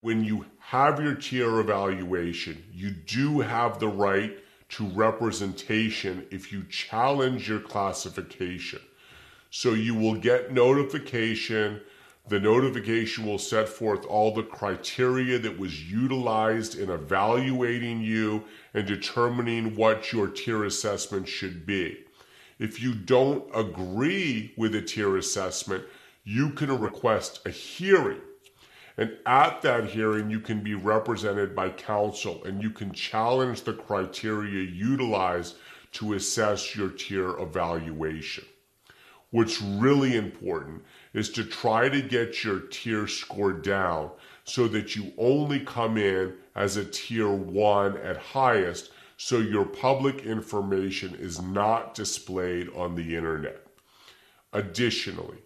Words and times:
When 0.00 0.22
you 0.22 0.46
have 0.60 1.00
your 1.00 1.14
tier 1.14 1.58
evaluation, 1.58 2.62
you 2.72 2.90
do 2.90 3.40
have 3.40 3.80
the 3.80 3.88
right 3.88 4.38
to 4.70 4.86
representation 4.86 6.26
if 6.30 6.52
you 6.52 6.62
challenge 6.64 7.48
your 7.48 7.58
classification. 7.58 8.80
So 9.50 9.72
you 9.74 9.96
will 9.96 10.14
get 10.14 10.52
notification. 10.52 11.80
The 12.28 12.38
notification 12.38 13.26
will 13.26 13.38
set 13.38 13.68
forth 13.68 14.04
all 14.04 14.32
the 14.32 14.42
criteria 14.44 15.38
that 15.40 15.58
was 15.58 15.90
utilized 15.90 16.78
in 16.78 16.90
evaluating 16.90 18.00
you 18.00 18.44
and 18.74 18.86
determining 18.86 19.74
what 19.74 20.12
your 20.12 20.28
tier 20.28 20.64
assessment 20.64 21.26
should 21.26 21.66
be. 21.66 22.04
If 22.60 22.80
you 22.80 22.94
don't 22.94 23.48
agree 23.54 24.52
with 24.56 24.74
a 24.74 24.82
tier 24.82 25.16
assessment, 25.16 25.84
you 26.22 26.50
can 26.50 26.78
request 26.78 27.40
a 27.46 27.50
hearing. 27.50 28.20
And 28.98 29.16
at 29.26 29.62
that 29.62 29.84
hearing, 29.84 30.28
you 30.28 30.40
can 30.40 30.60
be 30.60 30.74
represented 30.74 31.54
by 31.54 31.70
counsel 31.70 32.42
and 32.44 32.60
you 32.60 32.70
can 32.70 32.92
challenge 32.92 33.62
the 33.62 33.72
criteria 33.72 34.68
utilized 34.68 35.54
to 35.92 36.14
assess 36.14 36.74
your 36.74 36.90
tier 36.90 37.38
evaluation. 37.38 38.44
What's 39.30 39.62
really 39.62 40.16
important 40.16 40.82
is 41.14 41.30
to 41.30 41.44
try 41.44 41.88
to 41.88 42.02
get 42.02 42.42
your 42.42 42.60
tier 42.60 43.06
score 43.06 43.52
down 43.52 44.10
so 44.42 44.66
that 44.68 44.96
you 44.96 45.12
only 45.16 45.60
come 45.60 45.96
in 45.96 46.34
as 46.56 46.76
a 46.76 46.84
tier 46.84 47.30
one 47.30 47.96
at 47.98 48.16
highest 48.16 48.90
so 49.16 49.38
your 49.38 49.64
public 49.64 50.22
information 50.22 51.14
is 51.14 51.40
not 51.40 51.94
displayed 51.94 52.68
on 52.74 52.96
the 52.96 53.14
internet. 53.14 53.64
Additionally, 54.52 55.38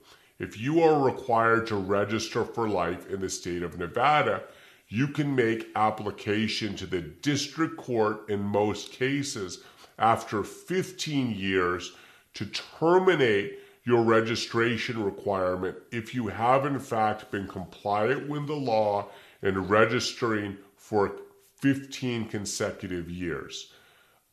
if 0.43 0.61
you 0.61 0.83
are 0.83 1.01
required 1.01 1.69
to 1.69 1.77
register 1.77 2.45
for 2.45 2.69
life 2.69 3.09
in 3.09 3.21
the 3.21 3.31
state 3.31 3.63
of 3.63 3.79
Nevada, 3.79 4.43
you 4.89 5.07
can 5.07 5.37
make 5.37 5.69
application 5.77 6.75
to 6.75 6.85
the 6.85 7.01
district 7.01 7.77
court 7.77 8.29
in 8.29 8.43
most 8.43 8.91
cases 8.91 9.63
after 10.01 10.43
15 10.43 11.31
years 11.31 11.93
to 12.35 12.47
terminate 12.47 13.61
your 13.85 14.03
registration 14.03 15.05
requirement 15.05 15.77
if 15.93 16.13
you 16.13 16.27
have 16.27 16.67
in 16.67 16.81
fact 16.81 17.31
been 17.31 17.47
compliant 17.47 18.29
with 18.29 18.49
the 18.49 18.53
law 18.53 19.07
and 19.43 19.71
registering 19.71 20.59
for 20.77 21.21
15 21.61 22.27
consecutive 22.27 23.09
years. 23.09 23.73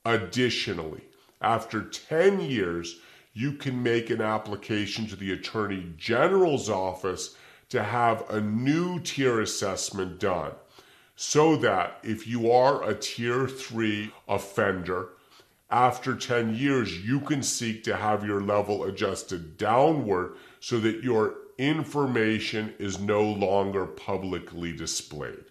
Additionally, 0.06 1.04
after 1.40 1.84
10 1.84 2.40
years, 2.42 3.00
you 3.34 3.54
can 3.54 3.82
make 3.82 4.10
an 4.10 4.22
application 4.22 5.08
to 5.08 5.16
the 5.16 5.32
Attorney 5.32 5.94
General's 5.98 6.70
office 6.70 7.36
to 7.70 7.84
have 7.84 8.30
a 8.30 8.42
new 8.42 9.00
tier 9.00 9.42
assessment 9.42 10.20
done 10.20 10.52
so 11.16 11.56
that 11.58 12.00
if 12.02 12.26
you 12.26 12.52
are 12.52 12.84
a 12.84 12.96
tier 12.96 13.48
3 13.48 14.12
offender, 14.28 15.10
after 15.70 16.16
10 16.16 16.56
years, 16.56 17.06
you 17.06 17.20
can 17.20 17.44
seek 17.44 17.84
to 17.84 17.96
have 17.96 18.26
your 18.26 18.42
level 18.42 18.86
adjusted 18.86 19.58
downward 19.58 20.36
so 20.60 20.80
that 20.80 21.04
your 21.04 21.36
information 21.58 22.74
is 22.80 23.00
no 23.00 23.22
longer 23.22 23.86
publicly 23.86 24.74
displayed. 24.74 25.44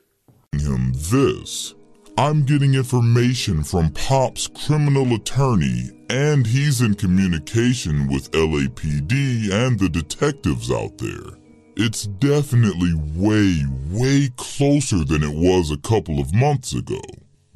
Him 0.53 0.93
this. 0.95 1.75
I'm 2.19 2.45
getting 2.45 2.75
information 2.75 3.63
from 3.63 3.91
Pop's 3.93 4.49
criminal 4.49 5.15
attorney, 5.15 5.93
and 6.11 6.45
he's 6.45 6.81
in 6.81 6.95
communication 6.95 8.09
with 8.09 8.33
LAPD 8.33 9.53
and 9.53 9.79
the 9.79 9.89
detectives 9.89 10.71
out 10.71 10.99
there. 10.99 11.39
It's 11.77 12.07
definitely 12.07 12.93
way, 13.15 13.65
way 13.91 14.31
closer 14.37 15.05
than 15.05 15.23
it 15.23 15.33
was 15.33 15.71
a 15.71 15.77
couple 15.79 16.19
of 16.19 16.35
months 16.35 16.75
ago 16.75 17.01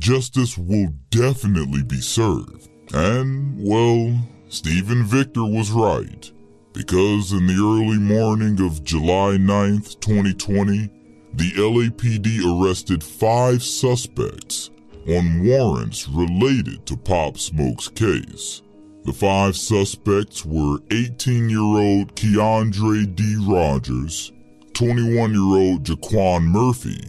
justice 0.02 0.58
will 0.58 0.88
definitely 1.10 1.83
be 1.84 2.00
served. 2.00 2.68
And, 2.92 3.56
well, 3.56 4.18
Steven 4.48 5.05
Victor 5.05 5.44
was 5.44 5.70
right. 5.70 6.30
Because 6.73 7.33
in 7.33 7.46
the 7.46 7.55
early 7.55 7.98
morning 7.98 8.61
of 8.61 8.83
July 8.83 9.36
9th, 9.36 10.00
2020, 10.00 10.90
the 11.34 11.52
LAPD 11.52 12.40
arrested 12.44 13.02
five 13.02 13.62
suspects 13.62 14.70
on 15.08 15.44
warrants 15.44 16.06
related 16.08 16.84
to 16.86 16.96
Pop 16.96 17.38
Smoke's 17.38 17.88
case. 17.88 18.62
The 19.04 19.12
five 19.12 19.56
suspects 19.56 20.44
were 20.44 20.78
18 20.90 21.48
year 21.48 21.58
old 21.58 22.14
Keandre 22.14 23.16
D. 23.16 23.36
Rodgers, 23.40 24.30
21 24.74 25.32
year 25.32 25.40
old 25.40 25.84
Jaquan 25.84 26.42
Murphy, 26.44 27.02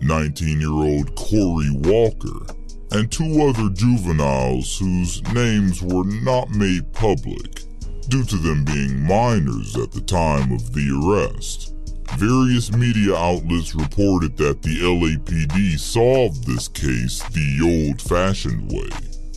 19 0.00 0.60
year 0.60 0.70
old 0.70 1.14
Corey 1.14 1.70
Walker, 1.70 2.46
and 2.92 3.12
two 3.12 3.42
other 3.42 3.68
juveniles 3.74 4.78
whose 4.78 5.22
names 5.34 5.82
were 5.82 6.04
not 6.04 6.50
made 6.50 6.92
public 6.94 7.62
due 8.08 8.24
to 8.24 8.36
them 8.36 8.64
being 8.64 9.06
minors 9.06 9.76
at 9.76 9.92
the 9.92 10.00
time 10.00 10.50
of 10.50 10.72
the 10.72 10.90
arrest. 10.90 11.75
Various 12.18 12.72
media 12.72 13.14
outlets 13.14 13.74
reported 13.74 14.36
that 14.38 14.62
the 14.62 14.80
LAPD 14.80 15.78
solved 15.78 16.46
this 16.46 16.68
case 16.68 17.22
the 17.30 17.60
old 17.62 18.00
fashioned 18.00 18.70
way 18.72 18.88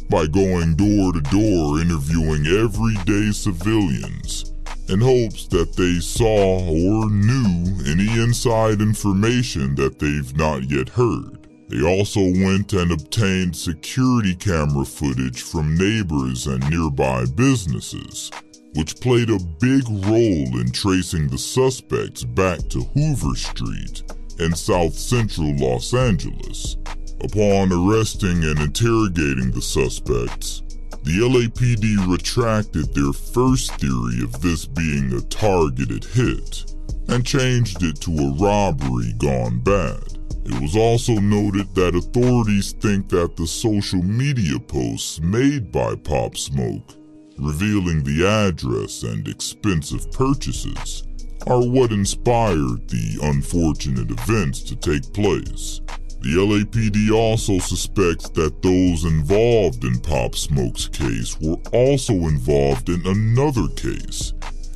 by 0.09 0.25
going 0.28 0.75
door 0.75 1.13
to 1.13 1.22
door 1.22 1.81
interviewing 1.81 2.47
everyday 2.47 3.31
civilians 3.31 4.53
in 4.90 5.00
hopes 5.00 5.47
that 5.47 5.75
they 5.75 6.00
saw 6.00 6.59
or 6.59 7.09
knew 7.09 7.78
any 7.85 8.09
inside 8.22 8.81
information 8.81 9.75
that 9.75 10.00
they've 10.00 10.36
not 10.36 10.63
yet 10.69 10.90
heard. 10.90 11.47
They 11.69 11.84
also 11.86 12.22
went 12.22 12.74
and 12.74 12.91
obtained 12.91 13.56
security 13.56 14.34
camera 14.34 14.86
footage 14.86 15.44
from 15.44 15.78
neighbors 15.78 16.47
and 16.47 16.68
nearby 16.72 17.25
businesses, 17.36 18.31
which 18.75 19.00
played 19.00 19.30
a 19.30 19.40
big 19.59 19.84
role 19.90 20.59
in 20.59 20.72
tracing 20.72 21.28
the 21.28 21.38
suspects 21.38 22.24
back 22.24 22.59
to 22.69 22.84
Hoover 22.94 23.35
Street 23.35 24.03
in 24.40 24.56
south 24.56 24.94
central 24.94 25.56
Los 25.56 25.94
Angeles. 25.94 26.78
Upon 27.22 27.72
arresting 27.74 28.44
and 28.46 28.59
interrogating 28.59 29.52
the 29.52 29.62
suspects, 29.62 30.63
the 31.03 31.19
LAPD 31.19 32.07
retracted 32.07 32.94
their 32.94 33.13
first 33.13 33.74
theory 33.75 34.24
of 34.24 34.41
this 34.41 34.66
being 34.66 35.12
a 35.13 35.22
targeted 35.22 36.03
hit 36.06 36.74
and 37.07 37.25
changed 37.25 37.84
it 37.84 38.00
to 38.01 38.12
a 38.12 38.34
robbery 38.34 39.13
gone 39.18 39.59
bad. 39.59 40.19
It 40.46 40.62
was 40.62 40.75
also 40.75 41.13
noted 41.13 41.74
that 41.75 41.96
authorities 41.96 42.72
think 42.74 43.09
that 43.09 43.36
the 43.36 43.47
social 43.47 44.01
media 44.01 44.59
posts 44.59 45.19
made 45.19 45.72
by 45.72 45.96
Pop 45.96 46.38
Smoke, 46.38 46.96
revealing 47.39 48.03
the 48.03 48.25
address 48.25 49.03
and 49.03 49.27
expensive 49.27 50.11
purchases, 50.11 51.03
are 51.47 51.66
what 51.66 51.91
inspired 51.91 52.88
the 52.89 53.17
unfortunate 53.23 54.11
events 54.11 54.61
to 54.63 54.75
take 54.75 55.13
place. 55.13 55.81
The 56.22 56.35
LAPD 56.35 57.11
also 57.11 57.59
suspects 57.59 58.29
that 58.31 58.61
those 58.61 59.05
involved 59.05 59.85
in 59.85 60.00
Pop 60.00 60.35
Smoke's 60.35 60.88
case 60.89 61.39
were 61.39 61.55
also 61.72 62.13
involved 62.13 62.89
in 62.89 63.05
another 63.07 63.69
case, 63.69 64.33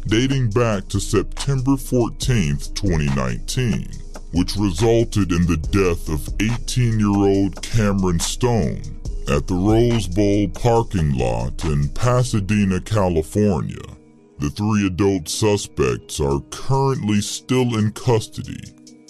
dating 0.07 0.51
back 0.51 0.87
to 0.87 1.01
September 1.01 1.75
14, 1.75 2.57
2019, 2.73 3.89
which 4.31 4.55
resulted 4.55 5.33
in 5.33 5.45
the 5.45 5.57
death 5.57 6.07
of 6.07 6.33
18 6.39 6.97
year 6.97 7.09
old 7.09 7.61
Cameron 7.61 8.21
Stone 8.21 9.02
at 9.29 9.47
the 9.47 9.55
Rose 9.55 10.07
Bowl 10.07 10.47
parking 10.49 11.17
lot 11.17 11.63
in 11.65 11.89
Pasadena, 11.89 12.81
California. 12.81 13.81
The 14.39 14.49
three 14.49 14.87
adult 14.87 15.29
suspects 15.29 16.19
are 16.19 16.39
currently 16.51 17.21
still 17.21 17.77
in 17.77 17.91
custody 17.93 18.59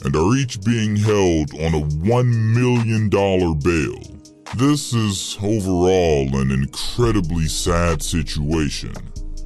and 0.04 0.16
are 0.16 0.36
each 0.36 0.64
being 0.64 0.96
held 0.96 1.54
on 1.56 1.74
a 1.74 1.86
$1 1.86 2.54
million 2.54 3.10
bail. 3.10 4.20
This 4.56 4.94
is 4.94 5.38
overall 5.42 6.40
an 6.40 6.52
incredibly 6.52 7.48
sad 7.48 8.04
situation. 8.04 8.94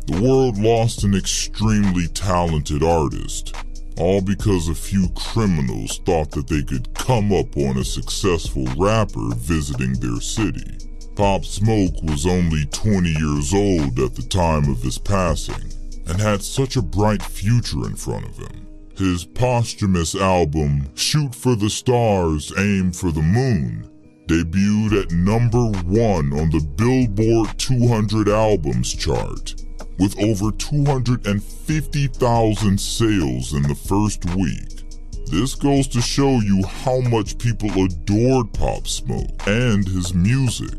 The 0.07 0.21
world 0.21 0.57
lost 0.57 1.03
an 1.03 1.15
extremely 1.15 2.07
talented 2.07 2.83
artist, 2.83 3.55
all 3.99 4.21
because 4.21 4.69
a 4.69 4.75
few 4.75 5.09
criminals 5.15 5.99
thought 6.05 6.31
that 6.31 6.47
they 6.47 6.63
could 6.63 6.93
come 6.93 7.31
up 7.33 7.55
on 7.57 7.77
a 7.77 7.83
successful 7.83 8.65
rapper 8.77 9.29
visiting 9.35 9.93
their 9.93 10.21
city. 10.21 10.77
Pop 11.15 11.43
Smoke 11.43 12.03
was 12.03 12.27
only 12.27 12.65
20 12.67 13.09
years 13.09 13.53
old 13.53 13.99
at 13.99 14.15
the 14.15 14.27
time 14.29 14.69
of 14.69 14.81
his 14.81 14.97
passing 14.97 15.73
and 16.07 16.21
had 16.21 16.41
such 16.41 16.75
a 16.75 16.81
bright 16.81 17.23
future 17.23 17.87
in 17.87 17.95
front 17.95 18.25
of 18.25 18.37
him. 18.37 18.67
His 18.95 19.25
posthumous 19.25 20.15
album, 20.15 20.89
Shoot 20.95 21.35
for 21.35 21.55
the 21.55 21.69
Stars, 21.69 22.51
Aim 22.57 22.91
for 22.91 23.11
the 23.11 23.21
Moon, 23.21 23.89
debuted 24.27 25.03
at 25.03 25.11
number 25.11 25.65
one 25.65 26.33
on 26.33 26.49
the 26.49 26.59
Billboard 26.75 27.57
200 27.57 28.27
Albums 28.29 28.93
chart, 28.93 29.55
with 29.99 30.17
over 30.19 30.51
250,000 30.51 32.79
sales 32.79 33.53
in 33.53 33.61
the 33.63 33.75
first 33.75 34.23
week. 34.35 34.83
This 35.29 35.55
goes 35.55 35.87
to 35.89 36.01
show 36.01 36.39
you 36.39 36.63
how 36.63 37.01
much 37.01 37.37
people 37.37 37.69
adored 37.83 38.53
Pop 38.53 38.87
Smoke 38.87 39.29
and 39.45 39.85
his 39.87 40.13
music. 40.13 40.73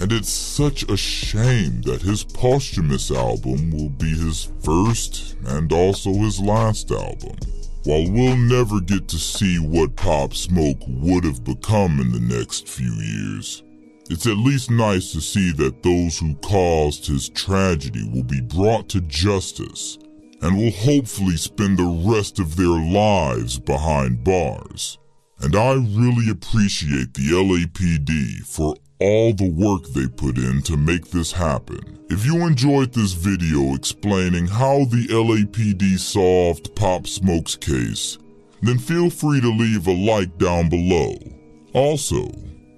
And 0.00 0.12
it's 0.12 0.30
such 0.30 0.84
a 0.84 0.96
shame 0.96 1.82
that 1.82 2.00
his 2.00 2.22
posthumous 2.24 3.10
album 3.10 3.70
will 3.70 3.90
be 3.90 4.10
his 4.10 4.52
first 4.62 5.36
and 5.46 5.72
also 5.72 6.12
his 6.12 6.40
last 6.40 6.92
album. 6.92 7.36
While 7.84 8.10
we'll 8.10 8.36
never 8.36 8.80
get 8.80 9.08
to 9.08 9.18
see 9.18 9.58
what 9.58 9.96
Pop 9.96 10.34
Smoke 10.34 10.78
would 10.86 11.24
have 11.24 11.42
become 11.44 11.98
in 11.98 12.12
the 12.12 12.20
next 12.20 12.68
few 12.68 12.92
years, 12.92 13.62
it's 14.10 14.26
at 14.26 14.36
least 14.36 14.72
nice 14.72 15.12
to 15.12 15.20
see 15.20 15.52
that 15.52 15.84
those 15.84 16.18
who 16.18 16.34
caused 16.36 17.06
his 17.06 17.28
tragedy 17.28 18.02
will 18.12 18.24
be 18.24 18.40
brought 18.40 18.88
to 18.88 19.00
justice 19.02 19.98
and 20.42 20.56
will 20.56 20.72
hopefully 20.72 21.36
spend 21.36 21.78
the 21.78 22.10
rest 22.12 22.40
of 22.40 22.56
their 22.56 22.66
lives 22.66 23.58
behind 23.58 24.24
bars. 24.24 24.98
And 25.38 25.54
I 25.54 25.74
really 25.74 26.28
appreciate 26.28 27.14
the 27.14 27.30
LAPD 27.30 28.44
for 28.46 28.74
all 28.98 29.32
the 29.32 29.48
work 29.48 29.84
they 29.92 30.08
put 30.08 30.38
in 30.38 30.60
to 30.62 30.76
make 30.76 31.10
this 31.10 31.30
happen. 31.30 32.04
If 32.10 32.26
you 32.26 32.46
enjoyed 32.46 32.92
this 32.92 33.12
video 33.12 33.74
explaining 33.74 34.48
how 34.48 34.86
the 34.86 35.06
LAPD 35.06 36.00
solved 36.00 36.74
Pop 36.74 37.06
Smoke's 37.06 37.54
case, 37.54 38.18
then 38.60 38.78
feel 38.78 39.08
free 39.08 39.40
to 39.40 39.48
leave 39.48 39.86
a 39.86 39.92
like 39.92 40.36
down 40.36 40.68
below. 40.68 41.16
Also, 41.72 42.30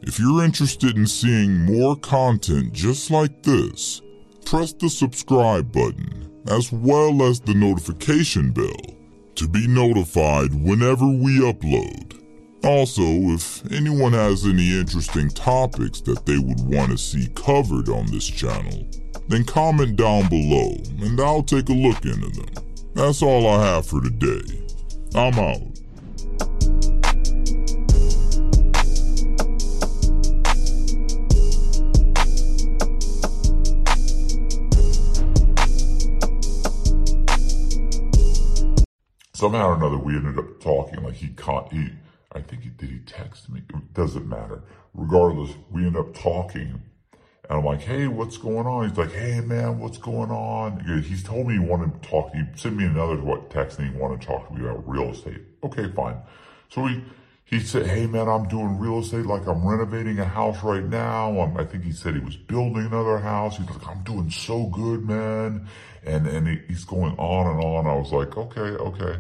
if 0.03 0.19
you're 0.19 0.45
interested 0.45 0.97
in 0.97 1.07
seeing 1.07 1.59
more 1.59 1.97
content 1.97 2.73
just 2.73 3.11
like 3.11 3.43
this, 3.43 4.03
press 4.45 4.73
the 4.73 4.91
subscribe 4.91 5.73
button 5.73 6.31
as 6.49 6.73
well 6.73 7.23
as 7.23 7.41
the 7.41 7.55
notification 7.55 8.51
bell 8.51 8.97
to 9.37 9.49
be 9.49 9.67
notified 9.67 10.53
whenever 10.55 11.07
we 11.07 11.39
upload. 11.39 12.21
Also, 12.65 13.03
if 13.03 13.65
anyone 13.73 14.13
has 14.13 14.45
any 14.45 14.79
interesting 14.79 15.29
topics 15.29 16.01
that 16.01 16.27
they 16.27 16.39
would 16.39 16.61
want 16.61 16.91
to 16.91 16.99
see 16.99 17.29
covered 17.35 17.89
on 17.89 18.07
this 18.07 18.27
channel, 18.27 18.87
then 19.29 19.45
comment 19.45 19.97
down 19.97 20.29
below 20.29 20.75
and 21.01 21.21
I'll 21.21 21.43
take 21.43 21.69
a 21.69 21.73
look 21.73 22.05
into 22.05 22.29
them. 22.31 22.65
That's 22.95 23.23
all 23.23 23.47
I 23.47 23.65
have 23.67 23.87
for 23.87 24.01
today. 24.01 24.67
I'm 25.15 25.39
out. 25.39 25.72
Somehow 39.43 39.71
or 39.71 39.75
another 39.75 39.99
we 39.99 40.15
ended 40.15 40.39
up 40.39 40.61
talking 40.61 41.03
like 41.03 41.15
he 41.15 41.27
caught 41.31 41.73
he 41.73 41.89
i 42.31 42.41
think 42.41 42.63
he 42.63 42.69
did 42.69 42.89
he 42.89 43.01
text 43.01 43.51
me? 43.51 43.61
It 43.69 43.93
doesn't 43.93 44.29
matter. 44.29 44.63
Regardless 44.95 45.51
we 45.69 45.85
end 45.85 45.97
up 45.97 46.15
talking 46.15 46.81
and 47.51 47.59
i'm 47.59 47.65
like 47.65 47.81
hey 47.81 48.07
what's 48.07 48.37
going 48.37 48.69
on? 48.69 48.89
He's 48.89 48.97
like 48.97 49.11
hey 49.11 49.41
man 49.41 49.81
what's 49.81 49.99
going 49.99 50.31
on? 50.31 50.79
He's 51.03 51.25
told 51.25 51.49
me 51.49 51.55
he 51.55 51.59
wanted 51.59 52.01
to 52.01 52.09
talk 52.09 52.33
he 52.33 52.45
sent 52.55 52.77
me 52.77 52.85
another 52.85 53.17
what 53.21 53.51
text 53.51 53.81
and 53.81 53.93
he 53.93 53.99
wanted 53.99 54.21
to 54.21 54.27
talk 54.29 54.47
to 54.47 54.55
me 54.55 54.65
about 54.65 54.89
real 54.89 55.11
estate. 55.11 55.41
Okay 55.65 55.91
fine. 55.91 56.19
So 56.69 56.87
he 56.87 57.03
he 57.45 57.59
said 57.59 57.87
hey 57.87 58.07
man 58.07 58.29
i'm 58.29 58.47
doing 58.47 58.79
real 58.79 59.01
estate 59.01 59.27
like 59.27 59.45
i'm 59.49 59.67
renovating 59.67 60.21
a 60.21 60.25
house 60.25 60.63
right 60.63 60.85
now. 60.85 61.37
I'm, 61.41 61.57
i 61.57 61.65
think 61.65 61.83
he 61.83 61.91
said 61.91 62.15
he 62.15 62.21
was 62.21 62.37
building 62.37 62.87
another 62.87 63.19
house. 63.19 63.57
He's 63.57 63.69
like 63.69 63.89
i'm 63.89 64.05
doing 64.05 64.31
so 64.31 64.67
good 64.67 65.05
man. 65.05 65.67
And 66.05 66.29
and 66.29 66.47
he, 66.47 66.61
he's 66.69 66.85
going 66.85 67.17
on 67.19 67.49
and 67.49 67.61
on. 67.61 67.89
I 67.89 67.95
was 67.97 68.13
like 68.13 68.37
okay 68.37 68.61
okay 68.61 69.19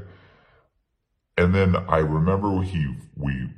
and 1.36 1.54
then 1.54 1.76
I 1.76 1.98
remember 1.98 2.62
he 2.62 2.96
we 3.16 3.48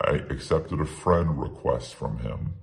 I 0.00 0.16
accepted 0.30 0.80
a 0.80 0.86
friend 0.86 1.40
request 1.40 1.94
from 1.94 2.18
him. 2.18 2.54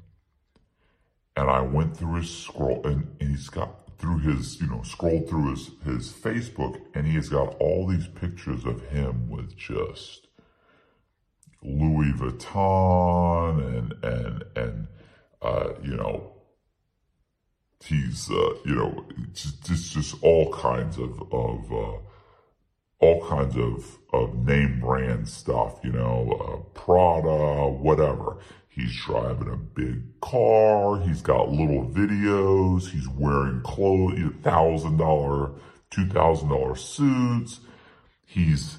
And 1.36 1.50
I 1.50 1.62
went 1.62 1.98
through 1.98 2.16
his 2.16 2.30
scroll 2.30 2.86
and, 2.86 3.16
and 3.20 3.32
he's 3.32 3.50
got 3.50 3.98
through 3.98 4.20
his, 4.20 4.60
you 4.60 4.68
know, 4.68 4.82
scrolled 4.84 5.30
through 5.30 5.52
his, 5.52 5.72
his 5.86 6.12
Facebook 6.12 6.82
and 6.94 7.08
he 7.08 7.16
has 7.16 7.30
got 7.30 7.56
all 7.60 7.88
these 7.88 8.08
pictures 8.08 8.66
of 8.66 8.90
him 8.90 9.30
with 9.30 9.56
just 9.58 10.28
Louis 11.64 12.12
Vuitton 12.12 13.78
and, 13.78 13.94
and, 14.04 14.44
and, 14.56 14.88
uh, 15.42 15.70
you 15.82 15.96
know, 15.96 16.34
he's, 17.84 18.30
uh, 18.30 18.56
you 18.66 18.76
know, 18.76 19.06
just, 19.34 19.66
just, 19.66 19.94
just 19.94 20.16
all 20.22 20.52
kinds 20.54 20.98
of, 20.98 21.22
of, 21.32 21.72
uh, 21.72 21.98
all 23.02 23.26
kinds 23.28 23.58
of, 23.58 23.98
of 24.14 24.36
name 24.46 24.80
brand 24.80 25.28
stuff, 25.28 25.80
you 25.84 25.92
know, 25.92 26.32
uh, 26.40 26.80
Prada, 26.80 27.68
whatever. 27.70 28.38
He's 28.70 28.96
driving 29.06 29.50
a 29.50 29.58
big 29.58 30.22
car. 30.22 31.00
He's 31.02 31.22
got 31.22 31.50
little 31.52 31.86
videos. 31.88 32.90
He's 32.90 33.08
wearing 33.10 33.62
clothes, 33.64 34.18
thousand 34.44 34.98
dollar, 34.98 35.52
two 35.90 36.08
thousand 36.08 36.50
dollar 36.50 36.76
suits. 36.76 37.60
He's 38.26 38.78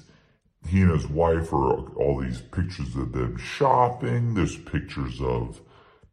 he 0.67 0.81
and 0.81 0.91
his 0.91 1.07
wife 1.07 1.53
are 1.53 1.93
all 1.95 2.21
these 2.21 2.41
pictures 2.41 2.95
of 2.95 3.11
them 3.11 3.37
shopping. 3.37 4.33
There's 4.33 4.57
pictures 4.57 5.21
of 5.21 5.61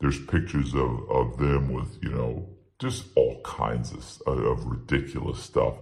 there's 0.00 0.18
pictures 0.26 0.74
of 0.74 1.08
of 1.10 1.38
them 1.38 1.72
with 1.72 1.98
you 2.02 2.10
know 2.10 2.48
just 2.78 3.04
all 3.16 3.40
kinds 3.42 3.92
of 3.92 4.20
of 4.26 4.66
ridiculous 4.66 5.42
stuff. 5.42 5.76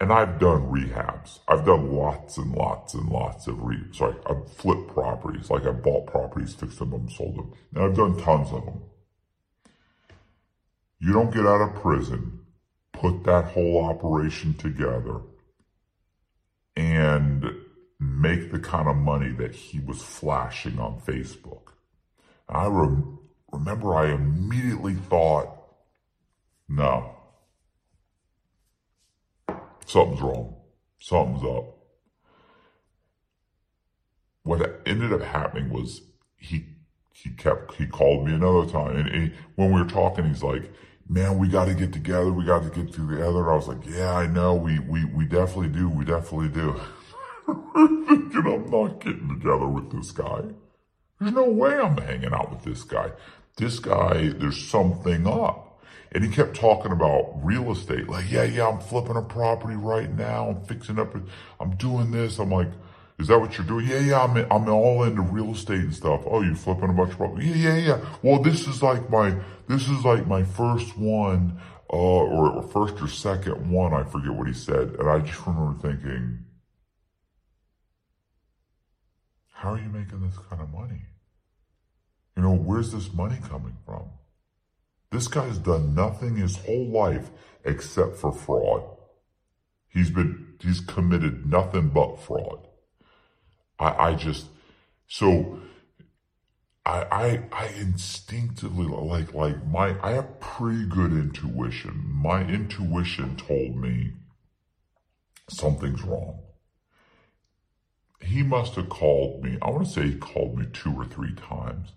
And 0.00 0.10
I've 0.10 0.38
done 0.38 0.62
rehabs. 0.72 1.40
I've 1.46 1.66
done 1.66 1.92
lots 1.92 2.38
and 2.38 2.52
lots 2.52 2.94
and 2.94 3.10
lots 3.10 3.46
of 3.46 3.62
re, 3.62 3.76
sorry, 3.92 4.16
I've 4.26 4.50
flipped 4.50 4.94
properties. 4.94 5.50
Like 5.50 5.66
I 5.66 5.72
bought 5.72 6.06
properties, 6.06 6.54
fixed 6.54 6.78
them 6.78 6.94
and 6.94 7.10
sold 7.12 7.36
them. 7.36 7.52
And 7.74 7.84
I've 7.84 7.94
done 7.94 8.16
tons 8.16 8.50
of 8.50 8.64
them. 8.64 8.80
You 10.98 11.12
don't 11.12 11.32
get 11.32 11.46
out 11.46 11.60
of 11.60 11.82
prison, 11.82 12.40
put 12.92 13.24
that 13.24 13.46
whole 13.46 13.84
operation 13.84 14.54
together, 14.54 15.20
and 16.76 17.44
make 17.98 18.50
the 18.50 18.58
kind 18.58 18.88
of 18.88 18.96
money 18.96 19.32
that 19.32 19.54
he 19.54 19.80
was 19.80 20.02
flashing 20.02 20.78
on 20.78 21.00
Facebook. 21.00 21.72
And 22.48 22.56
I 22.56 22.66
rem- 22.66 23.18
remember 23.52 23.94
I 23.94 24.12
immediately 24.12 24.94
thought, 24.94 25.48
no, 26.68 27.16
something's 29.90 30.20
wrong. 30.20 30.56
Something's 30.98 31.44
up. 31.44 31.76
What 34.42 34.80
ended 34.86 35.12
up 35.12 35.22
happening 35.22 35.70
was 35.70 36.02
he 36.36 36.66
he 37.12 37.30
kept 37.30 37.74
he 37.74 37.86
called 37.86 38.26
me 38.26 38.34
another 38.34 38.70
time, 38.70 38.96
and, 38.96 39.08
and 39.08 39.32
when 39.56 39.72
we 39.72 39.82
were 39.82 39.88
talking, 39.88 40.24
he's 40.26 40.42
like, 40.42 40.72
"Man, 41.08 41.38
we 41.38 41.48
got 41.48 41.66
to 41.66 41.74
get 41.74 41.92
together. 41.92 42.32
We 42.32 42.46
got 42.46 42.62
to 42.62 42.70
get 42.70 42.92
together." 42.92 43.52
I 43.52 43.56
was 43.56 43.68
like, 43.68 43.86
"Yeah, 43.86 44.14
I 44.14 44.26
know. 44.26 44.54
We 44.54 44.78
we 44.78 45.04
we 45.04 45.24
definitely 45.26 45.68
do. 45.68 45.88
We 45.88 46.04
definitely 46.04 46.48
do." 46.48 46.80
thinking 48.30 48.52
I'm 48.52 48.70
not 48.70 49.00
getting 49.00 49.28
together 49.28 49.66
with 49.66 49.90
this 49.90 50.10
guy. 50.12 50.42
There's 51.18 51.32
no 51.32 51.50
way 51.50 51.74
I'm 51.74 51.96
hanging 51.96 52.32
out 52.32 52.50
with 52.50 52.62
this 52.62 52.82
guy. 52.82 53.12
This 53.56 53.78
guy, 53.78 54.28
there's 54.28 54.62
something 54.68 55.26
up. 55.26 55.69
And 56.12 56.24
he 56.24 56.30
kept 56.30 56.56
talking 56.56 56.90
about 56.90 57.38
real 57.44 57.70
estate. 57.70 58.08
Like, 58.08 58.30
yeah, 58.30 58.42
yeah, 58.42 58.68
I'm 58.68 58.80
flipping 58.80 59.16
a 59.16 59.22
property 59.22 59.76
right 59.76 60.12
now. 60.12 60.48
I'm 60.48 60.64
fixing 60.64 60.98
up, 60.98 61.14
I'm 61.60 61.76
doing 61.76 62.10
this. 62.10 62.38
I'm 62.38 62.50
like, 62.50 62.68
is 63.20 63.28
that 63.28 63.38
what 63.38 63.56
you're 63.56 63.66
doing? 63.66 63.86
Yeah, 63.86 64.00
yeah, 64.00 64.22
I'm, 64.22 64.36
I'm 64.50 64.68
all 64.68 65.04
into 65.04 65.22
real 65.22 65.52
estate 65.52 65.80
and 65.80 65.94
stuff. 65.94 66.22
Oh, 66.26 66.42
you're 66.42 66.54
flipping 66.56 66.90
a 66.90 66.92
bunch 66.92 67.12
of 67.12 67.18
property? 67.18 67.46
Yeah, 67.46 67.54
yeah, 67.54 67.76
yeah. 67.76 68.00
Well, 68.22 68.42
this 68.42 68.66
is 68.66 68.82
like 68.82 69.08
my, 69.10 69.36
this 69.68 69.88
is 69.88 70.04
like 70.04 70.26
my 70.26 70.42
first 70.42 70.96
one, 70.96 71.60
uh, 71.92 71.96
or, 71.96 72.50
or 72.50 72.62
first 72.62 73.00
or 73.02 73.08
second 73.08 73.70
one. 73.70 73.92
I 73.92 74.04
forget 74.04 74.32
what 74.32 74.48
he 74.48 74.54
said. 74.54 74.96
And 74.98 75.08
I 75.08 75.18
just 75.20 75.46
remember 75.46 75.78
thinking, 75.80 76.44
how 79.52 79.74
are 79.74 79.78
you 79.78 79.90
making 79.90 80.22
this 80.26 80.38
kind 80.48 80.62
of 80.62 80.72
money? 80.72 81.02
You 82.36 82.42
know, 82.42 82.54
where's 82.54 82.90
this 82.90 83.12
money 83.12 83.38
coming 83.48 83.76
from? 83.84 84.04
This 85.10 85.26
guy's 85.26 85.58
done 85.58 85.94
nothing 85.94 86.36
his 86.36 86.56
whole 86.56 86.88
life 86.88 87.30
except 87.64 88.16
for 88.16 88.32
fraud. 88.32 88.84
He's 89.88 90.10
been, 90.10 90.54
he's 90.60 90.80
committed 90.80 91.46
nothing 91.46 91.88
but 91.88 92.20
fraud. 92.20 92.68
I, 93.78 94.10
I 94.10 94.14
just, 94.14 94.46
so 95.08 95.60
I, 96.86 97.02
I, 97.10 97.42
I 97.52 97.66
instinctively 97.78 98.86
like, 98.86 99.34
like 99.34 99.66
my, 99.66 99.96
I 100.00 100.12
have 100.12 100.38
pretty 100.38 100.86
good 100.86 101.12
intuition. 101.12 102.04
My 102.08 102.42
intuition 102.42 103.36
told 103.36 103.76
me 103.76 104.12
something's 105.48 106.02
wrong. 106.02 106.38
He 108.22 108.44
must 108.44 108.76
have 108.76 108.90
called 108.90 109.42
me. 109.42 109.58
I 109.60 109.70
want 109.70 109.86
to 109.86 109.92
say 109.92 110.02
he 110.02 110.14
called 110.14 110.56
me 110.56 110.66
two 110.72 110.94
or 110.94 111.06
three 111.06 111.34
times 111.34 111.88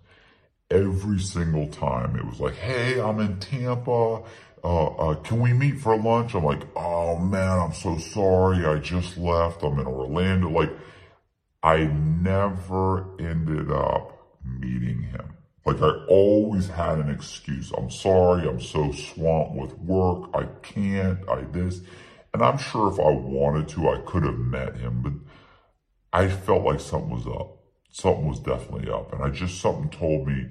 every 0.73 1.19
single 1.19 1.67
time. 1.67 2.15
It 2.15 2.25
was 2.25 2.39
like, 2.39 2.55
hey, 2.55 2.99
I'm 2.99 3.19
in 3.19 3.39
Tampa. 3.39 4.23
Uh, 4.63 4.85
uh, 4.85 5.15
can 5.15 5.41
we 5.41 5.53
meet 5.53 5.79
for 5.79 5.97
lunch? 5.97 6.33
I'm 6.33 6.43
like, 6.43 6.63
oh 6.75 7.17
man, 7.17 7.59
I'm 7.59 7.73
so 7.73 7.97
sorry. 7.97 8.65
I 8.65 8.79
just 8.79 9.17
left. 9.17 9.63
I'm 9.63 9.79
in 9.79 9.87
Orlando. 9.87 10.49
Like, 10.49 10.71
I 11.61 11.85
never 11.85 13.19
ended 13.19 13.71
up 13.71 14.37
meeting 14.43 15.03
him. 15.03 15.33
Like 15.65 15.81
I 15.81 15.91
always 16.09 16.67
had 16.67 16.99
an 16.99 17.09
excuse. 17.09 17.71
I'm 17.77 17.89
sorry. 17.89 18.47
I'm 18.47 18.59
so 18.59 18.91
swamped 18.91 19.55
with 19.55 19.77
work. 19.79 20.29
I 20.33 20.43
can't. 20.61 21.19
I 21.29 21.41
this. 21.51 21.81
And 22.33 22.41
I'm 22.41 22.57
sure 22.57 22.91
if 22.91 22.99
I 22.99 23.11
wanted 23.11 23.67
to, 23.69 23.89
I 23.89 23.99
could 24.05 24.23
have 24.23 24.39
met 24.39 24.75
him, 24.75 25.01
but 25.03 25.13
I 26.19 26.27
felt 26.27 26.63
like 26.63 26.79
something 26.79 27.11
was 27.11 27.27
up. 27.27 27.59
Something 27.91 28.27
was 28.27 28.39
definitely 28.39 28.91
up. 28.91 29.13
And 29.13 29.23
I 29.23 29.29
just, 29.29 29.61
something 29.61 29.89
told 29.89 30.27
me, 30.27 30.49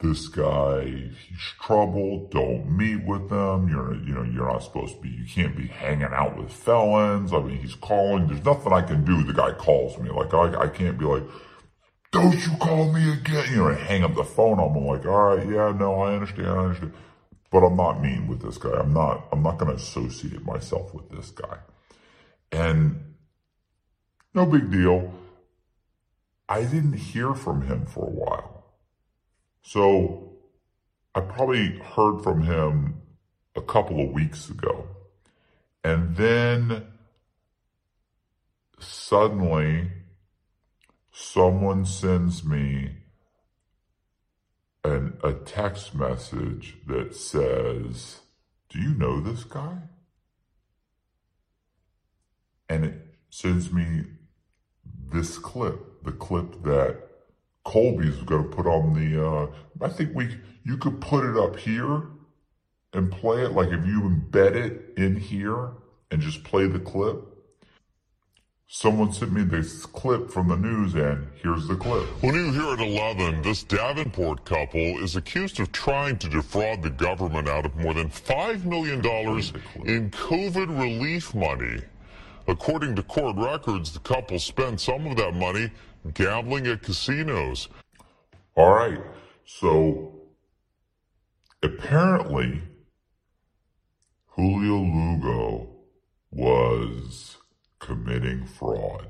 this 0.00 0.28
guy, 0.28 0.84
he's 0.84 1.38
trouble. 1.60 2.28
Don't 2.30 2.70
meet 2.76 3.04
with 3.04 3.28
them 3.30 3.68
You're, 3.68 3.94
you 3.94 4.14
know, 4.14 4.22
you're 4.22 4.50
not 4.50 4.62
supposed 4.62 4.96
to 4.96 5.00
be, 5.00 5.08
you 5.08 5.24
can't 5.26 5.56
be 5.56 5.66
hanging 5.66 6.12
out 6.12 6.38
with 6.38 6.52
felons. 6.52 7.32
I 7.32 7.40
mean, 7.40 7.58
he's 7.58 7.74
calling. 7.74 8.28
There's 8.28 8.44
nothing 8.44 8.72
I 8.72 8.82
can 8.82 9.04
do. 9.04 9.24
The 9.24 9.32
guy 9.32 9.52
calls 9.52 9.98
me. 9.98 10.10
Like, 10.10 10.32
I, 10.32 10.62
I 10.62 10.68
can't 10.68 10.98
be 10.98 11.04
like, 11.04 11.24
don't 12.12 12.46
you 12.46 12.56
call 12.58 12.92
me 12.92 13.12
again? 13.12 13.46
You 13.50 13.56
know, 13.56 13.74
hang 13.74 14.04
up 14.04 14.14
the 14.14 14.24
phone 14.24 14.60
on 14.60 14.70
him. 14.70 14.82
I'm 14.82 14.86
like, 14.86 15.04
all 15.04 15.36
right, 15.36 15.46
yeah, 15.46 15.72
no, 15.72 16.00
I 16.00 16.14
understand, 16.14 16.46
I 16.46 16.58
understand. 16.58 16.92
But 17.50 17.64
I'm 17.64 17.76
not 17.76 18.00
mean 18.00 18.28
with 18.28 18.42
this 18.42 18.58
guy. 18.58 18.78
I'm 18.78 18.92
not, 18.92 19.26
I'm 19.32 19.42
not 19.42 19.58
going 19.58 19.70
to 19.70 19.82
associate 19.82 20.44
myself 20.44 20.94
with 20.94 21.10
this 21.10 21.30
guy. 21.30 21.58
And 22.52 23.14
no 24.34 24.46
big 24.46 24.70
deal. 24.70 25.12
I 26.48 26.62
didn't 26.62 26.94
hear 26.94 27.34
from 27.34 27.62
him 27.62 27.86
for 27.86 28.06
a 28.06 28.10
while. 28.10 28.57
So 29.62 30.32
I 31.14 31.20
probably 31.20 31.78
heard 31.78 32.22
from 32.22 32.42
him 32.42 33.02
a 33.56 33.60
couple 33.60 34.00
of 34.00 34.12
weeks 34.12 34.48
ago. 34.48 34.86
And 35.82 36.16
then 36.16 36.86
suddenly 38.78 39.90
someone 41.12 41.84
sends 41.84 42.44
me 42.44 42.98
an, 44.84 45.18
a 45.24 45.32
text 45.32 45.94
message 45.94 46.76
that 46.86 47.14
says, 47.14 48.20
Do 48.68 48.78
you 48.78 48.94
know 48.94 49.20
this 49.20 49.44
guy? 49.44 49.78
And 52.68 52.84
it 52.84 53.06
sends 53.30 53.72
me 53.72 54.04
this 55.10 55.38
clip, 55.38 56.04
the 56.04 56.12
clip 56.12 56.62
that 56.64 57.07
Colby's 57.68 58.16
going 58.22 58.44
to 58.44 58.48
put 58.48 58.66
on 58.66 58.94
the. 58.94 59.22
Uh, 59.22 59.46
I 59.82 59.90
think 59.90 60.14
we 60.14 60.34
you 60.64 60.78
could 60.78 61.02
put 61.02 61.22
it 61.22 61.36
up 61.36 61.56
here 61.56 62.04
and 62.94 63.12
play 63.12 63.42
it. 63.42 63.52
Like 63.52 63.68
if 63.68 63.84
you 63.84 64.00
embed 64.00 64.54
it 64.54 64.94
in 64.96 65.16
here 65.16 65.72
and 66.10 66.22
just 66.22 66.44
play 66.44 66.66
the 66.66 66.78
clip. 66.78 67.24
Someone 68.70 69.12
sent 69.12 69.32
me 69.32 69.44
this 69.44 69.86
clip 69.86 70.30
from 70.30 70.48
the 70.48 70.56
news, 70.56 70.94
and 70.94 71.26
here's 71.42 71.66
the 71.68 71.74
clip. 71.74 72.06
When 72.22 72.34
you 72.34 72.52
hear 72.52 72.74
at 72.74 72.80
11, 72.80 73.40
this 73.40 73.62
Davenport 73.62 74.44
couple 74.44 75.02
is 75.02 75.16
accused 75.16 75.58
of 75.58 75.72
trying 75.72 76.18
to 76.18 76.28
defraud 76.28 76.82
the 76.82 76.90
government 76.90 77.48
out 77.48 77.64
of 77.64 77.74
more 77.76 77.94
than 77.94 78.10
$5 78.10 78.66
million 78.66 78.98
in 79.86 80.10
COVID 80.10 80.78
relief 80.78 81.34
money. 81.34 81.80
According 82.46 82.96
to 82.96 83.02
court 83.02 83.36
records, 83.36 83.92
the 83.92 84.00
couple 84.00 84.38
spent 84.38 84.82
some 84.82 85.06
of 85.06 85.16
that 85.16 85.34
money 85.34 85.70
gambling 86.14 86.66
at 86.66 86.82
casinos. 86.82 87.68
All 88.54 88.74
right. 88.74 89.00
So 89.44 90.20
apparently, 91.62 92.62
Julio 94.26 94.78
Lugo 94.80 95.68
was 96.30 97.38
committing 97.78 98.46
fraud. 98.46 99.08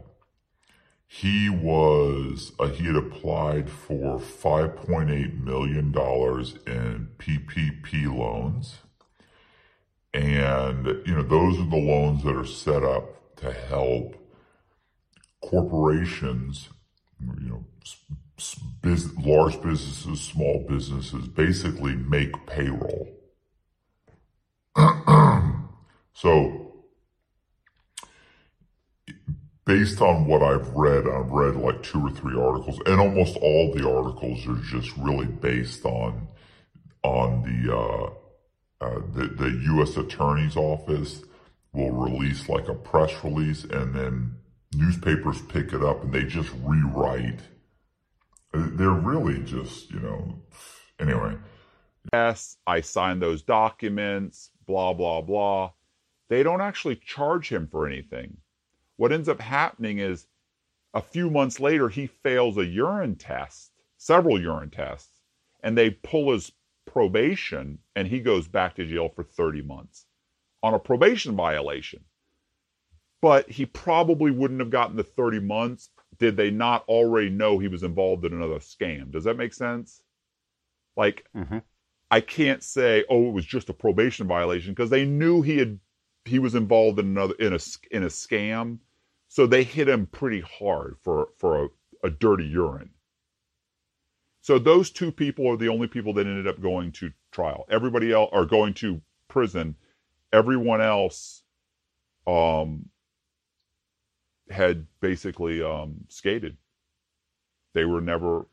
He 1.06 1.48
was, 1.48 2.52
uh, 2.58 2.68
he 2.68 2.84
had 2.84 2.96
applied 2.96 3.70
for 3.70 4.18
$5.8 4.18 5.42
million 5.42 5.86
in 5.86 7.08
PPP 7.18 8.14
loans. 8.14 8.78
And, 10.12 10.86
you 11.06 11.14
know, 11.14 11.22
those 11.22 11.58
are 11.58 11.68
the 11.68 11.76
loans 11.76 12.22
that 12.24 12.36
are 12.36 12.44
set 12.44 12.82
up 12.82 13.36
to 13.36 13.52
help 13.52 14.16
corporations, 15.40 16.68
you 17.20 17.48
know, 17.48 17.64
biz, 18.82 19.16
large 19.18 19.60
businesses, 19.62 20.20
small 20.20 20.64
businesses, 20.68 21.26
basically 21.28 21.94
make 21.94 22.46
payroll. 22.46 23.08
so, 26.12 26.84
based 29.64 30.00
on 30.00 30.26
what 30.26 30.42
I've 30.42 30.68
read, 30.70 31.06
I've 31.08 31.30
read 31.30 31.56
like 31.56 31.82
two 31.82 32.06
or 32.06 32.10
three 32.10 32.38
articles, 32.38 32.80
and 32.86 33.00
almost 33.00 33.36
all 33.36 33.74
the 33.74 33.88
articles 33.88 34.46
are 34.46 34.62
just 34.62 34.96
really 34.96 35.26
based 35.26 35.84
on 35.84 36.28
on 37.02 37.42
the 37.42 37.74
uh, 37.74 38.10
uh, 38.80 39.00
the, 39.12 39.26
the 39.26 39.50
U.S. 39.74 39.96
Attorney's 39.96 40.56
Office 40.56 41.22
will 41.72 41.90
release 41.90 42.48
like 42.48 42.68
a 42.68 42.74
press 42.74 43.12
release 43.24 43.64
and 43.64 43.94
then 43.94 44.36
newspapers 44.72 45.40
pick 45.42 45.72
it 45.72 45.82
up 45.82 46.02
and 46.02 46.12
they 46.12 46.24
just 46.24 46.50
rewrite. 46.62 47.40
Uh, 48.54 48.68
they're 48.72 48.90
really 48.90 49.42
just, 49.42 49.90
you 49.90 50.00
know, 50.00 50.34
anyway. 50.98 51.36
Yes, 52.12 52.56
I 52.66 52.80
signed 52.80 53.20
those 53.20 53.42
documents, 53.42 54.50
blah, 54.66 54.92
blah, 54.92 55.20
blah. 55.20 55.72
They 56.28 56.42
don't 56.42 56.60
actually 56.60 56.96
charge 56.96 57.50
him 57.50 57.68
for 57.70 57.86
anything. 57.86 58.38
What 58.96 59.12
ends 59.12 59.28
up 59.28 59.40
happening 59.40 59.98
is 59.98 60.26
a 60.94 61.02
few 61.02 61.30
months 61.30 61.60
later, 61.60 61.88
he 61.88 62.06
fails 62.06 62.56
a 62.56 62.64
urine 62.64 63.16
test, 63.16 63.72
several 63.98 64.40
urine 64.40 64.70
tests, 64.70 65.20
and 65.62 65.76
they 65.76 65.90
pull 65.90 66.32
his 66.32 66.52
probation 66.86 67.78
and 67.94 68.08
he 68.08 68.20
goes 68.20 68.48
back 68.48 68.74
to 68.74 68.86
jail 68.86 69.08
for 69.08 69.22
30 69.22 69.62
months 69.62 70.06
on 70.62 70.74
a 70.74 70.78
probation 70.78 71.36
violation. 71.36 72.04
But 73.20 73.50
he 73.50 73.66
probably 73.66 74.30
wouldn't 74.30 74.60
have 74.60 74.70
gotten 74.70 74.96
the 74.96 75.02
30 75.02 75.40
months 75.40 75.90
did 76.18 76.36
they 76.36 76.50
not 76.50 76.84
already 76.88 77.30
know 77.30 77.58
he 77.58 77.68
was 77.68 77.82
involved 77.82 78.24
in 78.24 78.32
another 78.32 78.58
scam. 78.58 79.10
Does 79.10 79.24
that 79.24 79.36
make 79.36 79.54
sense? 79.54 80.02
Like, 80.96 81.24
mm-hmm. 81.36 81.58
I 82.10 82.20
can't 82.20 82.62
say, 82.62 83.04
oh, 83.08 83.28
it 83.28 83.32
was 83.32 83.44
just 83.44 83.68
a 83.68 83.74
probation 83.74 84.26
violation 84.26 84.72
because 84.72 84.90
they 84.90 85.04
knew 85.04 85.42
he 85.42 85.58
had 85.58 85.78
he 86.24 86.38
was 86.38 86.54
involved 86.54 86.98
in 86.98 87.06
another 87.06 87.34
in 87.34 87.52
a 87.52 87.58
in 87.90 88.02
a 88.02 88.08
scam, 88.08 88.78
so 89.28 89.46
they 89.46 89.62
hit 89.62 89.88
him 89.88 90.06
pretty 90.06 90.40
hard 90.40 90.96
for 91.02 91.28
for 91.38 91.64
a, 91.64 91.68
a 92.04 92.10
dirty 92.10 92.46
urine. 92.46 92.90
So 94.40 94.58
those 94.58 94.90
two 94.90 95.12
people 95.12 95.46
are 95.46 95.56
the 95.56 95.68
only 95.68 95.86
people 95.86 96.14
that 96.14 96.26
ended 96.26 96.46
up 96.46 96.60
going 96.60 96.92
to 96.92 97.12
trial. 97.30 97.66
Everybody 97.70 98.12
else 98.12 98.30
are 98.32 98.46
going 98.46 98.74
to 98.74 99.00
prison 99.28 99.76
everyone 100.32 100.80
else 100.80 101.42
um, 102.26 102.86
had 104.50 104.86
basically 105.00 105.62
um, 105.62 106.04
skated. 106.08 106.56
They 107.74 107.84
were 107.84 108.00
never, 108.00 108.46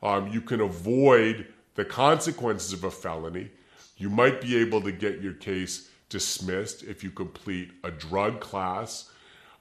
um, 0.02 0.28
you 0.28 0.42
can 0.42 0.62
avoid 0.62 1.48
the 1.76 1.86
consequences 1.86 2.74
of 2.74 2.84
a 2.84 2.92
felony. 2.92 3.52
You 3.98 4.10
might 4.10 4.42
be 4.42 4.58
able 4.58 4.82
to 4.82 4.92
get 4.92 5.22
your 5.22 5.34
case 5.34 5.90
dismissed 6.10 6.84
if 6.84 7.04
you 7.04 7.12
complete 7.12 7.72
a 7.84 7.92
drug 7.92 8.40
class. 8.40 9.12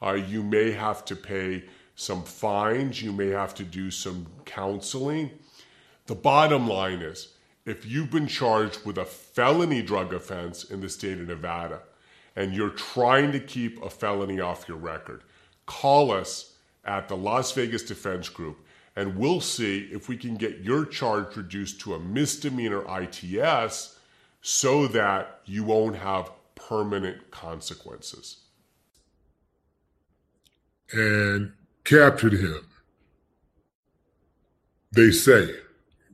Uh, 0.02 0.12
you 0.12 0.42
may 0.42 0.70
have 0.72 1.04
to 1.06 1.16
pay 1.16 1.64
some 1.96 2.22
fines, 2.24 3.00
you 3.00 3.12
may 3.12 3.28
have 3.28 3.54
to 3.54 3.64
do 3.64 3.90
some 3.90 4.26
counseling. 4.44 5.30
The 6.06 6.14
bottom 6.14 6.68
line 6.68 7.00
is 7.00 7.28
if 7.66 7.86
you've 7.86 8.10
been 8.10 8.26
charged 8.26 8.84
with 8.84 8.98
a 8.98 9.04
felony 9.04 9.82
drug 9.82 10.12
offense 10.12 10.64
in 10.64 10.80
the 10.80 10.88
state 10.88 11.18
of 11.18 11.28
Nevada 11.28 11.80
and 12.36 12.52
you're 12.52 12.70
trying 12.70 13.32
to 13.32 13.40
keep 13.40 13.82
a 13.82 13.88
felony 13.88 14.40
off 14.40 14.68
your 14.68 14.76
record, 14.76 15.22
call 15.66 16.10
us 16.10 16.56
at 16.84 17.08
the 17.08 17.16
Las 17.16 17.52
Vegas 17.52 17.82
Defense 17.82 18.28
Group 18.28 18.58
and 18.96 19.16
we'll 19.16 19.40
see 19.40 19.88
if 19.90 20.08
we 20.08 20.16
can 20.16 20.36
get 20.36 20.60
your 20.60 20.84
charge 20.84 21.36
reduced 21.36 21.80
to 21.80 21.94
a 21.94 21.98
misdemeanor 21.98 22.84
ITS 23.00 23.98
so 24.40 24.86
that 24.88 25.40
you 25.46 25.64
won't 25.64 25.96
have 25.96 26.30
permanent 26.54 27.30
consequences. 27.30 28.38
And 30.92 31.52
captured 31.82 32.34
him. 32.34 32.66
They 34.92 35.10
say. 35.10 35.63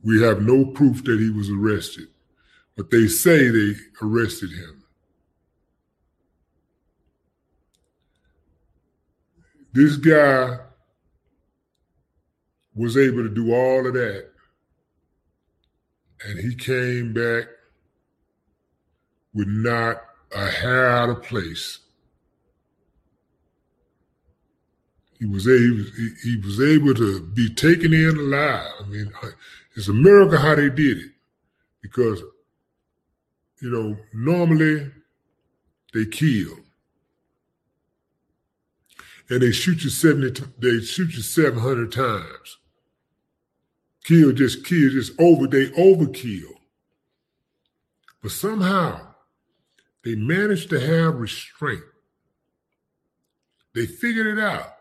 We 0.03 0.21
have 0.21 0.41
no 0.41 0.65
proof 0.65 1.03
that 1.03 1.19
he 1.19 1.29
was 1.29 1.49
arrested, 1.49 2.07
but 2.75 2.89
they 2.89 3.07
say 3.07 3.49
they 3.49 3.75
arrested 4.01 4.49
him. 4.51 4.83
This 9.73 9.95
guy 9.95 10.57
was 12.75 12.97
able 12.97 13.23
to 13.23 13.29
do 13.29 13.53
all 13.53 13.87
of 13.87 13.93
that, 13.93 14.29
and 16.25 16.39
he 16.39 16.55
came 16.55 17.13
back 17.13 17.45
with 19.33 19.47
not 19.47 20.01
a 20.35 20.49
hair 20.49 20.89
out 20.89 21.09
of 21.09 21.23
place. 21.23 21.79
He 25.19 25.25
was, 25.27 25.47
able, 25.47 25.83
he, 25.95 26.09
he 26.23 26.37
was 26.37 26.59
able 26.59 26.95
to 26.95 27.21
be 27.21 27.53
taken 27.53 27.93
in 27.93 28.17
alive. 28.17 28.71
I 28.79 28.87
mean, 28.87 29.11
it's 29.75 29.87
a 29.87 29.93
miracle 29.93 30.37
how 30.37 30.55
they 30.55 30.69
did 30.69 30.97
it 30.97 31.11
because, 31.81 32.21
you 33.61 33.69
know, 33.69 33.97
normally 34.13 34.91
they 35.93 36.05
kill. 36.05 36.57
And 39.29 39.41
they 39.41 39.51
shoot 39.51 39.83
you 39.83 39.89
70, 39.89 40.43
they 40.59 40.79
shoot 40.81 41.13
you 41.15 41.21
700 41.21 41.91
times. 41.91 42.57
Kill, 44.03 44.33
just 44.33 44.65
kill, 44.65 44.89
just 44.89 45.13
over, 45.19 45.47
they 45.47 45.67
overkill. 45.69 46.53
But 48.21 48.31
somehow 48.31 49.13
they 50.03 50.15
managed 50.15 50.69
to 50.71 50.79
have 50.79 51.15
restraint. 51.15 51.83
They 53.73 53.85
figured 53.85 54.37
it 54.37 54.43
out. 54.43 54.73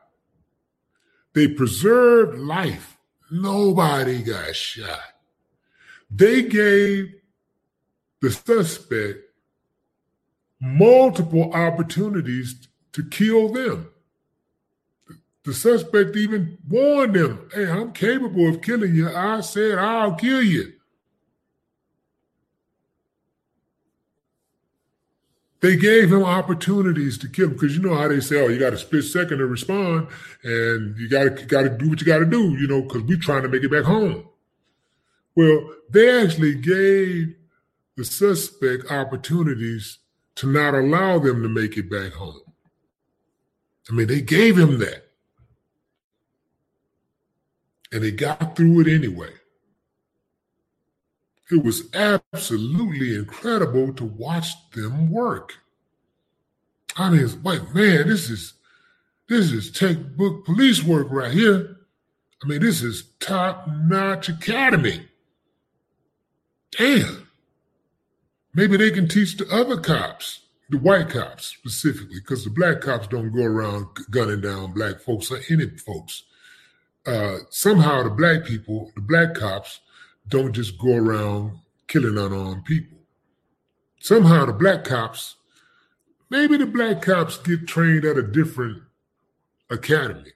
They 1.32 1.47
preserved 1.47 2.38
life 2.38 2.97
Nobody 3.30 4.22
got 4.22 4.54
shot. 4.56 5.00
They 6.10 6.43
gave 6.43 7.14
the 8.21 8.30
suspect 8.30 9.21
multiple 10.60 11.52
opportunities 11.52 12.69
to 12.93 13.04
kill 13.04 13.52
them. 13.52 13.88
The 15.45 15.54
suspect 15.54 16.16
even 16.16 16.58
warned 16.69 17.14
them, 17.14 17.49
hey, 17.54 17.71
I'm 17.71 17.93
capable 17.93 18.49
of 18.49 18.60
killing 18.60 18.95
you. 18.95 19.14
I 19.14 19.40
said 19.40 19.78
I'll 19.78 20.14
kill 20.14 20.43
you. 20.43 20.75
They 25.60 25.76
gave 25.76 26.10
him 26.10 26.25
opportunities 26.25 27.18
to 27.18 27.28
kill 27.28 27.49
him 27.49 27.52
because 27.52 27.76
you 27.76 27.82
know 27.82 27.94
how 27.94 28.08
they 28.08 28.20
say, 28.20 28.40
oh, 28.40 28.49
you 28.49 28.58
got 28.58 28.73
a 28.73 28.78
split 28.78 29.04
second 29.04 29.38
to 29.38 29.46
respond, 29.46 30.08
and 30.42 30.96
you 30.96 31.08
got 31.08 31.36
to 31.36 31.44
got 31.44 31.62
to 31.62 31.68
do 31.68 31.90
what 31.90 32.00
you 32.00 32.06
got 32.06 32.20
to 32.20 32.25
do, 32.25 32.56
you 32.56 32.66
know, 32.66 32.82
because 32.82 33.02
we're 33.02 33.18
trying 33.18 33.42
to 33.42 33.49
make 33.49 33.62
it 33.62 33.70
back 33.70 33.84
home. 33.84 34.26
Well, 35.36 35.70
they 35.90 36.23
actually 36.23 36.54
gave 36.54 37.34
the 37.96 38.04
suspect 38.04 38.90
opportunities 38.90 39.99
to 40.36 40.50
not 40.50 40.75
allow 40.75 41.18
them 41.18 41.42
to 41.42 41.49
make 41.49 41.76
it 41.76 41.90
back 41.90 42.12
home. 42.14 42.40
I 43.90 43.92
mean, 43.92 44.06
they 44.06 44.23
gave 44.23 44.56
him 44.56 44.78
that. 44.78 45.06
And 47.92 48.02
they 48.02 48.12
got 48.12 48.56
through 48.56 48.80
it 48.80 48.88
anyway. 48.88 49.32
It 51.50 51.65
was 51.65 51.93
absolutely 51.95 53.15
incredible 53.15 53.93
to 53.95 54.04
watch 54.04 54.50
them 54.73 55.10
work. 55.10 55.54
I 56.97 57.10
mean, 57.10 57.25
it's 57.25 57.36
like, 57.43 57.75
man, 57.75 58.08
this 58.08 58.30
is 58.30 58.54
this 59.28 59.52
is 59.52 59.71
textbook 59.71 60.45
police 60.45 60.82
work 60.82 61.08
right 61.10 61.32
here. 61.32 61.76
I 62.43 62.47
mean, 62.49 62.60
this 62.60 62.82
is 62.82 63.04
top-notch 63.21 64.28
academy. 64.28 65.08
Damn. 66.76 67.28
Maybe 68.54 68.76
they 68.76 68.91
can 68.91 69.06
teach 69.06 69.36
the 69.36 69.49
other 69.54 69.76
cops, 69.76 70.41
the 70.69 70.78
white 70.78 71.10
cops 71.10 71.47
specifically, 71.47 72.19
because 72.19 72.45
the 72.45 72.50
black 72.50 72.80
cops 72.80 73.06
don't 73.06 73.32
go 73.32 73.45
around 73.45 73.86
gunning 74.10 74.41
down 74.41 74.73
black 74.73 75.00
folks 75.00 75.30
or 75.30 75.41
any 75.49 75.69
folks. 75.69 76.25
Uh, 77.06 77.39
somehow 77.50 78.02
the 78.02 78.10
black 78.10 78.45
people, 78.45 78.91
the 78.95 79.00
black 79.00 79.34
cops, 79.34 79.80
don't 80.30 80.52
just 80.52 80.78
go 80.78 80.95
around 80.97 81.58
killing 81.86 82.16
unarmed 82.16 82.64
people. 82.64 82.99
Somehow 84.00 84.47
the 84.47 84.52
black 84.52 84.84
cops, 84.84 85.36
maybe 86.30 86.56
the 86.56 86.66
black 86.66 87.02
cops 87.02 87.36
get 87.36 87.66
trained 87.66 88.04
at 88.04 88.16
a 88.16 88.23
different 88.23 88.82
academy. 89.69 90.32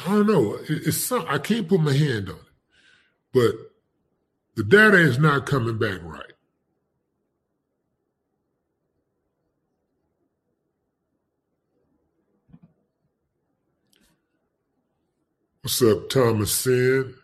I 0.00 0.06
don't 0.06 0.26
know. 0.26 0.58
It's 0.68 0.96
some, 0.96 1.26
I 1.28 1.38
can't 1.38 1.68
put 1.68 1.80
my 1.80 1.92
hand 1.92 2.30
on 2.30 2.36
it, 2.36 2.40
but 3.32 3.54
the 4.56 4.64
data 4.64 4.96
is 4.96 5.18
not 5.18 5.46
coming 5.46 5.78
back 5.78 6.02
right. 6.02 6.31
What's 15.62 15.80
up, 15.80 16.08
Thomas 16.08 16.50
Sin? 16.50 17.14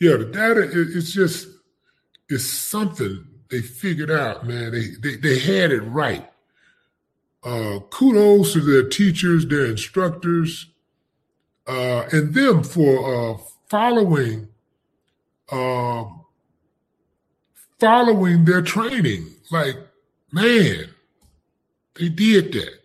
Yeah, 0.00 0.16
the 0.16 0.24
data 0.24 0.66
it's 0.72 1.12
just 1.12 1.46
it's 2.30 2.44
something 2.44 3.26
they 3.50 3.60
figured 3.60 4.10
out, 4.10 4.46
man. 4.46 4.72
They 4.72 4.86
they, 4.98 5.16
they 5.16 5.38
had 5.38 5.72
it 5.72 5.82
right. 5.82 6.26
Uh, 7.44 7.80
kudos 7.90 8.54
to 8.54 8.60
their 8.60 8.88
teachers, 8.88 9.46
their 9.46 9.66
instructors, 9.66 10.68
uh, 11.66 12.04
and 12.12 12.32
them 12.32 12.62
for 12.62 13.34
uh, 13.34 13.38
following 13.68 14.48
uh, 15.52 16.04
following 17.78 18.46
their 18.46 18.62
training. 18.62 19.34
Like, 19.50 19.76
man, 20.32 20.94
they 21.96 22.08
did 22.08 22.54
that. 22.54 22.79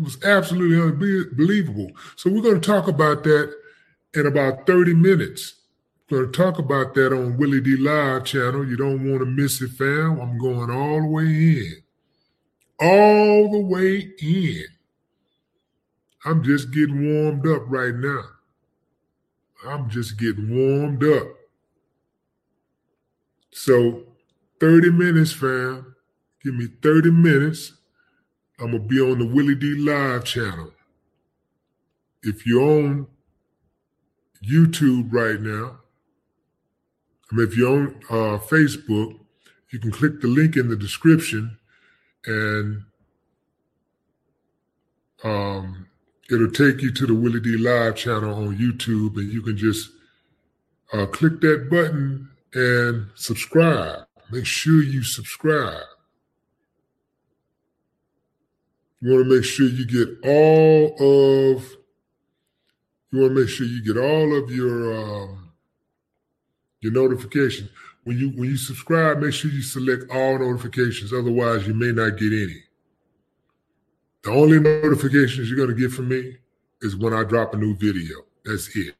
It 0.00 0.04
was 0.04 0.24
absolutely 0.24 0.80
unbelievable. 0.80 1.90
So 2.16 2.30
we're 2.30 2.40
going 2.40 2.58
to 2.58 2.66
talk 2.66 2.88
about 2.88 3.22
that 3.24 3.54
in 4.14 4.24
about 4.26 4.66
30 4.66 4.94
minutes. 4.94 5.56
We're 6.08 6.22
going 6.22 6.32
to 6.32 6.38
talk 6.38 6.58
about 6.58 6.94
that 6.94 7.12
on 7.12 7.36
Willie 7.36 7.60
D 7.60 7.76
Live 7.76 8.24
channel. 8.24 8.66
You 8.66 8.78
don't 8.78 9.10
want 9.10 9.20
to 9.20 9.26
miss 9.26 9.60
it, 9.60 9.72
fam. 9.72 10.18
I'm 10.18 10.38
going 10.38 10.70
all 10.70 11.02
the 11.02 11.06
way 11.06 11.24
in. 11.24 11.82
All 12.80 13.52
the 13.52 13.60
way 13.60 14.10
in. 14.22 14.64
I'm 16.24 16.42
just 16.42 16.70
getting 16.70 17.04
warmed 17.04 17.46
up 17.46 17.64
right 17.66 17.94
now. 17.94 18.22
I'm 19.66 19.90
just 19.90 20.18
getting 20.18 20.48
warmed 20.48 21.04
up. 21.04 21.26
So 23.52 24.04
30 24.60 24.92
minutes, 24.92 25.32
fam. 25.32 25.94
Give 26.42 26.54
me 26.54 26.68
30 26.82 27.10
minutes. 27.10 27.74
I'm 28.60 28.72
gonna 28.72 28.78
be 28.80 29.00
on 29.00 29.18
the 29.18 29.26
Willie 29.26 29.54
D 29.54 29.74
Live 29.74 30.24
channel. 30.24 30.72
If 32.22 32.46
you're 32.46 32.60
on 32.60 33.06
YouTube 34.44 35.12
right 35.12 35.40
now, 35.40 35.78
I 37.30 37.34
mean, 37.34 37.46
if 37.46 37.56
you're 37.56 37.70
on 37.70 38.00
uh, 38.10 38.38
Facebook, 38.38 39.18
you 39.70 39.78
can 39.78 39.90
click 39.90 40.20
the 40.20 40.28
link 40.28 40.56
in 40.56 40.68
the 40.68 40.76
description 40.76 41.56
and 42.26 42.82
um, 45.24 45.86
it'll 46.30 46.50
take 46.50 46.82
you 46.82 46.92
to 46.92 47.06
the 47.06 47.14
Willie 47.14 47.40
D 47.40 47.56
Live 47.56 47.96
channel 47.96 48.34
on 48.34 48.56
YouTube, 48.56 49.16
and 49.16 49.30
you 49.30 49.42
can 49.42 49.56
just 49.56 49.90
uh, 50.92 51.06
click 51.06 51.40
that 51.40 51.68
button 51.70 52.30
and 52.54 53.06
subscribe. 53.14 54.06
Make 54.30 54.46
sure 54.46 54.82
you 54.82 55.02
subscribe. 55.02 55.82
You 59.00 59.12
want 59.12 59.28
to 59.28 59.34
make 59.36 59.44
sure 59.44 59.66
you 59.66 59.86
get 59.86 60.28
all 60.28 61.54
of. 61.54 61.76
You 63.10 63.20
want 63.20 63.34
to 63.34 63.40
make 63.40 63.48
sure 63.48 63.66
you 63.66 63.82
get 63.82 64.00
all 64.00 64.36
of 64.36 64.50
your 64.50 64.96
um, 64.96 65.52
your 66.80 66.92
notifications. 66.92 67.70
When 68.04 68.18
you 68.18 68.30
when 68.30 68.50
you 68.50 68.56
subscribe, 68.56 69.18
make 69.18 69.32
sure 69.32 69.50
you 69.50 69.62
select 69.62 70.10
all 70.10 70.38
notifications. 70.38 71.12
Otherwise, 71.12 71.66
you 71.66 71.74
may 71.74 71.92
not 71.92 72.18
get 72.18 72.32
any. 72.32 72.62
The 74.22 74.30
only 74.30 74.60
notifications 74.60 75.48
you're 75.48 75.56
going 75.56 75.74
to 75.74 75.80
get 75.80 75.92
from 75.92 76.08
me 76.08 76.36
is 76.82 76.94
when 76.94 77.14
I 77.14 77.24
drop 77.24 77.54
a 77.54 77.56
new 77.56 77.74
video. 77.74 78.16
That's 78.44 78.74
it. 78.76 78.94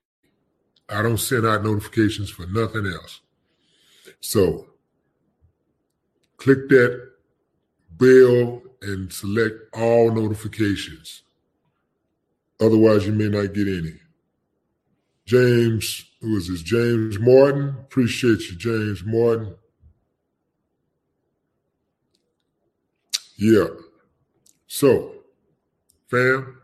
I 0.88 1.02
don't 1.02 1.18
send 1.18 1.46
out 1.46 1.62
notifications 1.62 2.30
for 2.30 2.46
nothing 2.46 2.86
else. 2.86 3.20
So 4.20 4.66
click 6.36 6.68
that 6.70 7.10
bell 7.92 8.62
and 8.82 9.12
select 9.12 9.54
all 9.74 10.10
notifications. 10.10 11.22
Otherwise, 12.60 13.06
you 13.06 13.12
may 13.12 13.28
not 13.28 13.54
get 13.54 13.68
any. 13.68 13.94
James, 15.24 16.04
who 16.20 16.36
is 16.36 16.48
this? 16.48 16.62
James 16.62 17.18
Martin. 17.18 17.76
Appreciate 17.80 18.40
you, 18.50 18.56
James 18.56 19.02
Martin. 19.04 19.54
Yeah. 23.36 23.68
So, 24.66 25.14
fam, 26.08 26.58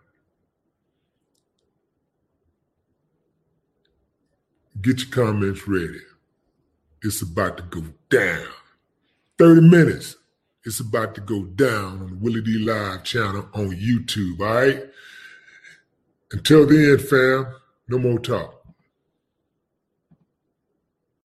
get 4.83 5.01
your 5.01 5.11
comments 5.11 5.67
ready. 5.67 6.01
It's 7.03 7.23
about 7.23 7.57
to 7.57 7.63
go 7.63 7.85
down. 8.11 8.47
30 9.39 9.61
minutes. 9.63 10.17
It's 10.67 10.81
about 10.81 11.15
to 11.15 11.21
go 11.21 11.45
down 11.45 12.01
on 12.03 12.11
the 12.11 12.17
Willie 12.17 12.43
D 12.43 12.59
Live 12.59 13.05
channel 13.05 13.49
on 13.55 13.71
YouTube, 13.71 14.41
all 14.41 14.47
right? 14.47 14.83
Until 16.33 16.67
then, 16.67 16.99
fam, 16.99 17.55
no 17.87 18.01
more 18.01 18.19
talk. 18.19 18.67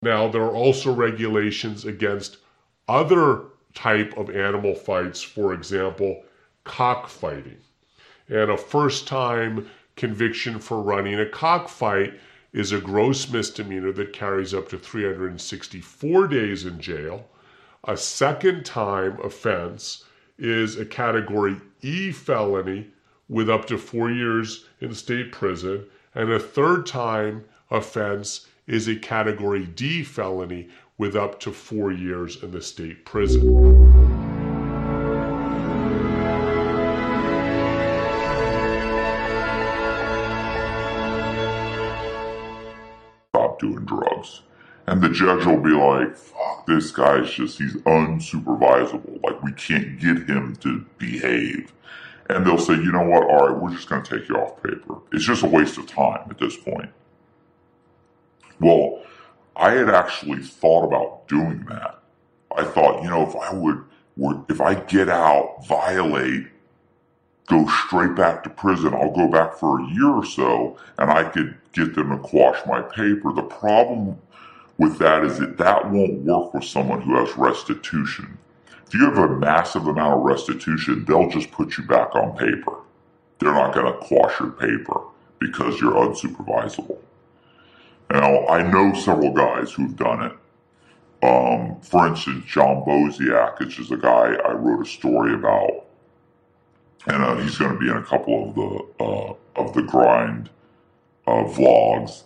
Now, 0.00 0.28
there 0.28 0.42
are 0.42 0.54
also 0.54 0.94
regulations 0.94 1.84
against 1.84 2.36
other 2.86 3.46
type 3.74 4.16
of 4.16 4.30
animal 4.30 4.76
fights, 4.76 5.20
for 5.22 5.52
example, 5.52 6.22
cockfighting. 6.62 7.58
And 8.28 8.48
a 8.48 8.56
first 8.56 9.08
time 9.08 9.68
conviction 9.96 10.60
for 10.60 10.80
running 10.80 11.18
a 11.18 11.28
cockfight 11.28 12.14
is 12.52 12.70
a 12.70 12.80
gross 12.80 13.28
misdemeanor 13.28 13.90
that 13.90 14.12
carries 14.12 14.54
up 14.54 14.68
to 14.68 14.78
364 14.78 16.28
days 16.28 16.64
in 16.64 16.80
jail 16.80 17.26
a 17.84 17.96
second 17.96 18.64
time 18.64 19.18
offense 19.24 20.04
is 20.38 20.78
a 20.78 20.84
category 20.84 21.60
E 21.80 22.12
felony 22.12 22.86
with 23.28 23.50
up 23.50 23.64
to 23.66 23.76
four 23.76 24.08
years 24.08 24.66
in 24.80 24.94
state 24.94 25.32
prison. 25.32 25.84
And 26.14 26.30
a 26.30 26.38
third 26.38 26.86
time 26.86 27.44
offense 27.72 28.46
is 28.68 28.86
a 28.86 28.94
category 28.94 29.66
D 29.66 30.04
felony 30.04 30.68
with 30.96 31.16
up 31.16 31.40
to 31.40 31.50
four 31.50 31.90
years 31.90 32.40
in 32.40 32.52
the 32.52 32.62
state 32.62 33.04
prison. 33.04 33.42
Stop 43.34 43.58
doing 43.58 43.84
drugs. 43.84 44.42
And 44.86 45.02
the 45.02 45.08
judge 45.08 45.44
will 45.46 45.60
be 45.60 45.70
like, 45.70 46.16
this 46.66 46.90
guy's 46.90 47.30
just, 47.30 47.58
he's 47.58 47.74
unsupervisable. 47.74 49.22
Like, 49.22 49.42
we 49.42 49.52
can't 49.52 49.98
get 49.98 50.28
him 50.28 50.56
to 50.56 50.84
behave. 50.98 51.72
And 52.28 52.46
they'll 52.46 52.58
say, 52.58 52.74
you 52.74 52.92
know 52.92 53.04
what? 53.04 53.24
All 53.24 53.48
right, 53.48 53.56
we're 53.56 53.72
just 53.72 53.88
going 53.88 54.02
to 54.02 54.18
take 54.18 54.28
you 54.28 54.36
off 54.36 54.62
paper. 54.62 54.98
It's 55.12 55.24
just 55.24 55.42
a 55.42 55.48
waste 55.48 55.78
of 55.78 55.86
time 55.86 56.26
at 56.30 56.38
this 56.38 56.56
point. 56.56 56.90
Well, 58.60 59.02
I 59.56 59.72
had 59.72 59.90
actually 59.90 60.42
thought 60.42 60.84
about 60.84 61.28
doing 61.28 61.64
that. 61.68 61.98
I 62.56 62.64
thought, 62.64 63.02
you 63.02 63.10
know, 63.10 63.28
if 63.28 63.36
I 63.36 63.52
would, 63.52 63.84
would 64.16 64.44
if 64.48 64.60
I 64.60 64.74
get 64.74 65.08
out, 65.08 65.66
violate, 65.66 66.46
go 67.48 67.66
straight 67.68 68.14
back 68.14 68.44
to 68.44 68.50
prison, 68.50 68.94
I'll 68.94 69.14
go 69.14 69.28
back 69.28 69.54
for 69.54 69.80
a 69.80 69.86
year 69.88 70.08
or 70.08 70.24
so 70.24 70.78
and 70.98 71.10
I 71.10 71.24
could 71.24 71.56
get 71.72 71.94
them 71.94 72.10
to 72.10 72.18
quash 72.18 72.58
my 72.66 72.82
paper. 72.82 73.32
The 73.32 73.42
problem 73.42 74.18
with 74.78 74.98
that 74.98 75.24
is 75.24 75.38
that 75.38 75.58
that 75.58 75.90
won't 75.90 76.22
work 76.22 76.54
with 76.54 76.64
someone 76.64 77.02
who 77.02 77.16
has 77.16 77.36
restitution. 77.36 78.38
If 78.86 78.94
you 78.94 79.04
have 79.04 79.18
a 79.18 79.36
massive 79.36 79.86
amount 79.86 80.20
of 80.20 80.22
restitution, 80.22 81.04
they'll 81.04 81.30
just 81.30 81.50
put 81.50 81.78
you 81.78 81.84
back 81.84 82.14
on 82.14 82.36
paper. 82.36 82.76
They're 83.38 83.52
not 83.52 83.74
going 83.74 83.86
to 83.86 83.98
quash 83.98 84.38
your 84.38 84.50
paper 84.50 85.00
because 85.38 85.80
you're 85.80 85.92
unsupervisable. 85.92 86.98
Now, 88.10 88.46
I 88.46 88.62
know 88.62 88.92
several 88.94 89.32
guys 89.32 89.72
who've 89.72 89.96
done 89.96 90.24
it. 90.24 90.32
Um, 91.22 91.80
for 91.80 92.08
instance, 92.08 92.44
John 92.46 92.84
Boziak, 92.84 93.58
which 93.60 93.78
is 93.78 93.90
a 93.90 93.96
guy 93.96 94.34
I 94.44 94.52
wrote 94.52 94.86
a 94.86 94.88
story 94.88 95.34
about, 95.34 95.86
and 97.06 97.22
uh, 97.22 97.36
he's 97.36 97.56
going 97.58 97.72
to 97.72 97.78
be 97.78 97.88
in 97.88 97.96
a 97.96 98.02
couple 98.02 98.48
of 98.48 98.54
the 98.54 99.04
uh, 99.04 99.34
of 99.56 99.72
the 99.74 99.82
grind 99.82 100.50
uh, 101.26 101.44
vlogs, 101.44 102.24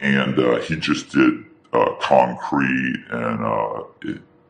and 0.00 0.38
uh, 0.38 0.58
he 0.60 0.76
just 0.76 1.10
did 1.10 1.44
uh, 1.72 1.94
Concrete 2.00 3.04
and 3.10 3.44
uh, 3.44 3.82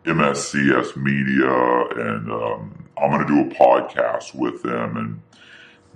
MSCS 0.04 0.96
Media, 0.96 1.50
and 1.50 2.30
um, 2.32 2.88
I'm 3.00 3.10
going 3.10 3.26
to 3.26 3.26
do 3.26 3.40
a 3.40 3.54
podcast 3.54 4.34
with 4.34 4.62
them, 4.62 4.96
and 4.96 5.20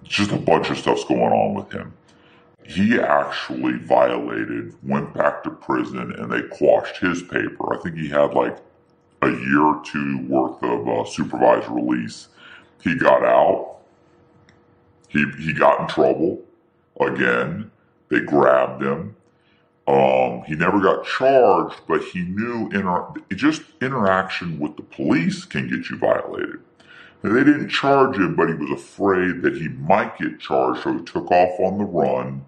just 0.05 0.31
a 0.31 0.37
bunch 0.37 0.71
of 0.71 0.79
stuff's 0.79 1.05
going 1.05 1.33
on 1.33 1.55
with 1.55 1.73
him. 1.73 1.93
He 2.65 2.99
actually 2.99 3.79
violated, 3.79 4.75
went 4.83 5.15
back 5.15 5.43
to 5.45 5.51
prison, 5.51 6.13
and 6.13 6.31
they 6.31 6.43
quashed 6.43 6.99
his 6.99 7.23
paper. 7.23 7.75
I 7.75 7.79
think 7.83 7.97
he 7.97 8.09
had 8.09 8.35
like 8.35 8.57
a 9.23 9.29
year 9.29 9.63
or 9.63 9.83
two 9.85 10.27
worth 10.29 10.63
of 10.63 10.89
uh, 10.89 11.05
supervised 11.05 11.69
release. 11.69 12.29
He 12.83 12.95
got 12.97 13.25
out. 13.25 13.79
He 15.09 15.25
he 15.39 15.53
got 15.53 15.81
in 15.81 15.89
trouble 15.89 16.43
again. 17.01 17.71
They 18.09 18.21
grabbed 18.21 18.83
him. 18.83 19.17
Um, 19.87 20.43
he 20.43 20.57
never 20.57 20.81
got 20.81 21.05
charged, 21.05 21.81
but 21.87 22.03
he 22.03 22.23
knew 22.23 22.69
inter- 22.73 23.07
just 23.35 23.63
interaction 23.81 24.59
with 24.59 24.77
the 24.77 24.83
police 24.83 25.45
can 25.45 25.69
get 25.69 25.89
you 25.89 25.97
violated. 25.99 26.61
They 27.23 27.45
didn't 27.45 27.69
charge 27.69 28.17
him, 28.17 28.35
but 28.35 28.49
he 28.49 28.55
was 28.55 28.71
afraid 28.71 29.43
that 29.43 29.57
he 29.57 29.69
might 29.69 30.19
get 30.19 30.41
charged, 30.41 30.83
so 30.83 30.93
he 30.93 31.05
took 31.05 31.31
off 31.31 31.59
on 31.61 31.79
the 31.79 31.85
run. 31.85 32.45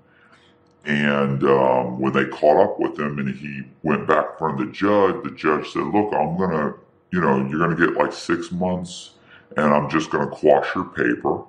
And 0.85 1.43
um, 1.45 2.01
when 2.01 2.13
they 2.13 2.25
caught 2.27 2.63
up 2.63 2.81
with 2.81 2.99
him 2.99 3.19
and 3.19 3.35
he 3.35 3.63
went 3.83 4.07
back 4.07 4.27
in 4.33 4.39
front 4.39 4.61
of 4.61 4.67
the 4.67 4.73
judge, 4.73 5.23
the 5.23 5.31
judge 5.31 5.71
said, 5.71 5.83
Look, 5.83 6.13
I'm 6.15 6.37
going 6.37 6.51
to, 6.51 6.75
you 7.13 7.21
know, 7.21 7.37
you're 7.47 7.59
going 7.59 7.77
to 7.77 7.87
get 7.87 7.97
like 7.97 8.13
six 8.13 8.51
months 8.51 9.11
and 9.57 9.75
I'm 9.75 9.91
just 9.91 10.11
going 10.11 10.29
to 10.29 10.35
quash 10.35 10.75
your 10.75 10.85
paper. 10.87 11.43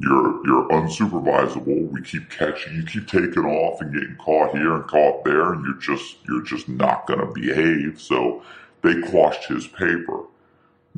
You're 0.00 0.46
you're 0.46 0.68
unsupervisable. 0.68 1.90
We 1.90 2.02
keep 2.02 2.30
catching 2.30 2.76
you, 2.76 2.84
keep 2.84 3.08
taking 3.08 3.44
off 3.44 3.80
and 3.80 3.92
getting 3.92 4.16
caught 4.16 4.56
here 4.56 4.74
and 4.74 4.86
caught 4.86 5.24
there, 5.24 5.52
and 5.52 5.64
you're 5.64 5.74
just 5.74 6.18
you're 6.28 6.42
just 6.42 6.68
not 6.68 7.06
to 7.08 7.26
behave. 7.34 8.00
So 8.00 8.42
they 8.82 9.00
quashed 9.00 9.46
his 9.46 9.66
paper. 9.66 10.22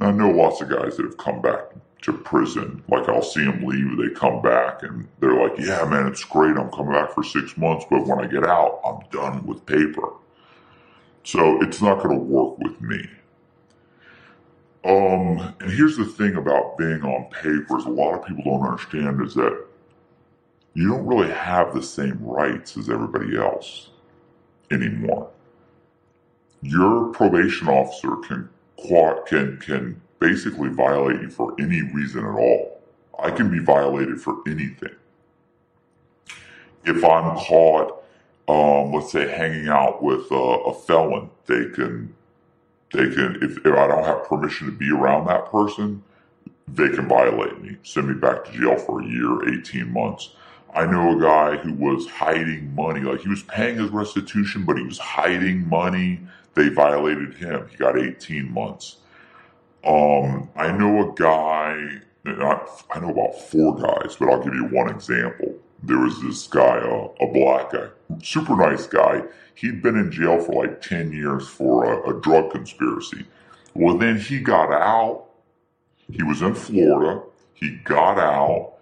I 0.00 0.10
know 0.10 0.30
lots 0.30 0.60
of 0.60 0.68
guys 0.68 0.96
that 0.96 1.04
have 1.04 1.16
come 1.16 1.40
back 1.40 1.60
to 2.02 2.12
prison. 2.12 2.82
Like 2.88 3.08
I'll 3.08 3.22
see 3.22 3.44
them 3.44 3.64
leave, 3.64 3.96
they 3.96 4.14
come 4.14 4.42
back, 4.42 4.82
and 4.82 5.08
they're 5.20 5.40
like, 5.40 5.58
"Yeah, 5.58 5.84
man, 5.86 6.06
it's 6.06 6.24
great. 6.24 6.56
I'm 6.56 6.70
coming 6.70 6.92
back 6.92 7.12
for 7.12 7.22
six 7.22 7.56
months, 7.56 7.86
but 7.90 8.06
when 8.06 8.20
I 8.20 8.26
get 8.26 8.44
out, 8.46 8.80
I'm 8.84 9.00
done 9.10 9.46
with 9.46 9.64
paper." 9.66 10.12
So 11.24 11.62
it's 11.62 11.82
not 11.82 12.02
going 12.02 12.18
to 12.18 12.24
work 12.24 12.58
with 12.58 12.80
me. 12.80 13.08
Um, 14.85 15.55
and 15.61 15.71
here's 15.71 15.97
the 15.97 16.07
thing 16.07 16.37
about 16.37 16.79
being 16.79 17.03
on 17.03 17.31
papers, 17.31 17.85
a 17.85 17.90
lot 17.90 18.14
of 18.14 18.27
people 18.27 18.45
don't 18.45 18.66
understand 18.66 19.21
is 19.23 19.35
that 19.35 19.66
you 20.75 20.88
don't 20.88 21.07
really 21.07 21.31
have 21.31 21.75
the 21.75 21.83
same 21.83 22.19
rights 22.23 22.77
as 22.77 22.88
everybody 22.88 23.37
else 23.37 23.90
anymore. 24.71 25.31
Your 26.62 27.09
probation 27.12 27.69
officer 27.69 28.16
can 28.27 28.49
can 29.27 29.59
can 29.59 30.01
basically 30.19 30.71
violate 30.71 31.21
you 31.21 31.31
for 31.31 31.55
any 31.59 31.83
reason 31.83 32.25
at 32.25 32.35
all. 32.35 32.81
I 33.19 33.31
can 33.31 33.51
be 33.51 33.59
violated 33.59 34.21
for 34.21 34.37
anything. 34.47 34.95
If 36.85 37.05
I'm 37.05 37.37
caught, 37.37 38.03
um, 38.49 38.93
let's 38.93 39.12
say, 39.12 39.29
hanging 39.29 39.69
out 39.69 40.03
with 40.03 40.31
a, 40.31 40.35
a 40.35 40.75
felon, 40.75 41.31
they 41.47 41.66
can 41.75 42.14
they 42.92 43.09
can, 43.11 43.38
if, 43.42 43.59
if 43.59 43.74
I 43.74 43.87
don't 43.87 44.05
have 44.05 44.24
permission 44.24 44.66
to 44.66 44.72
be 44.72 44.90
around 44.90 45.26
that 45.26 45.50
person, 45.50 46.03
they 46.68 46.88
can 46.88 47.09
violate 47.09 47.61
me, 47.61 47.76
send 47.83 48.09
me 48.09 48.14
back 48.14 48.44
to 48.44 48.53
jail 48.53 48.76
for 48.76 49.00
a 49.00 49.07
year, 49.07 49.48
18 49.61 49.92
months. 49.92 50.31
I 50.74 50.87
know 50.87 51.18
a 51.18 51.20
guy 51.20 51.57
who 51.57 51.72
was 51.74 52.07
hiding 52.07 52.74
money, 52.74 53.00
like 53.00 53.20
he 53.20 53.29
was 53.29 53.42
paying 53.44 53.79
his 53.79 53.90
restitution, 53.90 54.64
but 54.64 54.76
he 54.76 54.85
was 54.85 54.98
hiding 54.98 55.68
money. 55.68 56.20
They 56.55 56.68
violated 56.68 57.35
him. 57.35 57.68
He 57.68 57.76
got 57.76 57.98
18 57.98 58.53
months. 58.53 58.98
Um, 59.85 60.48
I 60.57 60.70
know 60.70 61.11
a 61.11 61.14
guy, 61.14 62.00
I 62.26 63.00
know 63.00 63.11
about 63.11 63.40
four 63.40 63.76
guys, 63.76 64.16
but 64.16 64.29
I'll 64.29 64.42
give 64.42 64.55
you 64.55 64.66
one 64.66 64.90
example. 64.90 65.55
There 65.83 65.99
was 65.99 66.21
this 66.23 66.47
guy, 66.47 66.79
uh, 66.79 67.09
a 67.21 67.27
black 67.33 67.73
guy, 67.73 67.88
super 68.23 68.57
nice 68.57 68.87
guy. 68.87 69.23
He'd 69.55 69.83
been 69.83 69.97
in 69.97 70.11
jail 70.11 70.40
for 70.40 70.66
like 70.66 70.81
10 70.81 71.12
years 71.12 71.49
for 71.49 71.93
a, 71.93 72.16
a 72.16 72.21
drug 72.21 72.51
conspiracy. 72.51 73.27
Well, 73.75 73.97
then 73.97 74.19
he 74.19 74.40
got 74.40 74.73
out. 74.73 75.27
He 76.11 76.23
was 76.23 76.43
in 76.43 76.55
Florida. 76.55 77.23
He 77.55 77.77
got 77.85 78.19
out 78.19 78.75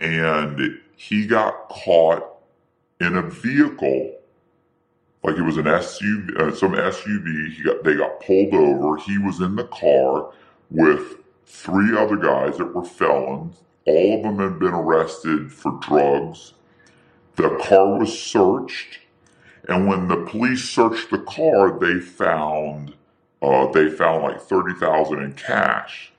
and 0.00 0.80
he 0.96 1.26
got 1.26 1.68
caught 1.68 2.24
in 3.00 3.16
a 3.16 3.22
vehicle 3.22 4.18
like 5.22 5.36
it 5.36 5.42
was 5.42 5.56
an 5.56 5.64
SUV, 5.64 6.36
uh, 6.40 6.54
some 6.54 6.72
SUV. 6.72 7.52
He 7.52 7.62
got 7.62 7.84
they 7.84 7.94
got 7.94 8.20
pulled 8.20 8.54
over. 8.54 8.96
He 8.96 9.18
was 9.18 9.40
in 9.40 9.56
the 9.56 9.64
car 9.64 10.32
with 10.70 11.16
three 11.46 11.96
other 11.96 12.16
guys 12.16 12.58
that 12.58 12.74
were 12.74 12.84
felons. 12.84 13.56
All 13.88 14.16
of 14.16 14.22
them 14.22 14.38
had 14.38 14.58
been 14.58 14.74
arrested 14.74 15.50
for 15.50 15.78
drugs. 15.80 16.52
The 17.36 17.56
car 17.62 17.98
was 17.98 18.18
searched, 18.18 18.98
and 19.68 19.88
when 19.88 20.08
the 20.08 20.26
police 20.26 20.64
searched 20.68 21.10
the 21.10 21.20
car, 21.20 21.78
they 21.78 21.98
found 22.00 22.94
uh, 23.40 23.70
they 23.72 23.88
found 23.88 24.24
like 24.24 24.40
thirty 24.40 24.74
thousand 24.74 25.22
in 25.22 25.32
cash. 25.34 26.12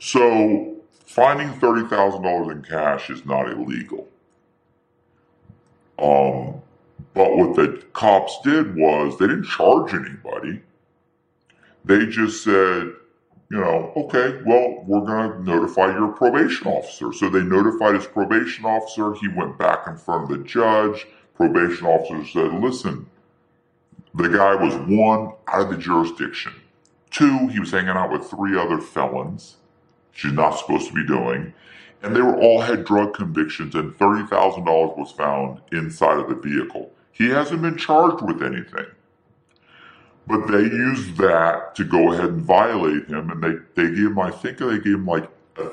So 0.00 0.76
finding 1.06 1.52
thirty 1.60 1.86
thousand 1.86 2.22
dollars 2.22 2.56
in 2.56 2.62
cash 2.62 3.10
is 3.10 3.24
not 3.24 3.48
illegal. 3.48 4.08
Um, 5.98 6.62
but 7.14 7.36
what 7.36 7.54
the 7.54 7.84
cops 7.92 8.40
did 8.42 8.74
was 8.74 9.18
they 9.18 9.28
didn't 9.28 9.44
charge 9.44 9.94
anybody. 9.94 10.62
They 11.84 12.06
just 12.06 12.42
said, 12.42 12.92
you 13.52 13.60
know, 13.60 13.92
okay, 13.96 14.40
well, 14.46 14.82
we're 14.86 15.06
going 15.06 15.30
to 15.30 15.42
notify 15.44 15.92
your 15.92 16.08
probation 16.08 16.66
officer. 16.66 17.12
So 17.12 17.28
they 17.28 17.42
notified 17.42 17.94
his 17.94 18.06
probation 18.06 18.64
officer. 18.64 19.14
He 19.14 19.28
went 19.28 19.58
back 19.58 19.86
in 19.86 19.96
front 19.96 20.24
of 20.24 20.30
the 20.30 20.44
judge. 20.44 21.06
Probation 21.34 21.86
officer 21.86 22.24
said, 22.32 22.60
listen, 22.60 23.06
the 24.14 24.28
guy 24.28 24.54
was 24.54 24.74
one, 24.88 25.34
out 25.48 25.62
of 25.62 25.70
the 25.70 25.76
jurisdiction. 25.76 26.54
Two, 27.10 27.48
he 27.48 27.60
was 27.60 27.70
hanging 27.70 27.90
out 27.90 28.10
with 28.10 28.24
three 28.24 28.58
other 28.58 28.80
felons. 28.80 29.56
She's 30.12 30.32
not 30.32 30.58
supposed 30.58 30.88
to 30.88 30.94
be 30.94 31.06
doing 31.06 31.52
and 32.02 32.16
they 32.16 32.20
were 32.20 32.38
all 32.40 32.60
had 32.60 32.84
drug 32.84 33.14
convictions 33.14 33.74
and 33.74 33.96
$30,000 33.96 34.98
was 34.98 35.12
found 35.12 35.60
inside 35.70 36.18
of 36.18 36.28
the 36.28 36.34
vehicle. 36.34 36.90
He 37.12 37.28
hasn't 37.28 37.62
been 37.62 37.76
charged 37.76 38.24
with 38.24 38.42
anything. 38.42 38.86
But 40.26 40.46
they 40.46 40.62
used 40.62 41.16
that 41.16 41.74
to 41.74 41.84
go 41.84 42.12
ahead 42.12 42.30
and 42.30 42.42
violate 42.42 43.06
him, 43.06 43.30
and 43.30 43.42
they, 43.42 43.54
they 43.74 43.88
gave 43.88 44.06
him, 44.06 44.18
I 44.18 44.30
think 44.30 44.58
they 44.58 44.78
gave 44.78 44.94
him 44.94 45.06
like 45.06 45.28
uh, 45.58 45.70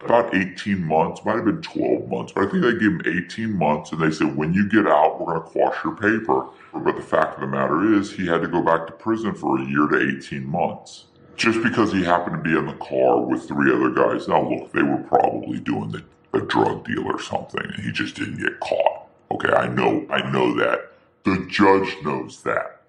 about 0.00 0.34
18 0.34 0.82
months, 0.82 1.24
might 1.24 1.36
have 1.36 1.44
been 1.44 1.62
12 1.62 2.08
months, 2.08 2.32
but 2.32 2.46
I 2.46 2.50
think 2.50 2.64
they 2.64 2.72
gave 2.72 2.92
him 2.92 3.02
18 3.04 3.52
months, 3.52 3.92
and 3.92 4.00
they 4.00 4.10
said, 4.10 4.34
when 4.36 4.54
you 4.54 4.68
get 4.68 4.86
out, 4.86 5.20
we're 5.20 5.34
going 5.34 5.42
to 5.42 5.50
quash 5.50 5.84
your 5.84 5.94
paper. 5.94 6.46
But 6.72 6.96
the 6.96 7.02
fact 7.02 7.34
of 7.34 7.40
the 7.42 7.46
matter 7.46 7.94
is, 7.94 8.12
he 8.12 8.26
had 8.26 8.40
to 8.40 8.48
go 8.48 8.62
back 8.62 8.86
to 8.86 8.92
prison 8.92 9.34
for 9.34 9.58
a 9.58 9.64
year 9.64 9.86
to 9.88 10.16
18 10.18 10.46
months 10.46 11.04
just 11.36 11.62
because 11.62 11.92
he 11.92 12.04
happened 12.04 12.36
to 12.36 12.42
be 12.42 12.56
in 12.56 12.66
the 12.66 12.74
car 12.74 13.20
with 13.20 13.48
three 13.48 13.72
other 13.72 13.90
guys. 13.90 14.28
Now, 14.28 14.48
look, 14.48 14.72
they 14.72 14.82
were 14.82 14.98
probably 14.98 15.60
doing 15.60 15.90
the, 15.90 16.04
a 16.32 16.40
drug 16.40 16.86
deal 16.86 17.04
or 17.04 17.20
something, 17.20 17.62
and 17.62 17.84
he 17.84 17.92
just 17.92 18.16
didn't 18.16 18.38
get 18.38 18.60
caught. 18.60 19.06
Okay, 19.30 19.52
I 19.52 19.68
know, 19.68 20.06
I 20.10 20.30
know 20.30 20.54
that. 20.58 20.92
The 21.24 21.46
judge 21.48 21.96
knows 22.04 22.42
that. 22.42 22.81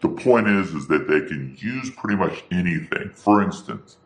The 0.00 0.08
point 0.08 0.48
is, 0.48 0.72
is 0.74 0.86
that 0.88 1.08
they 1.08 1.20
can 1.20 1.56
use 1.58 1.90
pretty 1.90 2.16
much 2.16 2.42
anything. 2.50 3.10
For 3.10 3.42
instance, 3.42 3.98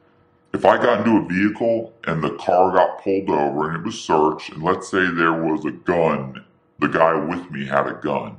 if 0.53 0.65
I 0.65 0.77
got 0.77 1.01
into 1.07 1.19
a 1.19 1.29
vehicle 1.29 1.93
and 2.05 2.23
the 2.23 2.37
car 2.37 2.73
got 2.73 3.03
pulled 3.03 3.31
over 3.31 3.69
and 3.69 3.79
it 3.79 3.85
was 3.85 4.01
searched, 4.01 4.53
and 4.53 4.63
let's 4.63 4.89
say 4.89 5.11
there 5.11 5.33
was 5.33 5.65
a 5.65 5.71
gun, 5.71 6.45
the 6.79 6.89
guy 6.89 7.15
with 7.15 7.51
me 7.51 7.65
had 7.67 7.87
a 7.87 7.95
gun. 7.95 8.37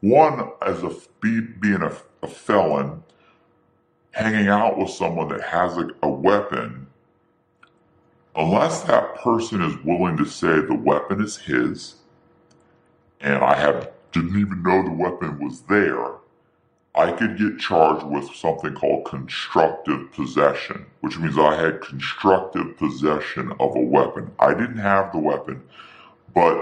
One, 0.00 0.50
as 0.62 0.82
a 0.82 0.94
be, 1.20 1.40
being 1.40 1.82
a, 1.82 1.92
a 2.22 2.26
felon, 2.28 3.02
hanging 4.12 4.48
out 4.48 4.78
with 4.78 4.90
someone 4.90 5.28
that 5.28 5.42
has 5.42 5.76
a, 5.76 5.88
a 6.02 6.08
weapon, 6.08 6.86
unless 8.36 8.82
that 8.82 9.16
person 9.16 9.60
is 9.62 9.76
willing 9.84 10.16
to 10.16 10.24
say 10.24 10.60
the 10.60 10.74
weapon 10.74 11.20
is 11.20 11.36
his, 11.36 11.96
and 13.20 13.42
I 13.42 13.54
have 13.56 13.90
didn't 14.12 14.38
even 14.38 14.62
know 14.62 14.82
the 14.82 14.92
weapon 14.92 15.38
was 15.38 15.62
there, 15.62 16.12
I 16.98 17.12
could 17.12 17.38
get 17.38 17.60
charged 17.60 18.04
with 18.04 18.34
something 18.34 18.74
called 18.74 19.04
constructive 19.04 20.10
possession, 20.10 20.84
which 21.00 21.16
means 21.16 21.38
I 21.38 21.54
had 21.54 21.80
constructive 21.80 22.76
possession 22.76 23.52
of 23.60 23.76
a 23.76 23.80
weapon. 23.80 24.32
I 24.40 24.52
didn't 24.52 24.78
have 24.78 25.12
the 25.12 25.18
weapon, 25.18 25.62
but 26.34 26.60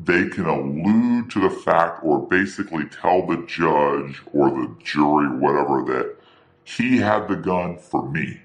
they 0.00 0.26
can 0.28 0.46
allude 0.46 1.30
to 1.32 1.40
the 1.40 1.50
fact 1.50 2.00
or 2.02 2.26
basically 2.26 2.86
tell 2.86 3.26
the 3.26 3.44
judge 3.46 4.22
or 4.32 4.48
the 4.48 4.74
jury, 4.82 5.28
whatever, 5.28 5.84
that 5.84 6.16
he 6.64 6.96
had 6.96 7.28
the 7.28 7.36
gun 7.36 7.76
for 7.76 8.08
me. 8.08 8.40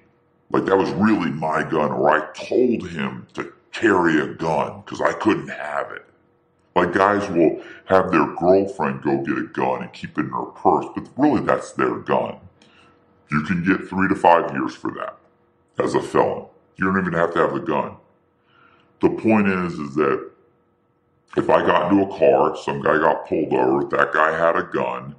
Like 0.52 0.66
that 0.66 0.78
was 0.78 0.92
really 0.92 1.32
my 1.32 1.64
gun, 1.64 1.94
or 1.94 2.10
I 2.10 2.34
told 2.34 2.90
him 2.90 3.28
to 3.36 3.54
carry 3.72 4.20
a 4.20 4.28
gun 4.28 4.82
because 4.82 5.00
I 5.00 5.14
couldn't 5.14 5.48
have 5.48 5.90
it. 5.92 6.06
Like 6.76 6.94
guys 6.94 7.30
will 7.30 7.62
have 7.86 8.12
their 8.12 8.28
girlfriend 8.36 9.02
go 9.02 9.18
get 9.24 9.38
a 9.38 9.48
gun 9.48 9.82
and 9.84 9.94
keep 9.94 10.18
it 10.18 10.22
in 10.22 10.30
her 10.30 10.46
purse, 10.46 10.86
but 10.96 11.10
really 11.18 11.42
that's 11.42 11.72
their 11.74 11.96
gun. 11.96 12.38
You 13.32 13.42
can 13.44 13.64
get 13.64 13.88
three 13.88 14.08
to 14.08 14.16
five 14.16 14.52
years 14.54 14.76
for 14.76 14.92
that 14.92 15.18
as 15.84 15.96
a 15.96 16.02
felon. 16.02 16.46
You 16.78 16.86
don't 16.86 17.00
even 17.00 17.14
have 17.14 17.34
to 17.34 17.40
have 17.40 17.54
the 17.54 17.60
gun. 17.60 17.96
The 19.02 19.10
point 19.10 19.48
is, 19.48 19.74
is 19.74 19.96
that 19.96 20.30
if 21.38 21.50
I 21.50 21.66
got 21.66 21.92
into 21.92 22.04
a 22.04 22.18
car, 22.18 22.58
some 22.58 22.82
guy 22.82 22.98
got 22.98 23.28
pulled 23.28 23.54
over, 23.54 23.86
that 23.96 24.14
guy 24.14 24.38
had 24.38 24.56
a 24.56 24.64
gun, 24.64 25.16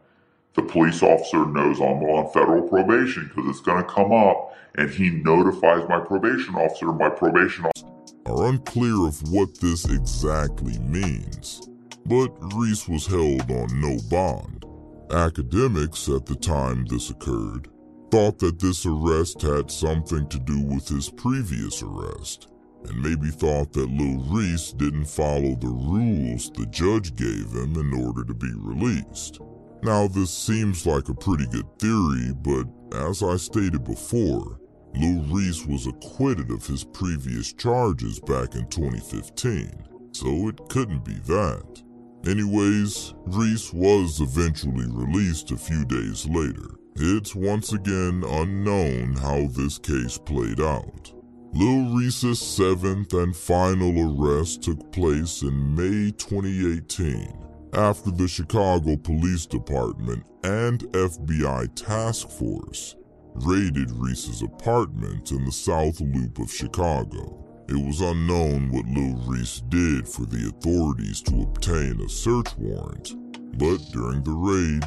the 0.54 0.62
police 0.62 1.02
officer 1.02 1.46
knows 1.46 1.80
I'm 1.80 2.02
on 2.02 2.32
federal 2.32 2.68
probation 2.68 3.28
because 3.28 3.48
it's 3.48 3.60
going 3.60 3.82
to 3.82 3.88
come 3.88 4.12
up 4.12 4.56
and 4.74 4.90
he 4.90 5.10
notifies 5.10 5.88
my 5.88 6.00
probation 6.00 6.54
officer. 6.56 6.92
My 6.92 7.10
probation 7.10 7.66
officer 7.66 7.89
are 8.30 8.48
unclear 8.48 9.06
of 9.06 9.20
what 9.30 9.60
this 9.60 9.84
exactly 9.84 10.78
means, 10.78 11.68
but 12.06 12.28
Reese 12.54 12.88
was 12.88 13.06
held 13.06 13.50
on 13.50 13.80
no 13.80 13.98
bond. 14.08 14.64
Akademiks 15.08 16.14
at 16.14 16.26
the 16.26 16.36
time 16.36 16.86
this 16.86 17.10
occurred 17.10 17.68
thought 18.10 18.38
that 18.40 18.58
this 18.58 18.86
arrest 18.86 19.40
had 19.42 19.70
something 19.70 20.28
to 20.28 20.38
do 20.40 20.60
with 20.60 20.88
his 20.88 21.08
previous 21.10 21.82
arrest, 21.82 22.48
and 22.84 23.00
maybe 23.00 23.28
thought 23.28 23.72
that 23.72 23.90
Lil 23.90 24.18
Reese 24.24 24.72
didn't 24.72 25.04
follow 25.04 25.54
the 25.54 25.68
rules 25.68 26.50
the 26.50 26.66
judge 26.66 27.14
gave 27.14 27.52
him 27.52 27.76
in 27.76 28.04
order 28.04 28.24
to 28.24 28.34
be 28.34 28.52
released. 28.56 29.40
Now, 29.82 30.08
this 30.08 30.30
seems 30.30 30.86
like 30.86 31.08
a 31.08 31.14
pretty 31.14 31.46
good 31.46 31.78
theory, 31.78 32.32
but 32.42 32.66
as 33.08 33.22
I 33.22 33.36
stated 33.36 33.84
before, 33.84 34.58
Lil 34.94 35.22
Reese 35.24 35.66
was 35.66 35.86
acquitted 35.86 36.50
of 36.50 36.66
his 36.66 36.84
previous 36.84 37.52
charges 37.52 38.18
back 38.20 38.54
in 38.54 38.66
2015, 38.68 39.70
so 40.12 40.48
it 40.48 40.68
couldn't 40.68 41.04
be 41.04 41.14
that. 41.26 41.82
Anyways, 42.26 43.14
Reese 43.26 43.72
was 43.72 44.20
eventually 44.20 44.86
released 44.90 45.52
a 45.52 45.56
few 45.56 45.84
days 45.84 46.26
later. 46.26 46.76
It's 46.96 47.34
once 47.34 47.72
again 47.72 48.24
unknown 48.26 49.14
how 49.14 49.46
this 49.46 49.78
case 49.78 50.18
played 50.18 50.60
out. 50.60 51.12
Lil 51.52 51.96
Reese's 51.96 52.38
seventh 52.38 53.12
and 53.14 53.34
final 53.34 54.22
arrest 54.22 54.62
took 54.62 54.92
place 54.92 55.42
in 55.42 55.74
May 55.74 56.10
2018 56.12 57.46
after 57.72 58.10
the 58.10 58.28
Chicago 58.28 58.96
Police 58.96 59.46
Department 59.46 60.24
and 60.44 60.80
FBI 60.92 61.74
task 61.74 62.28
force 62.28 62.96
raided 63.34 63.90
Reese's 63.92 64.42
apartment 64.42 65.30
in 65.30 65.44
the 65.44 65.52
South 65.52 66.00
Loop 66.00 66.38
of 66.38 66.52
Chicago. 66.52 67.46
It 67.68 67.76
was 67.76 68.00
unknown 68.00 68.70
what 68.70 68.86
Lil 68.86 69.14
Reese 69.26 69.60
did 69.68 70.08
for 70.08 70.26
the 70.26 70.48
authorities 70.48 71.22
to 71.22 71.42
obtain 71.42 72.00
a 72.00 72.08
search 72.08 72.56
warrant, 72.58 73.14
but 73.58 73.78
during 73.92 74.24
the 74.24 74.32
raid, 74.32 74.84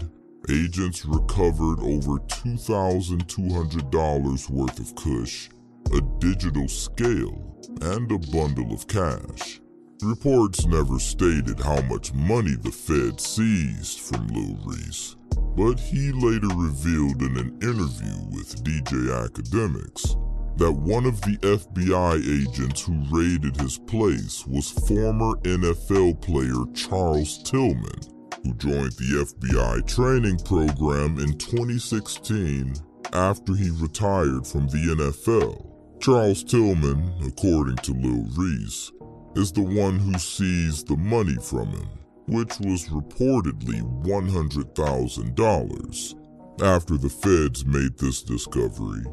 agents 0.49 1.05
recovered 1.05 1.79
over 1.79 2.17
$2,200 2.19 4.49
worth 4.49 4.79
of 4.79 4.93
kush, 4.95 5.49
a 5.93 6.01
digital 6.19 6.67
scale, 6.67 7.55
and 7.81 8.11
a 8.11 8.19
bundle 8.31 8.73
of 8.73 8.85
cash. 8.87 9.61
Reports 10.01 10.65
never 10.65 10.99
stated 10.99 11.61
how 11.61 11.81
much 11.83 12.13
money 12.13 12.55
the 12.55 12.71
Fed 12.71 13.21
seized 13.21 14.01
from 14.01 14.27
Lil 14.27 14.57
Reese, 14.65 15.15
but 15.55 15.79
he 15.79 16.11
later 16.11 16.47
revealed 16.55 17.21
in 17.21 17.37
an 17.37 17.57
interview 17.61 18.17
with 18.31 18.63
DJ 18.63 19.27
Akademiks 19.27 20.17
that 20.57 20.71
one 20.71 21.05
of 21.05 21.19
the 21.21 21.37
FBI 21.37 22.47
agents 22.47 22.81
who 22.81 23.03
raided 23.09 23.57
his 23.57 23.77
place 23.77 24.45
was 24.45 24.69
former 24.69 25.35
NFL 25.41 26.21
player 26.21 26.63
Charles 26.75 27.41
Tillman, 27.43 27.99
who 28.43 28.53
joined 28.55 28.91
the 28.93 29.25
FBI 29.25 29.87
training 29.87 30.37
program 30.39 31.19
in 31.19 31.37
2016 31.37 32.75
after 33.13 33.55
he 33.55 33.69
retired 33.71 34.45
from 34.45 34.67
the 34.67 34.95
NFL. 34.95 35.69
Charles 35.99 36.43
Tillman, 36.43 37.13
according 37.25 37.77
to 37.77 37.93
Lil 37.93 38.25
Reese, 38.35 38.91
is 39.35 39.51
the 39.51 39.61
one 39.61 39.97
who 39.97 40.17
seized 40.19 40.87
the 40.87 40.97
money 40.97 41.37
from 41.41 41.69
him, 41.69 41.89
which 42.27 42.59
was 42.59 42.89
reportedly 42.89 43.81
$100,000. 44.03 46.15
After 46.61 46.97
the 46.97 47.09
feds 47.09 47.65
made 47.65 47.97
this 47.97 48.21
discovery, 48.21 49.03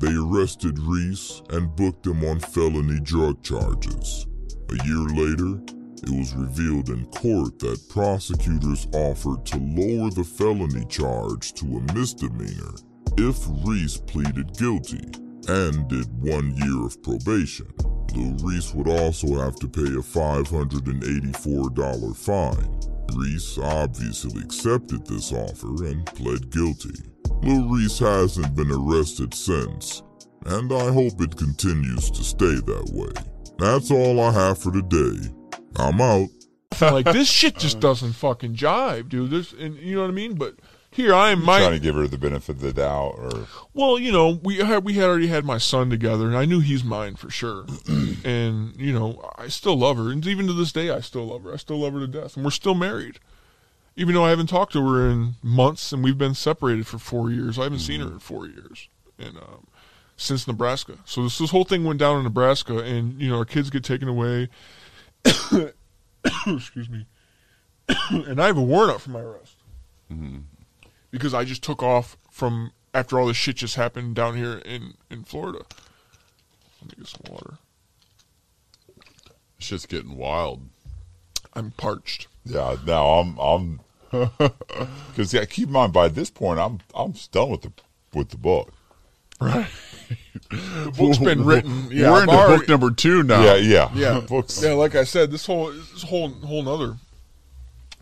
they 0.00 0.14
arrested 0.14 0.78
Reese 0.78 1.40
and 1.50 1.74
booked 1.76 2.06
him 2.06 2.24
on 2.24 2.40
felony 2.40 3.00
drug 3.00 3.42
charges. 3.42 4.26
A 4.70 4.74
year 4.86 5.06
later, 5.08 5.60
it 6.02 6.10
was 6.10 6.34
revealed 6.34 6.88
in 6.88 7.04
court 7.06 7.58
that 7.58 7.86
prosecutors 7.88 8.86
offered 8.94 9.44
to 9.46 9.58
lower 9.58 10.10
the 10.10 10.24
felony 10.24 10.86
charge 10.86 11.52
to 11.54 11.66
a 11.76 11.80
misdemeanor 11.94 12.74
if 13.18 13.46
Reese 13.66 13.98
pleaded 13.98 14.56
guilty 14.56 15.04
and 15.48 15.88
did 15.88 16.06
one 16.22 16.54
year 16.56 16.86
of 16.86 17.02
probation. 17.02 17.66
Lil 18.14 18.36
Reese 18.42 18.72
would 18.74 18.88
also 18.88 19.38
have 19.38 19.56
to 19.56 19.68
pay 19.68 19.82
a 19.82 20.02
$584 20.02 22.16
fine. 22.16 22.80
Reese 23.16 23.58
obviously 23.58 24.42
accepted 24.42 25.06
this 25.06 25.32
offer 25.32 25.84
and 25.86 26.04
pled 26.06 26.50
guilty. 26.50 26.94
Lil 27.42 27.68
Reese 27.68 27.98
hasn't 27.98 28.54
been 28.54 28.70
arrested 28.70 29.34
since, 29.34 30.02
and 30.46 30.72
I 30.72 30.92
hope 30.92 31.20
it 31.20 31.36
continues 31.36 32.10
to 32.10 32.22
stay 32.22 32.54
that 32.54 32.90
way. 32.92 33.12
That's 33.58 33.90
all 33.90 34.20
I 34.20 34.30
have 34.32 34.58
for 34.58 34.70
today. 34.72 35.28
I'm 35.76 36.00
out. 36.00 36.28
like 36.80 37.04
this 37.06 37.28
shit 37.28 37.58
just 37.58 37.80
doesn't 37.80 38.12
fucking 38.12 38.54
jive, 38.54 39.08
dude. 39.08 39.30
This, 39.30 39.52
and 39.52 39.76
you 39.76 39.96
know 39.96 40.02
what 40.02 40.10
I 40.10 40.14
mean. 40.14 40.34
But 40.34 40.54
here 40.92 41.14
I 41.14 41.30
am, 41.30 41.44
my 41.44 41.60
Trying 41.60 41.72
to 41.72 41.78
give 41.78 41.94
her 41.94 42.08
the 42.08 42.18
benefit 42.18 42.56
of 42.56 42.60
the 42.60 42.72
doubt, 42.72 43.14
or 43.16 43.46
well, 43.74 43.98
you 43.98 44.10
know, 44.10 44.40
we 44.42 44.56
had 44.56 44.84
we 44.84 44.94
had 44.94 45.04
already 45.04 45.28
had 45.28 45.44
my 45.44 45.58
son 45.58 45.88
together, 45.88 46.26
and 46.26 46.36
I 46.36 46.46
knew 46.46 46.58
he's 46.58 46.82
mine 46.82 47.14
for 47.14 47.30
sure. 47.30 47.64
and 48.24 48.74
you 48.76 48.92
know, 48.92 49.30
I 49.38 49.48
still 49.48 49.76
love 49.76 49.98
her, 49.98 50.10
and 50.10 50.26
even 50.26 50.48
to 50.48 50.52
this 50.52 50.72
day, 50.72 50.90
I 50.90 51.00
still 51.00 51.26
love 51.26 51.44
her. 51.44 51.52
I 51.52 51.56
still 51.56 51.78
love 51.78 51.92
her 51.92 52.00
to 52.00 52.08
death, 52.08 52.34
and 52.34 52.44
we're 52.44 52.50
still 52.50 52.74
married. 52.74 53.20
Even 53.94 54.14
though 54.14 54.24
I 54.24 54.30
haven't 54.30 54.48
talked 54.48 54.72
to 54.72 54.84
her 54.88 55.08
in 55.08 55.34
months, 55.42 55.92
and 55.92 56.02
we've 56.02 56.18
been 56.18 56.34
separated 56.34 56.86
for 56.86 56.98
four 56.98 57.30
years, 57.30 57.58
I 57.58 57.64
haven't 57.64 57.80
seen 57.80 58.00
her 58.00 58.08
in 58.08 58.18
four 58.18 58.46
years, 58.46 58.88
and 59.16 59.36
um, 59.36 59.68
since 60.16 60.48
Nebraska. 60.48 60.98
So 61.04 61.22
this 61.22 61.38
this 61.38 61.50
whole 61.50 61.64
thing 61.64 61.84
went 61.84 62.00
down 62.00 62.18
in 62.18 62.24
Nebraska, 62.24 62.78
and 62.78 63.20
you 63.20 63.30
know, 63.30 63.38
our 63.38 63.44
kids 63.44 63.70
get 63.70 63.84
taken 63.84 64.08
away. 64.08 64.48
Excuse 65.24 66.90
me. 66.90 67.06
and 68.10 68.42
I 68.42 68.46
have 68.46 68.58
a 68.58 68.62
warrant 68.62 68.94
out 68.94 69.00
for 69.02 69.10
my 69.10 69.20
arrest 69.20 69.54
because 71.10 71.34
I 71.34 71.44
just 71.44 71.62
took 71.62 71.82
off 71.82 72.16
from 72.30 72.72
after 72.94 73.18
all 73.20 73.26
this 73.26 73.36
shit 73.36 73.56
just 73.56 73.76
happened 73.76 74.14
down 74.14 74.36
here 74.36 74.58
in 74.64 74.94
in 75.10 75.24
Florida. 75.24 75.64
Let 76.82 76.90
me 76.98 77.04
get 77.04 77.06
some 77.08 77.22
water. 77.32 77.54
Shit's 79.58 79.86
getting 79.86 80.16
wild. 80.16 80.62
I'm 81.54 81.72
parched. 81.72 82.28
yeah. 82.44 82.76
Now 82.86 83.06
I'm 83.10 83.38
I'm 83.38 83.80
because 85.10 85.32
yeah. 85.34 85.44
Keep 85.44 85.68
in 85.68 85.72
mind, 85.72 85.92
by 85.92 86.08
this 86.08 86.30
point, 86.30 86.58
I'm 86.58 86.80
I'm 86.94 87.14
done 87.32 87.50
with 87.50 87.62
the 87.62 87.72
with 88.14 88.30
the 88.30 88.36
book. 88.38 88.72
Right. 89.40 89.66
the 90.50 90.92
book's 90.96 91.18
been 91.18 91.44
written. 91.44 91.88
Yeah, 91.90 92.10
We're 92.10 92.22
into 92.22 92.34
already- 92.34 92.58
book 92.58 92.68
number 92.68 92.90
two 92.90 93.22
now. 93.22 93.42
Yeah, 93.42 93.54
yeah, 93.56 93.90
Yeah, 93.94 94.20
Books. 94.20 94.62
Yeah, 94.62 94.72
like 94.72 94.94
I 94.94 95.04
said, 95.04 95.30
this 95.30 95.46
whole 95.46 95.70
this 95.72 96.02
whole 96.02 96.28
whole 96.30 96.68
other 96.68 96.96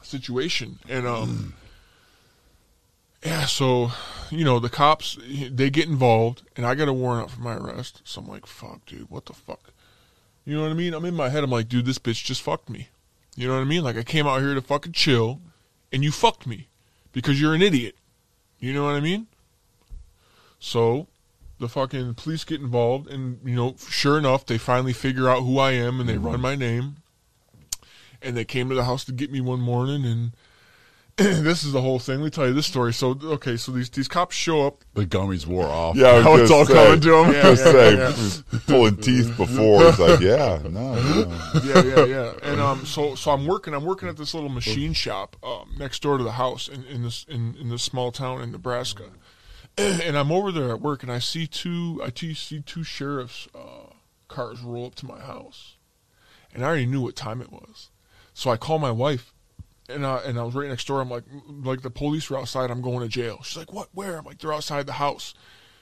situation, 0.02 0.78
and 0.88 1.06
um, 1.06 1.54
yeah. 3.24 3.46
So, 3.46 3.90
you 4.30 4.44
know, 4.44 4.58
the 4.58 4.68
cops 4.68 5.18
they 5.50 5.70
get 5.70 5.88
involved, 5.88 6.42
and 6.56 6.66
I 6.66 6.74
got 6.74 6.88
a 6.88 6.92
warrant 6.92 7.24
out 7.24 7.30
for 7.30 7.40
my 7.40 7.54
arrest. 7.54 8.02
So 8.04 8.20
I'm 8.20 8.28
like, 8.28 8.46
fuck, 8.46 8.84
dude, 8.86 9.10
what 9.10 9.26
the 9.26 9.32
fuck? 9.32 9.72
You 10.44 10.56
know 10.56 10.62
what 10.62 10.70
I 10.70 10.74
mean? 10.74 10.94
I'm 10.94 11.04
in 11.04 11.14
my 11.14 11.28
head. 11.28 11.44
I'm 11.44 11.50
like, 11.50 11.68
dude, 11.68 11.84
this 11.84 11.98
bitch 11.98 12.24
just 12.24 12.42
fucked 12.42 12.70
me. 12.70 12.88
You 13.36 13.46
know 13.46 13.54
what 13.54 13.60
I 13.60 13.64
mean? 13.64 13.84
Like 13.84 13.96
I 13.96 14.02
came 14.02 14.26
out 14.26 14.40
here 14.40 14.54
to 14.54 14.62
fucking 14.62 14.92
chill, 14.92 15.40
and 15.92 16.02
you 16.02 16.10
fucked 16.10 16.46
me 16.46 16.68
because 17.12 17.40
you're 17.40 17.54
an 17.54 17.62
idiot. 17.62 17.96
You 18.58 18.72
know 18.72 18.84
what 18.84 18.94
I 18.94 19.00
mean? 19.00 19.26
So 20.58 21.06
the 21.58 21.68
fucking 21.68 22.14
police 22.14 22.44
get 22.44 22.60
involved, 22.60 23.08
and 23.08 23.38
you 23.44 23.54
know, 23.54 23.76
sure 23.88 24.18
enough, 24.18 24.46
they 24.46 24.58
finally 24.58 24.92
figure 24.92 25.28
out 25.28 25.42
who 25.42 25.58
I 25.58 25.72
am, 25.72 26.00
and 26.00 26.08
they 26.08 26.14
mm-hmm. 26.14 26.26
run 26.26 26.40
my 26.40 26.56
name. 26.56 26.96
And 28.20 28.36
they 28.36 28.44
came 28.44 28.68
to 28.68 28.74
the 28.74 28.84
house 28.84 29.04
to 29.04 29.12
get 29.12 29.30
me 29.30 29.40
one 29.40 29.60
morning, 29.60 30.04
and 30.04 30.32
this 31.42 31.64
is 31.64 31.72
the 31.72 31.80
whole 31.80 31.98
thing. 31.98 32.18
Let 32.20 32.24
me 32.26 32.30
tell 32.30 32.46
you 32.46 32.54
this 32.54 32.66
story. 32.66 32.92
So, 32.92 33.18
okay, 33.20 33.56
so 33.56 33.72
these 33.72 33.90
these 33.90 34.06
cops 34.06 34.36
show 34.36 34.64
up. 34.64 34.84
The 34.94 35.04
gummies 35.04 35.46
wore 35.46 35.66
off. 35.66 35.96
Yeah, 35.96 36.24
was 36.24 36.42
it's 36.42 36.50
all 36.52 36.64
say. 36.64 36.74
coming 36.74 37.00
to 37.00 37.14
him. 37.16 37.32
Yeah, 37.32 37.42
Just 37.42 37.64
yeah, 37.66 37.72
say, 37.72 38.44
yeah. 38.52 38.58
pulling 38.68 38.96
teeth 38.98 39.36
before. 39.36 39.88
It's 39.88 39.98
like, 39.98 40.20
yeah, 40.20 40.60
no, 40.62 40.94
no. 40.94 41.40
yeah, 41.64 41.82
yeah, 41.82 42.04
yeah. 42.04 42.32
And 42.44 42.60
um, 42.60 42.86
so 42.86 43.16
so 43.16 43.32
I'm 43.32 43.46
working. 43.46 43.74
I'm 43.74 43.84
working 43.84 44.08
at 44.08 44.16
this 44.16 44.32
little 44.32 44.48
machine 44.48 44.92
shop 44.92 45.34
um, 45.42 45.74
next 45.76 46.02
door 46.02 46.18
to 46.18 46.22
the 46.22 46.32
house 46.32 46.68
in, 46.68 46.84
in 46.84 47.02
this 47.02 47.26
in, 47.28 47.56
in 47.60 47.68
this 47.68 47.82
small 47.82 48.12
town 48.12 48.40
in 48.40 48.52
Nebraska. 48.52 49.04
And 49.78 50.16
I'm 50.16 50.30
over 50.32 50.50
there 50.52 50.70
at 50.70 50.80
work, 50.80 51.02
and 51.02 51.10
I 51.10 51.18
see 51.18 51.46
two 51.48 52.00
I 52.04 52.10
t- 52.10 52.34
see 52.34 52.60
two 52.60 52.84
sheriffs 52.84 53.48
uh, 53.54 53.92
cars 54.28 54.60
roll 54.60 54.86
up 54.86 54.94
to 54.96 55.06
my 55.06 55.18
house, 55.18 55.76
and 56.54 56.64
I 56.64 56.68
already 56.68 56.86
knew 56.86 57.00
what 57.00 57.16
time 57.16 57.40
it 57.40 57.50
was. 57.50 57.90
So 58.34 58.50
I 58.50 58.56
call 58.56 58.78
my 58.78 58.90
wife, 58.92 59.34
and 59.88 60.06
I 60.06 60.18
and 60.18 60.38
I 60.38 60.42
was 60.42 60.54
right 60.54 60.68
next 60.68 60.86
door. 60.86 61.00
I'm 61.00 61.10
like, 61.10 61.24
like 61.48 61.82
the 61.82 61.90
police 61.90 62.30
are 62.30 62.38
outside. 62.38 62.70
I'm 62.70 62.82
going 62.82 63.00
to 63.00 63.08
jail. 63.08 63.40
She's 63.42 63.56
like, 63.56 63.72
what? 63.72 63.88
Where? 63.92 64.18
I'm 64.18 64.24
like, 64.24 64.38
they're 64.38 64.52
outside 64.52 64.86
the 64.86 64.92
house. 64.94 65.34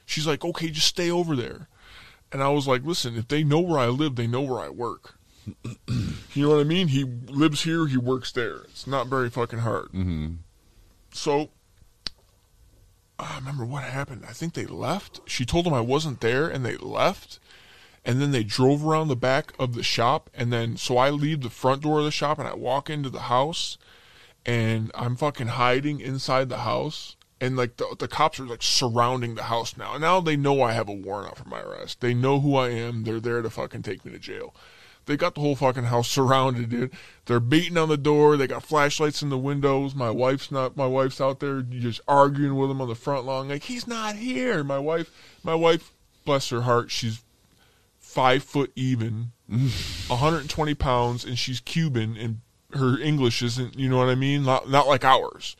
She's 0.04 0.26
like, 0.26 0.44
okay, 0.44 0.70
just 0.70 0.86
stay 0.86 1.10
over 1.10 1.34
there. 1.34 1.68
And 2.32 2.42
I 2.42 2.48
was 2.48 2.66
like, 2.66 2.84
listen, 2.84 3.16
if 3.16 3.28
they 3.28 3.44
know 3.44 3.60
where 3.60 3.78
I 3.78 3.86
live, 3.86 4.16
they 4.16 4.26
know 4.26 4.42
where 4.42 4.60
I 4.60 4.68
work. 4.68 5.18
you 5.88 6.42
know 6.42 6.50
what 6.50 6.60
I 6.60 6.64
mean? 6.64 6.88
He 6.88 7.04
lives 7.04 7.62
here, 7.62 7.86
he 7.86 7.96
works 7.96 8.32
there. 8.32 8.62
It's 8.64 8.86
not 8.86 9.06
very 9.06 9.30
fucking 9.30 9.60
hard. 9.60 9.86
Mm-hmm. 9.86 10.34
So, 11.12 11.50
I 13.18 13.36
remember 13.36 13.64
what 13.64 13.84
happened. 13.84 14.24
I 14.28 14.32
think 14.32 14.54
they 14.54 14.66
left. 14.66 15.20
She 15.26 15.44
told 15.44 15.66
them 15.66 15.74
I 15.74 15.80
wasn't 15.80 16.20
there, 16.20 16.48
and 16.48 16.64
they 16.64 16.76
left. 16.76 17.38
And 18.04 18.20
then 18.20 18.30
they 18.30 18.44
drove 18.44 18.84
around 18.86 19.08
the 19.08 19.16
back 19.16 19.52
of 19.58 19.74
the 19.74 19.82
shop, 19.82 20.30
and 20.34 20.52
then 20.52 20.76
so 20.76 20.96
I 20.96 21.10
leave 21.10 21.40
the 21.40 21.50
front 21.50 21.82
door 21.82 21.98
of 21.98 22.04
the 22.04 22.10
shop, 22.10 22.38
and 22.38 22.46
I 22.46 22.54
walk 22.54 22.88
into 22.88 23.10
the 23.10 23.22
house, 23.22 23.78
and 24.46 24.92
I'm 24.94 25.16
fucking 25.16 25.48
hiding 25.48 26.00
inside 26.00 26.48
the 26.48 26.58
house. 26.58 27.16
And 27.38 27.54
like 27.54 27.76
the, 27.76 27.94
the 27.98 28.08
cops 28.08 28.40
are 28.40 28.46
like 28.46 28.62
surrounding 28.62 29.34
the 29.34 29.42
house 29.42 29.76
now. 29.76 29.98
Now 29.98 30.20
they 30.20 30.36
know 30.36 30.62
I 30.62 30.72
have 30.72 30.88
a 30.88 30.94
warrant 30.94 31.32
out 31.32 31.38
for 31.38 31.48
my 31.48 31.60
arrest. 31.60 32.00
They 32.00 32.14
know 32.14 32.40
who 32.40 32.56
I 32.56 32.70
am. 32.70 33.04
They're 33.04 33.20
there 33.20 33.42
to 33.42 33.50
fucking 33.50 33.82
take 33.82 34.06
me 34.06 34.12
to 34.12 34.18
jail. 34.18 34.54
They 35.04 35.16
got 35.16 35.34
the 35.34 35.42
whole 35.42 35.54
fucking 35.54 35.84
house 35.84 36.08
surrounded, 36.10 36.70
dude. 36.70 36.92
They're 37.26 37.40
beating 37.40 37.76
on 37.76 37.90
the 37.90 37.98
door. 37.98 38.36
They 38.38 38.46
got 38.46 38.62
flashlights 38.62 39.20
in 39.20 39.28
the 39.28 39.36
windows. 39.36 39.94
My 39.94 40.10
wife's 40.10 40.50
not. 40.50 40.76
My 40.78 40.86
wife's 40.86 41.20
out 41.20 41.40
there 41.40 41.60
just 41.60 42.00
arguing 42.08 42.56
with 42.56 42.70
him 42.70 42.80
on 42.80 42.88
the 42.88 42.94
front 42.94 43.26
lawn, 43.26 43.48
like 43.48 43.64
he's 43.64 43.86
not 43.86 44.16
here. 44.16 44.64
My 44.64 44.78
wife, 44.78 45.10
my 45.42 45.54
wife, 45.54 45.92
bless 46.24 46.48
her 46.48 46.62
heart, 46.62 46.90
she's 46.90 47.22
five 47.98 48.42
foot 48.42 48.72
even, 48.74 49.32
120 49.48 50.74
pounds, 50.74 51.24
and 51.24 51.38
she's 51.38 51.60
Cuban, 51.60 52.16
and 52.16 52.40
her 52.78 52.98
English 52.98 53.42
isn't, 53.42 53.78
you 53.78 53.88
know 53.88 53.98
what 53.98 54.08
I 54.08 54.14
mean? 54.14 54.44
Not, 54.44 54.68
not 54.70 54.86
like 54.86 55.04
ours. 55.04 55.56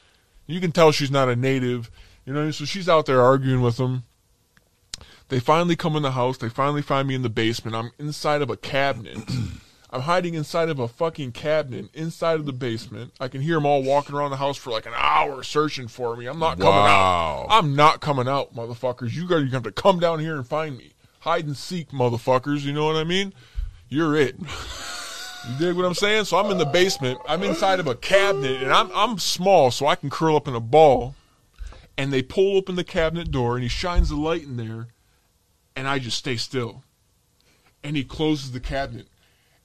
You 0.47 0.61
can 0.61 0.73
tell 0.73 0.93
she's 0.93 1.11
not 1.11 1.29
a 1.29 1.37
native, 1.37 1.91
you 2.25 2.33
know. 2.33 2.51
So 2.51 2.65
she's 2.65 2.89
out 2.89 3.07
there 3.07 3.21
arguing 3.21 3.61
with 3.63 3.77
them. 3.79 4.05
They 5.29 5.41
finally 5.41 5.75
come 5.77 5.97
in 5.97 6.03
the 6.05 6.13
house. 6.13 6.39
They 6.39 6.49
finally 6.49 6.83
find 6.83 7.09
me 7.09 7.15
in 7.17 7.23
the 7.23 7.29
basement. 7.29 7.75
I'm 7.77 7.91
inside 7.99 8.43
of 8.43 8.51
a 8.51 8.57
cabinet. 8.57 9.19
I'm 9.91 10.03
hiding 10.03 10.35
inside 10.35 10.69
of 10.69 10.79
a 10.79 10.89
fucking 10.89 11.33
cabinet 11.33 11.87
inside 11.95 12.35
of 12.41 12.47
the 12.47 12.53
basement. 12.53 13.13
I 13.19 13.29
can 13.29 13.41
hear 13.41 13.55
them 13.55 13.67
all 13.67 13.83
walking 13.83 14.15
around 14.15 14.31
the 14.31 14.37
house 14.37 14.57
for 14.57 14.71
like 14.71 14.87
an 14.87 14.93
hour 14.97 15.43
searching 15.43 15.89
for 15.89 16.17
me. 16.17 16.27
I'm 16.27 16.39
not 16.39 16.59
coming 16.59 16.75
Wow. 16.75 17.47
out. 17.49 17.57
I'm 17.57 17.75
not 17.75 18.01
coming 18.01 18.29
out, 18.29 18.55
motherfuckers. 18.55 19.15
You 19.15 19.27
got 19.27 19.39
to 19.41 19.47
have 19.47 19.63
to 19.63 19.73
come 19.73 19.99
down 19.99 20.19
here 20.21 20.37
and 20.37 20.47
find 20.47 20.77
me. 20.77 20.93
Hide 21.21 21.47
and 21.47 21.57
seek, 21.57 21.91
motherfuckers. 21.91 22.61
You 22.63 22.73
know 22.73 22.85
what 22.87 22.97
I 22.97 23.05
mean? 23.05 23.33
You're 23.89 24.17
it. 24.17 24.37
You 25.49 25.59
dig 25.59 25.77
what 25.77 25.85
I'm 25.85 25.95
saying? 25.95 26.25
So 26.25 26.39
I'm 26.39 26.51
in 26.51 26.59
the 26.59 26.67
basement. 26.67 27.21
I'm 27.29 27.43
inside 27.43 27.79
of 27.79 27.87
a 27.87 27.95
cabinet, 27.95 28.63
and 28.63 28.73
I'm 28.73 28.91
I'm 28.93 29.19
small, 29.19 29.71
so 29.71 29.87
I 29.87 29.95
can 29.95 30.11
curl 30.11 30.37
up 30.37 30.49
in 30.49 30.55
a 30.55 30.61
ball. 30.61 31.15
And 31.97 32.13
they 32.13 32.23
pull 32.23 32.57
open 32.57 32.75
the 32.75 32.85
cabinet 32.85 33.31
door, 33.31 33.55
and 33.55 33.63
he 33.63 33.69
shines 33.69 34.11
the 34.11 34.17
light 34.17 34.43
in 34.43 34.57
there, 34.57 34.89
and 35.75 35.89
I 35.89 35.99
just 35.99 36.19
stay 36.19 36.37
still. 36.37 36.83
And 37.83 37.97
he 37.97 38.05
closes 38.05 38.53
the 38.53 38.61
cabinet, 38.61 39.07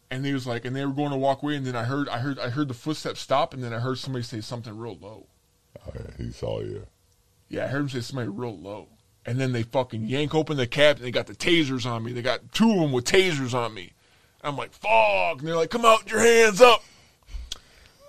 and 0.09 0.25
he 0.25 0.33
was 0.33 0.47
like, 0.47 0.63
and 0.63 0.75
they 0.75 0.85
were 0.85 0.93
going 0.93 1.11
to 1.11 1.17
walk 1.17 1.41
away, 1.41 1.55
and 1.55 1.65
then 1.65 1.75
I 1.75 1.83
heard, 1.83 2.07
I 2.07 2.19
heard, 2.19 2.39
I 2.39 2.49
heard 2.49 2.67
the 2.67 2.73
footsteps 2.73 3.19
stop, 3.19 3.53
and 3.53 3.63
then 3.63 3.73
I 3.73 3.79
heard 3.79 3.97
somebody 3.97 4.23
say 4.23 4.39
something 4.39 4.77
real 4.77 4.97
low. 5.01 5.25
Oh, 5.85 5.91
yeah, 5.95 6.11
he 6.17 6.31
saw 6.31 6.61
you. 6.61 6.85
Yeah, 7.49 7.65
I 7.65 7.67
heard 7.67 7.81
him 7.81 7.89
say 7.89 8.01
somebody 8.01 8.29
real 8.29 8.57
low. 8.57 8.87
And 9.25 9.39
then 9.39 9.51
they 9.51 9.63
fucking 9.63 10.05
yank 10.05 10.33
open 10.33 10.57
the 10.57 10.67
cabinet. 10.67 11.03
they 11.03 11.11
got 11.11 11.27
the 11.27 11.35
tasers 11.35 11.85
on 11.85 12.03
me. 12.03 12.13
They 12.13 12.21
got 12.21 12.53
two 12.53 12.71
of 12.71 12.77
them 12.77 12.91
with 12.91 13.05
tasers 13.05 13.53
on 13.53 13.73
me. 13.73 13.93
I'm 14.43 14.57
like, 14.57 14.73
fog. 14.73 15.39
And 15.39 15.47
they're 15.47 15.55
like, 15.55 15.69
come 15.69 15.85
out 15.85 16.03
with 16.03 16.11
your 16.11 16.21
hands 16.21 16.61
up. 16.61 16.83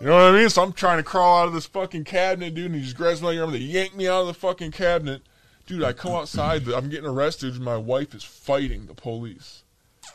You 0.00 0.08
know 0.08 0.14
what 0.14 0.34
I 0.34 0.38
mean? 0.38 0.48
So 0.50 0.62
I'm 0.62 0.72
trying 0.72 0.96
to 0.96 1.04
crawl 1.04 1.42
out 1.42 1.48
of 1.48 1.54
this 1.54 1.66
fucking 1.66 2.04
cabinet, 2.04 2.54
dude, 2.54 2.66
and 2.66 2.74
he 2.74 2.82
just 2.82 2.96
grabs 2.96 3.22
my 3.22 3.38
arm. 3.38 3.52
They 3.52 3.58
yank 3.58 3.94
me 3.94 4.08
out 4.08 4.22
of 4.22 4.26
the 4.26 4.34
fucking 4.34 4.72
cabinet. 4.72 5.22
Dude, 5.66 5.84
I 5.84 5.92
come 5.92 6.12
outside. 6.12 6.66
I'm 6.68 6.88
getting 6.88 7.06
arrested. 7.06 7.60
My 7.60 7.76
wife 7.76 8.14
is 8.14 8.24
fighting 8.24 8.86
the 8.86 8.94
police. 8.94 9.62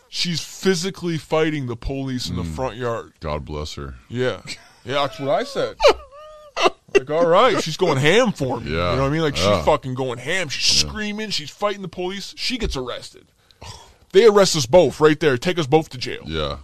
She's 0.10 0.42
physically 0.44 1.18
fighting 1.18 1.68
the 1.68 1.76
police 1.76 2.30
in 2.30 2.36
the 2.36 2.44
hmm. 2.44 2.54
front 2.54 2.76
yard. 2.76 3.14
God 3.20 3.46
bless 3.46 3.76
her. 3.76 3.96
Yeah. 4.10 4.42
Yeah, 4.84 5.06
that's 5.06 5.20
what 5.20 5.30
I 5.30 5.44
said. 5.44 5.78
like, 6.94 7.10
all 7.10 7.26
right, 7.26 7.62
she's 7.64 7.78
going 7.78 7.98
ham 7.98 8.32
for 8.32 8.60
me. 8.60 8.72
Yeah. 8.72 8.92
You 8.92 8.98
know 8.98 9.04
what 9.04 9.10
I 9.10 9.12
mean? 9.12 9.22
Like, 9.22 9.36
she's 9.36 9.66
fucking 9.66 9.94
going 9.94 10.20
ham. 10.20 10.50
She's 10.50 10.80
screaming. 10.80 11.30
She's 11.30 11.50
fighting 11.50 11.82
the 11.82 11.88
police. 11.88 12.34
She 12.38 12.58
gets 12.58 12.76
arrested. 12.76 13.28
They 14.18 14.26
arrest 14.26 14.56
us 14.56 14.66
both 14.66 15.00
right 15.00 15.20
there, 15.20 15.38
take 15.38 15.60
us 15.60 15.68
both 15.68 15.90
to 15.90 15.98
jail. 16.00 16.24
Yeah. 16.26 16.58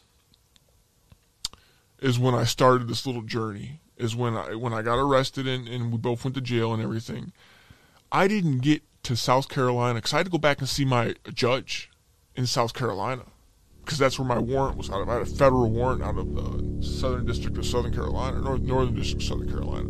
is 1.98 2.18
when 2.18 2.34
I 2.34 2.44
started 2.44 2.88
this 2.88 3.04
little 3.04 3.20
journey. 3.20 3.80
Is 3.98 4.16
when 4.16 4.34
I 4.34 4.54
when 4.54 4.72
I 4.72 4.80
got 4.80 4.98
arrested 4.98 5.46
and, 5.46 5.68
and 5.68 5.92
we 5.92 5.98
both 5.98 6.24
went 6.24 6.36
to 6.36 6.40
jail 6.40 6.72
and 6.72 6.82
everything. 6.82 7.32
I 8.10 8.28
didn't 8.28 8.60
get 8.60 8.80
to 9.02 9.14
South 9.14 9.50
Carolina 9.50 9.96
because 9.96 10.14
I 10.14 10.16
had 10.16 10.24
to 10.24 10.32
go 10.32 10.38
back 10.38 10.60
and 10.60 10.68
see 10.70 10.86
my 10.86 11.16
judge 11.34 11.90
in 12.34 12.46
South 12.46 12.72
Carolina 12.72 13.24
because 13.85 13.99
that's 13.99 14.18
where 14.18 14.26
my 14.26 14.39
warrant 14.39 14.76
was 14.76 14.91
out 14.91 15.01
of. 15.01 15.09
I 15.09 15.14
had 15.14 15.22
a 15.22 15.26
federal 15.26 15.70
warrant 15.70 16.03
out 16.03 16.18
of 16.18 16.35
the 16.35 16.83
Southern 16.87 17.26
District 17.26 17.57
of 17.59 17.66
Southern 17.66 17.93
Carolina, 17.93 18.41
North, 18.41 18.61
Northern 18.62 18.95
District 18.95 19.22
of 19.22 19.28
Southern 19.28 19.49
Carolina. 19.49 19.89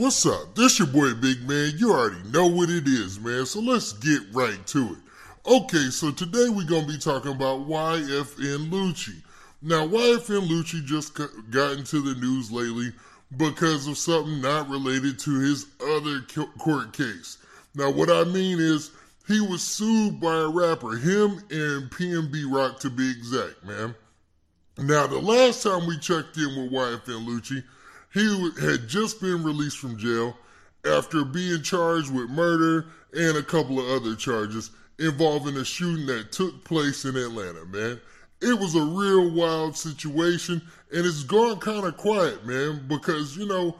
What's 0.00 0.24
up? 0.24 0.54
This 0.54 0.78
your 0.78 0.88
boy 0.88 1.12
Big 1.12 1.46
Man. 1.46 1.74
You 1.76 1.92
already 1.92 2.26
know 2.30 2.46
what 2.46 2.70
it 2.70 2.88
is, 2.88 3.20
man. 3.20 3.44
So 3.44 3.60
let's 3.60 3.92
get 3.92 4.22
right 4.32 4.66
to 4.68 4.96
it. 4.96 4.98
Okay, 5.46 5.90
so 5.90 6.10
today 6.10 6.48
we're 6.48 6.64
gonna 6.64 6.86
be 6.86 6.96
talking 6.96 7.32
about 7.32 7.68
YFN 7.68 8.70
Lucci. 8.70 9.20
Now, 9.60 9.86
YFN 9.86 10.48
Lucci 10.48 10.82
just 10.82 11.12
got 11.50 11.72
into 11.72 12.00
the 12.00 12.18
news 12.18 12.50
lately 12.50 12.94
because 13.36 13.86
of 13.88 13.98
something 13.98 14.40
not 14.40 14.70
related 14.70 15.18
to 15.18 15.38
his 15.38 15.66
other 15.86 16.22
court 16.56 16.94
case. 16.94 17.36
Now, 17.74 17.90
what 17.90 18.08
I 18.08 18.24
mean 18.24 18.58
is 18.58 18.92
he 19.28 19.42
was 19.42 19.62
sued 19.62 20.18
by 20.18 20.34
a 20.34 20.48
rapper, 20.48 20.96
him 20.96 21.42
and 21.50 21.90
PNB 21.90 22.50
Rock 22.50 22.80
to 22.80 22.88
be 22.88 23.10
exact, 23.10 23.62
man. 23.66 23.94
Now, 24.78 25.06
the 25.06 25.18
last 25.18 25.62
time 25.62 25.86
we 25.86 25.98
checked 25.98 26.38
in 26.38 26.56
with 26.56 26.72
YFN 26.72 27.26
Lucci, 27.26 27.62
he 28.12 28.50
had 28.60 28.88
just 28.88 29.20
been 29.20 29.42
released 29.42 29.78
from 29.78 29.98
jail 29.98 30.36
after 30.84 31.24
being 31.24 31.62
charged 31.62 32.12
with 32.12 32.30
murder 32.30 32.86
and 33.12 33.36
a 33.36 33.42
couple 33.42 33.78
of 33.78 34.02
other 34.02 34.16
charges 34.16 34.70
involving 34.98 35.56
a 35.56 35.64
shooting 35.64 36.06
that 36.06 36.32
took 36.32 36.64
place 36.64 37.04
in 37.04 37.16
Atlanta, 37.16 37.64
man. 37.66 38.00
It 38.42 38.58
was 38.58 38.74
a 38.74 38.82
real 38.82 39.30
wild 39.30 39.76
situation 39.76 40.62
and 40.92 41.06
it's 41.06 41.22
gone 41.22 41.58
kind 41.58 41.84
of 41.84 41.96
quiet, 41.96 42.44
man, 42.46 42.84
because, 42.88 43.36
you 43.36 43.46
know, 43.46 43.76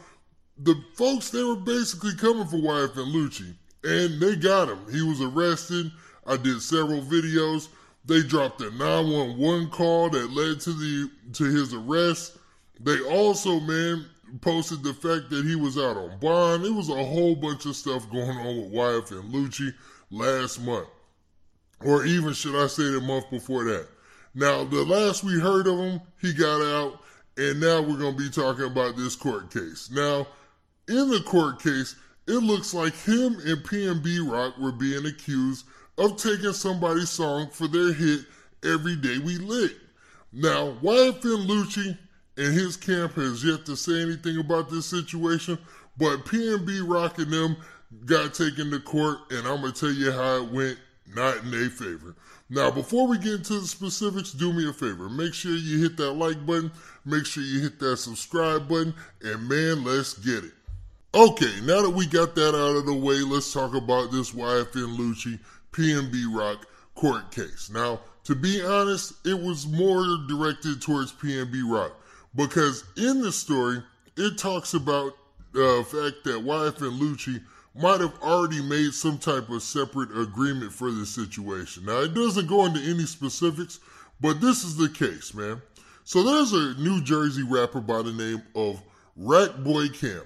the 0.59 0.75
folks, 0.95 1.31
they 1.31 1.43
were 1.43 1.57
basically 1.57 2.15
coming 2.15 2.47
for 2.47 2.57
YFN 2.57 3.13
Lucci 3.13 3.55
and 3.85 4.21
they 4.21 4.37
got 4.37 4.69
him. 4.69 4.79
He 4.91 5.03
was 5.03 5.21
arrested. 5.21 5.91
I 6.27 6.37
did 6.37 6.61
several 6.61 7.01
videos. 7.01 7.69
They 8.05 8.23
dropped 8.23 8.61
a 8.61 8.71
911 8.71 9.71
call 9.71 10.11
that 10.11 10.31
led 10.31 10.61
to 10.61 10.73
the 10.73 11.11
to 11.35 11.45
his 11.45 11.75
arrest. 11.75 12.39
They 12.81 13.01
also, 13.01 13.61
man, 13.61 14.07
posted 14.41 14.83
the 14.83 14.95
fact 14.95 15.31
that 15.31 15.45
he 15.45 15.57
was 15.57 15.77
out 15.79 15.97
on 15.97 16.19
bond. 16.19 16.65
It 16.65 16.73
was 16.73 16.89
a 16.89 17.05
whole 17.05 17.35
bunch 17.35 17.67
of 17.67 17.77
stuff 17.77 18.11
going 18.11 18.31
on 18.31 18.57
with 18.57 18.73
YFN 18.73 19.31
Lucci 19.31 19.75
last 20.11 20.61
month. 20.61 20.89
Or 21.81 22.05
even 22.05 22.33
should 22.33 22.55
I 22.55 22.67
say 22.67 22.85
the 22.91 23.01
month 23.01 23.31
before 23.31 23.65
that. 23.65 23.89
Now, 24.35 24.65
the 24.65 24.85
last 24.85 25.25
we 25.25 25.41
heard 25.41 25.67
of 25.67 25.79
him, 25.79 26.01
he 26.21 26.33
got 26.33 26.63
out, 26.63 27.01
and 27.37 27.61
now 27.61 27.81
we're 27.81 27.99
going 27.99 28.17
to 28.17 28.23
be 28.23 28.31
talking 28.31 28.67
about 28.67 28.97
this 28.97 29.17
court 29.17 29.51
case. 29.53 29.91
Now, 29.91 30.27
in 30.89 31.11
the 31.11 31.21
court 31.21 31.63
case, 31.63 31.97
it 32.27 32.43
looks 32.43 32.75
like 32.75 32.95
him 32.95 33.35
and 33.45 33.65
PNB 33.65 34.31
Rock 34.31 34.57
were 34.59 34.73
being 34.73 35.07
accused 35.07 35.67
of 35.99 36.17
taking 36.17 36.53
somebody's 36.53 37.11
song 37.11 37.49
for 37.51 37.67
their 37.67 37.93
hit 37.93 38.21
Every 38.65 38.97
Day 38.97 39.19
We 39.19 39.39
Lit. 39.39 39.77
Now, 40.33 40.77
YFN 40.83 41.47
Lucci 41.47 41.99
and 42.41 42.55
his 42.55 42.75
camp 42.75 43.13
has 43.17 43.45
yet 43.45 43.67
to 43.67 43.77
say 43.77 44.01
anything 44.01 44.39
about 44.39 44.71
this 44.71 44.87
situation, 44.87 45.59
but 45.99 46.25
PNB 46.25 46.89
Rock 46.89 47.19
and 47.19 47.31
them 47.31 47.57
got 48.07 48.33
taken 48.33 48.71
to 48.71 48.81
court, 48.81 49.19
and 49.31 49.47
I'm 49.47 49.61
to 49.61 49.73
tell 49.73 49.93
you 49.93 50.11
how 50.11 50.37
it 50.37 50.51
went, 50.51 50.79
not 51.15 51.37
in 51.45 51.51
their 51.51 51.69
favor. 51.69 52.17
Now, 52.49 52.71
before 52.71 53.07
we 53.07 53.19
get 53.19 53.35
into 53.35 53.61
the 53.61 53.67
specifics, 53.67 54.33
do 54.33 54.55
me 54.55 54.67
a 54.67 54.73
favor. 54.73 55.11
Make 55.11 55.35
sure 55.35 55.53
you 55.53 55.83
hit 55.83 55.99
that 55.99 56.13
like 56.13 56.47
button, 56.47 56.73
make 57.05 57.27
sure 57.27 57.43
you 57.43 57.61
hit 57.61 57.79
that 57.81 57.99
subscribe 57.99 58.67
button, 58.67 58.95
and 59.21 59.47
man, 59.47 59.85
let's 59.85 60.15
get 60.15 60.43
it. 60.43 60.53
Okay, 61.13 61.61
now 61.65 61.83
that 61.83 61.91
we 61.91 62.07
got 62.07 62.35
that 62.37 62.55
out 62.55 62.77
of 62.77 62.87
the 62.87 62.95
way, 62.95 63.21
let's 63.21 63.53
talk 63.53 63.75
about 63.75 64.13
this 64.13 64.31
YFN 64.33 64.97
Lucci 64.97 65.39
PNB 65.73 66.35
Rock 66.35 66.67
court 66.95 67.31
case. 67.33 67.69
Now, 67.71 68.01
to 68.25 68.35
be 68.35 68.65
honest, 68.65 69.27
it 69.27 69.39
was 69.39 69.67
more 69.67 70.05
directed 70.27 70.81
towards 70.81 71.13
PNB 71.13 71.71
Rock 71.71 72.00
because 72.35 72.85
in 72.97 73.21
the 73.21 73.33
story, 73.33 73.83
it 74.17 74.39
talks 74.39 74.75
about 74.75 75.15
the 75.53 75.85
fact 75.85 76.25
that 76.25 76.45
YFN 76.45 76.99
Lucci 76.99 77.43
might 77.75 78.01
have 78.01 78.15
already 78.23 78.63
made 78.63 78.93
some 78.93 79.19
type 79.19 79.49
of 79.49 79.63
separate 79.63 80.17
agreement 80.17 80.73
for 80.73 80.91
this 80.91 81.11
situation. 81.11 81.85
Now, 81.85 82.01
it 82.01 82.15
doesn't 82.15 82.49
go 82.49 82.67
into 82.67 82.81
any 82.81 83.05
specifics, 83.05 83.81
but 84.21 84.41
this 84.41 84.65
is 84.65 84.77
the 84.77 84.89
case, 84.89 85.35
man. 85.35 85.63
So 86.05 86.23
there's 86.23 86.53
a 86.53 86.75
New 86.81 87.03
Jersey 87.03 87.43
rapper 87.43 87.81
by 87.81 88.03
the 88.03 88.13
name 88.13 88.43
of 88.55 88.83
Rat 89.17 89.63
Boy 89.63 89.89
Cam. 89.89 90.23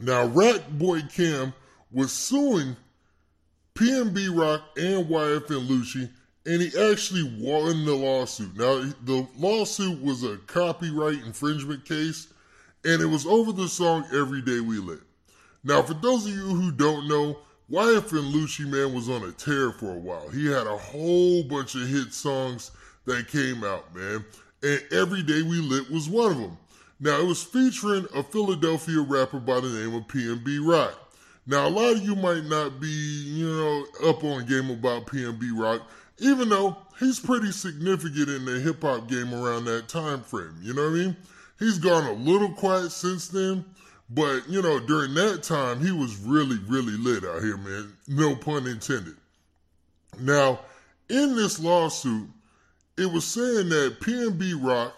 Now, 0.00 0.26
Rat 0.26 0.78
Boy 0.78 1.02
Cam 1.02 1.52
was 1.92 2.12
suing 2.12 2.76
PNB 3.74 4.36
Rock 4.36 4.62
and 4.76 5.06
YFN 5.06 5.66
Lucci, 5.66 6.10
and 6.46 6.60
he 6.60 6.68
actually 6.90 7.22
won 7.38 7.84
the 7.84 7.94
lawsuit. 7.94 8.56
Now, 8.56 8.82
the 9.04 9.26
lawsuit 9.38 10.02
was 10.02 10.24
a 10.24 10.38
copyright 10.46 11.22
infringement 11.24 11.84
case, 11.84 12.28
and 12.84 13.00
it 13.00 13.06
was 13.06 13.26
over 13.26 13.52
the 13.52 13.68
song 13.68 14.04
Every 14.12 14.42
Day 14.42 14.60
We 14.60 14.78
Lit. 14.78 15.00
Now, 15.64 15.82
for 15.82 15.94
those 15.94 16.26
of 16.26 16.32
you 16.32 16.40
who 16.40 16.72
don't 16.72 17.06
know, 17.06 17.38
YFN 17.70 18.32
Lucci, 18.32 18.66
man, 18.68 18.92
was 18.94 19.08
on 19.08 19.22
a 19.22 19.32
tear 19.32 19.70
for 19.72 19.92
a 19.92 19.98
while. 19.98 20.28
He 20.28 20.46
had 20.46 20.66
a 20.66 20.76
whole 20.76 21.44
bunch 21.44 21.74
of 21.76 21.86
hit 21.86 22.12
songs 22.12 22.72
that 23.06 23.28
came 23.28 23.62
out, 23.62 23.94
man, 23.94 24.24
and 24.62 24.82
Every 24.92 25.22
Day 25.22 25.42
We 25.42 25.58
Lit 25.58 25.90
was 25.90 26.08
one 26.08 26.32
of 26.32 26.38
them. 26.38 26.58
Now, 26.98 27.20
it 27.20 27.26
was 27.26 27.42
featuring 27.42 28.06
a 28.14 28.22
Philadelphia 28.22 29.00
rapper 29.00 29.40
by 29.40 29.60
the 29.60 29.68
name 29.68 29.94
of 29.94 30.06
PNB 30.06 30.58
Rock. 30.64 30.98
Now, 31.46 31.66
a 31.66 31.70
lot 31.70 31.96
of 31.96 32.02
you 32.04 32.14
might 32.14 32.44
not 32.44 32.80
be, 32.80 32.86
you 32.88 33.48
know, 33.48 34.08
up 34.08 34.22
on 34.22 34.46
game 34.46 34.70
about 34.70 35.06
PNB 35.06 35.50
Rock, 35.58 35.82
even 36.22 36.48
though 36.48 36.76
he's 36.98 37.20
pretty 37.20 37.50
significant 37.50 38.28
in 38.28 38.44
the 38.44 38.60
hip 38.60 38.82
hop 38.82 39.08
game 39.08 39.34
around 39.34 39.64
that 39.64 39.88
time 39.88 40.22
frame. 40.22 40.56
You 40.62 40.74
know 40.74 40.82
what 40.82 40.92
I 40.92 40.94
mean? 40.94 41.16
He's 41.58 41.78
gone 41.78 42.06
a 42.06 42.12
little 42.12 42.50
quiet 42.50 42.92
since 42.92 43.28
then, 43.28 43.64
but 44.10 44.48
you 44.48 44.62
know, 44.62 44.78
during 44.80 45.14
that 45.14 45.42
time, 45.42 45.80
he 45.80 45.92
was 45.92 46.16
really, 46.16 46.58
really 46.68 46.96
lit 46.96 47.24
out 47.24 47.42
here, 47.42 47.56
man. 47.56 47.92
No 48.08 48.34
pun 48.36 48.66
intended. 48.66 49.16
Now, 50.20 50.60
in 51.08 51.34
this 51.36 51.58
lawsuit, 51.58 52.28
it 52.96 53.10
was 53.10 53.24
saying 53.24 53.68
that 53.70 54.00
PNB 54.00 54.62
Rock 54.62 54.96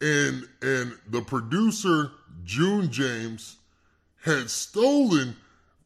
and 0.00 0.46
and 0.62 0.92
the 1.08 1.22
producer 1.22 2.10
June 2.44 2.90
James 2.90 3.56
had 4.22 4.50
stolen 4.50 5.36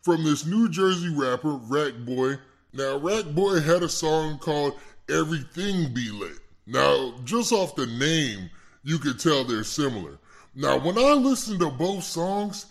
from 0.03 0.25
this 0.25 0.47
New 0.47 0.69
Jersey 0.69 1.15
rapper 1.15 1.53
Rack 1.53 1.95
Boy. 2.05 2.39
Now 2.79 2.97
Rack 2.97 3.25
Boy 3.35 3.59
had 3.59 3.83
a 3.83 3.89
song 3.89 4.39
called 4.39 4.79
Everything 5.09 5.93
Be 5.93 6.13
Lit. 6.13 6.39
Now, 6.65 7.13
just 7.25 7.51
off 7.51 7.75
the 7.75 7.89
name, 7.89 8.51
you 8.85 8.99
could 8.99 9.19
tell 9.19 9.43
they're 9.43 9.65
similar. 9.65 10.17
Now, 10.55 10.79
when 10.79 10.97
I 10.97 11.15
listened 11.15 11.59
to 11.59 11.71
both 11.71 12.05
songs, 12.05 12.67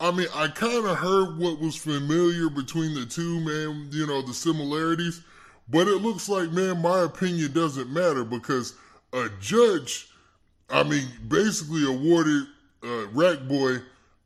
I 0.00 0.10
mean, 0.10 0.26
I 0.34 0.48
kind 0.48 0.84
of 0.84 0.98
heard 0.98 1.38
what 1.38 1.60
was 1.60 1.76
familiar 1.76 2.50
between 2.50 2.94
the 2.94 3.06
two, 3.06 3.38
man, 3.38 3.88
you 3.92 4.04
know, 4.04 4.20
the 4.20 4.34
similarities. 4.34 5.22
But 5.68 5.86
it 5.86 6.02
looks 6.02 6.28
like, 6.28 6.50
man, 6.50 6.82
my 6.82 7.02
opinion 7.02 7.52
doesn't 7.52 7.88
matter 7.88 8.24
because 8.24 8.74
a 9.12 9.28
judge, 9.40 10.08
I 10.70 10.82
mean, 10.82 11.06
basically 11.28 11.86
awarded 11.86 12.48
uh, 12.82 13.06
Rack 13.12 13.46
Boy 13.46 13.76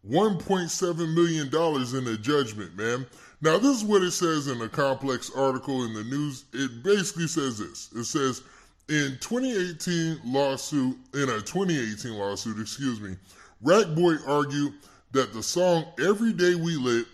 $1.7 0.08 1.14
million 1.14 1.48
in 1.48 2.14
a 2.14 2.16
judgment, 2.16 2.74
man. 2.74 3.06
Now, 3.42 3.58
this 3.58 3.76
is 3.76 3.84
what 3.84 4.02
it 4.02 4.12
says 4.12 4.46
in 4.46 4.62
a 4.62 4.68
complex 4.68 5.30
article 5.36 5.84
in 5.84 5.92
the 5.92 6.04
news. 6.04 6.46
It 6.52 6.82
basically 6.82 7.26
says 7.26 7.58
this. 7.58 7.90
It 7.94 8.04
says, 8.04 8.42
in 8.88 9.18
2018 9.20 10.20
lawsuit, 10.24 10.96
in 11.12 11.28
a 11.28 11.40
2018 11.42 12.14
lawsuit, 12.14 12.58
excuse 12.58 13.00
me, 13.00 13.16
Rack 13.60 13.94
Boy 13.94 14.14
argued 14.26 14.74
that 15.12 15.32
the 15.32 15.42
song 15.42 15.84
Every 16.00 16.32
Day 16.32 16.54
We 16.54 16.76
Lit, 16.76 17.06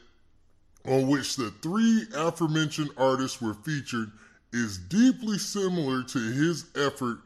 on 0.86 1.08
which 1.08 1.36
the 1.36 1.50
three 1.62 2.04
aforementioned 2.14 2.90
artists 2.96 3.40
were 3.40 3.54
featured, 3.54 4.10
is 4.52 4.78
deeply 4.78 5.38
similar 5.38 6.02
to 6.04 6.18
his 6.18 6.66
effort 6.76 7.18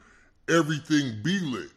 Everything 0.48 1.20
Be 1.22 1.40
Lit. 1.40 1.70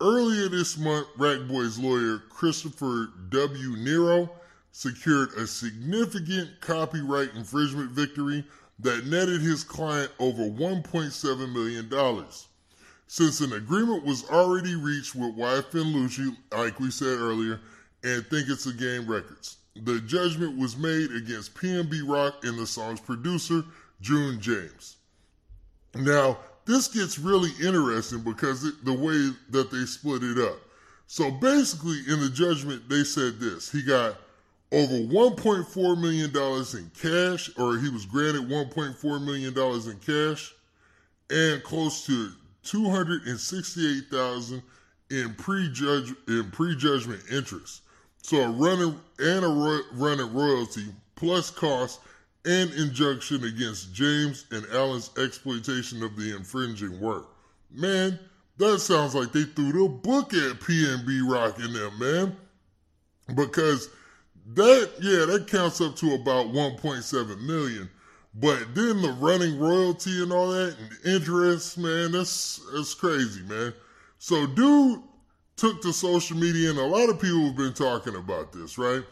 Earlier 0.00 0.48
this 0.48 0.78
month, 0.78 1.08
Rack 1.16 1.48
Boy's 1.48 1.78
lawyer, 1.78 2.22
Christopher 2.28 3.10
W. 3.30 3.76
Nero, 3.76 4.30
secured 4.72 5.30
a 5.34 5.46
significant 5.46 6.48
copyright 6.60 7.34
infringement 7.34 7.90
victory 7.90 8.44
that 8.78 9.06
netted 9.06 9.40
his 9.40 9.62
client 9.62 10.10
over 10.18 10.42
$1.7 10.42 11.52
million. 11.52 12.26
Since 13.06 13.40
an 13.40 13.52
agreement 13.52 14.04
was 14.04 14.28
already 14.30 14.74
reached 14.74 15.14
with 15.14 15.36
YFN 15.36 15.92
Lucci, 15.92 16.36
like 16.56 16.78
we 16.78 16.90
said 16.90 17.18
earlier, 17.18 17.60
and 18.04 18.24
Think 18.26 18.48
It's 18.48 18.66
a 18.66 18.72
Game 18.72 19.06
Records, 19.06 19.58
the 19.84 20.00
judgment 20.00 20.56
was 20.56 20.76
made 20.76 21.10
against 21.12 21.54
PNB 21.54 22.08
Rock 22.08 22.44
and 22.44 22.58
the 22.58 22.66
song's 22.66 23.00
producer, 23.00 23.64
June 24.00 24.40
James. 24.40 24.96
Now, 25.94 26.38
this 26.64 26.88
gets 26.88 27.18
really 27.18 27.50
interesting 27.62 28.20
because 28.20 28.64
it, 28.64 28.84
the 28.84 28.92
way 28.92 29.30
that 29.50 29.70
they 29.70 29.84
split 29.84 30.22
it 30.22 30.38
up. 30.38 30.58
So 31.06 31.30
basically, 31.30 31.98
in 32.08 32.20
the 32.20 32.30
judgment, 32.30 32.88
they 32.88 33.02
said 33.02 33.40
this 33.40 33.70
he 33.70 33.82
got 33.82 34.14
over 34.72 34.94
$1.4 34.94 36.00
million 36.00 36.30
in 36.30 36.90
cash, 37.00 37.50
or 37.58 37.78
he 37.78 37.88
was 37.88 38.06
granted 38.06 38.48
$1.4 38.48 39.24
million 39.24 39.56
in 39.56 39.98
cash, 39.98 40.54
and 41.30 41.62
close 41.62 42.06
to 42.06 42.30
268000 42.62 44.62
in 45.10 45.34
prejudge 45.34 46.14
in 46.28 46.50
prejudgment 46.52 47.20
interest. 47.32 47.82
So 48.22 48.42
a 48.42 48.50
running 48.50 48.98
and 49.18 49.44
a 49.44 49.48
ro- 49.48 49.80
running 49.94 50.32
royalty 50.32 50.86
plus 51.16 51.50
costs 51.50 52.00
and 52.44 52.72
injunction 52.74 53.44
against 53.44 53.92
James 53.92 54.46
and 54.50 54.64
Allen's 54.72 55.10
exploitation 55.18 56.02
of 56.02 56.16
the 56.16 56.36
infringing 56.36 57.00
work. 57.00 57.28
Man, 57.70 58.18
that 58.58 58.78
sounds 58.78 59.14
like 59.14 59.32
they 59.32 59.44
threw 59.44 59.72
the 59.72 59.88
book 59.88 60.32
at 60.32 60.60
PNB 60.60 61.30
Rock 61.30 61.58
in 61.58 61.72
them, 61.72 61.98
man. 61.98 62.36
Because 63.34 63.88
that, 64.54 64.90
yeah, 65.00 65.26
that 65.26 65.46
counts 65.48 65.80
up 65.80 65.96
to 65.96 66.14
about 66.14 66.46
1.7 66.46 67.40
million. 67.42 67.88
But 68.34 68.74
then 68.74 69.02
the 69.02 69.16
running 69.18 69.58
royalty 69.58 70.22
and 70.22 70.32
all 70.32 70.50
that 70.52 70.76
and 70.78 71.14
interest, 71.14 71.76
man, 71.78 72.12
that's 72.12 72.60
that's 72.72 72.94
crazy, 72.94 73.42
man. 73.42 73.74
So 74.18 74.46
dude 74.46 75.02
took 75.56 75.82
to 75.82 75.92
social 75.92 76.36
media 76.36 76.70
and 76.70 76.78
a 76.78 76.84
lot 76.84 77.08
of 77.08 77.20
people 77.20 77.46
have 77.46 77.56
been 77.56 77.74
talking 77.74 78.14
about 78.14 78.52
this, 78.52 78.78
right? 78.78 79.02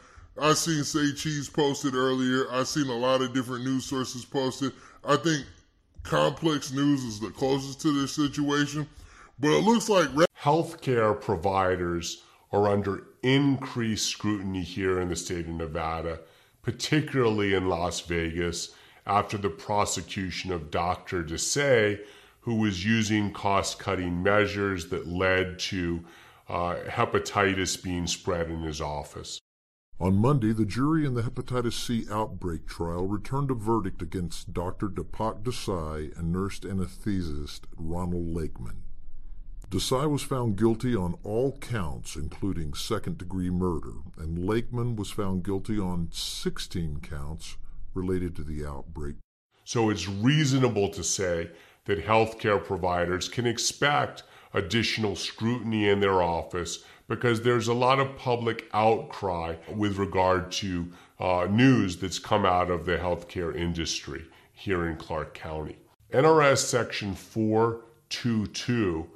I 0.41 0.55
seen 0.55 0.84
Say 0.84 1.12
Cheese 1.12 1.49
posted 1.49 1.95
earlier. 1.95 2.51
I 2.53 2.62
seen 2.62 2.89
a 2.89 2.97
lot 2.97 3.22
of 3.22 3.34
different 3.34 3.64
news 3.64 3.84
sources 3.84 4.24
posted. 4.24 4.72
I 5.05 5.16
think 5.16 5.45
Complex 6.05 6.72
News 6.72 7.03
is 7.03 7.18
the 7.18 7.30
closest 7.30 7.80
to 7.82 8.01
this 8.01 8.12
situation. 8.12 8.89
But 9.41 9.51
it 9.51 9.64
looks 9.64 9.89
like 9.89 10.09
healthcare 10.41 11.20
providers 11.20 12.22
are 12.51 12.69
under 12.69 13.05
increased 13.23 14.09
scrutiny 14.09 14.63
here 14.63 15.01
in 15.01 15.09
the 15.09 15.17
state 15.17 15.47
of 15.47 15.55
Nevada, 15.55 16.21
particularly 16.63 17.55
in 17.55 17.69
Las 17.69 18.01
Vegas, 18.01 18.75
after 19.07 19.39
the 19.39 19.51
prosecution 19.51 20.53
of 20.53 20.71
Dr. 20.71 21.23
Desai, 21.23 21.99
who 22.41 22.57
was 22.57 22.85
using 22.85 23.33
cost 23.33 23.79
cutting 23.79 24.23
measures 24.23 24.89
that 24.89 25.07
led 25.07 25.59
to 25.59 26.05
uh, 26.49 26.77
hepatitis 26.87 27.83
being 27.83 28.07
spread 28.07 28.51
in 28.51 28.63
his 28.63 28.81
office. 28.81 29.39
On 30.01 30.15
Monday, 30.15 30.53
the 30.53 30.65
jury 30.65 31.05
in 31.05 31.15
the 31.15 31.23
hepatitis 31.23 31.73
C 31.73 32.07
outbreak 32.11 32.67
trial 32.67 33.07
returned 33.07 33.51
a 33.51 33.55
verdict 33.55 34.01
against 34.01 34.55
Dr. 34.55 34.89
Dipak 34.89 35.43
Desai 35.43 36.17
and 36.17 36.33
nurse 36.33 36.61
anesthetist 36.61 37.63
Ronald 37.77 38.33
Lakeman. 38.33 38.85
Desai 39.71 40.09
was 40.11 40.23
found 40.23 40.57
guilty 40.57 40.97
on 40.97 41.19
all 41.25 41.59
counts, 41.59 42.16
including 42.16 42.73
second 42.73 43.19
degree 43.19 43.51
murder, 43.51 43.93
and 44.16 44.39
Lakeman 44.39 44.97
was 44.97 45.11
found 45.11 45.45
guilty 45.45 45.79
on 45.79 46.09
16 46.11 47.01
counts 47.01 47.59
related 47.93 48.35
to 48.37 48.43
the 48.43 48.64
outbreak. 48.64 49.16
So 49.64 49.91
it's 49.91 50.09
reasonable 50.09 50.89
to 50.89 51.05
say 51.05 51.51
that 51.85 52.03
healthcare 52.03 52.64
providers 52.64 53.29
can 53.29 53.47
expect 53.47 54.23
additional 54.55 55.14
scrutiny 55.14 55.91
in 55.91 56.01
their 56.01 56.23
office 56.23 56.85
because 57.07 57.43
there's 57.43 57.69
a 57.69 57.75
lot 57.75 58.01
of 58.01 58.16
public 58.16 58.71
outcry 58.73 59.57
with 59.75 59.99
regard 59.99 60.51
to 60.53 60.91
uh, 61.21 61.47
news 61.51 61.99
that's 61.99 62.19
come 62.19 62.47
out 62.47 62.71
of 62.71 62.87
the 62.87 62.97
healthcare 62.97 63.55
industry 63.55 64.25
here 64.51 64.87
in 64.87 64.97
Clark 64.97 65.35
County. 65.35 65.77
NRS 66.11 66.59
Section 66.59 67.14
422 67.14 69.11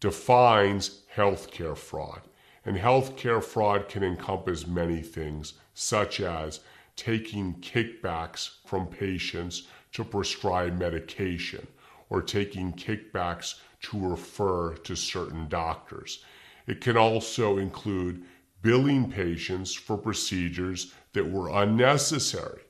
defines 0.00 1.02
healthcare 1.14 1.76
fraud, 1.76 2.22
and 2.64 2.76
healthcare 2.76 3.42
fraud 3.42 3.88
can 3.88 4.02
encompass 4.02 4.66
many 4.66 5.00
things, 5.00 5.54
such 5.74 6.20
as 6.20 6.60
taking 6.96 7.54
kickbacks 7.60 8.56
from 8.66 8.86
patients 8.86 9.68
to 9.92 10.04
prescribe 10.04 10.78
medication 10.78 11.66
or 12.08 12.20
taking 12.20 12.72
kickbacks 12.72 13.60
to 13.82 13.98
refer 13.98 14.74
to 14.74 14.94
certain 14.96 15.48
doctors. 15.48 16.24
It 16.66 16.80
can 16.80 16.96
also 16.96 17.58
include 17.58 18.24
billing 18.62 19.10
patients 19.10 19.72
for 19.72 19.96
procedures 19.96 20.92
that 21.12 21.28
were 21.28 21.48
unnecessary 21.62 22.60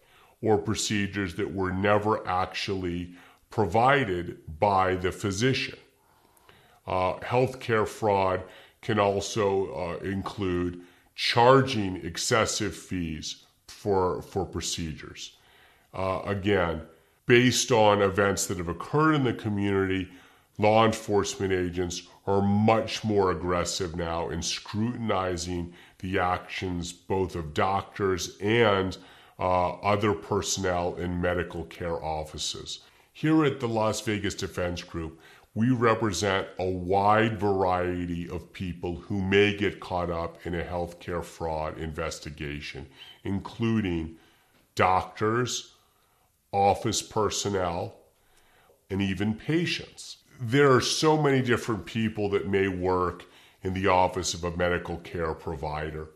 or 0.42 0.56
procedures 0.56 1.34
that 1.34 1.52
were 1.52 1.72
never 1.72 2.26
actually 2.26 3.12
provided 3.50 4.38
by 4.60 4.94
the 4.94 5.10
physician. 5.12 5.78
Uh, 6.86 7.14
healthcare 7.20 7.86
fraud 7.86 8.42
can 8.82 8.98
also 8.98 9.72
uh, 9.74 10.04
include 10.04 10.80
charging 11.14 11.96
excessive 11.96 12.74
fees 12.74 13.44
for, 13.68 14.22
for 14.22 14.44
procedures. 14.44 15.36
Uh, 15.92 16.22
again, 16.24 16.82
based 17.26 17.70
on 17.70 18.02
events 18.02 18.46
that 18.46 18.58
have 18.58 18.68
occurred 18.68 19.14
in 19.14 19.24
the 19.24 19.32
community, 19.32 20.08
law 20.58 20.84
enforcement 20.84 21.52
agents 21.52 22.02
are 22.26 22.42
much 22.42 23.04
more 23.04 23.30
aggressive 23.30 23.96
now 23.96 24.30
in 24.30 24.42
scrutinizing 24.42 25.72
the 25.98 26.18
actions 26.18 26.92
both 26.92 27.34
of 27.34 27.54
doctors 27.54 28.36
and 28.38 28.98
uh, 29.38 29.70
other 29.80 30.12
personnel 30.12 30.94
in 30.96 31.20
medical 31.20 31.64
care 31.64 32.02
offices. 32.02 32.80
Here 33.12 33.44
at 33.44 33.60
the 33.60 33.68
Las 33.68 34.00
Vegas 34.02 34.34
Defense 34.34 34.82
Group, 34.82 35.20
we 35.54 35.70
represent 35.70 36.46
a 36.58 36.64
wide 36.64 37.38
variety 37.38 38.28
of 38.28 38.52
people 38.52 38.96
who 38.96 39.20
may 39.20 39.56
get 39.56 39.80
caught 39.80 40.10
up 40.10 40.46
in 40.46 40.54
a 40.54 40.62
healthcare 40.62 41.24
fraud 41.24 41.78
investigation, 41.78 42.86
including 43.24 44.16
doctors, 44.74 45.74
office 46.52 47.02
personnel, 47.02 47.94
and 48.88 49.02
even 49.02 49.34
patients 49.34 50.18
there 50.40 50.72
are 50.72 50.80
so 50.80 51.20
many 51.20 51.42
different 51.42 51.84
people 51.84 52.30
that 52.30 52.48
may 52.48 52.66
work 52.66 53.26
in 53.62 53.74
the 53.74 53.86
office 53.86 54.32
of 54.32 54.42
a 54.44 54.56
medical 54.56 54.96
care 54.98 55.34
provider. 55.34 56.08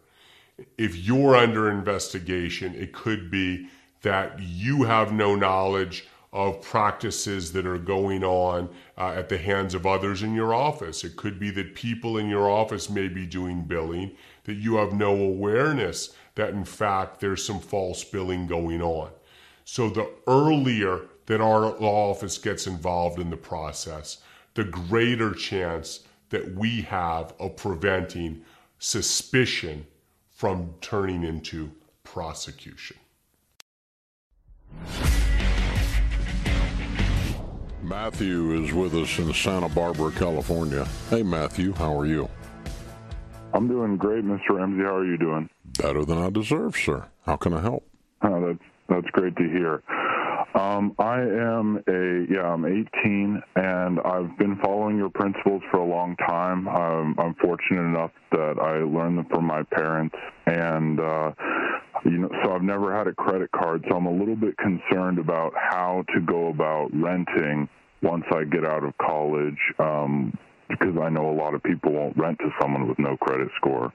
If 0.78 0.96
you're 0.96 1.36
under 1.36 1.70
investigation, 1.70 2.74
it 2.74 2.92
could 2.92 3.30
be 3.30 3.68
that 4.00 4.38
you 4.40 4.84
have 4.84 5.12
no 5.12 5.34
knowledge 5.34 6.06
of 6.34 6.60
practices 6.60 7.52
that 7.52 7.64
are 7.64 7.78
going 7.78 8.24
on 8.24 8.68
uh, 8.98 9.14
at 9.16 9.28
the 9.28 9.38
hands 9.38 9.72
of 9.72 9.86
others 9.86 10.24
in 10.24 10.34
your 10.34 10.52
office. 10.52 11.04
It 11.04 11.14
could 11.14 11.38
be 11.38 11.50
that 11.50 11.76
people 11.76 12.18
in 12.18 12.28
your 12.28 12.50
office 12.50 12.90
may 12.90 13.06
be 13.06 13.24
doing 13.24 13.62
billing, 13.62 14.16
that 14.42 14.54
you 14.54 14.74
have 14.74 14.92
no 14.92 15.14
awareness 15.14 16.14
that 16.34 16.50
in 16.50 16.64
fact 16.64 17.20
there's 17.20 17.44
some 17.44 17.60
false 17.60 18.02
billing 18.02 18.48
going 18.48 18.82
on. 18.82 19.10
So 19.64 19.88
the 19.88 20.10
earlier 20.26 21.02
that 21.26 21.40
our 21.40 21.78
law 21.78 22.10
office 22.10 22.36
gets 22.36 22.66
involved 22.66 23.20
in 23.20 23.30
the 23.30 23.36
process, 23.36 24.18
the 24.54 24.64
greater 24.64 25.32
chance 25.32 26.00
that 26.30 26.54
we 26.56 26.82
have 26.82 27.32
of 27.38 27.56
preventing 27.56 28.44
suspicion 28.78 29.86
from 30.30 30.74
turning 30.80 31.22
into 31.22 31.70
prosecution. 32.02 32.96
Matthew 37.84 38.62
is 38.62 38.72
with 38.72 38.94
us 38.94 39.18
in 39.18 39.32
Santa 39.34 39.68
Barbara, 39.68 40.10
California. 40.12 40.86
Hey, 41.10 41.22
Matthew, 41.22 41.74
how 41.74 41.94
are 41.98 42.06
you? 42.06 42.30
I'm 43.52 43.68
doing 43.68 43.98
great, 43.98 44.24
Mr. 44.24 44.50
Ramsey. 44.52 44.82
How 44.82 44.96
are 44.96 45.04
you 45.04 45.18
doing? 45.18 45.50
Better 45.78 46.04
than 46.04 46.16
I 46.16 46.30
deserve, 46.30 46.76
sir. 46.76 47.06
How 47.26 47.36
can 47.36 47.52
I 47.52 47.60
help? 47.60 47.86
Oh, 48.22 48.46
that's 48.46 48.58
that's 48.88 49.10
great 49.12 49.36
to 49.36 49.42
hear. 49.42 49.82
Um, 50.54 50.94
I 50.98 51.20
am 51.20 51.82
a 51.88 52.32
yeah, 52.32 52.52
I'm 52.52 52.64
18, 52.64 53.42
and 53.56 54.00
I've 54.00 54.38
been 54.38 54.56
following 54.62 54.96
your 54.96 55.10
principles 55.10 55.62
for 55.70 55.78
a 55.78 55.84
long 55.84 56.16
time. 56.16 56.68
Um, 56.68 57.16
I'm 57.18 57.34
fortunate 57.34 57.82
enough 57.82 58.12
that 58.32 58.58
I 58.60 58.78
learned 58.78 59.18
them 59.18 59.26
from 59.26 59.44
my 59.44 59.62
parents, 59.62 60.14
and 60.46 61.00
uh, 61.00 61.32
you 62.04 62.18
know, 62.18 62.30
so 62.42 62.52
I've 62.52 62.62
never 62.62 62.96
had 62.96 63.06
a 63.06 63.14
credit 63.14 63.50
card. 63.52 63.84
So 63.88 63.96
I'm 63.96 64.06
a 64.06 64.12
little 64.12 64.36
bit 64.36 64.56
concerned 64.58 65.18
about 65.18 65.52
how 65.56 66.04
to 66.14 66.20
go 66.20 66.48
about 66.48 66.90
renting 66.92 67.68
once 68.02 68.24
I 68.30 68.44
get 68.44 68.64
out 68.64 68.84
of 68.84 68.96
college, 68.98 69.58
um, 69.78 70.36
because 70.68 70.96
I 71.00 71.08
know 71.08 71.30
a 71.30 71.36
lot 71.36 71.54
of 71.54 71.62
people 71.62 71.92
won't 71.92 72.16
rent 72.16 72.38
to 72.40 72.50
someone 72.60 72.88
with 72.88 72.98
no 72.98 73.16
credit 73.16 73.48
score. 73.56 73.92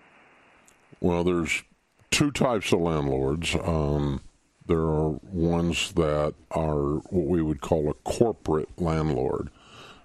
Well, 1.00 1.24
there's 1.24 1.64
two 2.10 2.32
types 2.32 2.74
of 2.74 2.80
landlords. 2.80 3.56
Um, 3.56 4.22
there 4.66 4.80
are 4.80 5.10
ones 5.32 5.94
that 5.94 6.34
are 6.52 6.98
what 7.10 7.28
we 7.28 7.42
would 7.42 7.62
call 7.62 7.90
a 7.90 7.94
corporate 7.94 8.70
landlord, 8.80 9.50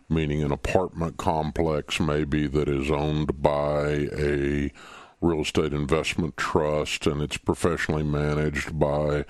meaning 0.08 0.42
an 0.42 0.52
apartment 0.52 1.16
complex 1.16 2.00
maybe 2.00 2.46
that 2.46 2.68
is 2.68 2.90
owned 2.90 3.42
by 3.42 4.08
a 4.16 4.70
real 5.24 5.40
estate 5.40 5.72
investment 5.72 6.36
trust 6.36 7.06
and 7.06 7.22
it's 7.22 7.38
professionally 7.38 8.02
managed 8.02 8.78
by 8.78 9.24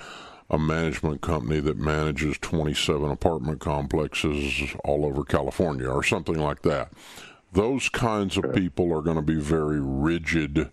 a 0.50 0.58
management 0.58 1.20
company 1.22 1.60
that 1.60 1.78
manages 1.78 2.36
27 2.38 3.10
apartment 3.10 3.60
complexes 3.60 4.74
all 4.84 5.06
over 5.06 5.24
California 5.24 5.88
or 5.88 6.02
something 6.02 6.38
like 6.38 6.62
that. 6.62 6.92
Those 7.52 7.88
kinds 7.88 8.36
of 8.36 8.52
people 8.52 8.92
are 8.92 9.00
going 9.00 9.16
to 9.16 9.22
be 9.22 9.40
very 9.40 9.80
rigid 9.80 10.70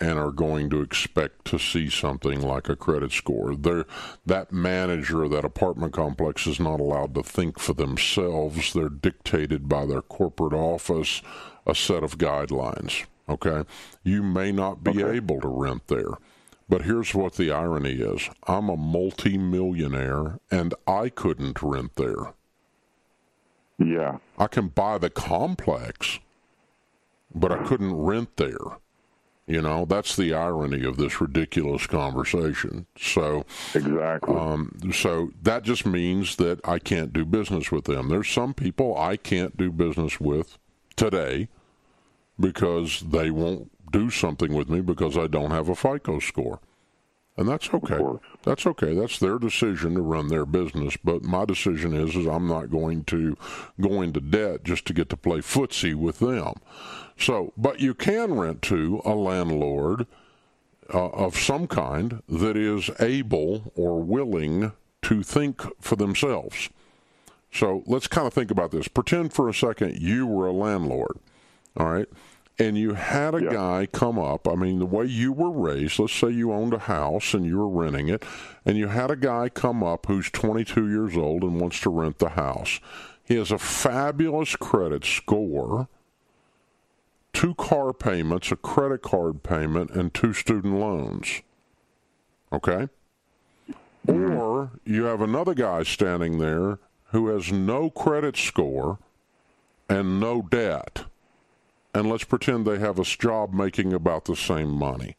and 0.00 0.18
are 0.18 0.30
going 0.30 0.70
to 0.70 0.80
expect 0.80 1.44
to 1.46 1.58
see 1.58 1.88
something 1.88 2.40
like 2.40 2.68
a 2.68 2.76
credit 2.76 3.12
score. 3.12 3.54
They're, 3.54 3.86
that 4.24 4.52
manager 4.52 5.24
of 5.24 5.30
that 5.30 5.44
apartment 5.44 5.92
complex 5.92 6.46
is 6.46 6.60
not 6.60 6.80
allowed 6.80 7.14
to 7.14 7.22
think 7.22 7.58
for 7.58 7.74
themselves. 7.74 8.72
They're 8.72 8.88
dictated 8.88 9.68
by 9.68 9.86
their 9.86 10.02
corporate 10.02 10.52
office 10.52 11.22
a 11.66 11.74
set 11.74 12.02
of 12.02 12.18
guidelines. 12.18 13.06
Okay, 13.28 13.64
you 14.04 14.22
may 14.22 14.52
not 14.52 14.84
be 14.84 15.02
Okay. 15.02 15.16
able 15.16 15.40
to 15.40 15.48
rent 15.48 15.88
there. 15.88 16.12
But 16.68 16.82
here's 16.82 17.14
what 17.14 17.34
the 17.34 17.50
irony 17.52 17.92
is 18.00 18.28
I'm 18.46 18.68
a 18.68 18.76
multi-millionaire 18.76 20.38
and 20.50 20.74
I 20.86 21.08
couldn't 21.08 21.62
rent 21.62 21.94
there. 21.96 22.32
Yeah. 23.78 24.18
I 24.38 24.46
can 24.46 24.68
buy 24.68 24.98
the 24.98 25.10
complex, 25.10 26.18
but 27.34 27.52
I 27.52 27.62
couldn't 27.64 27.94
rent 27.94 28.36
there. 28.36 28.78
You 29.46 29.62
know, 29.62 29.84
that's 29.84 30.16
the 30.16 30.34
irony 30.34 30.84
of 30.84 30.96
this 30.96 31.20
ridiculous 31.20 31.86
conversation. 31.86 32.86
So, 32.98 33.44
Exactly. 33.74 34.34
um, 34.34 34.72
so 34.92 35.30
that 35.40 35.62
just 35.62 35.86
means 35.86 36.34
that 36.36 36.58
I 36.66 36.80
can't 36.80 37.12
do 37.12 37.24
business 37.24 37.70
with 37.70 37.84
them. 37.84 38.08
There's 38.08 38.28
some 38.28 38.54
people 38.54 38.96
I 38.98 39.16
can't 39.16 39.56
do 39.56 39.70
business 39.70 40.18
with 40.20 40.58
today 40.96 41.46
because 42.38 43.00
they 43.00 43.30
won't 43.30 43.70
do 43.90 44.10
something 44.10 44.52
with 44.54 44.68
me 44.68 44.80
because 44.80 45.16
I 45.16 45.26
don't 45.26 45.50
have 45.50 45.68
a 45.68 45.74
FICO 45.74 46.18
score. 46.18 46.60
And 47.38 47.46
that's 47.46 47.72
okay. 47.72 48.00
That's 48.44 48.66
okay. 48.66 48.94
That's 48.94 49.18
their 49.18 49.38
decision 49.38 49.94
to 49.94 50.00
run 50.00 50.28
their 50.28 50.46
business. 50.46 50.96
But 51.04 51.22
my 51.22 51.44
decision 51.44 51.94
is, 51.94 52.16
is 52.16 52.26
I'm 52.26 52.48
not 52.48 52.70
going 52.70 53.04
to 53.04 53.36
go 53.78 54.00
into 54.00 54.20
debt 54.20 54.64
just 54.64 54.86
to 54.86 54.94
get 54.94 55.10
to 55.10 55.18
play 55.18 55.38
footsie 55.38 55.94
with 55.94 56.18
them. 56.18 56.54
So, 57.18 57.52
but 57.56 57.80
you 57.80 57.94
can 57.94 58.34
rent 58.34 58.62
to 58.62 59.02
a 59.04 59.14
landlord 59.14 60.06
uh, 60.92 61.08
of 61.08 61.36
some 61.36 61.66
kind 61.66 62.22
that 62.28 62.56
is 62.56 62.90
able 63.00 63.70
or 63.74 64.02
willing 64.02 64.72
to 65.02 65.22
think 65.22 65.62
for 65.80 65.96
themselves. 65.96 66.70
So 67.52 67.82
let's 67.86 68.06
kind 68.06 68.26
of 68.26 68.34
think 68.34 68.50
about 68.50 68.70
this. 68.70 68.88
Pretend 68.88 69.32
for 69.32 69.48
a 69.48 69.54
second 69.54 70.00
you 70.00 70.26
were 70.26 70.46
a 70.46 70.52
landlord, 70.52 71.18
all 71.76 71.86
right? 71.86 72.08
And 72.58 72.78
you 72.78 72.94
had 72.94 73.34
a 73.34 73.42
Yeah. 73.42 73.52
guy 73.52 73.86
come 73.86 74.18
up. 74.18 74.48
I 74.48 74.54
mean, 74.54 74.78
the 74.78 74.86
way 74.86 75.04
you 75.04 75.30
were 75.32 75.50
raised, 75.50 75.98
let's 75.98 76.14
say 76.14 76.30
you 76.30 76.52
owned 76.52 76.72
a 76.72 76.78
house 76.78 77.34
and 77.34 77.44
you 77.44 77.58
were 77.58 77.68
renting 77.68 78.08
it, 78.08 78.24
and 78.64 78.78
you 78.78 78.88
had 78.88 79.10
a 79.10 79.16
guy 79.16 79.50
come 79.50 79.82
up 79.82 80.06
who's 80.06 80.30
22 80.30 80.88
years 80.88 81.16
old 81.16 81.42
and 81.42 81.60
wants 81.60 81.80
to 81.80 81.90
rent 81.90 82.18
the 82.18 82.30
house. 82.30 82.80
He 83.24 83.36
has 83.36 83.50
a 83.50 83.58
fabulous 83.58 84.56
credit 84.56 85.04
score, 85.04 85.88
two 87.32 87.54
car 87.56 87.92
payments, 87.92 88.50
a 88.50 88.56
credit 88.56 89.02
card 89.02 89.42
payment, 89.42 89.90
and 89.90 90.14
two 90.14 90.32
student 90.32 90.78
loans. 90.78 91.42
Okay? 92.52 92.88
Mm-hmm. 94.06 94.36
Or 94.36 94.70
you 94.84 95.04
have 95.04 95.20
another 95.20 95.52
guy 95.52 95.82
standing 95.82 96.38
there 96.38 96.78
who 97.10 97.28
has 97.28 97.52
no 97.52 97.90
credit 97.90 98.36
score 98.36 98.98
and 99.88 100.20
no 100.20 100.42
debt. 100.42 101.04
And 101.96 102.10
let's 102.10 102.24
pretend 102.24 102.66
they 102.66 102.78
have 102.78 102.98
a 102.98 103.04
job 103.04 103.54
making 103.54 103.94
about 103.94 104.26
the 104.26 104.36
same 104.36 104.68
money. 104.70 105.16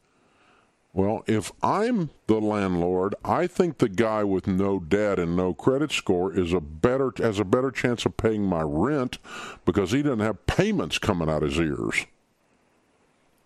Well, 0.94 1.24
if 1.26 1.52
I'm 1.64 2.12
the 2.28 2.40
landlord, 2.40 3.16
I 3.26 3.48
think 3.48 3.80
the 3.80 3.90
guy 3.90 4.24
with 4.24 4.46
no 4.46 4.80
debt 4.80 5.18
and 5.18 5.36
no 5.36 5.56
credit 5.56 5.92
score 5.92 6.32
is 6.32 6.54
a 6.54 6.62
better 6.62 7.12
has 7.18 7.40
a 7.40 7.44
better 7.44 7.72
chance 7.72 8.06
of 8.06 8.16
paying 8.16 8.44
my 8.44 8.62
rent 8.62 9.18
because 9.66 9.92
he 9.92 10.04
doesn't 10.04 10.20
have 10.20 10.46
payments 10.46 11.00
coming 11.00 11.28
out 11.28 11.42
his 11.42 11.58
ears. 11.58 12.06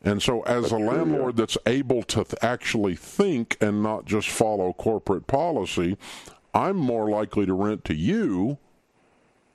And 0.03 0.21
so, 0.21 0.41
as 0.41 0.73
a 0.73 0.77
landlord 0.77 1.37
that's 1.37 1.57
able 1.65 2.03
to 2.03 2.25
th- 2.25 2.35
actually 2.41 2.97
think 2.97 3.55
and 3.61 3.81
not 3.81 4.03
just 4.03 4.27
follow 4.27 4.73
corporate 4.73 5.27
policy, 5.27 5.97
I'm 6.53 6.75
more 6.75 7.09
likely 7.09 7.45
to 7.45 7.53
rent 7.53 7.85
to 7.85 7.95
you 7.95 8.57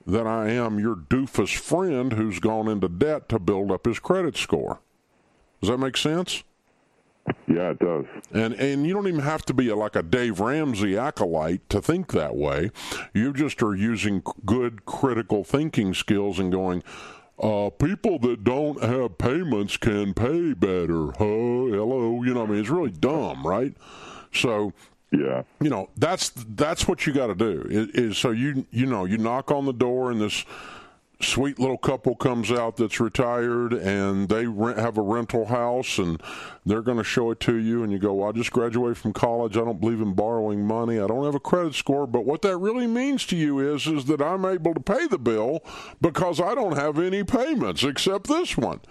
than 0.07 0.25
I 0.25 0.51
am 0.51 0.79
your 0.79 0.95
doofus 0.95 1.55
friend 1.55 2.13
who's 2.13 2.39
gone 2.39 2.69
into 2.69 2.87
debt 2.87 3.27
to 3.29 3.39
build 3.39 3.71
up 3.71 3.85
his 3.85 3.99
credit 3.99 4.37
score. 4.37 4.79
Does 5.61 5.69
that 5.69 5.77
make 5.77 5.97
sense? 5.97 6.43
Yeah, 7.45 7.71
it 7.71 7.79
does. 7.79 8.05
And 8.31 8.53
and 8.53 8.87
you 8.87 8.93
don't 8.93 9.07
even 9.07 9.19
have 9.19 9.43
to 9.45 9.53
be 9.53 9.67
a, 9.67 9.75
like 9.75 9.97
a 9.97 10.03
Dave 10.03 10.39
Ramsey 10.39 10.97
acolyte 10.97 11.69
to 11.69 11.81
think 11.81 12.13
that 12.13 12.37
way. 12.37 12.71
You 13.13 13.33
just 13.33 13.61
are 13.61 13.75
using 13.75 14.23
good 14.45 14.85
critical 14.85 15.43
thinking 15.43 15.93
skills 15.93 16.39
and 16.39 16.53
going, 16.53 16.83
uh, 17.37 17.69
people 17.71 18.17
that 18.19 18.45
don't 18.45 18.81
have 18.81 19.17
payments 19.17 19.75
can 19.75 20.13
pay 20.13 20.53
better. 20.53 21.07
Huh? 21.07 21.67
Hello, 21.75 22.23
you 22.23 22.33
know, 22.33 22.43
I 22.43 22.45
mean, 22.45 22.59
it's 22.59 22.69
really 22.69 22.91
dumb, 22.91 23.45
right? 23.45 23.75
So 24.31 24.71
Yeah. 25.11 25.43
you 25.61 25.69
know 25.69 25.89
that's 25.95 26.31
that's 26.31 26.85
what 26.87 27.07
you 27.07 27.13
got 27.13 27.27
to 27.27 27.35
do 27.35 27.65
is, 27.69 27.87
is 27.89 28.17
so 28.17 28.31
you 28.31 28.65
you 28.71 28.85
know 28.85 29.05
you 29.05 29.17
knock 29.17 29.51
on 29.51 29.65
the 29.65 29.71
door 29.71 30.11
and 30.11 30.19
this 30.19 30.43
sweet 31.19 31.57
little 31.57 31.77
couple 31.77 32.15
comes 32.15 32.51
out 32.51 32.77
that's 32.77 32.99
retired 32.99 33.73
and 33.73 34.29
they 34.29 34.45
rent, 34.45 34.77
have 34.77 34.97
a 34.97 35.01
rental 35.01 35.45
house 35.45 35.97
and 35.97 36.21
they're 36.65 36.81
going 36.81 36.97
to 36.97 37.03
show 37.03 37.31
it 37.31 37.39
to 37.39 37.55
you 37.55 37.83
and 37.83 37.91
you 37.91 37.97
go 37.97 38.13
well, 38.13 38.29
I 38.29 38.31
just 38.33 38.51
graduated 38.51 38.97
from 38.97 39.13
college. 39.13 39.57
I 39.57 39.61
don't 39.61 39.81
believe 39.81 40.01
in 40.01 40.13
borrowing 40.13 40.65
money. 40.65 40.99
I 40.99 41.07
don't 41.07 41.25
have 41.25 41.33
a 41.33 41.39
credit 41.39 41.73
score 41.73 42.05
but 42.05 42.25
what 42.25 42.43
that 42.43 42.57
really 42.57 42.85
means 42.85 43.25
to 43.27 43.35
you 43.35 43.59
is 43.59 43.87
is 43.87 44.05
that 44.05 44.21
I'm 44.21 44.45
able 44.45 44.73
to 44.75 44.79
pay 44.79 45.07
the 45.07 45.17
bill 45.17 45.63
because 45.99 46.39
I 46.39 46.53
don't 46.53 46.77
have 46.77 46.99
any 46.99 47.23
payments 47.23 47.83
except 47.83 48.27
this 48.27 48.55
one. 48.55 48.81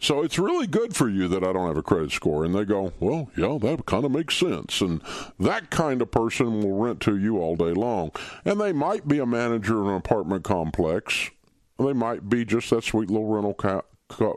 So 0.00 0.22
it's 0.22 0.38
really 0.38 0.66
good 0.66 0.96
for 0.96 1.08
you 1.08 1.28
that 1.28 1.44
I 1.44 1.52
don't 1.52 1.68
have 1.68 1.76
a 1.76 1.82
credit 1.82 2.10
score. 2.10 2.44
And 2.44 2.54
they 2.54 2.64
go 2.64 2.92
well 2.98 3.30
yeah 3.36 3.58
that 3.60 3.86
kind 3.86 4.04
of 4.04 4.10
makes 4.10 4.36
sense. 4.36 4.80
And 4.80 5.00
that 5.38 5.70
kind 5.70 6.02
of 6.02 6.10
person 6.10 6.60
will 6.62 6.76
rent 6.76 7.00
to 7.02 7.16
you 7.16 7.38
all 7.38 7.54
day 7.54 7.72
long. 7.72 8.10
And 8.44 8.60
they 8.60 8.72
might 8.72 9.06
be 9.06 9.20
a 9.20 9.26
manager 9.26 9.82
in 9.82 9.88
an 9.88 9.96
apartment 9.96 10.42
complex 10.42 11.30
they 11.78 11.92
might 11.92 12.28
be 12.28 12.44
just 12.44 12.70
that 12.70 12.84
sweet 12.84 13.10
little 13.10 13.28
rental 13.28 13.54
ca- 13.54 13.82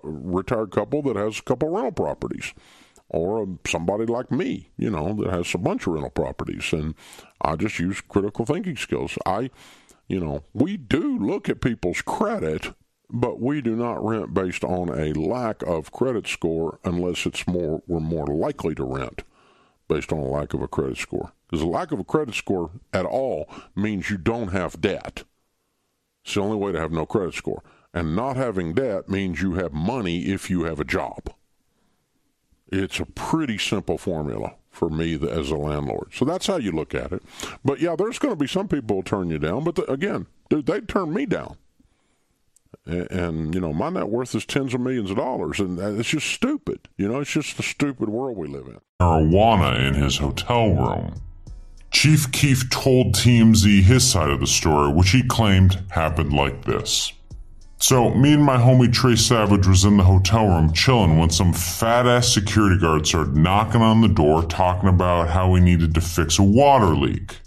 retired 0.04 0.72
couple 0.72 1.02
that 1.04 1.16
has 1.16 1.40
a 1.40 1.44
couple 1.44 1.70
rental 1.70 1.92
properties, 1.92 2.54
or 3.10 3.44
um, 3.44 3.60
somebody 3.66 4.06
like 4.06 4.32
me, 4.32 4.70
you 4.78 4.90
know, 4.90 5.14
that 5.14 5.32
has 5.32 5.54
a 5.54 5.58
bunch 5.58 5.88
of 5.88 5.94
rental 5.94 6.12
properties, 6.12 6.74
and 6.74 6.96
I 7.42 7.56
just 7.56 7.80
use 7.80 8.02
critical 8.02 8.46
thinking 8.46 8.78
skills. 8.78 9.18
I, 9.26 9.50
you 10.08 10.20
know, 10.20 10.44
we 10.54 10.78
do 10.78 11.18
look 11.18 11.50
at 11.50 11.62
people's 11.62 12.02
credit, 12.02 12.74
but 13.10 13.40
we 13.40 13.62
do 13.62 13.76
not 13.76 14.04
rent 14.06 14.34
based 14.34 14.64
on 14.64 14.90
a 14.90 15.14
lack 15.14 15.64
of 15.64 15.92
credit 15.92 16.28
score 16.28 16.80
unless 16.84 17.26
it's 17.26 17.48
more 17.48 17.82
we're 17.88 18.00
more 18.00 18.28
likely 18.28 18.76
to 18.76 18.84
rent 18.84 19.24
based 19.88 20.14
on 20.14 20.20
a 20.20 20.28
lack 20.28 20.54
of 20.54 20.62
a 20.62 20.68
credit 20.68 20.98
score. 20.98 21.32
Because 21.48 21.64
a 21.64 21.68
lack 21.68 21.92
of 21.92 22.00
a 22.00 22.04
credit 22.04 22.36
score 22.36 22.70
at 22.94 23.06
all 23.06 23.50
means 23.76 24.10
you 24.10 24.18
don't 24.18 24.50
have 24.50 24.80
debt. 24.80 25.24
It's 26.24 26.34
the 26.34 26.42
only 26.42 26.58
way 26.58 26.72
to 26.72 26.80
have 26.80 26.92
no 26.92 27.06
credit 27.06 27.34
score. 27.34 27.64
And 27.94 28.16
not 28.16 28.38
having 28.38 28.74
debt 28.74 29.10
means 29.10 29.42
you 29.42 29.54
have 29.54 29.74
money 29.74 30.26
if 30.26 30.50
you 30.50 30.64
have 30.64 30.80
a 30.80 30.86
job. 30.86 31.34
It's 32.72 33.00
a 33.00 33.06
pretty 33.06 33.58
simple 33.58 33.98
formula 33.98 34.54
for 34.70 34.90
me 34.90 35.16
as 35.28 35.50
a 35.50 35.56
landlord. 35.56 36.12
So 36.14 36.24
that's 36.24 36.46
how 36.48 36.58
you 36.58 36.72
look 36.72 36.94
at 36.94 37.12
it. 37.12 37.24
But 37.66 37.80
yeah, 37.80 37.96
there's 37.96 38.20
going 38.20 38.34
to 38.34 38.40
be 38.40 38.48
some 38.48 38.68
people 38.68 39.02
turn 39.02 39.30
you 39.30 39.40
down. 39.40 39.64
But 39.64 39.76
the, 39.76 39.92
again, 39.92 40.28
dude, 40.50 40.68
they 40.68 40.82
turn 40.82 41.14
me 41.14 41.26
down. 41.26 41.58
And, 42.86 43.12
and, 43.12 43.56
you 43.56 43.60
know, 43.60 43.74
my 43.74 43.90
net 43.90 44.10
worth 44.10 44.36
is 44.36 44.46
tens 44.46 44.76
of 44.76 44.82
millions 44.82 45.10
of 45.10 45.18
dollars. 45.18 45.60
And 45.60 45.80
uh, 45.80 45.94
it's 45.94 46.10
just 46.10 46.28
stupid. 46.28 46.88
You 46.98 47.08
know, 47.08 47.20
it's 47.20 47.32
just 47.32 47.58
the 47.58 47.64
stupid 47.64 48.10
world 48.10 48.38
we 48.38 48.48
live 48.48 48.68
in. 48.68 48.80
Marijuana 49.02 49.88
in 49.88 49.96
his 49.96 50.18
hotel 50.18 50.70
room. 50.70 51.22
Chief 51.92 52.32
Keef 52.32 52.70
told 52.70 53.14
TMZ 53.14 53.82
his 53.82 54.10
side 54.10 54.30
of 54.30 54.40
the 54.40 54.48
story, 54.48 54.92
which 54.94 55.10
he 55.10 55.24
claimed 55.24 55.84
happened 55.90 56.34
like 56.34 56.66
this. 56.66 57.12
So, 57.82 58.14
me 58.14 58.34
and 58.34 58.44
my 58.44 58.58
homie 58.58 58.92
Trey 58.92 59.16
Savage 59.16 59.66
was 59.66 59.86
in 59.86 59.98
the 59.98 60.04
hotel 60.04 60.48
room 60.48 60.74
chilling 60.74 61.18
when 61.18 61.30
some 61.30 61.54
fat 61.54 62.06
ass 62.06 62.28
security 62.28 62.78
guard 62.80 63.08
started 63.08 63.38
knocking 63.38 63.82
on 63.82 64.02
the 64.02 64.10
door 64.10 64.44
talking 64.44 64.90
about 64.90 65.30
how 65.30 65.50
we 65.50 65.62
needed 65.62 65.94
to 65.96 66.02
fix 66.02 66.38
a 66.38 66.44
water 66.44 66.94
leak. 66.94 67.38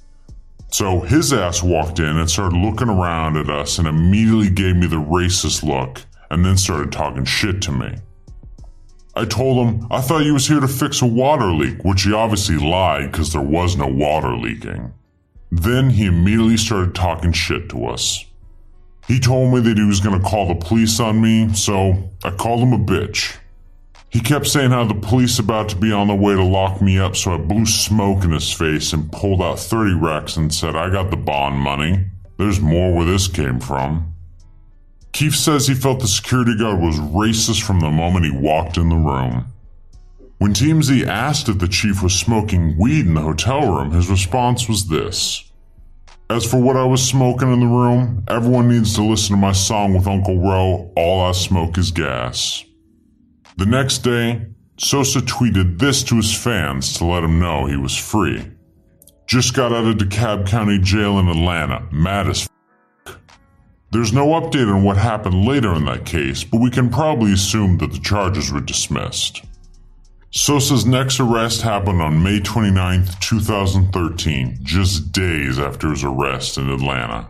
So 0.71 1.01
his 1.01 1.35
ass 1.35 1.63
walked 1.63 1.99
in 1.99 2.17
and 2.17 2.31
started 2.31 2.57
looking 2.57 2.89
around 2.89 3.37
at 3.37 3.51
us 3.51 3.79
and 3.79 3.87
immediately 3.87 4.49
gave 4.49 4.75
me 4.75 4.87
the 4.87 4.97
racist 4.97 5.63
look 5.63 6.01
and 6.31 6.47
then 6.47 6.57
started 6.57 6.91
talking 6.91 7.27
shit 7.27 7.61
to 7.63 7.73
me. 7.73 7.97
I 9.15 9.25
told 9.27 9.67
him 9.67 9.87
I 9.91 10.01
thought 10.01 10.25
you 10.25 10.33
was 10.33 10.49
here 10.49 10.61
to 10.61 10.69
fix 10.69 11.03
a 11.03 11.07
water 11.07 11.53
leak, 11.53 11.85
which 11.85 12.03
he 12.03 12.13
obviously 12.13 12.57
lied 12.57 13.13
because 13.13 13.33
there 13.33 13.43
was 13.43 13.77
no 13.77 13.87
water 13.87 14.35
leaking. 14.37 14.95
Then 15.51 15.91
he 15.91 16.07
immediately 16.07 16.57
started 16.57 16.95
talking 16.95 17.33
shit 17.33 17.69
to 17.71 17.87
us. 17.87 18.25
He 19.07 19.21
told 19.21 19.53
me 19.53 19.61
that 19.61 19.77
he 19.77 19.85
was 19.85 20.01
going 20.01 20.19
to 20.19 20.27
call 20.27 20.49
the 20.49 20.55
police 20.55 20.99
on 20.99 21.21
me, 21.21 21.53
so 21.53 22.11
I 22.25 22.31
called 22.31 22.61
him 22.61 22.73
a 22.73 22.79
bitch. 22.79 23.37
He 24.09 24.21
kept 24.21 24.47
saying 24.47 24.71
how 24.71 24.85
the 24.85 24.95
police 24.95 25.39
about 25.39 25.69
to 25.71 25.77
be 25.77 25.93
on 25.93 26.09
the 26.09 26.15
way 26.15 26.35
to 26.35 26.45
lock 26.45 26.81
me 26.81 26.99
up, 26.99 27.17
so 27.17 27.35
I 27.35 27.39
blew 27.39 27.67
smoke 27.67 28.25
in 28.25 28.31
his 28.31 28.53
face 28.53 28.93
and 28.93 29.11
pulled 29.11 29.43
out 29.43 29.59
30 29.59 29.95
racks 29.95 30.37
and 30.37 30.55
said, 30.55 30.77
I 30.77 30.91
got 30.91 31.11
the 31.11 31.17
bond 31.17 31.57
money. 31.57 32.07
There's 32.39 32.61
more 32.61 32.95
where 32.95 33.07
this 33.07 33.29
came 33.29 33.59
from. 33.59 34.12
Keef 35.13 35.37
says 35.37 35.67
he 35.67 35.75
felt 35.75 36.01
the 36.01 36.09
security 36.09 36.57
guard 36.57 36.81
was 36.81 36.99
racist 36.99 37.63
from 37.63 37.81
the 37.81 37.91
moment 37.91 38.25
he 38.25 38.31
walked 38.31 38.79
in 38.79 38.89
the 38.89 38.97
room. 38.97 39.47
When 40.39 40.55
TMZ 40.55 41.07
asked 41.07 41.49
if 41.49 41.59
the 41.59 41.69
chief 41.69 42.03
was 42.03 42.15
smoking 42.15 42.77
weed 42.79 43.07
in 43.07 43.15
the 43.15 43.21
hotel 43.21 43.73
room, 43.73 43.93
his 43.93 44.09
response 44.09 44.69
was 44.69 44.89
this. 44.89 45.45
As 46.31 46.51
for 46.51 46.61
what 46.61 46.77
I 46.77 46.85
was 46.85 47.07
smoking 47.07 47.53
in 47.53 47.61
the 47.61 47.67
room, 47.67 48.25
everyone 48.27 48.69
needs 48.69 48.95
to 48.95 49.05
listen 49.05 49.37
to 49.37 49.41
my 49.41 49.53
song 49.53 49.93
with 49.93 50.07
Uncle 50.07 50.39
Ro, 50.39 50.91
All 50.97 51.21
I 51.21 51.33
Smoke 51.33 51.77
is 51.77 51.91
Gas. 51.91 52.65
The 53.59 53.67
next 53.67 53.99
day, 53.99 54.47
Sosa 54.79 55.21
tweeted 55.21 55.79
this 55.79 56.03
to 56.05 56.17
his 56.17 56.35
fans 56.35 56.95
to 56.95 57.05
let 57.05 57.23
him 57.23 57.39
know 57.39 57.67
he 57.67 57.77
was 57.77 57.97
free. 57.97 58.51
Just 59.27 59.55
got 59.55 59.73
out 59.73 59.85
of 59.85 59.97
DeKalb 59.97 60.49
County 60.49 60.79
Jail 60.79 61.19
in 61.19 61.29
Atlanta, 61.29 61.87
mad 61.93 62.29
as 62.29 62.49
There's 63.93 64.15
no 64.15 64.29
update 64.29 64.75
on 64.75 64.85
what 64.85 64.97
happened 64.97 65.45
later 65.45 65.75
in 65.75 65.85
that 65.85 66.07
case, 66.07 66.45
but 66.45 66.63
we 66.63 66.71
can 66.71 66.89
probably 66.89 67.35
assume 67.35 67.77
that 67.77 67.93
the 67.93 67.99
charges 67.99 68.51
were 68.51 68.63
dismissed. 68.63 69.45
Sosa's 70.31 70.87
next 70.87 71.21
arrest 71.21 71.61
happened 71.61 72.01
on 72.01 72.23
May 72.23 72.41
29, 72.41 73.05
2013, 73.21 74.61
just 74.63 75.13
days 75.13 75.59
after 75.59 75.91
his 75.91 76.05
arrest 76.05 76.57
in 76.57 76.71
Atlanta. 76.71 77.29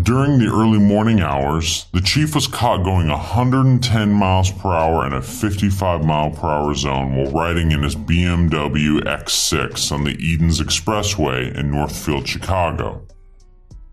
During 0.00 0.38
the 0.38 0.46
early 0.46 0.78
morning 0.78 1.20
hours, 1.20 1.84
the 1.92 2.00
chief 2.00 2.34
was 2.34 2.46
caught 2.46 2.82
going 2.82 3.08
110 3.08 4.10
miles 4.10 4.50
per 4.50 4.72
hour 4.72 5.06
in 5.06 5.12
a 5.12 5.20
55 5.20 6.02
mile 6.02 6.30
per 6.30 6.48
hour 6.48 6.74
zone 6.74 7.14
while 7.16 7.32
riding 7.32 7.72
in 7.72 7.82
his 7.82 7.96
BMW 7.96 9.00
X6 9.02 9.92
on 9.92 10.04
the 10.04 10.16
Edens 10.16 10.58
Expressway 10.58 11.54
in 11.54 11.70
Northfield, 11.70 12.26
Chicago. 12.26 13.06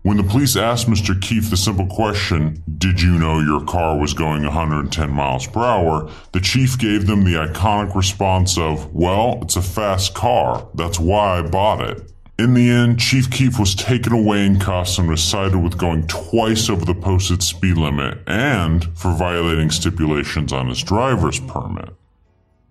When 0.04 0.18
the 0.18 0.22
police 0.22 0.54
asked 0.54 0.86
Mr. 0.86 1.18
Keef 1.18 1.48
the 1.48 1.56
simple 1.56 1.86
question, 1.86 2.62
Did 2.76 3.00
you 3.00 3.18
know 3.18 3.40
your 3.40 3.64
car 3.64 3.96
was 3.96 4.12
going 4.12 4.42
110 4.44 5.10
miles 5.10 5.46
per 5.46 5.64
hour? 5.64 6.10
the 6.32 6.40
chief 6.40 6.78
gave 6.78 7.06
them 7.06 7.24
the 7.24 7.36
iconic 7.36 7.94
response 7.94 8.58
of, 8.58 8.94
Well, 8.94 9.38
it's 9.40 9.56
a 9.56 9.62
fast 9.62 10.12
car. 10.12 10.68
That's 10.74 11.00
why 11.00 11.38
I 11.38 11.42
bought 11.48 11.80
it. 11.80 12.12
In 12.38 12.52
the 12.52 12.68
end, 12.68 13.00
Chief 13.00 13.30
Keef 13.30 13.58
was 13.58 13.74
taken 13.74 14.12
away 14.12 14.44
in 14.44 14.60
cuffs 14.60 14.98
and 14.98 15.08
was 15.08 15.22
cited 15.22 15.62
with 15.62 15.78
going 15.78 16.06
twice 16.06 16.68
over 16.68 16.84
the 16.84 16.94
posted 16.94 17.42
speed 17.42 17.78
limit 17.78 18.18
and 18.26 18.84
for 18.98 19.10
violating 19.16 19.70
stipulations 19.70 20.52
on 20.52 20.68
his 20.68 20.82
driver's 20.82 21.40
permit. 21.40 21.88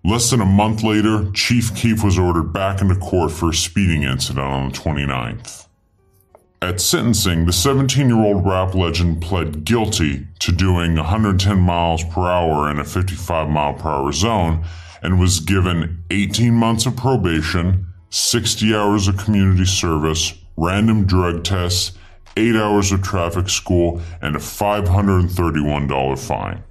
Less 0.04 0.30
than 0.30 0.40
a 0.40 0.46
month 0.46 0.84
later, 0.84 1.32
Chief 1.32 1.74
Keef 1.74 2.04
was 2.04 2.16
ordered 2.16 2.52
back 2.52 2.80
into 2.80 2.94
court 2.94 3.32
for 3.32 3.50
a 3.50 3.54
speeding 3.54 4.04
incident 4.04 4.46
on 4.46 4.70
the 4.70 4.78
29th. 4.78 5.63
At 6.64 6.80
sentencing, 6.80 7.44
the 7.44 7.52
17 7.52 8.08
year 8.08 8.24
old 8.24 8.46
rap 8.46 8.74
legend 8.74 9.20
pled 9.20 9.66
guilty 9.66 10.26
to 10.38 10.50
doing 10.50 10.96
110 10.96 11.60
miles 11.60 12.02
per 12.04 12.22
hour 12.22 12.70
in 12.70 12.78
a 12.78 12.84
55 12.84 13.50
mile 13.50 13.74
per 13.74 13.90
hour 13.90 14.10
zone 14.12 14.64
and 15.02 15.20
was 15.20 15.40
given 15.40 16.02
18 16.10 16.54
months 16.54 16.86
of 16.86 16.96
probation, 16.96 17.86
60 18.08 18.74
hours 18.74 19.08
of 19.08 19.18
community 19.18 19.66
service, 19.66 20.32
random 20.56 21.04
drug 21.04 21.44
tests, 21.44 21.98
8 22.34 22.56
hours 22.56 22.92
of 22.92 23.02
traffic 23.02 23.50
school, 23.50 24.00
and 24.22 24.34
a 24.34 24.38
$531 24.38 26.18
fine. 26.18 26.64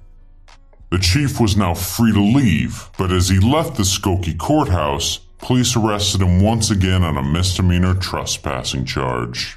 The 0.90 0.98
chief 0.98 1.40
was 1.40 1.56
now 1.56 1.72
free 1.72 2.12
to 2.12 2.20
leave, 2.20 2.90
but 2.98 3.12
as 3.12 3.28
he 3.28 3.38
left 3.38 3.76
the 3.76 3.84
Skokie 3.84 4.36
courthouse, 4.36 5.18
police 5.38 5.76
arrested 5.76 6.20
him 6.20 6.42
once 6.42 6.72
again 6.72 7.04
on 7.04 7.16
a 7.16 7.22
misdemeanor 7.22 7.94
trespassing 7.94 8.84
charge. 8.86 9.56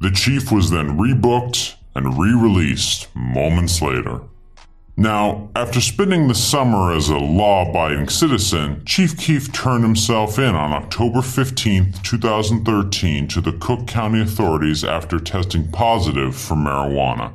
The 0.00 0.10
chief 0.10 0.52
was 0.52 0.70
then 0.70 0.96
rebooked 0.96 1.74
and 1.94 2.18
re 2.18 2.32
released 2.32 3.08
moments 3.14 3.82
later. 3.82 4.20
Now, 4.96 5.50
after 5.54 5.80
spending 5.80 6.26
the 6.26 6.34
summer 6.34 6.92
as 6.92 7.08
a 7.08 7.18
law 7.18 7.68
abiding 7.68 8.08
citizen, 8.08 8.82
Chief 8.84 9.16
Keef 9.16 9.52
turned 9.52 9.84
himself 9.84 10.40
in 10.40 10.56
on 10.56 10.72
October 10.72 11.22
15, 11.22 11.92
2013, 12.02 13.28
to 13.28 13.40
the 13.40 13.52
Cook 13.52 13.86
County 13.86 14.20
authorities 14.20 14.82
after 14.82 15.20
testing 15.20 15.70
positive 15.70 16.34
for 16.34 16.56
marijuana. 16.56 17.34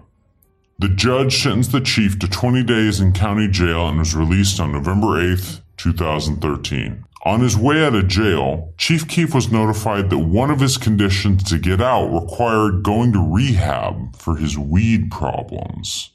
The 0.80 0.90
judge 0.90 1.42
sentenced 1.42 1.72
the 1.72 1.80
chief 1.80 2.20
to 2.20 2.28
20 2.28 2.64
days 2.64 3.00
in 3.00 3.14
county 3.14 3.48
jail 3.48 3.88
and 3.88 4.00
was 4.00 4.14
released 4.14 4.60
on 4.60 4.74
November 4.74 5.22
8, 5.34 5.62
2013. 5.78 7.06
On 7.26 7.40
his 7.40 7.56
way 7.56 7.86
out 7.86 7.96
of 7.96 8.10
jail, 8.10 8.74
Chief 8.78 9.08
Keef 9.08 9.34
was 9.34 9.50
notified 9.50 10.10
that 10.10 10.18
one 10.18 10.52
of 10.52 10.60
his 10.60 10.78
conditions 10.78 11.44
to 11.44 11.58
get 11.58 11.80
out 11.80 12.08
required 12.08 12.84
going 12.84 13.14
to 13.14 13.34
rehab 13.34 14.16
for 14.18 14.36
his 14.36 14.58
weed 14.58 15.10
problems. 15.10 16.12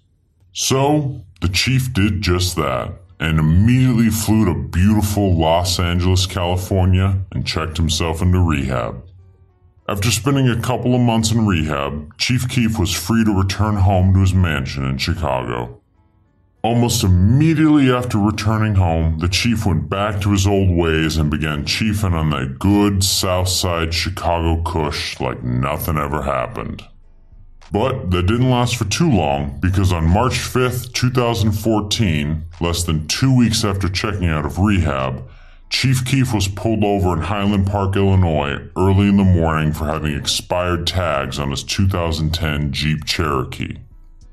So, 0.53 1.25
the 1.41 1.49
chief 1.49 1.95
did 1.95 2.21
just 2.21 2.57
that 2.57 2.93
and 3.19 3.39
immediately 3.39 4.11
flew 4.11 4.45
to 4.45 4.55
beautiful 4.55 5.35
Los 5.37 5.81
Angeles, 5.81 6.27
California 6.27 7.21
and 7.33 7.47
checked 7.47 7.79
himself 7.79 8.21
into 8.21 8.41
rehab. 8.41 9.03
After 9.89 10.11
spending 10.11 10.49
a 10.49 10.61
couple 10.61 10.95
of 10.95 11.01
months 11.01 11.33
in 11.33 11.47
rehab, 11.47 12.19
Chief 12.19 12.47
Keef 12.51 12.79
was 12.79 12.93
free 12.93 13.25
to 13.25 13.33
return 13.33 13.77
home 13.77 14.13
to 14.13 14.21
his 14.21 14.35
mansion 14.35 14.85
in 14.85 14.99
Chicago. 14.99 15.78
Almost 16.63 17.05
immediately 17.05 17.93
after 17.93 18.19
returning 18.19 18.75
home, 18.75 19.21
the 19.21 19.29
chief 19.29 19.65
went 19.65 19.89
back 19.89 20.21
to 20.23 20.33
his 20.33 20.45
old 20.45 20.71
ways 20.71 21.17
and 21.17 21.31
began 21.31 21.65
chiefing 21.65 22.15
on 22.15 22.31
that 22.31 22.59
good 22.59 23.05
Southside 23.05 23.95
Chicago 23.95 24.61
cush 24.63 25.21
like 25.21 25.45
nothing 25.45 25.97
ever 25.97 26.23
happened. 26.23 26.83
But 27.71 28.11
that 28.11 28.27
didn't 28.27 28.51
last 28.51 28.77
for 28.77 28.87
too 28.87 29.09
long 29.09 29.61
because 29.61 29.93
on 29.93 30.05
March 30.07 30.35
5th, 30.35 30.93
2014, 30.95 32.45
less 32.61 32.83
than 32.83 33.07
two 33.07 33.37
weeks 33.37 33.65
after 33.65 33.89
checking 33.89 34.29
out 34.29 34.45
of 34.45 34.59
rehab, 34.59 35.29
Chief 35.71 36.05
Keef 36.05 36.35
was 36.35 36.49
pulled 36.49 36.83
over 36.83 37.13
in 37.13 37.21
Highland 37.21 37.67
Park, 37.69 37.95
Illinois, 37.95 38.67
early 38.77 39.09
in 39.09 39.17
the 39.17 39.23
morning 39.23 39.73
for 39.73 39.85
having 39.85 40.17
expired 40.17 40.89
tags 40.89 41.39
on 41.39 41.51
his 41.51 41.63
2010 41.63 42.73
Jeep 42.73 43.05
Cherokee. 43.05 43.77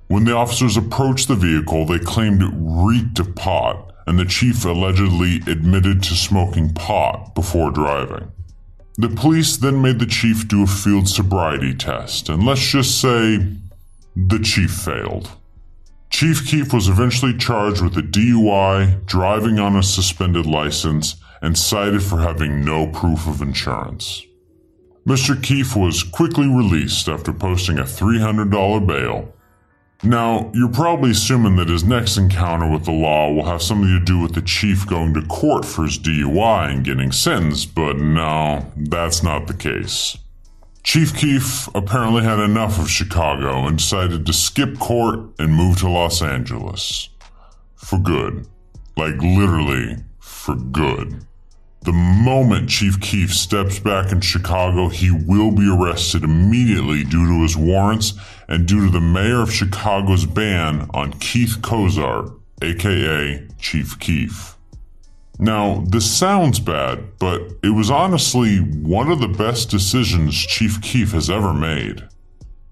When 0.07 0.25
the 0.25 0.35
officers 0.35 0.77
approached 0.77 1.27
the 1.27 1.35
vehicle, 1.35 1.85
they 1.85 1.99
claimed 1.99 2.41
it 2.41 2.53
reeked 2.53 3.19
of 3.19 3.35
pot, 3.35 3.93
and 4.05 4.19
the 4.19 4.25
chief 4.25 4.63
allegedly 4.65 5.37
admitted 5.47 6.03
to 6.03 6.15
smoking 6.15 6.73
pot 6.73 7.33
before 7.33 7.71
driving. 7.71 8.31
The 8.97 9.09
police 9.09 9.57
then 9.57 9.81
made 9.81 9.99
the 9.99 10.05
chief 10.05 10.47
do 10.47 10.63
a 10.63 10.67
field 10.67 11.09
sobriety 11.09 11.73
test, 11.73 12.29
and 12.29 12.45
let's 12.45 12.65
just 12.65 13.01
say 13.01 13.47
the 14.15 14.39
chief 14.39 14.71
failed. 14.71 15.31
Chief 16.09 16.47
Keef 16.47 16.71
was 16.71 16.87
eventually 16.87 17.35
charged 17.35 17.81
with 17.81 17.97
a 17.97 18.01
DUI, 18.01 19.05
driving 19.05 19.59
on 19.59 19.75
a 19.75 19.83
suspended 19.83 20.45
license, 20.45 21.17
and 21.41 21.57
cited 21.57 22.01
for 22.01 22.19
having 22.19 22.63
no 22.63 22.87
proof 22.87 23.27
of 23.27 23.41
insurance. 23.41 24.23
Mr. 25.05 25.41
Keef 25.43 25.75
was 25.75 26.03
quickly 26.03 26.47
released 26.47 27.09
after 27.09 27.33
posting 27.33 27.77
a 27.79 27.83
$300 27.83 28.87
bail. 28.87 29.34
Now, 30.05 30.51
you're 30.53 30.71
probably 30.71 31.11
assuming 31.11 31.55
that 31.55 31.67
his 31.67 31.83
next 31.83 32.17
encounter 32.17 32.69
with 32.69 32.85
the 32.85 32.91
law 32.91 33.33
will 33.33 33.45
have 33.45 33.63
something 33.63 33.89
to 33.89 33.99
do 33.99 34.19
with 34.19 34.35
the 34.35 34.41
chief 34.41 34.85
going 34.85 35.15
to 35.15 35.23
court 35.23 35.65
for 35.65 35.83
his 35.83 35.97
DUI 35.97 36.71
and 36.71 36.85
getting 36.85 37.11
sentenced, 37.11 37.73
but 37.73 37.97
no, 37.97 38.71
that's 38.75 39.23
not 39.23 39.47
the 39.47 39.55
case. 39.55 40.17
Chief 40.83 41.17
Keef 41.17 41.67
apparently 41.73 42.23
had 42.23 42.39
enough 42.39 42.79
of 42.79 42.91
Chicago 42.91 43.65
and 43.65 43.79
decided 43.79 44.27
to 44.27 44.33
skip 44.33 44.77
court 44.77 45.19
and 45.39 45.51
move 45.51 45.77
to 45.79 45.89
Los 45.89 46.21
Angeles. 46.21 47.09
For 47.75 47.97
good. 47.97 48.47
Like 48.95 49.15
literally, 49.15 49.97
for 50.19 50.53
good. 50.53 51.25
The 51.85 51.93
moment 51.93 52.67
Chief 52.67 52.99
Keef 52.99 53.31
steps 53.31 53.77
back 53.77 54.11
in 54.11 54.19
Chicago, 54.19 54.89
he 54.89 55.11
will 55.11 55.51
be 55.51 55.69
arrested 55.69 56.23
immediately 56.23 57.03
due 57.03 57.27
to 57.27 57.43
his 57.43 57.55
warrants 57.55 58.13
and 58.47 58.67
due 58.67 58.87
to 58.87 58.91
the 58.91 58.99
mayor 58.99 59.41
of 59.41 59.53
Chicago's 59.53 60.25
ban 60.25 60.89
on 60.95 61.13
Keith 61.13 61.59
Cozart, 61.61 62.31
aka 62.63 63.47
Chief 63.59 63.99
Keef. 63.99 64.57
Now, 65.37 65.83
this 65.87 66.09
sounds 66.09 66.59
bad, 66.59 67.19
but 67.19 67.41
it 67.61 67.75
was 67.75 67.91
honestly 67.91 68.57
one 68.57 69.11
of 69.11 69.19
the 69.19 69.27
best 69.27 69.69
decisions 69.69 70.33
Chief 70.35 70.81
Keef 70.81 71.11
has 71.11 71.29
ever 71.29 71.53
made. 71.53 72.03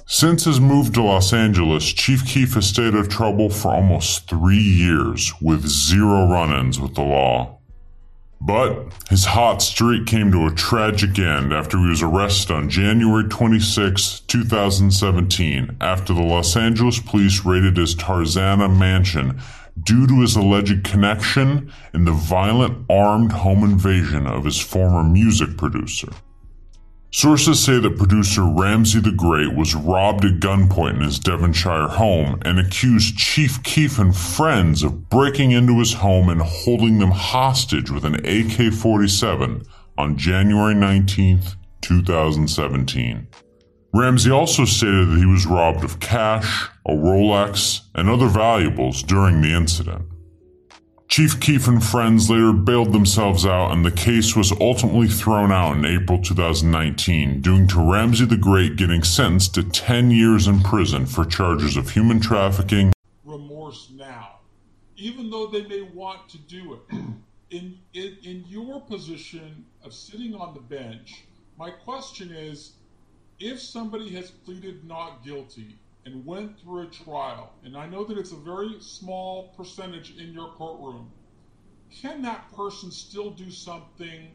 Since 0.07 0.45
his 0.45 0.59
move 0.59 0.91
to 0.93 1.03
Los 1.03 1.33
Angeles, 1.33 1.85
Chief 1.93 2.25
Keef 2.25 2.55
has 2.55 2.65
stayed 2.65 2.95
out 2.95 3.01
of 3.01 3.09
trouble 3.09 3.51
for 3.51 3.75
almost 3.75 4.27
three 4.27 4.57
years 4.57 5.31
with 5.39 5.67
zero 5.67 6.27
run 6.27 6.51
ins 6.51 6.79
with 6.79 6.95
the 6.95 7.03
law. 7.03 7.59
But 8.45 8.91
his 9.09 9.23
hot 9.23 9.61
streak 9.61 10.05
came 10.05 10.29
to 10.33 10.45
a 10.45 10.53
tragic 10.53 11.17
end 11.17 11.53
after 11.53 11.77
he 11.77 11.87
was 11.87 12.01
arrested 12.01 12.53
on 12.53 12.69
January 12.69 13.23
26, 13.29 14.19
2017, 14.27 15.77
after 15.79 16.13
the 16.13 16.21
Los 16.21 16.57
Angeles 16.57 16.99
police 16.99 17.45
raided 17.45 17.77
his 17.77 17.95
Tarzana 17.95 18.67
mansion 18.67 19.39
due 19.81 20.05
to 20.07 20.19
his 20.19 20.35
alleged 20.35 20.83
connection 20.83 21.71
in 21.93 22.03
the 22.03 22.11
violent 22.11 22.85
armed 22.89 23.31
home 23.31 23.63
invasion 23.63 24.27
of 24.27 24.43
his 24.43 24.59
former 24.59 25.05
music 25.05 25.55
producer. 25.55 26.09
Sources 27.15 27.63
say 27.63 27.77
that 27.77 27.95
producer 27.95 28.41
Ramsey 28.41 28.99
the 28.99 29.11
Great 29.11 29.53
was 29.55 29.75
robbed 29.75 30.25
at 30.25 30.39
gunpoint 30.39 30.95
in 30.95 31.01
his 31.01 31.19
Devonshire 31.19 31.87
home 31.87 32.39
and 32.43 32.57
accused 32.57 33.15
Chief 33.15 33.61
Keef 33.61 33.99
and 33.99 34.17
friends 34.17 34.81
of 34.81 35.09
breaking 35.09 35.51
into 35.51 35.77
his 35.77 35.93
home 35.93 36.27
and 36.27 36.41
holding 36.41 36.97
them 36.97 37.11
hostage 37.11 37.91
with 37.91 38.03
an 38.03 38.15
AK 38.25 38.73
47 38.73 39.61
on 39.95 40.17
January 40.17 40.73
19, 40.73 41.39
2017. 41.81 43.27
Ramsey 43.93 44.31
also 44.31 44.65
stated 44.65 45.09
that 45.09 45.19
he 45.19 45.27
was 45.27 45.45
robbed 45.45 45.83
of 45.83 45.99
cash, 45.99 46.67
a 46.87 46.93
Rolex, 46.93 47.81
and 47.93 48.09
other 48.09 48.27
valuables 48.27 49.03
during 49.03 49.39
the 49.39 49.53
incident. 49.53 50.03
Chief 51.07 51.39
Keef 51.39 51.67
and 51.67 51.83
friends 51.83 52.29
later 52.29 52.53
bailed 52.53 52.91
themselves 52.91 53.45
out, 53.45 53.71
and 53.71 53.85
the 53.85 53.91
case 53.91 54.35
was 54.35 54.51
ultimately 54.53 55.07
thrown 55.07 55.51
out 55.51 55.75
in 55.75 55.85
April 55.85 56.19
2019, 56.19 57.41
due 57.41 57.67
to 57.67 57.91
Ramsey 57.91 58.25
the 58.25 58.37
Great 58.37 58.77
getting 58.77 59.03
sentenced 59.03 59.53
to 59.55 59.63
10 59.63 60.11
years 60.11 60.47
in 60.47 60.61
prison 60.61 61.05
for 61.05 61.25
charges 61.25 61.77
of 61.77 61.91
human 61.91 62.19
trafficking. 62.19 62.93
Remorse 63.23 63.91
now, 63.93 64.39
even 64.95 65.29
though 65.29 65.47
they 65.47 65.67
may 65.67 65.81
want 65.81 66.27
to 66.29 66.37
do 66.39 66.73
it. 66.73 66.97
In, 67.51 67.77
in, 67.93 68.17
in 68.23 68.45
your 68.47 68.81
position 68.81 69.63
of 69.83 69.93
sitting 69.93 70.33
on 70.33 70.55
the 70.55 70.59
bench, 70.59 71.25
my 71.55 71.69
question 71.69 72.31
is 72.31 72.71
if 73.39 73.61
somebody 73.61 74.09
has 74.15 74.31
pleaded 74.31 74.83
not 74.87 75.23
guilty 75.23 75.75
and 76.05 76.25
went 76.25 76.59
through 76.59 76.83
a 76.83 76.87
trial, 76.87 77.53
and 77.63 77.77
I 77.77 77.87
know 77.87 78.03
that 78.03 78.17
it's 78.17 78.31
a 78.31 78.37
very 78.37 78.75
small 78.79 79.53
percentage 79.55 80.17
in 80.17 80.33
your 80.33 80.49
courtroom, 80.49 81.11
can 81.89 82.21
that 82.23 82.51
person 82.55 82.91
still 82.91 83.29
do 83.29 83.49
something 83.49 84.31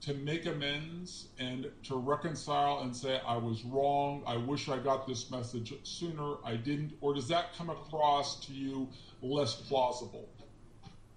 to 0.00 0.14
make 0.14 0.46
amends 0.46 1.28
and 1.38 1.70
to 1.84 1.96
reconcile 1.96 2.80
and 2.80 2.94
say, 2.94 3.20
I 3.26 3.36
was 3.36 3.64
wrong, 3.64 4.22
I 4.26 4.36
wish 4.36 4.68
I 4.68 4.78
got 4.78 5.06
this 5.06 5.30
message 5.30 5.72
sooner, 5.84 6.34
I 6.44 6.56
didn't? 6.56 6.92
Or 7.00 7.14
does 7.14 7.28
that 7.28 7.56
come 7.56 7.70
across 7.70 8.44
to 8.46 8.52
you 8.52 8.88
less 9.22 9.54
plausible? 9.54 10.28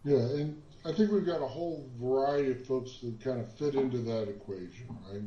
Yeah, 0.04 0.18
and 0.18 0.62
I 0.86 0.94
think 0.94 1.12
we've 1.12 1.26
got 1.26 1.42
a 1.42 1.48
whole 1.48 1.90
variety 2.02 2.52
of 2.52 2.66
folks 2.66 3.00
that 3.04 3.20
kind 3.22 3.40
of 3.40 3.54
fit 3.58 3.76
into 3.76 3.98
that 4.00 4.30
equation, 4.30 4.88
right? 5.12 5.22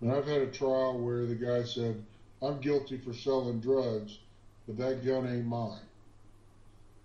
And 0.00 0.12
I've 0.12 0.26
had 0.26 0.40
a 0.40 0.46
trial 0.46 0.98
where 0.98 1.26
the 1.26 1.34
guy 1.34 1.64
said, 1.64 2.02
I'm 2.42 2.60
guilty 2.60 2.98
for 2.98 3.14
selling 3.14 3.60
drugs, 3.60 4.18
but 4.66 4.76
that 4.78 5.04
gun 5.04 5.26
ain't 5.26 5.46
mine. 5.46 5.78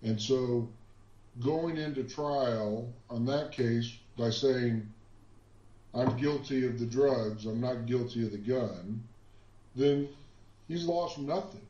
And 0.04 0.20
so 0.20 0.68
going 1.40 1.78
into 1.78 2.04
trial 2.04 2.88
on 3.10 3.26
that 3.26 3.52
case 3.52 3.94
by 4.18 4.30
saying, 4.30 4.88
I'm 5.94 6.18
guilty 6.18 6.66
of 6.66 6.80
the 6.80 6.86
drugs, 6.86 7.46
I'm 7.46 7.62
not 7.62 7.86
guilty 7.86 8.26
of 8.26 8.32
the 8.32 8.38
gun, 8.38 9.04
then 9.76 10.10
he's 10.68 10.86
lost 10.86 11.18
nothing 11.20 11.62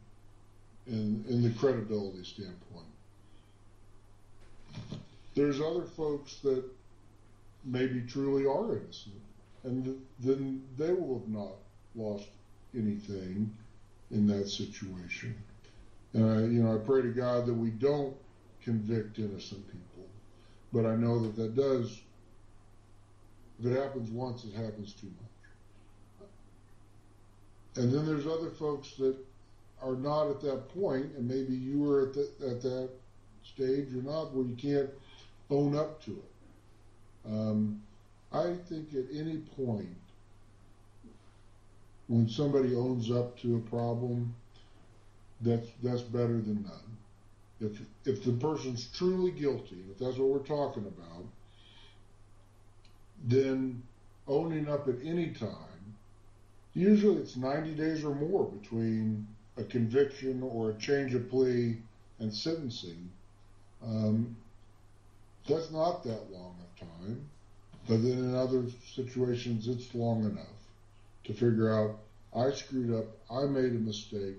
in, 0.87 1.23
in 1.27 1.41
the 1.41 1.49
credibility 1.51 2.23
standpoint. 2.23 2.85
There's 5.35 5.61
other 5.61 5.83
folks 5.83 6.35
that 6.43 6.63
maybe 7.63 8.01
truly 8.07 8.45
are 8.45 8.75
innocent, 8.77 9.15
and 9.63 10.01
then 10.19 10.63
they 10.77 10.91
will 10.91 11.19
have 11.19 11.29
not 11.29 11.55
lost 11.95 12.25
anything 12.75 13.55
in 14.11 14.27
that 14.27 14.49
situation. 14.49 15.35
And 16.13 16.25
I, 16.25 16.39
you 16.41 16.63
know, 16.63 16.75
I 16.75 16.77
pray 16.77 17.01
to 17.01 17.11
God 17.11 17.45
that 17.45 17.53
we 17.53 17.69
don't 17.69 18.15
convict 18.63 19.17
innocent 19.19 19.65
people, 19.67 20.07
but 20.73 20.85
I 20.85 20.95
know 20.95 21.19
that 21.21 21.35
that 21.35 21.55
does. 21.55 22.01
If 23.59 23.65
it 23.67 23.77
happens 23.77 24.09
once, 24.11 24.43
it 24.43 24.53
happens 24.53 24.93
too 24.93 25.07
much. 25.07 26.27
And 27.75 27.93
then 27.93 28.05
there's 28.05 28.27
other 28.27 28.49
folks 28.49 28.95
that 28.95 29.15
are 29.81 29.95
not 29.95 30.29
at 30.29 30.41
that 30.41 30.69
point, 30.69 31.11
and 31.17 31.27
maybe 31.27 31.53
you 31.55 31.79
were 31.79 32.07
at, 32.07 32.13
the, 32.13 32.29
at 32.49 32.61
that 32.61 32.89
stage 33.43 33.93
or 33.93 34.01
not, 34.01 34.33
where 34.33 34.45
you 34.45 34.55
can't 34.55 34.89
own 35.49 35.75
up 35.75 36.03
to 36.05 36.11
it. 36.11 37.31
Um, 37.31 37.81
I 38.33 38.55
think 38.67 38.93
at 38.93 39.05
any 39.13 39.37
point, 39.37 39.95
when 42.11 42.27
somebody 42.27 42.75
owns 42.75 43.09
up 43.09 43.39
to 43.39 43.55
a 43.55 43.69
problem, 43.69 44.35
that's 45.39 45.69
that's 45.81 46.01
better 46.01 46.41
than 46.41 46.61
none. 46.63 46.97
If 47.61 47.81
if 48.03 48.21
the 48.21 48.33
person's 48.33 48.89
truly 48.89 49.31
guilty, 49.31 49.77
if 49.89 49.97
that's 49.97 50.17
what 50.17 50.27
we're 50.27 50.39
talking 50.39 50.85
about, 50.85 51.23
then 53.23 53.81
owning 54.27 54.67
up 54.67 54.89
at 54.89 54.95
any 55.05 55.29
time, 55.29 55.95
usually 56.73 57.21
it's 57.21 57.37
90 57.37 57.75
days 57.75 58.03
or 58.03 58.13
more 58.13 58.43
between 58.43 59.25
a 59.55 59.63
conviction 59.63 60.43
or 60.43 60.71
a 60.71 60.73
change 60.73 61.13
of 61.13 61.29
plea 61.29 61.77
and 62.19 62.33
sentencing. 62.33 63.09
Um, 63.81 64.35
that's 65.47 65.71
not 65.71 66.03
that 66.03 66.29
long 66.29 66.55
of 66.61 66.87
time, 66.87 67.29
but 67.87 68.03
then 68.03 68.17
in 68.17 68.35
other 68.35 68.65
situations 68.95 69.69
it's 69.69 69.95
long 69.95 70.25
enough 70.25 70.60
to 71.31 71.37
figure 71.37 71.73
out 71.73 71.97
I 72.35 72.51
screwed 72.51 72.95
up, 72.97 73.05
I 73.29 73.45
made 73.45 73.71
a 73.71 73.79
mistake, 73.79 74.37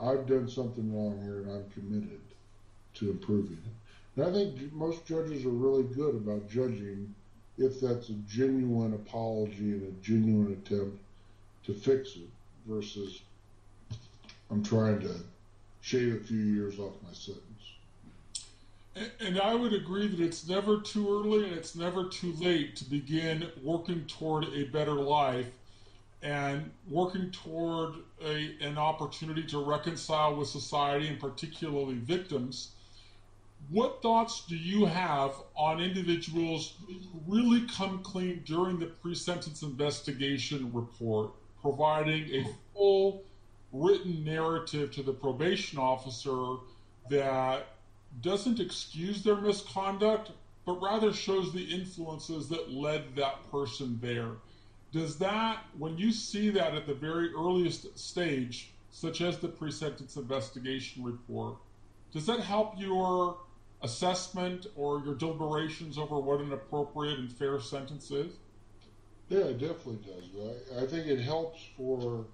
I've 0.00 0.26
done 0.26 0.48
something 0.48 0.94
wrong 0.94 1.20
here, 1.22 1.40
and 1.40 1.50
I'm 1.50 1.70
committed 1.70 2.20
to 2.94 3.10
improving 3.10 3.58
it. 3.64 4.20
And 4.20 4.26
I 4.26 4.32
think 4.32 4.72
most 4.72 5.06
judges 5.06 5.44
are 5.44 5.50
really 5.50 5.84
good 5.84 6.14
about 6.14 6.48
judging 6.48 7.14
if 7.58 7.80
that's 7.80 8.08
a 8.08 8.14
genuine 8.28 8.94
apology 8.94 9.72
and 9.72 9.88
a 9.88 10.04
genuine 10.04 10.52
attempt 10.52 10.98
to 11.64 11.74
fix 11.74 12.16
it 12.16 12.28
versus 12.66 13.20
I'm 14.50 14.62
trying 14.62 15.00
to 15.00 15.14
shave 15.80 16.14
a 16.14 16.24
few 16.24 16.38
years 16.38 16.78
off 16.78 16.92
my 17.02 17.12
sentence. 17.12 17.46
And 19.20 19.40
I 19.40 19.54
would 19.54 19.72
agree 19.72 20.06
that 20.06 20.20
it's 20.20 20.46
never 20.46 20.80
too 20.80 21.08
early 21.08 21.44
and 21.44 21.54
it's 21.54 21.74
never 21.74 22.08
too 22.08 22.34
late 22.38 22.76
to 22.76 22.84
begin 22.84 23.48
working 23.62 24.04
toward 24.06 24.44
a 24.52 24.64
better 24.64 24.94
life 24.94 25.46
and 26.22 26.70
working 26.88 27.30
toward 27.30 27.94
a, 28.24 28.54
an 28.60 28.78
opportunity 28.78 29.42
to 29.42 29.58
reconcile 29.58 30.36
with 30.36 30.48
society 30.48 31.08
and 31.08 31.18
particularly 31.18 31.96
victims. 31.96 32.72
What 33.70 34.02
thoughts 34.02 34.44
do 34.46 34.56
you 34.56 34.86
have 34.86 35.32
on 35.56 35.80
individuals 35.80 36.74
who 36.86 36.94
really 37.26 37.66
come 37.66 38.02
clean 38.02 38.42
during 38.44 38.78
the 38.78 38.86
pre 38.86 39.14
sentence 39.14 39.62
investigation 39.62 40.72
report, 40.72 41.30
providing 41.60 42.24
a 42.34 42.46
full 42.72 43.22
written 43.72 44.24
narrative 44.24 44.92
to 44.92 45.02
the 45.02 45.12
probation 45.12 45.78
officer 45.78 46.56
that 47.08 47.66
doesn't 48.20 48.60
excuse 48.60 49.22
their 49.22 49.36
misconduct, 49.36 50.30
but 50.66 50.80
rather 50.82 51.12
shows 51.12 51.52
the 51.52 51.64
influences 51.64 52.48
that 52.48 52.70
led 52.70 53.16
that 53.16 53.50
person 53.50 53.98
there. 54.02 54.32
Does 54.92 55.16
that, 55.18 55.64
when 55.78 55.96
you 55.96 56.12
see 56.12 56.50
that 56.50 56.74
at 56.74 56.86
the 56.86 56.94
very 56.94 57.32
earliest 57.32 57.98
stage, 57.98 58.72
such 58.90 59.22
as 59.22 59.38
the 59.38 59.48
pre 59.48 59.70
sentence 59.70 60.16
investigation 60.16 61.02
report, 61.02 61.56
does 62.12 62.26
that 62.26 62.40
help 62.40 62.78
your 62.78 63.38
assessment 63.82 64.66
or 64.76 65.00
your 65.00 65.14
deliberations 65.14 65.98
over 65.98 66.18
what 66.20 66.40
an 66.40 66.52
appropriate 66.52 67.18
and 67.18 67.32
fair 67.32 67.58
sentence 67.58 68.10
is? 68.10 68.34
Yeah, 69.28 69.44
it 69.44 69.58
definitely 69.58 69.98
does. 70.06 70.76
I, 70.76 70.84
I 70.84 70.86
think 70.86 71.06
it 71.06 71.20
helps 71.20 71.60
for 71.74 72.26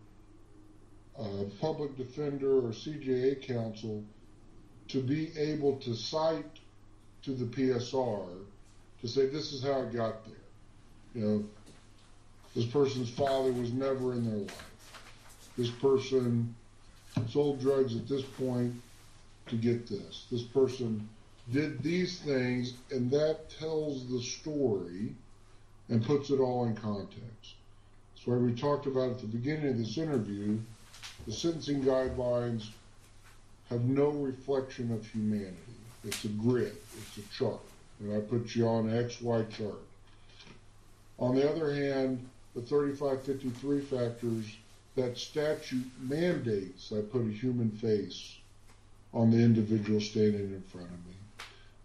a 1.16 1.44
public 1.60 1.96
defender 1.96 2.58
or 2.58 2.70
CJA 2.70 3.40
counsel 3.42 4.02
to 4.88 5.02
be 5.02 5.30
able 5.38 5.76
to 5.76 5.94
cite 5.94 6.58
to 7.22 7.32
the 7.32 7.44
PSR 7.44 8.44
to 9.00 9.08
say 9.08 9.26
this 9.26 9.52
is 9.52 9.62
how 9.62 9.82
it 9.82 9.92
got 9.92 10.24
there. 10.24 10.34
You 11.14 11.20
know, 11.20 11.44
this 12.54 12.66
person's 12.66 13.10
father 13.10 13.52
was 13.52 13.72
never 13.72 14.12
in 14.12 14.28
their 14.28 14.38
life. 14.38 14.64
This 15.56 15.70
person 15.70 16.54
sold 17.28 17.60
drugs 17.60 17.96
at 17.96 18.08
this 18.08 18.22
point 18.22 18.74
to 19.46 19.56
get 19.56 19.88
this. 19.88 20.26
This 20.30 20.42
person 20.42 21.08
did 21.52 21.82
these 21.82 22.18
things, 22.20 22.74
and 22.90 23.10
that 23.10 23.50
tells 23.58 24.08
the 24.08 24.20
story 24.20 25.14
and 25.88 26.04
puts 26.04 26.30
it 26.30 26.40
all 26.40 26.66
in 26.66 26.76
context. 26.76 27.54
So, 28.24 28.32
we 28.32 28.52
talked 28.52 28.86
about 28.86 29.12
at 29.12 29.20
the 29.20 29.26
beginning 29.26 29.68
of 29.68 29.78
this 29.78 29.96
interview, 29.96 30.58
the 31.26 31.32
sentencing 31.32 31.82
guidelines 31.82 32.68
have 33.70 33.84
no 33.84 34.10
reflection 34.10 34.92
of 34.92 35.06
humanity. 35.06 35.56
It's 36.04 36.24
a 36.24 36.28
grid, 36.28 36.76
it's 36.96 37.18
a 37.18 37.36
chart, 37.36 37.60
and 38.00 38.14
I 38.14 38.20
put 38.20 38.54
you 38.54 38.66
on 38.66 38.88
an 38.88 39.08
XY 39.08 39.50
chart. 39.50 39.80
On 41.18 41.34
the 41.34 41.50
other 41.50 41.74
hand, 41.74 42.28
the 42.58 42.66
3553 42.66 43.80
factors, 43.82 44.56
that 44.96 45.16
statute 45.16 45.86
mandates 46.00 46.92
I 46.92 47.02
put 47.02 47.22
a 47.22 47.30
human 47.30 47.70
face 47.70 48.36
on 49.14 49.30
the 49.30 49.38
individual 49.38 50.00
standing 50.00 50.52
in 50.52 50.62
front 50.62 50.88
of 50.88 51.06
me. 51.06 51.14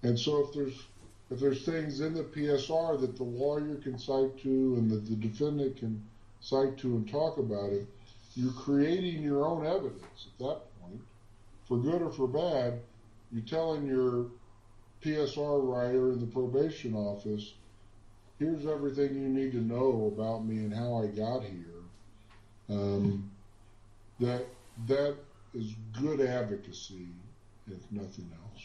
And 0.02 0.20
so 0.20 0.44
if 0.44 0.54
there's 0.54 0.84
if 1.30 1.40
there's 1.40 1.66
things 1.66 2.02
in 2.02 2.14
the 2.14 2.24
PSR 2.24 3.00
that 3.02 3.18
the 3.18 3.24
lawyer 3.24 3.76
can 3.76 3.98
cite 3.98 4.38
to 4.44 4.76
and 4.78 4.90
that 4.92 5.08
the 5.08 5.16
defendant 5.16 5.78
can 5.78 6.04
cite 6.42 6.78
to 6.80 6.96
and 6.96 7.10
talk 7.10 7.38
about 7.38 7.72
it, 7.72 7.88
you're 8.36 8.52
creating 8.54 9.24
your 9.24 9.46
own 9.46 9.66
evidence 9.66 10.28
at 10.28 10.40
that 10.40 10.62
point. 10.82 11.02
For 11.68 11.78
good 11.78 12.02
or 12.02 12.12
for 12.12 12.28
bad, 12.28 12.82
you're 13.32 13.44
telling 13.44 13.88
your 13.88 14.28
PSR 15.04 15.68
writer 15.68 16.12
in 16.12 16.20
the 16.20 16.28
probation 16.28 16.94
office, 16.94 17.54
here's 18.40 18.66
everything 18.66 19.16
you 19.16 19.30
need 19.30 19.52
to 19.52 19.62
know 19.62 20.12
about 20.16 20.46
me 20.46 20.58
and 20.58 20.74
how 20.74 21.02
I 21.02 21.08
got 21.08 21.44
here. 21.44 21.60
Um, 22.70 23.30
that 24.20 24.46
that 24.88 25.16
is 25.54 25.74
good 26.00 26.22
advocacy, 26.22 27.08
if 27.68 27.80
nothing 27.92 28.30
else. 28.42 28.64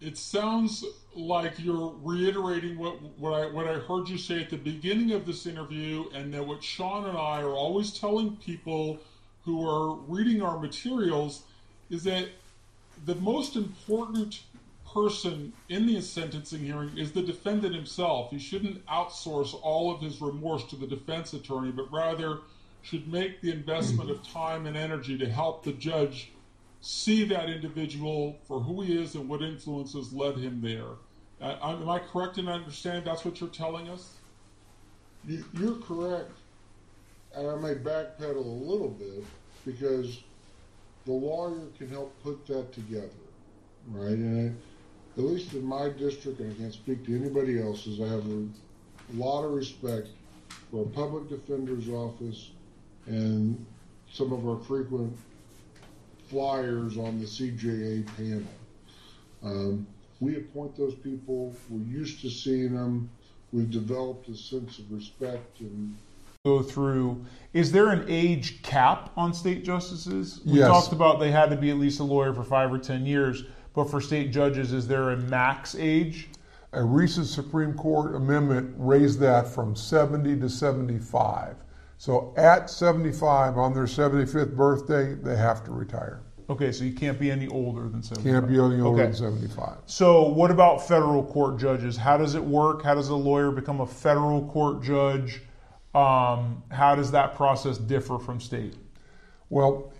It 0.00 0.16
sounds 0.16 0.84
like 1.14 1.54
you're 1.58 1.92
reiterating 2.02 2.78
what 2.78 3.00
what 3.18 3.32
I 3.32 3.46
what 3.46 3.66
I 3.66 3.74
heard 3.74 4.08
you 4.08 4.18
say 4.18 4.40
at 4.40 4.50
the 4.50 4.56
beginning 4.56 5.12
of 5.12 5.26
this 5.26 5.46
interview, 5.46 6.04
and 6.14 6.32
that 6.34 6.46
what 6.46 6.62
Sean 6.62 7.06
and 7.06 7.18
I 7.18 7.40
are 7.40 7.54
always 7.54 7.90
telling 7.98 8.36
people 8.36 8.98
who 9.44 9.68
are 9.68 9.94
reading 9.94 10.42
our 10.42 10.58
materials 10.58 11.42
is 11.90 12.04
that 12.04 12.28
the 13.06 13.14
most 13.16 13.56
important 13.56 14.42
person 14.92 15.52
in 15.68 15.86
the 15.86 16.00
sentencing 16.00 16.64
hearing 16.64 16.96
is 16.96 17.12
the 17.12 17.22
defendant 17.22 17.74
himself. 17.74 18.30
He 18.30 18.38
shouldn't 18.38 18.84
outsource 18.86 19.58
all 19.62 19.94
of 19.94 20.00
his 20.00 20.20
remorse 20.20 20.64
to 20.66 20.76
the 20.76 20.86
defense 20.86 21.32
attorney, 21.32 21.70
but 21.70 21.92
rather 21.92 22.40
should 22.82 23.10
make 23.10 23.40
the 23.40 23.50
investment 23.50 24.10
of 24.10 24.26
time 24.26 24.66
and 24.66 24.76
energy 24.76 25.18
to 25.18 25.28
help 25.28 25.64
the 25.64 25.72
judge 25.72 26.32
see 26.80 27.24
that 27.24 27.48
individual 27.48 28.38
for 28.46 28.60
who 28.60 28.82
he 28.82 29.00
is 29.00 29.14
and 29.14 29.28
what 29.28 29.42
influences 29.42 30.12
led 30.12 30.36
him 30.36 30.60
there. 30.60 30.96
Uh, 31.40 31.56
am 31.62 31.88
I 31.88 31.98
correct 31.98 32.38
in 32.38 32.48
understanding 32.48 33.04
that's 33.04 33.24
what 33.24 33.40
you're 33.40 33.50
telling 33.50 33.88
us? 33.88 34.14
You, 35.26 35.44
you're 35.58 35.76
correct, 35.76 36.32
and 37.34 37.48
I 37.48 37.56
may 37.56 37.74
backpedal 37.74 38.36
a 38.36 38.38
little 38.38 38.88
bit 38.88 39.24
because 39.66 40.20
the 41.04 41.12
lawyer 41.12 41.60
can 41.76 41.88
help 41.88 42.14
put 42.22 42.46
that 42.46 42.72
together, 42.72 43.08
right? 43.88 44.12
And 44.12 44.56
at 45.18 45.24
least 45.24 45.52
in 45.54 45.64
my 45.64 45.88
district, 45.88 46.38
and 46.38 46.52
I 46.52 46.54
can't 46.54 46.72
speak 46.72 47.04
to 47.06 47.16
anybody 47.16 47.60
else's, 47.60 48.00
I 48.00 48.06
have 48.06 48.24
a 48.24 48.46
lot 49.14 49.42
of 49.42 49.52
respect 49.52 50.08
for 50.70 50.84
a 50.84 50.86
public 50.86 51.28
defender's 51.28 51.88
office 51.88 52.50
and 53.06 53.64
some 54.12 54.32
of 54.32 54.48
our 54.48 54.58
frequent 54.58 55.16
flyers 56.28 56.96
on 56.96 57.18
the 57.18 57.26
CJA 57.26 58.06
panel. 58.16 58.42
Um, 59.42 59.86
we 60.20 60.36
appoint 60.36 60.76
those 60.76 60.94
people. 60.94 61.54
We're 61.68 61.84
used 61.84 62.20
to 62.22 62.30
seeing 62.30 62.74
them. 62.74 63.10
We've 63.52 63.70
developed 63.70 64.28
a 64.28 64.36
sense 64.36 64.78
of 64.78 64.92
respect 64.92 65.60
and 65.60 65.96
go 66.44 66.62
through. 66.62 67.24
Is 67.54 67.72
there 67.72 67.88
an 67.88 68.04
age 68.08 68.62
cap 68.62 69.10
on 69.16 69.34
state 69.34 69.64
justices? 69.64 70.40
We 70.44 70.58
Yes. 70.58 70.68
talked 70.68 70.92
about 70.92 71.18
they 71.18 71.30
had 71.30 71.50
to 71.50 71.56
be 71.56 71.70
at 71.70 71.78
least 71.78 71.98
a 71.98 72.04
lawyer 72.04 72.32
for 72.34 72.44
five 72.44 72.72
or 72.72 72.78
ten 72.78 73.06
years, 73.06 73.44
but 73.74 73.90
for 73.90 74.00
state 74.00 74.32
judges, 74.32 74.72
is 74.72 74.86
there 74.88 75.10
a 75.10 75.16
max 75.16 75.74
age? 75.78 76.28
A 76.72 76.82
recent 76.82 77.26
Supreme 77.26 77.74
Court 77.74 78.14
amendment 78.14 78.74
raised 78.76 79.18
that 79.20 79.48
from 79.48 79.74
70 79.74 80.38
to 80.40 80.48
75. 80.48 81.56
So 81.96 82.32
at 82.36 82.70
75, 82.70 83.56
on 83.56 83.72
their 83.74 83.84
75th 83.84 84.54
birthday, 84.54 85.14
they 85.14 85.36
have 85.36 85.64
to 85.64 85.72
retire. 85.72 86.20
Okay, 86.50 86.72
so 86.72 86.84
you 86.84 86.94
can't 86.94 87.18
be 87.18 87.30
any 87.30 87.46
older 87.48 87.88
than 87.88 88.02
seventy. 88.02 88.30
Can't 88.30 88.48
be 88.48 88.54
any 88.54 88.80
older 88.80 89.02
Okay. 89.02 89.02
than 89.02 89.14
75. 89.14 89.76
So, 89.84 90.28
what 90.28 90.50
about 90.50 90.86
federal 90.86 91.22
court 91.22 91.58
judges? 91.58 91.94
How 91.94 92.16
does 92.16 92.34
it 92.34 92.42
work? 92.42 92.82
How 92.82 92.94
does 92.94 93.10
a 93.10 93.14
lawyer 93.14 93.50
become 93.50 93.82
a 93.82 93.86
federal 93.86 94.46
court 94.46 94.82
judge? 94.82 95.42
Um, 95.94 96.62
how 96.70 96.94
does 96.94 97.10
that 97.10 97.34
process 97.34 97.76
differ 97.76 98.18
from 98.18 98.40
state? 98.40 98.76
Well, 99.50 99.92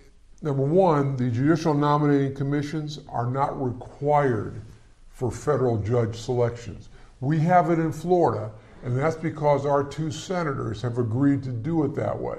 number 0.43 0.63
one, 0.63 1.17
the 1.17 1.31
judicial 1.31 1.75
nominating 1.75 2.35
commissions 2.35 3.01
are 3.09 3.27
not 3.27 3.61
required 3.63 4.63
for 5.09 5.31
federal 5.31 5.79
judge 5.79 6.17
selections. 6.17 6.89
We 7.21 7.41
have 7.41 7.71
it 7.71 7.79
in 7.79 7.93
Florida, 7.93 8.53
and 8.85 8.97
that's 8.97 9.17
because 9.17 9.67
our 9.67 9.83
two 9.83 10.11
senators 10.11 10.81
have 10.83 10.99
agreed 10.99 11.43
to 11.43 11.51
do 11.51 11.85
it 11.85 11.95
that 11.97 12.19
way. 12.19 12.39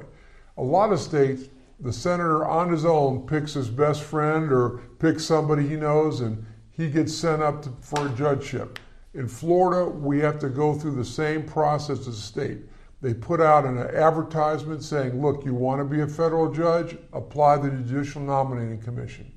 A 0.58 0.64
lot 0.64 0.94
of 0.94 1.00
states, 1.00 1.50
the 1.82 1.92
senator 1.92 2.46
on 2.46 2.72
his 2.72 2.86
own 2.86 3.26
picks 3.28 3.54
his 3.54 3.70
best 3.70 4.04
friend 4.04 4.52
or 4.52 4.82
picks 5.00 5.26
somebody 5.26 5.68
he 5.68 5.76
knows, 5.76 6.22
and 6.22 6.46
he 6.72 6.90
gets 6.90 7.14
sent 7.14 7.42
up 7.42 7.62
to, 7.64 7.74
for 7.82 8.08
a 8.08 8.10
judgeship. 8.12 8.80
In 9.14 9.28
Florida, 9.28 9.90
we 9.90 10.20
have 10.20 10.40
to 10.40 10.50
go 10.50 10.74
through 10.74 10.96
the 10.96 11.06
same 11.06 11.44
process 11.44 12.00
as 12.00 12.06
the 12.06 12.14
state. 12.14 12.60
They 13.02 13.14
put 13.14 13.40
out 13.40 13.66
an 13.66 13.78
advertisement 13.78 14.84
saying, 14.84 15.22
look, 15.22 15.46
you 15.46 15.54
want 15.54 15.80
to 15.80 15.86
be 15.86 16.02
a 16.02 16.08
federal 16.08 16.52
judge? 16.52 16.98
Apply 17.14 17.58
the 17.58 17.70
Judicial 17.70 18.22
Nominating 18.22 18.82
Commission. 18.82 19.32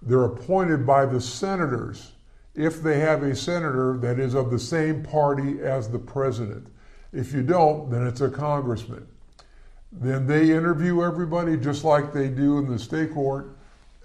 They're 0.00 0.24
appointed 0.24 0.86
by 0.86 1.06
the 1.06 1.20
senators 1.20 2.12
if 2.54 2.82
they 2.82 2.98
have 3.00 3.22
a 3.22 3.36
senator 3.36 3.98
that 3.98 4.18
is 4.18 4.34
of 4.34 4.50
the 4.50 4.58
same 4.58 5.02
party 5.02 5.60
as 5.60 5.88
the 5.88 5.98
president. 5.98 6.66
If 7.12 7.32
you 7.32 7.42
don't, 7.42 7.90
then 7.90 8.06
it's 8.06 8.22
a 8.22 8.30
congressman. 8.30 9.06
Then 9.92 10.26
they 10.26 10.50
interview 10.50 11.02
everybody 11.02 11.58
just 11.58 11.84
like 11.84 12.12
they 12.12 12.28
do 12.28 12.58
in 12.58 12.66
the 12.66 12.78
state 12.78 13.12
court, 13.12 13.56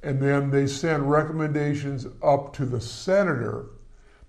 and 0.03 0.21
then 0.21 0.51
they 0.51 0.67
send 0.67 1.09
recommendations 1.09 2.05
up 2.21 2.53
to 2.53 2.65
the 2.65 2.81
senator. 2.81 3.67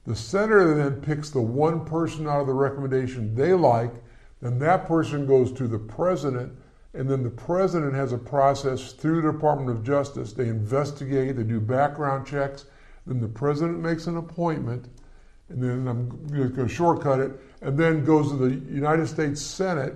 The 0.07 0.15
senator 0.15 0.75
then 0.75 1.01
picks 1.01 1.31
the 1.31 1.41
one 1.41 1.85
person 1.85 2.29
out 2.29 2.41
of 2.41 2.47
the 2.47 2.55
recommendation 2.55 3.35
they 3.35 3.53
like, 3.53 3.93
then 4.41 4.59
that 4.61 4.87
person 4.87 5.27
goes 5.27 5.53
to 5.53 5.67
the 5.67 5.79
president, 5.79 6.53
and 6.95 7.09
then 7.09 7.23
the 7.23 7.31
president 7.31 7.95
has 7.95 8.13
a 8.13 8.19
process 8.19 8.93
through 8.93 9.23
the 9.23 9.33
Department 9.33 9.71
of 9.71 9.85
Justice. 9.85 10.33
They 10.33 10.49
investigate, 10.49 11.37
they 11.37 11.43
do 11.43 11.61
background 11.61 12.27
checks, 12.27 12.67
then 13.07 13.21
the 13.21 13.29
president 13.29 13.81
makes 13.81 14.07
an 14.07 14.17
appointment, 14.17 14.89
and 15.49 15.63
then 15.63 15.89
I'm 15.89 16.27
going 16.29 16.55
to 16.55 16.69
shortcut 16.69 17.21
it, 17.21 17.33
and 17.63 17.77
then 17.79 18.05
goes 18.05 18.31
to 18.31 18.37
the 18.37 18.55
United 18.73 19.07
States 19.07 19.41
Senate 19.41 19.95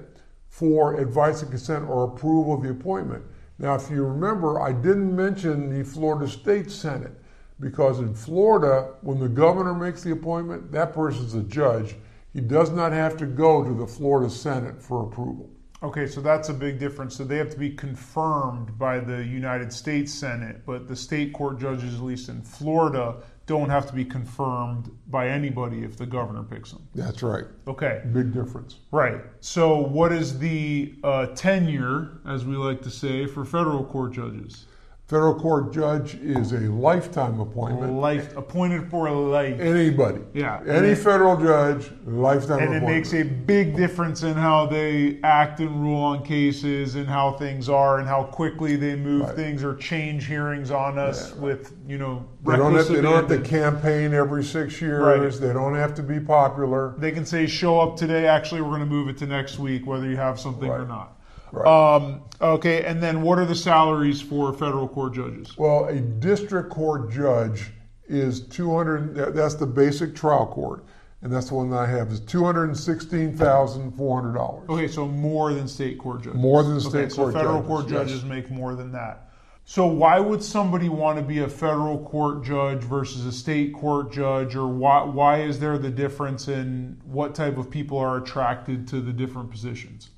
for 0.49 1.01
advice 1.01 1.43
and 1.43 1.51
consent 1.51 1.89
or 1.89 2.05
approval 2.05 2.55
of 2.55 2.63
the 2.63 2.71
appointment. 2.71 3.25
Now, 3.59 3.75
if 3.75 3.91
you 3.91 4.05
remember, 4.05 4.61
I 4.61 4.73
didn't 4.73 5.15
mention 5.15 5.77
the 5.77 5.85
Florida 5.85 6.31
State 6.31 6.71
Senate 6.71 7.13
because 7.61 8.01
in 8.01 8.13
Florida, 8.13 8.95
when 9.03 9.21
the 9.21 9.29
governor 9.29 9.73
makes 9.73 10.03
the 10.03 10.13
appointment, 10.13 10.73
that 10.73 10.93
person's 10.93 11.35
a 11.35 11.43
judge. 11.45 11.95
He 12.33 12.41
does 12.41 12.71
not 12.71 12.93
have 12.93 13.17
to 13.19 13.27
go 13.27 13.63
to 13.63 13.75
the 13.75 13.87
Florida 13.87 14.31
Senate 14.31 14.83
for 14.83 15.03
approval. 15.03 15.51
Okay, 15.83 16.07
so 16.07 16.21
that's 16.21 16.49
a 16.49 16.55
big 16.55 16.79
difference. 16.79 17.17
So 17.17 17.25
they 17.25 17.37
have 17.39 17.51
to 17.51 17.59
be 17.59 17.71
confirmed 17.71 18.79
by 18.79 19.01
the 19.01 19.25
United 19.25 19.73
States 19.73 20.15
Senate, 20.15 20.65
but 20.65 20.87
the 20.87 20.95
state 20.95 21.33
court 21.33 21.59
judges, 21.59 21.95
at 21.95 22.01
least 22.01 22.29
in 22.29 22.41
Florida, 22.41 23.17
don't 23.47 23.69
have 23.69 23.87
to 23.89 23.93
be 23.93 24.05
confirmed 24.05 24.91
by 25.09 25.29
anybody 25.29 25.83
if 25.83 25.97
the 25.97 26.07
governor 26.07 26.45
picks 26.45 26.71
them. 26.71 26.87
That's 26.95 27.23
right. 27.23 27.45
Okay. 27.67 28.03
Big 28.13 28.33
difference. 28.33 28.77
Right. 28.93 29.21
So, 29.41 29.77
what 29.77 30.13
is 30.13 30.39
the 30.39 30.95
uh, 31.03 31.27
tenure, 31.35 32.21
as 32.27 32.45
we 32.45 32.55
like 32.55 32.81
to 32.83 32.91
say, 32.91 33.27
for 33.27 33.45
federal 33.45 33.85
court 33.85 34.13
judges? 34.13 34.67
Federal 35.09 35.35
court 35.35 35.75
judge 35.75 36.15
is 36.23 36.53
a 36.53 36.61
lifetime 36.61 37.39
appointment. 37.39 37.93
Life 37.95 38.35
appointed 38.35 38.89
for 38.89 39.11
life. 39.11 39.61
Anybody. 39.61 40.21
Yeah. 40.33 40.61
Any 40.67 40.91
it- 40.91 40.97
federal 40.97 41.37
judge, 41.37 41.91
lifetime 42.07 42.61
appointment. 42.61 42.85
and 42.85 42.91
it 42.91 42.95
makes 42.97 43.13
a 43.13 43.23
big 43.25 43.77
difference 43.77 44.23
in 44.23 44.33
how 44.35 44.65
they 44.65 45.19
act 45.23 45.61
and 45.61 45.83
rule 45.83 46.01
on 46.01 46.23
cases 46.25 46.95
and 46.95 47.07
how 47.07 47.33
things 47.33 47.69
are 47.69 47.99
and 47.99 48.09
how 48.09 48.23
quickly 48.23 48.77
they 48.77 48.97
move 48.97 49.23
Right. 49.27 49.37
things 49.37 49.63
or 49.63 49.75
change 49.75 50.27
hearings 50.27 50.71
on 50.71 50.99
us 50.99 51.35
with 51.35 51.75
you 51.87 51.99
know 51.99 52.25
They 52.47 52.57
don't, 52.57 52.75
have, 52.75 52.89
they 52.89 53.03
don't 53.03 53.29
have 53.29 53.43
to 53.43 53.47
campaign 53.47 54.15
every 54.15 54.45
six 54.45 54.81
years. 54.81 55.03
Right. 55.03 55.31
They 55.47 55.53
don't 55.53 55.75
have 55.75 55.95
to 55.97 56.03
be 56.03 56.21
popular. 56.21 56.95
They 56.97 57.11
can 57.11 57.27
say 57.27 57.47
show 57.47 57.81
up 57.81 57.97
today. 57.99 58.27
Actually, 58.27 58.63
we're 58.63 58.69
going 58.69 58.81
to 58.81 58.87
move 58.87 59.09
it 59.09 59.19
to 59.19 59.27
next 59.27 59.59
week, 59.59 59.87
whether 59.87 60.09
you 60.09 60.17
have 60.17 60.41
something 60.41 60.71
or 60.71 60.87
not. 60.87 61.19
Right. 61.53 61.67
Um, 61.67 62.23
okay, 62.41 62.85
and 62.85 63.03
then 63.03 63.23
what 63.23 63.39
are 63.39 63.45
the 63.45 63.55
salaries 63.55 64.21
for 64.21 64.53
federal 64.53 64.89
court 64.89 65.15
judges? 65.15 65.57
Well, 65.57 65.85
a 65.85 66.01
district 66.01 66.71
court 66.71 67.11
judge 67.11 67.71
is 68.09 68.41
200, 68.41 69.15
that- 69.15 69.35
that's 69.35 69.55
the 69.55 69.67
basic 69.67 70.15
trial 70.15 70.47
court. 70.47 70.85
And 71.23 71.33
that's 71.33 71.49
the 71.51 71.55
one 71.55 71.71
that 71.71 71.79
I 71.79 71.87
have 71.87 72.11
is 72.11 72.21
$216,400. 72.21 74.69
Okay, 74.69 74.89
so 74.89 75.07
more 75.07 75.55
than 75.55 75.69
state 75.69 75.97
court 75.99 76.23
judges. 76.23 76.41
More 76.41 76.65
than 76.65 76.79
okay, 76.79 76.89
state 76.89 77.13
so 77.13 77.23
court 77.23 77.35
federal 77.35 77.61
judges, 77.61 77.69
court 77.69 77.85
yes. 77.85 77.93
judges 77.93 78.25
make 78.25 78.51
more 78.51 78.75
than 78.75 78.91
that. 78.93 79.29
So 79.65 79.87
why 79.87 80.19
would 80.19 80.43
somebody 80.43 80.89
want 80.89 81.19
to 81.19 81.25
be 81.25 81.39
a 81.39 81.49
federal 81.49 82.05
court 82.05 82.43
judge 82.43 82.83
versus 82.83 83.25
a 83.25 83.31
state 83.31 83.73
court 83.73 84.11
judge, 84.11 84.57
or 84.57 84.67
why 84.67 85.05
why 85.05 85.43
is 85.43 85.61
there 85.61 85.79
the 85.79 85.91
difference 85.91 86.49
in 86.49 87.01
what 87.05 87.37
type 87.37 87.57
of 87.57 87.71
people 87.71 87.99
are 87.99 88.17
attracted 88.17 88.89
to 88.89 89.01
the 89.01 89.13
different 89.13 89.53
positions? 89.53 90.11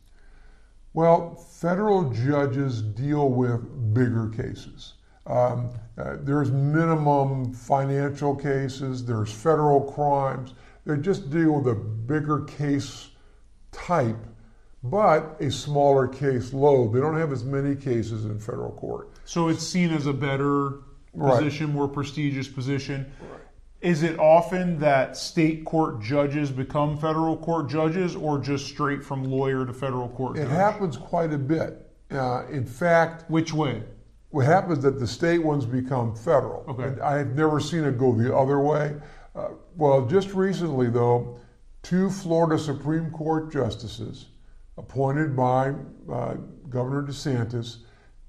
Well, 0.95 1.35
federal 1.35 2.11
judges 2.11 2.81
deal 2.81 3.29
with 3.29 3.93
bigger 3.93 4.29
cases. 4.29 4.95
Um, 5.27 5.71
uh, 5.99 6.19
there's 6.21 6.53
minimum 6.53 7.53
financial 7.53 8.37
cases, 8.37 9.05
there's 9.05 9.33
federal 9.33 9.81
crimes. 9.81 10.55
They 10.87 10.97
just 10.99 11.31
deal 11.31 11.61
with 11.61 11.67
a 11.67 11.75
bigger 11.75 12.43
case 12.45 13.09
type, 13.73 14.25
but 14.85 15.37
a 15.41 15.51
smaller 15.51 16.07
case 16.07 16.53
load. 16.53 16.93
They 16.93 17.01
don't 17.01 17.19
have 17.19 17.33
as 17.33 17.43
many 17.43 17.75
cases 17.75 18.25
in 18.25 18.39
federal 18.39 18.71
court. 18.73 19.11
So 19.25 19.49
it's 19.49 19.67
seen 19.67 19.91
as 19.93 20.07
a 20.07 20.13
better 20.13 20.75
Right. 21.17 21.39
position, 21.39 21.73
more 21.73 21.89
prestigious 21.89 22.49
position. 22.49 23.07
Is 23.85 24.03
it 24.03 24.19
often 24.19 24.79
that 24.79 25.15
state 25.15 25.67
court 25.67 26.01
judges 26.01 26.51
become 26.51 26.97
federal 26.97 27.37
court 27.37 27.69
judges, 27.69 28.17
or 28.17 28.39
just 28.39 28.67
straight 28.67 29.05
from 29.05 29.23
lawyer 29.25 29.67
to 29.67 29.75
federal 29.75 30.09
court? 30.09 30.37
Judge? 30.37 30.47
It 30.47 30.49
judge? 30.49 30.57
happens 30.57 30.97
quite 30.97 31.35
a 31.35 31.39
bit. 31.39 31.87
Uh, 32.11 32.47
in 32.47 32.65
fact, 32.65 33.31
which 33.31 33.53
way? 33.53 33.83
What 34.31 34.47
happens 34.47 34.83
that 34.85 34.99
the 34.99 35.07
state 35.07 35.39
ones 35.39 35.67
become 35.67 36.17
federal. 36.17 36.65
Okay. 36.67 36.85
And 36.85 37.03
I 37.03 37.19
have 37.19 37.37
never 37.37 37.61
seen 37.61 37.85
it 37.85 37.99
go 37.99 38.15
the 38.15 38.35
other 38.35 38.59
way. 38.59 38.97
Uh, 39.37 39.49
well, 39.77 40.07
just 40.07 40.33
recently, 40.33 40.89
though, 40.89 41.39
two 41.83 42.09
Florida 42.09 42.59
Supreme 42.59 43.11
Court 43.11 43.53
justices 43.53 44.29
appointed 44.79 45.37
by 45.37 45.75
uh, 46.11 46.37
Governor 46.71 47.03
DeSantis, 47.03 47.81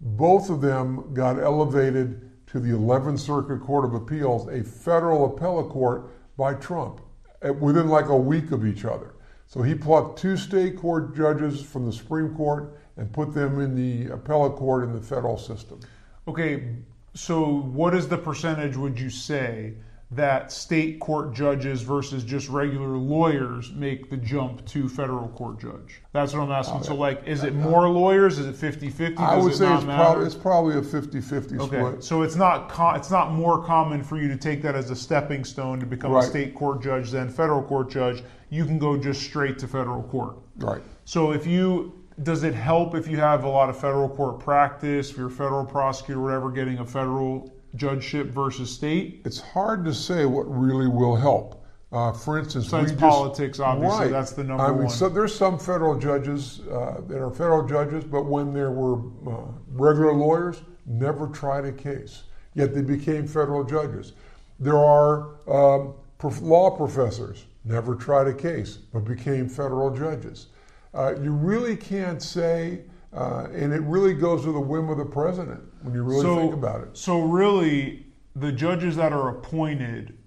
both 0.01 0.49
of 0.49 0.59
them 0.59 1.13
got 1.13 1.39
elevated 1.39 2.24
to 2.55 2.61
the 2.61 2.71
11th 2.71 3.19
Circuit 3.19 3.59
Court 3.59 3.83
of 3.83 3.93
Appeals, 3.95 4.47
a 4.47 4.63
federal 4.63 5.25
appellate 5.25 5.67
court 5.67 6.09
by 6.37 6.53
Trump, 6.53 7.01
uh, 7.45 7.51
within 7.51 7.89
like 7.89 8.07
a 8.07 8.15
week 8.15 8.51
of 8.51 8.65
each 8.65 8.85
other. 8.85 9.15
So 9.45 9.61
he 9.61 9.75
plucked 9.75 10.19
two 10.19 10.37
state 10.37 10.77
court 10.77 11.13
judges 11.17 11.61
from 11.61 11.85
the 11.85 11.91
Supreme 11.91 12.33
Court 12.33 12.79
and 12.95 13.11
put 13.11 13.33
them 13.33 13.59
in 13.59 13.75
the 13.75 14.09
appellate 14.13 14.55
court 14.55 14.85
in 14.85 14.93
the 14.93 15.01
federal 15.01 15.37
system. 15.37 15.81
Okay, 16.29 16.75
so 17.13 17.59
what 17.59 17.93
is 17.93 18.07
the 18.07 18.17
percentage, 18.17 18.77
would 18.77 18.97
you 18.97 19.09
say, 19.09 19.73
that 20.11 20.51
state 20.51 20.99
court 20.99 21.33
judges 21.33 21.81
versus 21.81 22.23
just 22.23 22.47
regular 22.47 22.95
lawyers 22.95 23.71
make 23.73 24.09
the 24.09 24.17
jump 24.17 24.65
to 24.67 24.87
federal 24.87 25.27
court 25.29 25.59
judge? 25.59 26.01
That's 26.13 26.33
what 26.33 26.41
I'm 26.41 26.51
asking. 26.51 26.83
So, 26.83 26.95
like, 26.95 27.23
is 27.25 27.43
it 27.43 27.55
more 27.55 27.89
lawyers? 27.89 28.37
Is 28.37 28.45
it 28.45 28.55
50 28.55 28.89
50? 28.89 29.17
I 29.17 29.37
would 29.37 29.51
it 29.53 29.55
say 29.55 29.73
it's, 29.73 29.83
prob- 29.83 30.21
it's 30.21 30.35
probably 30.35 30.77
a 30.77 30.83
50 30.83 31.19
50 31.21 31.57
Okay, 31.57 31.65
split. 31.65 32.03
so 32.03 32.21
it's 32.21 32.35
not 32.35 32.69
com- 32.69 32.95
it's 32.95 33.09
not 33.09 33.31
more 33.31 33.63
common 33.65 34.03
for 34.03 34.17
you 34.17 34.27
to 34.27 34.37
take 34.37 34.61
that 34.61 34.75
as 34.75 34.91
a 34.91 34.95
stepping 34.95 35.43
stone 35.43 35.79
to 35.79 35.85
become 35.87 36.11
Right. 36.11 36.23
a 36.23 36.27
state 36.27 36.53
court 36.53 36.83
judge 36.83 37.09
than 37.09 37.27
federal 37.29 37.63
court 37.63 37.89
judge. 37.89 38.23
You 38.49 38.65
can 38.65 38.77
go 38.77 38.95
just 38.97 39.23
straight 39.23 39.57
to 39.59 39.67
federal 39.67 40.03
court. 40.03 40.37
Right. 40.57 40.81
So 41.05 41.31
if 41.31 41.47
you 41.47 41.93
does 42.23 42.43
it 42.43 42.53
help 42.53 42.95
if 42.95 43.07
you 43.09 43.17
have 43.17 43.43
a 43.43 43.49
lot 43.49 43.69
of 43.69 43.77
federal 43.77 44.07
court 44.07 44.39
practice, 44.39 45.09
if 45.09 45.17
you're 45.17 45.27
a 45.27 45.31
federal 45.31 45.65
prosecutor, 45.65 46.21
whatever, 46.21 46.51
getting 46.51 46.77
a 46.77 46.85
federal 46.85 47.51
judgeship 47.75 48.27
versus 48.27 48.71
state? 48.71 49.21
It's 49.25 49.39
hard 49.39 49.85
to 49.85 49.93
say 49.93 50.25
what 50.25 50.43
really 50.43 50.87
will 50.87 51.15
help. 51.15 51.63
Uh, 51.91 52.11
for 52.11 52.37
instance, 52.39 52.65
Besides 52.65 52.91
we 52.91 52.97
just- 52.97 52.99
politics, 52.99 53.59
obviously, 53.59 53.99
Right. 54.05 54.11
that's 54.11 54.31
the 54.31 54.43
number 54.43 54.63
I 54.63 54.69
mean, 54.71 54.77
one. 54.79 54.89
So 54.89 55.07
there's 55.07 55.33
some 55.33 55.57
federal 55.57 55.97
judges 55.97 56.61
uh, 56.71 57.01
that 57.07 57.21
are 57.21 57.31
federal 57.31 57.65
judges, 57.65 58.03
but 58.03 58.25
when 58.25 58.53
there 58.53 58.71
were 58.71 58.97
uh, 59.27 59.43
regular 59.71 60.13
lawyers, 60.13 60.61
never 60.85 61.27
tried 61.27 61.65
a 61.65 61.71
case. 61.71 62.23
Yet 62.53 62.73
they 62.73 62.81
became 62.81 63.27
federal 63.27 63.63
judges. 63.63 64.13
There 64.59 64.77
are 64.77 65.35
um, 65.47 65.93
prof- 66.17 66.41
law 66.41 66.69
professors, 66.71 67.45
never 67.63 67.95
tried 67.95 68.27
a 68.27 68.33
case, 68.33 68.77
but 68.93 69.05
became 69.05 69.47
federal 69.47 69.89
judges. 69.91 70.47
Uh, 70.93 71.13
you 71.21 71.31
really 71.33 71.75
can't 71.75 72.21
say, 72.21 72.81
uh, 73.15 73.47
and 73.53 73.73
it 73.73 73.81
really 73.81 74.13
goes 74.13 74.43
to 74.43 74.51
the 74.51 74.59
whim 74.59 74.89
of 74.89 74.97
the 74.97 75.05
president 75.05 75.61
when 75.81 75.93
you 75.93 76.03
really 76.03 76.21
so, 76.21 76.35
think 76.35 76.53
about 76.53 76.81
it. 76.81 76.97
So 76.97 77.21
really, 77.21 78.05
the 78.35 78.51
judges 78.51 78.97
that 78.97 79.13
are 79.13 79.29
appointed 79.29 80.17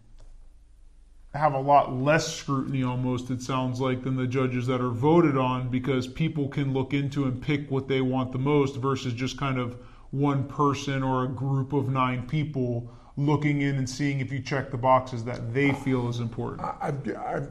have 1.34 1.52
a 1.52 1.60
lot 1.60 1.92
less 1.92 2.34
scrutiny 2.34 2.82
almost 2.82 3.30
it 3.30 3.42
sounds 3.42 3.80
like 3.80 4.02
than 4.02 4.16
the 4.16 4.26
judges 4.26 4.66
that 4.66 4.80
are 4.80 4.90
voted 4.90 5.36
on 5.36 5.68
because 5.68 6.06
people 6.06 6.48
can 6.48 6.72
look 6.72 6.94
into 6.94 7.24
and 7.24 7.42
pick 7.42 7.70
what 7.70 7.86
they 7.86 8.00
want 8.00 8.32
the 8.32 8.38
most 8.38 8.76
versus 8.76 9.12
just 9.12 9.38
kind 9.38 9.58
of 9.58 9.76
one 10.10 10.44
person 10.48 11.02
or 11.02 11.24
a 11.24 11.28
group 11.28 11.74
of 11.74 11.90
nine 11.90 12.26
people 12.26 12.90
looking 13.18 13.60
in 13.60 13.76
and 13.76 13.88
seeing 13.88 14.20
if 14.20 14.32
you 14.32 14.40
check 14.40 14.70
the 14.70 14.78
boxes 14.78 15.22
that 15.24 15.52
they 15.52 15.72
feel 15.72 16.08
is 16.08 16.20
important. 16.20 16.62
I, 16.62 16.94
I, 17.18 17.42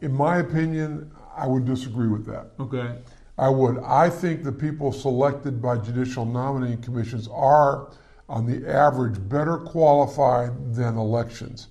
in 0.00 0.12
my 0.12 0.38
opinion, 0.38 1.12
I 1.36 1.46
would 1.46 1.64
disagree 1.64 2.08
with 2.08 2.26
that. 2.26 2.50
Okay. 2.58 2.96
I 3.40 3.48
would. 3.48 3.78
I 3.78 4.10
think 4.10 4.44
the 4.44 4.52
people 4.52 4.92
selected 4.92 5.62
by 5.62 5.78
judicial 5.78 6.26
nominating 6.26 6.82
commissions 6.82 7.26
are, 7.32 7.90
on 8.28 8.44
the 8.44 8.70
average, 8.70 9.16
better 9.30 9.56
qualified 9.56 10.74
than 10.74 10.98
elections. 10.98 11.68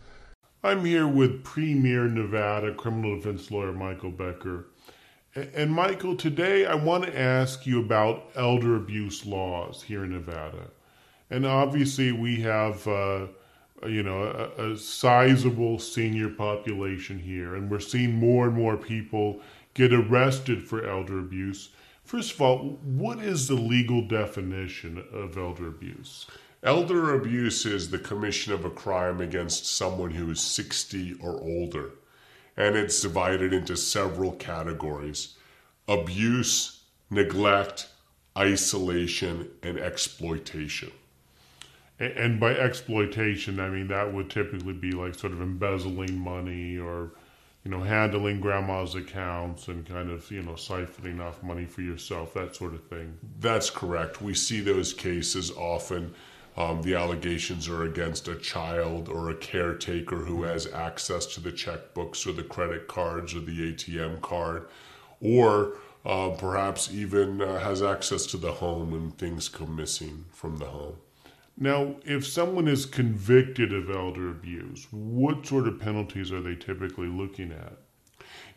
I'm 0.63 0.83
here 0.83 1.07
with 1.07 1.43
Premier 1.43 2.07
Nevada 2.07 2.73
criminal 2.73 3.17
defense 3.17 3.51
lawyer 3.51 3.71
Michael 3.71 4.09
Becker. 4.09 4.65
And 5.35 5.71
Michael, 5.71 6.15
today 6.15 6.65
I 6.65 6.73
want 6.73 7.03
to 7.03 7.17
ask 7.17 7.67
you 7.67 7.79
about 7.79 8.31
elder 8.35 8.75
abuse 8.75 9.27
laws 9.27 9.83
here 9.83 10.05
in 10.05 10.13
Nevada. 10.13 10.71
And 11.29 11.45
obviously, 11.45 12.11
we 12.11 12.37
have, 12.37 12.87
uh, 12.87 13.27
you 13.85 14.01
know, 14.01 14.23
a, 14.57 14.71
a 14.71 14.75
sizable 14.75 15.77
senior 15.77 16.29
population 16.29 17.19
here, 17.19 17.53
and 17.53 17.69
we're 17.69 17.79
seeing 17.79 18.15
more 18.15 18.47
and 18.47 18.55
more 18.55 18.75
people 18.75 19.39
get 19.73 19.93
arrested 19.93 20.67
for 20.67 20.87
elder 20.87 21.19
abuse. 21.19 21.69
First 22.03 22.33
of 22.33 22.41
all, 22.41 22.79
what 22.83 23.19
is 23.19 23.47
the 23.47 23.55
legal 23.55 24.01
definition 24.01 25.03
of 25.13 25.37
elder 25.37 25.67
abuse? 25.67 26.25
Elder 26.63 27.15
abuse 27.15 27.65
is 27.65 27.89
the 27.89 27.99
commission 27.99 28.51
of 28.51 28.65
a 28.65 28.69
crime 28.69 29.21
against 29.21 29.65
someone 29.65 30.11
who 30.11 30.29
is 30.29 30.41
60 30.41 31.15
or 31.21 31.39
older, 31.41 31.91
and 32.57 32.75
it's 32.75 33.01
divided 33.01 33.53
into 33.53 33.77
several 33.77 34.33
categories 34.33 35.35
abuse, 35.87 36.81
neglect, 37.09 37.87
isolation, 38.37 39.49
and 39.63 39.79
exploitation. 39.79 40.91
And 41.99 42.39
by 42.39 42.51
exploitation, 42.55 43.59
I 43.59 43.69
mean 43.69 43.87
that 43.87 44.13
would 44.13 44.29
typically 44.29 44.73
be 44.73 44.91
like 44.91 45.15
sort 45.15 45.33
of 45.33 45.41
embezzling 45.41 46.17
money 46.17 46.77
or, 46.77 47.11
you 47.63 47.71
know, 47.71 47.81
handling 47.81 48.39
grandma's 48.39 48.95
accounts 48.95 49.67
and 49.67 49.85
kind 49.85 50.09
of, 50.09 50.29
you 50.31 50.41
know, 50.41 50.53
siphoning 50.53 51.21
off 51.21 51.43
money 51.43 51.65
for 51.65 51.81
yourself, 51.81 52.33
that 52.33 52.55
sort 52.55 52.73
of 52.73 52.83
thing. 52.85 53.17
That's 53.39 53.69
correct. 53.69 54.21
We 54.21 54.33
see 54.33 54.61
those 54.61 54.93
cases 54.93 55.51
often. 55.51 56.13
Um, 56.57 56.81
the 56.81 56.95
allegations 56.95 57.69
are 57.69 57.83
against 57.83 58.27
a 58.27 58.35
child 58.35 59.07
or 59.07 59.29
a 59.29 59.35
caretaker 59.35 60.17
who 60.17 60.43
has 60.43 60.67
access 60.67 61.25
to 61.27 61.41
the 61.41 61.51
checkbooks 61.51 62.25
or 62.27 62.33
the 62.33 62.43
credit 62.43 62.87
cards 62.87 63.35
or 63.35 63.39
the 63.41 63.73
ATM 63.73 64.21
card, 64.21 64.67
or 65.21 65.77
uh, 66.05 66.29
perhaps 66.31 66.91
even 66.91 67.41
uh, 67.41 67.59
has 67.59 67.81
access 67.81 68.25
to 68.27 68.37
the 68.37 68.53
home 68.53 68.93
and 68.93 69.17
things 69.17 69.47
come 69.47 69.75
missing 69.75 70.25
from 70.31 70.57
the 70.57 70.65
home. 70.65 70.95
Now, 71.61 71.97
if 72.05 72.25
someone 72.25 72.69
is 72.69 72.85
convicted 72.85 73.73
of 73.73 73.89
elder 73.89 74.29
abuse, 74.29 74.87
what 74.91 75.45
sort 75.45 75.67
of 75.67 75.77
penalties 75.77 76.31
are 76.31 76.39
they 76.39 76.55
typically 76.55 77.07
looking 77.07 77.51
at? 77.51 77.73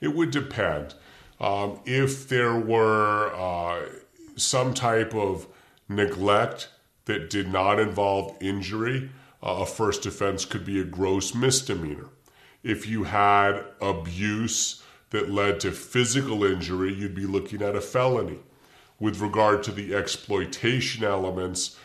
It 0.00 0.14
would 0.14 0.30
depend. 0.30 0.94
Um, 1.40 1.80
if 1.84 2.28
there 2.28 2.54
were 2.54 3.34
uh, 3.34 3.88
some 4.36 4.72
type 4.72 5.14
of 5.16 5.48
neglect 5.88 6.68
that 7.06 7.28
did 7.28 7.48
not 7.52 7.80
involve 7.80 8.36
injury, 8.40 9.10
uh, 9.42 9.62
a 9.62 9.66
first 9.66 10.06
offense 10.06 10.44
could 10.44 10.64
be 10.64 10.80
a 10.80 10.84
gross 10.84 11.34
misdemeanor. 11.34 12.10
If 12.62 12.86
you 12.86 13.02
had 13.02 13.64
abuse 13.80 14.80
that 15.10 15.28
led 15.28 15.58
to 15.60 15.72
physical 15.72 16.44
injury, 16.44 16.94
you'd 16.94 17.16
be 17.16 17.26
looking 17.26 17.62
at 17.62 17.74
a 17.74 17.80
felony. 17.80 18.38
With 19.00 19.18
regard 19.18 19.64
to 19.64 19.72
the 19.72 19.92
exploitation 19.92 21.02
elements, 21.02 21.76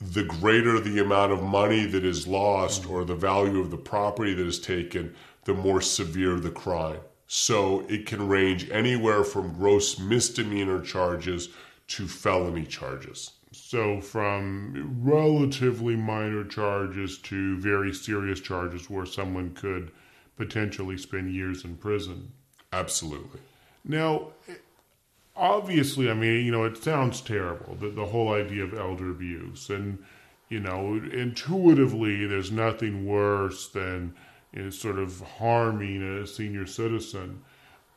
the 0.00 0.24
greater 0.24 0.80
the 0.80 0.98
amount 0.98 1.32
of 1.32 1.42
money 1.42 1.84
that 1.86 2.04
is 2.04 2.26
lost 2.26 2.88
or 2.88 3.04
the 3.04 3.14
value 3.14 3.60
of 3.60 3.70
the 3.70 3.76
property 3.76 4.32
that 4.32 4.46
is 4.46 4.58
taken, 4.58 5.14
the 5.44 5.54
more 5.54 5.80
severe 5.80 6.40
the 6.40 6.50
crime. 6.50 7.00
So 7.26 7.86
it 7.88 8.06
can 8.06 8.26
range 8.26 8.68
anywhere 8.70 9.24
from 9.24 9.54
gross 9.54 9.98
misdemeanor 9.98 10.80
charges 10.80 11.50
to 11.88 12.08
felony 12.08 12.64
charges. 12.64 13.32
So, 13.52 14.00
from 14.00 14.96
relatively 15.02 15.96
minor 15.96 16.44
charges 16.44 17.18
to 17.18 17.58
very 17.58 17.92
serious 17.92 18.40
charges 18.40 18.88
where 18.88 19.06
someone 19.06 19.54
could 19.54 19.90
potentially 20.36 20.96
spend 20.96 21.34
years 21.34 21.64
in 21.64 21.76
prison. 21.76 22.30
Absolutely. 22.72 23.40
Now, 23.84 24.28
obviously, 25.40 26.10
I 26.10 26.14
mean, 26.14 26.44
you 26.44 26.52
know, 26.52 26.64
it 26.64 26.76
sounds 26.76 27.20
terrible, 27.20 27.74
the, 27.80 27.88
the 27.88 28.04
whole 28.04 28.32
idea 28.32 28.62
of 28.62 28.74
elder 28.74 29.10
abuse. 29.10 29.70
And, 29.70 29.98
you 30.48 30.60
know, 30.60 31.00
intuitively, 31.12 32.26
there's 32.26 32.52
nothing 32.52 33.06
worse 33.06 33.68
than 33.68 34.14
you 34.52 34.64
know, 34.64 34.70
sort 34.70 34.98
of 34.98 35.20
harming 35.38 36.02
a 36.02 36.26
senior 36.26 36.66
citizen. 36.66 37.42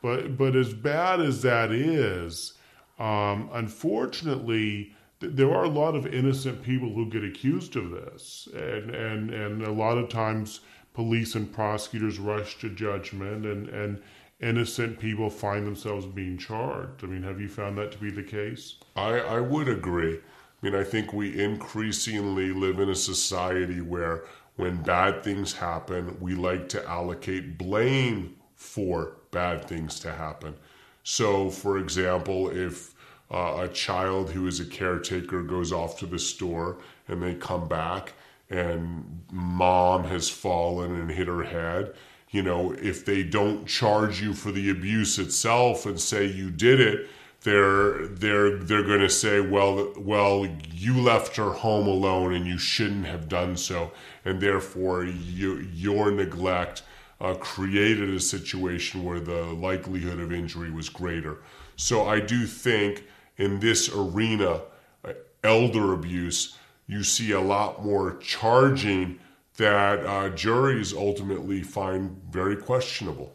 But, 0.00 0.36
but 0.36 0.56
as 0.56 0.72
bad 0.72 1.20
as 1.20 1.42
that 1.42 1.70
is, 1.70 2.54
um, 2.98 3.50
unfortunately, 3.52 4.94
th- 5.20 5.34
there 5.34 5.52
are 5.54 5.64
a 5.64 5.68
lot 5.68 5.94
of 5.94 6.06
innocent 6.06 6.62
people 6.62 6.92
who 6.94 7.10
get 7.10 7.24
accused 7.24 7.76
of 7.76 7.90
this. 7.90 8.48
And, 8.54 8.90
and, 8.90 9.30
and 9.30 9.62
a 9.62 9.72
lot 9.72 9.98
of 9.98 10.08
times, 10.08 10.60
police 10.94 11.34
and 11.34 11.52
prosecutors 11.52 12.18
rush 12.18 12.58
to 12.60 12.70
judgment 12.70 13.44
and, 13.44 13.68
and 13.68 14.00
innocent 14.40 14.98
people 14.98 15.30
find 15.30 15.66
themselves 15.66 16.06
being 16.06 16.36
charged. 16.36 17.04
I 17.04 17.06
mean, 17.06 17.22
have 17.22 17.40
you 17.40 17.48
found 17.48 17.78
that 17.78 17.92
to 17.92 17.98
be 17.98 18.10
the 18.10 18.22
case? 18.22 18.76
I, 18.96 19.18
I 19.20 19.40
would 19.40 19.68
agree. 19.68 20.16
I 20.16 20.66
mean, 20.66 20.74
I 20.74 20.84
think 20.84 21.12
we 21.12 21.42
increasingly 21.42 22.52
live 22.52 22.80
in 22.80 22.88
a 22.88 22.94
society 22.94 23.80
where 23.80 24.24
when 24.56 24.82
bad 24.82 25.22
things 25.22 25.52
happen, 25.52 26.16
we 26.20 26.34
like 26.34 26.68
to 26.70 26.88
allocate 26.88 27.58
blame 27.58 28.36
for 28.54 29.16
bad 29.30 29.64
things 29.64 29.98
to 30.00 30.12
happen. 30.12 30.54
So, 31.02 31.50
for 31.50 31.78
example, 31.78 32.48
if 32.50 32.94
uh, 33.30 33.62
a 33.62 33.68
child 33.68 34.30
who 34.30 34.46
is 34.46 34.60
a 34.60 34.64
caretaker 34.64 35.42
goes 35.42 35.72
off 35.72 35.98
to 35.98 36.06
the 36.06 36.18
store 36.18 36.78
and 37.08 37.22
they 37.22 37.34
come 37.34 37.68
back 37.68 38.12
and 38.48 39.22
mom 39.30 40.04
has 40.04 40.28
fallen 40.28 40.94
and 40.94 41.10
hit 41.10 41.26
her 41.26 41.42
head, 41.42 41.94
you 42.34 42.42
know, 42.42 42.72
if 42.72 43.04
they 43.04 43.22
don't 43.22 43.64
charge 43.64 44.20
you 44.20 44.34
for 44.34 44.50
the 44.50 44.68
abuse 44.68 45.20
itself 45.20 45.86
and 45.86 46.00
say 46.00 46.26
you 46.26 46.50
did 46.50 46.80
it, 46.80 47.08
they're 47.42 48.08
they're 48.08 48.56
they're 48.58 48.82
going 48.82 49.02
to 49.02 49.08
say, 49.08 49.38
well, 49.40 49.92
well, 49.96 50.44
you 50.72 51.00
left 51.00 51.36
her 51.36 51.52
home 51.52 51.86
alone 51.86 52.34
and 52.34 52.44
you 52.44 52.58
shouldn't 52.58 53.06
have 53.06 53.28
done 53.28 53.56
so, 53.56 53.92
and 54.24 54.40
therefore 54.40 55.04
you, 55.04 55.58
your 55.72 56.10
neglect 56.10 56.82
uh, 57.20 57.34
created 57.34 58.10
a 58.10 58.18
situation 58.18 59.04
where 59.04 59.20
the 59.20 59.44
likelihood 59.44 60.18
of 60.18 60.32
injury 60.32 60.72
was 60.72 60.88
greater. 60.88 61.38
So 61.76 62.04
I 62.04 62.18
do 62.18 62.46
think 62.46 63.04
in 63.36 63.60
this 63.60 63.88
arena, 63.94 64.62
uh, 65.04 65.12
elder 65.44 65.92
abuse, 65.92 66.58
you 66.88 67.04
see 67.04 67.30
a 67.30 67.40
lot 67.40 67.84
more 67.84 68.16
charging 68.16 69.20
that 69.56 70.04
uh, 70.04 70.28
juries 70.30 70.92
ultimately 70.92 71.62
find 71.62 72.20
very 72.30 72.56
questionable. 72.56 73.32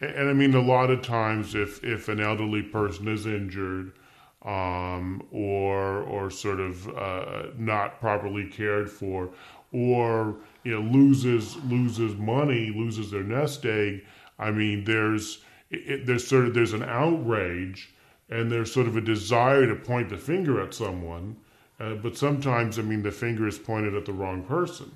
And, 0.00 0.10
and, 0.10 0.28
I 0.28 0.32
mean, 0.32 0.54
a 0.54 0.60
lot 0.60 0.90
of 0.90 1.02
times, 1.02 1.54
if 1.54 1.82
if 1.84 2.08
an 2.08 2.20
elderly 2.20 2.62
person 2.62 3.08
is 3.08 3.26
injured, 3.26 3.92
um, 4.42 5.26
or 5.32 6.02
or 6.02 6.30
sort 6.30 6.60
of 6.60 6.88
uh, 6.96 7.48
not 7.56 8.00
properly 8.00 8.46
cared 8.46 8.90
for, 8.90 9.30
or 9.72 10.36
you 10.64 10.72
know 10.72 10.80
loses 10.80 11.56
loses 11.64 12.14
money, 12.14 12.70
loses 12.70 13.10
their 13.10 13.24
nest 13.24 13.64
egg. 13.64 14.04
I 14.38 14.50
mean, 14.50 14.84
there's 14.84 15.42
it, 15.70 16.06
there's 16.06 16.26
sort 16.26 16.46
of 16.46 16.54
there's 16.54 16.74
an 16.74 16.84
outrage, 16.84 17.92
and 18.30 18.50
there's 18.52 18.72
sort 18.72 18.86
of 18.86 18.96
a 18.96 19.00
desire 19.00 19.66
to 19.66 19.74
point 19.74 20.10
the 20.10 20.18
finger 20.18 20.60
at 20.60 20.74
someone. 20.74 21.36
Uh, 21.78 21.94
but 21.94 22.16
sometimes, 22.16 22.78
I 22.78 22.82
mean, 22.82 23.02
the 23.02 23.12
finger 23.12 23.46
is 23.46 23.58
pointed 23.58 23.94
at 23.94 24.06
the 24.06 24.12
wrong 24.12 24.42
person. 24.44 24.90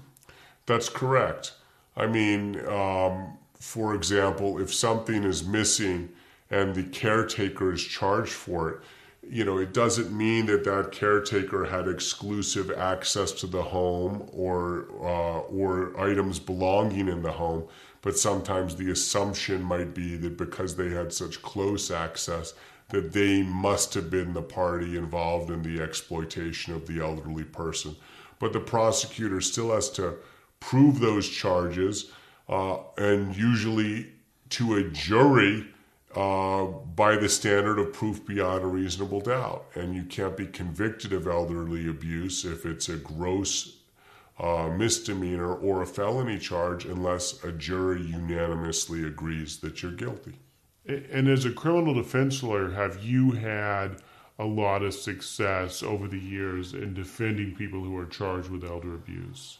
That's 0.70 0.88
correct. 0.88 1.54
I 1.96 2.06
mean, 2.06 2.64
um, 2.68 3.36
for 3.58 3.92
example, 3.92 4.60
if 4.60 4.72
something 4.72 5.24
is 5.24 5.44
missing 5.44 6.10
and 6.48 6.76
the 6.76 6.84
caretaker 6.84 7.72
is 7.72 7.82
charged 7.82 8.34
for 8.34 8.70
it, 8.70 8.80
you 9.28 9.44
know, 9.44 9.58
it 9.58 9.74
doesn't 9.74 10.16
mean 10.16 10.46
that 10.46 10.62
that 10.62 10.92
caretaker 10.92 11.64
had 11.64 11.88
exclusive 11.88 12.70
access 12.70 13.32
to 13.32 13.48
the 13.48 13.60
home 13.60 14.28
or 14.32 14.86
uh, 15.02 15.40
or 15.40 15.98
items 15.98 16.38
belonging 16.38 17.08
in 17.08 17.20
the 17.20 17.32
home. 17.32 17.64
But 18.00 18.16
sometimes 18.16 18.76
the 18.76 18.92
assumption 18.92 19.64
might 19.64 19.92
be 19.92 20.16
that 20.18 20.36
because 20.36 20.76
they 20.76 20.90
had 20.90 21.12
such 21.12 21.42
close 21.42 21.90
access, 21.90 22.54
that 22.90 23.12
they 23.12 23.42
must 23.42 23.92
have 23.94 24.08
been 24.08 24.34
the 24.34 24.42
party 24.42 24.96
involved 24.96 25.50
in 25.50 25.62
the 25.64 25.82
exploitation 25.82 26.74
of 26.74 26.86
the 26.86 27.00
elderly 27.00 27.44
person. 27.44 27.96
But 28.38 28.52
the 28.52 28.60
prosecutor 28.60 29.40
still 29.40 29.72
has 29.72 29.90
to 29.90 30.14
prove 30.60 31.00
those 31.00 31.28
charges, 31.28 32.12
uh, 32.48 32.78
and 32.96 33.36
usually 33.36 34.12
to 34.50 34.76
a 34.76 34.84
jury 34.90 35.66
uh, 36.14 36.64
by 36.64 37.16
the 37.16 37.28
standard 37.28 37.78
of 37.78 37.92
proof 37.92 38.26
beyond 38.26 38.62
a 38.62 38.66
reasonable 38.66 39.20
doubt. 39.20 39.66
And 39.74 39.94
you 39.94 40.04
can't 40.04 40.36
be 40.36 40.46
convicted 40.46 41.12
of 41.12 41.26
elderly 41.26 41.88
abuse 41.88 42.44
if 42.44 42.66
it's 42.66 42.88
a 42.88 42.96
gross 42.96 43.76
uh, 44.40 44.68
misdemeanor 44.68 45.54
or 45.54 45.82
a 45.82 45.86
felony 45.86 46.38
charge 46.38 46.84
unless 46.84 47.44
a 47.44 47.52
jury 47.52 48.02
unanimously 48.02 49.04
agrees 49.04 49.58
that 49.58 49.82
you're 49.82 49.92
guilty. 49.92 50.34
And 50.86 51.28
as 51.28 51.44
a 51.44 51.52
criminal 51.52 51.94
defense 51.94 52.42
lawyer, 52.42 52.70
have 52.70 53.04
you 53.04 53.32
had 53.32 54.02
a 54.38 54.44
lot 54.44 54.82
of 54.82 54.94
success 54.94 55.82
over 55.82 56.08
the 56.08 56.18
years 56.18 56.72
in 56.72 56.94
defending 56.94 57.54
people 57.54 57.84
who 57.84 57.96
are 57.96 58.06
charged 58.06 58.48
with 58.48 58.64
elder 58.64 58.94
abuse? 58.94 59.58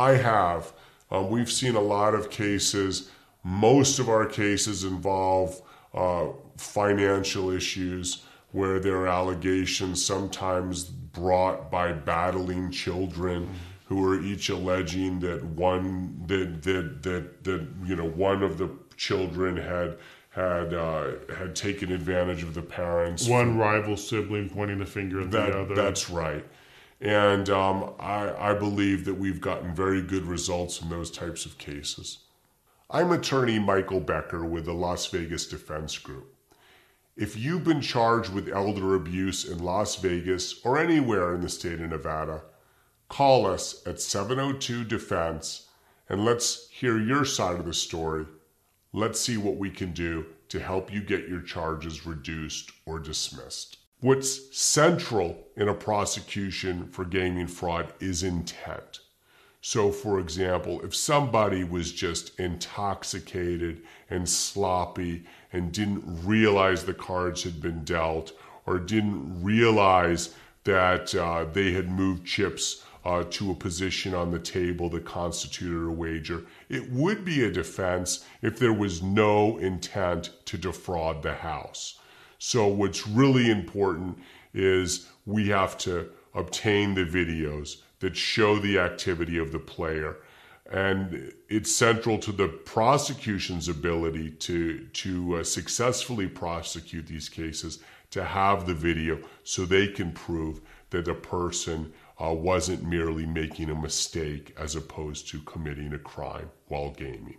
I 0.00 0.16
have. 0.16 0.72
Um, 1.10 1.28
we've 1.28 1.52
seen 1.52 1.76
a 1.76 1.80
lot 1.80 2.14
of 2.14 2.30
cases. 2.30 3.10
Most 3.44 3.98
of 3.98 4.08
our 4.08 4.24
cases 4.24 4.84
involve 4.84 5.60
uh, 5.92 6.28
financial 6.56 7.50
issues 7.50 8.24
where 8.52 8.80
there 8.80 8.96
are 8.96 9.08
allegations, 9.08 10.04
sometimes 10.04 10.84
brought 10.84 11.70
by 11.70 11.92
battling 11.92 12.70
children 12.70 13.48
who 13.84 14.08
are 14.08 14.20
each 14.20 14.48
alleging 14.48 15.20
that 15.20 15.44
one 15.44 16.22
that 16.26 16.62
that 16.62 17.02
that, 17.02 17.44
that 17.44 17.66
you 17.84 17.96
know 17.96 18.08
one 18.08 18.42
of 18.42 18.56
the 18.56 18.70
children 18.96 19.56
had 19.56 19.98
had 20.30 20.72
uh, 20.72 21.10
had 21.36 21.54
taken 21.54 21.92
advantage 21.92 22.42
of 22.42 22.54
the 22.54 22.62
parents. 22.62 23.28
One 23.28 23.58
rival 23.58 23.96
sibling 23.96 24.48
pointing 24.48 24.78
the 24.78 24.86
finger 24.86 25.20
at 25.20 25.30
that, 25.32 25.52
the 25.52 25.60
other. 25.60 25.74
That's 25.74 26.08
right. 26.08 26.44
And 27.00 27.48
um, 27.48 27.94
I, 27.98 28.50
I 28.50 28.54
believe 28.54 29.04
that 29.06 29.14
we've 29.14 29.40
gotten 29.40 29.74
very 29.74 30.02
good 30.02 30.24
results 30.24 30.82
in 30.82 30.90
those 30.90 31.10
types 31.10 31.46
of 31.46 31.56
cases. 31.56 32.18
I'm 32.90 33.10
attorney 33.10 33.58
Michael 33.58 34.00
Becker 34.00 34.44
with 34.44 34.66
the 34.66 34.74
Las 34.74 35.06
Vegas 35.06 35.46
Defense 35.46 35.96
Group. 35.96 36.34
If 37.16 37.36
you've 37.36 37.64
been 37.64 37.80
charged 37.80 38.32
with 38.32 38.48
elder 38.48 38.94
abuse 38.94 39.44
in 39.44 39.58
Las 39.62 39.96
Vegas 39.96 40.60
or 40.64 40.78
anywhere 40.78 41.34
in 41.34 41.40
the 41.40 41.48
state 41.48 41.80
of 41.80 41.90
Nevada, 41.90 42.42
call 43.08 43.46
us 43.46 43.86
at 43.86 44.00
702 44.00 44.84
Defense 44.84 45.68
and 46.08 46.24
let's 46.24 46.68
hear 46.70 46.98
your 46.98 47.24
side 47.24 47.60
of 47.60 47.66
the 47.66 47.72
story. 47.72 48.26
Let's 48.92 49.20
see 49.20 49.36
what 49.36 49.56
we 49.56 49.70
can 49.70 49.92
do 49.92 50.26
to 50.48 50.58
help 50.58 50.92
you 50.92 51.00
get 51.00 51.28
your 51.28 51.40
charges 51.40 52.04
reduced 52.04 52.72
or 52.84 52.98
dismissed. 52.98 53.78
What's 54.02 54.58
central 54.58 55.46
in 55.56 55.68
a 55.68 55.74
prosecution 55.74 56.88
for 56.88 57.04
gaming 57.04 57.46
fraud 57.46 57.92
is 58.00 58.22
intent. 58.22 59.00
So, 59.60 59.92
for 59.92 60.18
example, 60.18 60.80
if 60.80 60.94
somebody 60.94 61.64
was 61.64 61.92
just 61.92 62.40
intoxicated 62.40 63.82
and 64.08 64.26
sloppy 64.26 65.26
and 65.52 65.70
didn't 65.70 66.02
realize 66.24 66.82
the 66.82 66.94
cards 66.94 67.42
had 67.42 67.60
been 67.60 67.84
dealt 67.84 68.32
or 68.64 68.78
didn't 68.78 69.42
realize 69.44 70.34
that 70.64 71.14
uh, 71.14 71.44
they 71.44 71.72
had 71.72 71.90
moved 71.90 72.26
chips 72.26 72.86
uh, 73.04 73.24
to 73.28 73.50
a 73.50 73.54
position 73.54 74.14
on 74.14 74.30
the 74.30 74.38
table 74.38 74.88
that 74.88 75.04
constituted 75.04 75.86
a 75.86 75.92
wager. 75.92 76.46
It 76.70 76.90
would 76.90 77.22
be 77.22 77.44
a 77.44 77.50
defense 77.50 78.24
if 78.40 78.58
there 78.58 78.72
was 78.72 79.02
no 79.02 79.58
intent 79.58 80.30
to 80.46 80.56
defraud 80.56 81.22
the 81.22 81.34
House. 81.34 81.99
So, 82.42 82.66
what's 82.68 83.06
really 83.06 83.50
important 83.50 84.18
is 84.54 85.08
we 85.26 85.48
have 85.50 85.76
to 85.78 86.08
obtain 86.34 86.94
the 86.94 87.04
videos 87.04 87.82
that 87.98 88.16
show 88.16 88.58
the 88.58 88.78
activity 88.78 89.36
of 89.36 89.52
the 89.52 89.58
player. 89.58 90.16
And 90.72 91.34
it's 91.50 91.70
central 91.70 92.16
to 92.20 92.32
the 92.32 92.48
prosecution's 92.48 93.68
ability 93.68 94.30
to, 94.30 94.86
to 94.86 95.36
uh, 95.36 95.44
successfully 95.44 96.28
prosecute 96.28 97.06
these 97.06 97.28
cases 97.28 97.80
to 98.10 98.24
have 98.24 98.66
the 98.66 98.74
video 98.74 99.18
so 99.44 99.66
they 99.66 99.88
can 99.88 100.10
prove 100.10 100.62
that 100.88 101.08
a 101.08 101.14
person 101.14 101.92
uh, 102.24 102.32
wasn't 102.32 102.82
merely 102.82 103.26
making 103.26 103.68
a 103.68 103.74
mistake 103.74 104.54
as 104.58 104.76
opposed 104.76 105.28
to 105.28 105.40
committing 105.40 105.92
a 105.92 105.98
crime 105.98 106.50
while 106.68 106.90
gaming. 106.90 107.36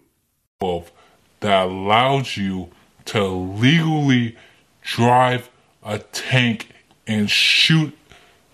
That 1.40 1.66
allows 1.66 2.38
you 2.38 2.70
to 3.06 3.26
legally 3.26 4.38
drive 4.82 5.50
a 5.84 6.00
tank 6.00 6.70
and 7.08 7.30
shoot 7.30 7.98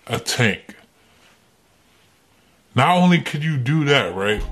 a 0.06 0.18
tank. 0.18 0.76
Not 2.74 2.96
only 2.96 3.20
could 3.20 3.42
you 3.42 3.56
do 3.56 3.84
that, 3.86 4.14
right? 4.14 4.42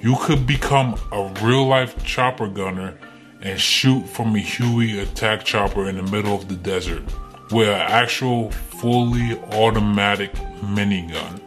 You 0.00 0.16
could 0.20 0.46
become 0.46 0.96
a 1.10 1.32
real 1.42 1.66
life 1.66 2.04
chopper 2.04 2.48
gunner 2.48 2.98
and 3.40 3.60
shoot 3.60 4.06
from 4.08 4.34
a 4.36 4.40
Huey 4.40 5.00
attack 5.00 5.44
chopper 5.44 5.88
in 5.88 5.96
the 5.96 6.02
middle 6.02 6.34
of 6.34 6.48
the 6.48 6.54
desert 6.54 7.02
with 7.50 7.68
an 7.68 7.80
actual 7.80 8.50
fully 8.50 9.38
automatic 9.52 10.32
minigun. 10.60 11.40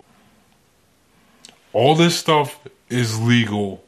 All 1.73 1.95
this 1.95 2.17
stuff 2.17 2.59
is 2.89 3.19
legal 3.19 3.83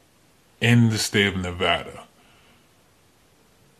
in 0.60 0.90
the 0.90 0.98
state 0.98 1.28
of 1.28 1.36
Nevada. 1.36 2.07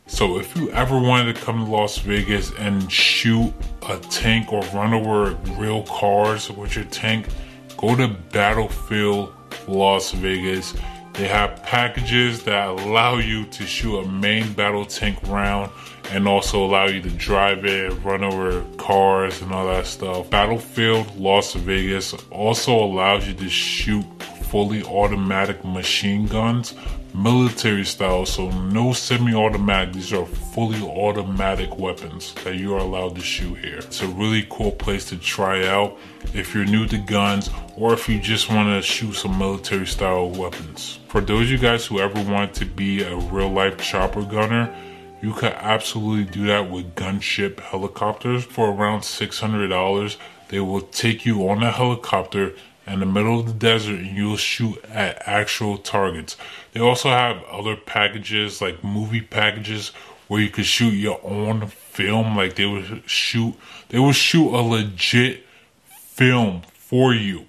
So 0.08 0.38
if 0.38 0.56
you 0.56 0.70
ever 0.70 0.98
wanted 0.98 1.36
to 1.36 1.40
come 1.40 1.64
to 1.64 1.70
Las 1.70 1.98
Vegas 1.98 2.50
and 2.58 2.90
shoot 2.90 3.52
a 3.88 3.98
tank 3.98 4.52
or 4.52 4.62
run 4.74 4.94
over 4.94 5.34
real 5.60 5.82
cars 5.84 6.50
with 6.50 6.74
your 6.74 6.86
tank, 6.86 7.28
go 7.76 7.94
to 7.94 8.08
Battlefield 8.08 9.32
Las 9.68 10.12
Vegas. 10.12 10.74
They 11.12 11.28
have 11.28 11.62
packages 11.62 12.42
that 12.44 12.68
allow 12.68 13.18
you 13.18 13.44
to 13.46 13.66
shoot 13.66 13.98
a 13.98 14.08
main 14.08 14.52
battle 14.54 14.86
tank 14.86 15.18
round 15.24 15.70
and 16.10 16.26
also 16.26 16.64
allow 16.64 16.86
you 16.86 17.02
to 17.02 17.10
drive 17.10 17.66
it, 17.66 17.90
run 18.02 18.24
over 18.24 18.64
cars 18.78 19.42
and 19.42 19.52
all 19.52 19.66
that 19.66 19.86
stuff. 19.86 20.30
Battlefield 20.30 21.16
Las 21.16 21.52
Vegas 21.52 22.14
also 22.30 22.74
allows 22.74 23.28
you 23.28 23.34
to 23.34 23.48
shoot 23.48 24.06
fully 24.50 24.82
automatic 24.84 25.62
machine 25.64 26.26
guns, 26.26 26.74
military 27.14 27.84
style, 27.84 28.24
so 28.24 28.50
no 28.50 28.92
semi 28.92 29.34
automatic. 29.34 29.94
These 29.94 30.12
are 30.12 30.24
fully 30.24 30.80
automatic 30.82 31.78
weapons 31.78 32.34
that 32.44 32.56
you 32.56 32.74
are 32.74 32.78
allowed 32.78 33.16
to 33.16 33.20
shoot 33.20 33.58
here. 33.58 33.78
It's 33.78 34.02
a 34.02 34.08
really 34.08 34.46
cool 34.48 34.72
place 34.72 35.04
to 35.10 35.18
try 35.18 35.66
out 35.66 35.98
if 36.32 36.54
you're 36.54 36.64
new 36.64 36.86
to 36.86 36.98
guns 36.98 37.50
or 37.76 37.92
if 37.92 38.08
you 38.08 38.18
just 38.18 38.50
want 38.50 38.68
to 38.68 38.80
shoot 38.80 39.14
some 39.14 39.38
military 39.38 39.86
style 39.86 40.30
weapons. 40.30 40.98
For 41.08 41.20
those 41.20 41.42
of 41.42 41.50
you 41.50 41.58
guys 41.58 41.86
who 41.86 42.00
ever 42.00 42.22
want 42.22 42.54
to 42.54 42.64
be 42.64 43.02
a 43.02 43.16
real 43.16 43.50
life 43.50 43.78
chopper 43.78 44.22
gunner, 44.22 44.74
you 45.20 45.32
could 45.32 45.52
absolutely 45.52 46.32
do 46.32 46.46
that 46.46 46.70
with 46.70 46.94
gunship 46.94 47.60
helicopters 47.60 48.44
for 48.44 48.70
around 48.70 49.00
$600. 49.00 50.16
They 50.48 50.60
will 50.60 50.80
take 50.80 51.26
you 51.26 51.48
on 51.48 51.62
a 51.62 51.70
helicopter 51.72 52.54
in 52.88 53.00
the 53.00 53.06
middle 53.06 53.40
of 53.40 53.46
the 53.46 53.52
desert 53.52 53.98
and 53.98 54.16
you'll 54.16 54.36
shoot 54.36 54.82
at 54.86 55.22
actual 55.26 55.78
targets. 55.78 56.36
They 56.72 56.80
also 56.80 57.10
have 57.10 57.42
other 57.44 57.76
packages 57.76 58.60
like 58.60 58.82
movie 58.82 59.20
packages 59.20 59.88
where 60.28 60.40
you 60.40 60.50
could 60.50 60.66
shoot 60.66 60.92
your 60.92 61.20
own 61.22 61.66
film 61.66 62.36
like 62.36 62.56
they 62.56 62.66
would 62.66 63.02
shoot 63.08 63.54
they 63.88 63.98
would 63.98 64.14
shoot 64.14 64.54
a 64.54 64.60
legit 64.60 65.44
film 65.88 66.62
for 66.74 67.14
you. 67.14 67.46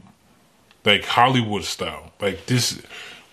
Like 0.86 1.06
Hollywood 1.06 1.64
style. 1.64 2.11
Like 2.22 2.45
this 2.45 2.82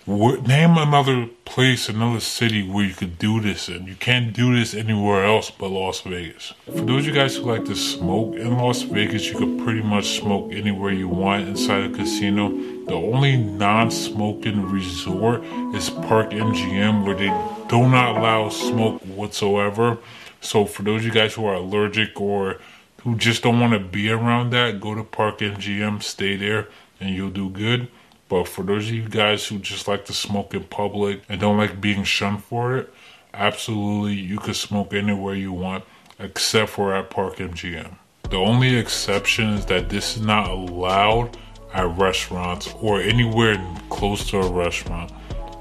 name 0.07 0.77
another 0.77 1.27
place, 1.43 1.89
another 1.89 2.21
city 2.21 2.65
where 2.65 2.85
you 2.85 2.93
could 2.93 3.19
do 3.19 3.41
this 3.41 3.67
and 3.67 3.87
you 3.89 3.95
can't 3.95 4.31
do 4.31 4.55
this 4.55 4.73
anywhere 4.73 5.25
else 5.25 5.51
but 5.51 5.69
Las 5.69 5.99
Vegas. 6.01 6.53
For 6.65 6.81
those 6.81 7.01
of 7.01 7.07
you 7.07 7.13
guys 7.13 7.35
who 7.35 7.43
like 7.43 7.65
to 7.65 7.75
smoke 7.75 8.35
in 8.35 8.57
Las 8.57 8.83
Vegas, 8.83 9.27
you 9.27 9.37
could 9.37 9.59
pretty 9.59 9.81
much 9.81 10.19
smoke 10.19 10.53
anywhere 10.53 10.93
you 10.93 11.09
want 11.09 11.47
inside 11.49 11.83
a 11.83 11.89
casino. 11.89 12.49
The 12.85 12.93
only 12.93 13.35
non-smoking 13.35 14.71
resort 14.71 15.43
is 15.75 15.89
Park 15.89 16.29
MGM 16.29 17.03
where 17.03 17.15
they 17.15 17.27
do 17.67 17.89
not 17.89 18.15
allow 18.15 18.47
smoke 18.47 19.01
whatsoever. 19.01 19.97
So 20.39 20.65
for 20.65 20.83
those 20.83 21.01
of 21.01 21.07
you 21.07 21.11
guys 21.11 21.33
who 21.33 21.45
are 21.45 21.55
allergic 21.55 22.21
or 22.21 22.61
who 23.01 23.15
just 23.17 23.43
don't 23.43 23.59
want 23.59 23.73
to 23.73 23.79
be 23.79 24.09
around 24.09 24.51
that, 24.51 24.79
go 24.79 24.95
to 24.95 25.03
Park 25.03 25.39
MGM, 25.39 26.01
stay 26.01 26.37
there, 26.37 26.69
and 27.01 27.13
you'll 27.13 27.29
do 27.29 27.49
good. 27.49 27.89
But 28.29 28.47
for 28.47 28.63
those 28.63 28.87
of 28.87 28.93
you 28.93 29.07
guys 29.07 29.47
who 29.47 29.59
just 29.59 29.87
like 29.87 30.05
to 30.05 30.13
smoke 30.13 30.53
in 30.53 30.63
public 30.65 31.21
and 31.29 31.39
don't 31.39 31.57
like 31.57 31.79
being 31.79 32.03
shunned 32.03 32.43
for 32.43 32.77
it, 32.77 32.93
absolutely 33.33 34.15
you 34.15 34.37
can 34.37 34.53
smoke 34.53 34.93
anywhere 34.93 35.35
you 35.35 35.53
want 35.53 35.83
except 36.19 36.71
for 36.71 36.93
at 36.93 37.09
Park 37.09 37.37
MGM. 37.37 37.95
The 38.29 38.37
only 38.37 38.75
exception 38.75 39.49
is 39.49 39.65
that 39.67 39.89
this 39.89 40.17
is 40.17 40.21
not 40.23 40.49
allowed 40.49 41.37
at 41.73 41.97
restaurants 41.97 42.73
or 42.81 42.99
anywhere 42.99 43.55
close 43.89 44.29
to 44.31 44.39
a 44.39 44.51
restaurant. 44.51 45.11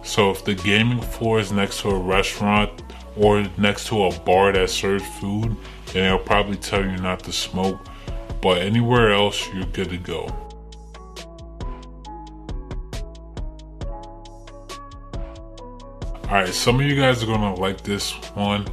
So 0.02 0.30
if 0.30 0.44
the 0.44 0.54
gaming 0.54 1.00
floor 1.00 1.38
is 1.38 1.52
next 1.52 1.82
to 1.82 1.90
a 1.90 1.98
restaurant 1.98 2.82
or 3.16 3.46
next 3.56 3.86
to 3.88 4.04
a 4.04 4.18
bar 4.20 4.52
that 4.52 4.70
serves 4.70 5.06
food, 5.20 5.56
then 5.92 6.04
they'll 6.04 6.18
probably 6.18 6.56
tell 6.56 6.84
you 6.84 6.96
not 6.96 7.20
to 7.24 7.32
smoke. 7.32 7.78
But 8.40 8.58
anywhere 8.62 9.12
else, 9.12 9.48
you're 9.52 9.66
good 9.66 9.90
to 9.90 9.96
go. 9.96 10.45
Alright, 16.26 16.48
some 16.48 16.80
of 16.80 16.82
you 16.86 16.96
guys 16.96 17.22
are 17.22 17.26
gonna 17.26 17.54
like 17.54 17.82
this 17.82 18.10
one, 18.34 18.66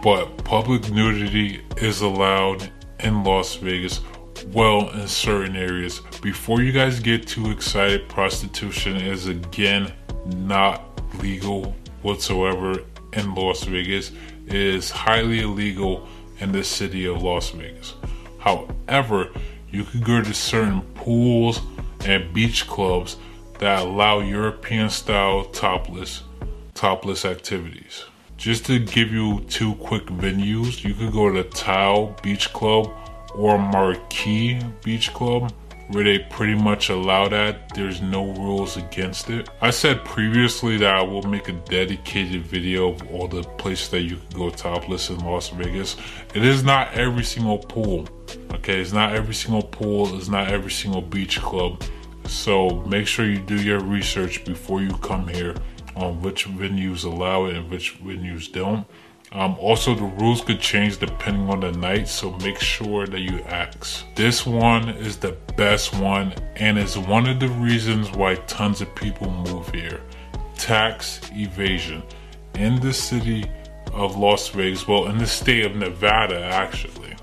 but 0.00 0.26
public 0.44 0.92
nudity 0.92 1.60
is 1.78 2.02
allowed 2.02 2.70
in 3.00 3.24
Las 3.24 3.56
Vegas, 3.56 4.00
well, 4.52 4.90
in 4.90 5.08
certain 5.08 5.56
areas. 5.56 6.02
Before 6.22 6.62
you 6.62 6.70
guys 6.70 7.00
get 7.00 7.26
too 7.26 7.50
excited, 7.50 8.08
prostitution 8.08 8.94
is 8.94 9.26
again 9.26 9.92
not 10.24 10.84
legal 11.20 11.74
whatsoever 12.02 12.84
in 13.14 13.34
Las 13.34 13.64
Vegas. 13.64 14.12
It 14.46 14.54
is 14.54 14.92
highly 14.92 15.40
illegal 15.40 16.06
in 16.38 16.52
the 16.52 16.62
city 16.62 17.06
of 17.06 17.24
Las 17.24 17.50
Vegas. 17.50 17.94
However, 18.38 19.30
you 19.68 19.82
can 19.82 20.00
go 20.02 20.22
to 20.22 20.32
certain 20.32 20.82
pools 20.94 21.60
and 22.04 22.32
beach 22.32 22.68
clubs 22.68 23.16
that 23.58 23.82
allow 23.82 24.20
European 24.20 24.90
style 24.90 25.46
topless 25.46 26.22
topless 26.80 27.26
activities. 27.26 28.04
Just 28.38 28.64
to 28.64 28.78
give 28.78 29.12
you 29.12 29.40
two 29.50 29.74
quick 29.74 30.06
venues, 30.06 30.82
you 30.82 30.94
could 30.94 31.12
go 31.12 31.30
to 31.30 31.44
Tile 31.44 32.16
Beach 32.22 32.50
Club 32.54 32.90
or 33.34 33.58
Marquee 33.58 34.58
Beach 34.82 35.12
Club 35.12 35.52
where 35.88 36.04
they 36.04 36.20
pretty 36.20 36.54
much 36.54 36.88
allow 36.88 37.28
that. 37.28 37.74
There's 37.74 38.00
no 38.00 38.32
rules 38.32 38.78
against 38.78 39.28
it. 39.28 39.50
I 39.60 39.70
said 39.70 40.06
previously 40.06 40.78
that 40.78 40.94
I 40.94 41.02
will 41.02 41.24
make 41.24 41.48
a 41.48 41.52
dedicated 41.52 42.46
video 42.46 42.92
of 42.92 43.12
all 43.12 43.28
the 43.28 43.42
places 43.42 43.90
that 43.90 44.02
you 44.02 44.16
can 44.16 44.38
go 44.38 44.48
topless 44.48 45.10
in 45.10 45.18
Las 45.18 45.50
Vegas. 45.50 45.96
It 46.34 46.44
is 46.44 46.62
not 46.64 46.94
every 46.94 47.24
single 47.24 47.58
pool. 47.58 48.08
Okay, 48.52 48.80
it's 48.80 48.92
not 48.92 49.12
every 49.12 49.34
single 49.34 49.64
pool, 49.64 50.16
it's 50.16 50.28
not 50.28 50.48
every 50.48 50.70
single 50.70 51.02
beach 51.02 51.40
club. 51.40 51.82
So 52.26 52.82
make 52.86 53.06
sure 53.06 53.26
you 53.26 53.38
do 53.38 53.60
your 53.60 53.80
research 53.80 54.44
before 54.46 54.80
you 54.80 54.96
come 54.98 55.28
here 55.28 55.56
on 55.96 56.20
which 56.22 56.46
venues 56.48 57.04
allow 57.04 57.46
it 57.46 57.56
and 57.56 57.70
which 57.70 58.02
venues 58.02 58.50
don't. 58.50 58.86
Um, 59.32 59.56
also, 59.60 59.94
the 59.94 60.02
rules 60.02 60.40
could 60.40 60.60
change 60.60 60.98
depending 60.98 61.48
on 61.48 61.60
the 61.60 61.70
night, 61.70 62.08
so 62.08 62.32
make 62.38 62.58
sure 62.58 63.06
that 63.06 63.20
you 63.20 63.38
ask. 63.42 64.04
This 64.16 64.44
one 64.44 64.88
is 64.88 65.18
the 65.18 65.36
best 65.56 65.94
one 65.94 66.34
and 66.56 66.76
is 66.76 66.98
one 66.98 67.28
of 67.28 67.38
the 67.38 67.48
reasons 67.48 68.10
why 68.10 68.34
tons 68.34 68.80
of 68.80 68.92
people 68.96 69.30
move 69.30 69.68
here. 69.72 70.00
Tax 70.56 71.20
evasion. 71.32 72.02
In 72.54 72.80
the 72.80 72.92
city 72.92 73.48
of 73.92 74.16
Las 74.16 74.48
Vegas, 74.48 74.88
well, 74.88 75.06
in 75.06 75.18
the 75.18 75.26
state 75.26 75.64
of 75.64 75.76
Nevada, 75.76 76.42
actually, 76.42 77.14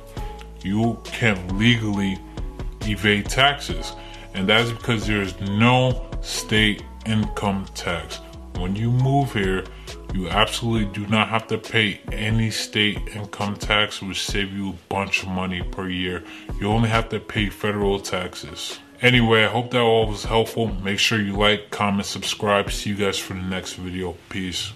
you 0.63 0.97
can 1.03 1.59
legally 1.59 2.17
evade 2.83 3.25
taxes, 3.25 3.91
and 4.33 4.47
that's 4.47 4.71
because 4.71 5.05
there's 5.05 5.37
no 5.41 6.09
state 6.21 6.83
income 7.05 7.65
tax 7.73 8.21
when 8.59 8.75
you 8.75 8.91
move 8.91 9.33
here, 9.33 9.63
You 10.13 10.29
absolutely 10.29 10.91
do 10.93 11.05
not 11.07 11.27
have 11.27 11.47
to 11.47 11.57
pay 11.57 12.01
any 12.11 12.49
state 12.49 12.97
income 13.13 13.55
tax, 13.55 14.01
which 14.01 14.23
save 14.23 14.51
you 14.53 14.69
a 14.69 14.75
bunch 14.89 15.21
of 15.23 15.29
money 15.29 15.61
per 15.61 15.89
year. 15.89 16.23
You 16.59 16.69
only 16.69 16.89
have 16.89 17.09
to 17.09 17.19
pay 17.19 17.49
federal 17.49 17.99
taxes. 17.99 18.79
Anyway, 19.01 19.43
I 19.43 19.47
hope 19.47 19.71
that 19.71 19.81
all 19.81 20.07
was 20.07 20.23
helpful. 20.23 20.67
Make 20.81 20.97
sure 20.97 21.21
you 21.21 21.33
like, 21.33 21.69
comment, 21.69 22.07
subscribe. 22.07 22.71
See 22.71 22.91
you 22.91 22.95
guys 22.95 23.19
for 23.19 23.33
the 23.33 23.41
next 23.41 23.73
video. 23.73 24.15
Peace. 24.29 24.71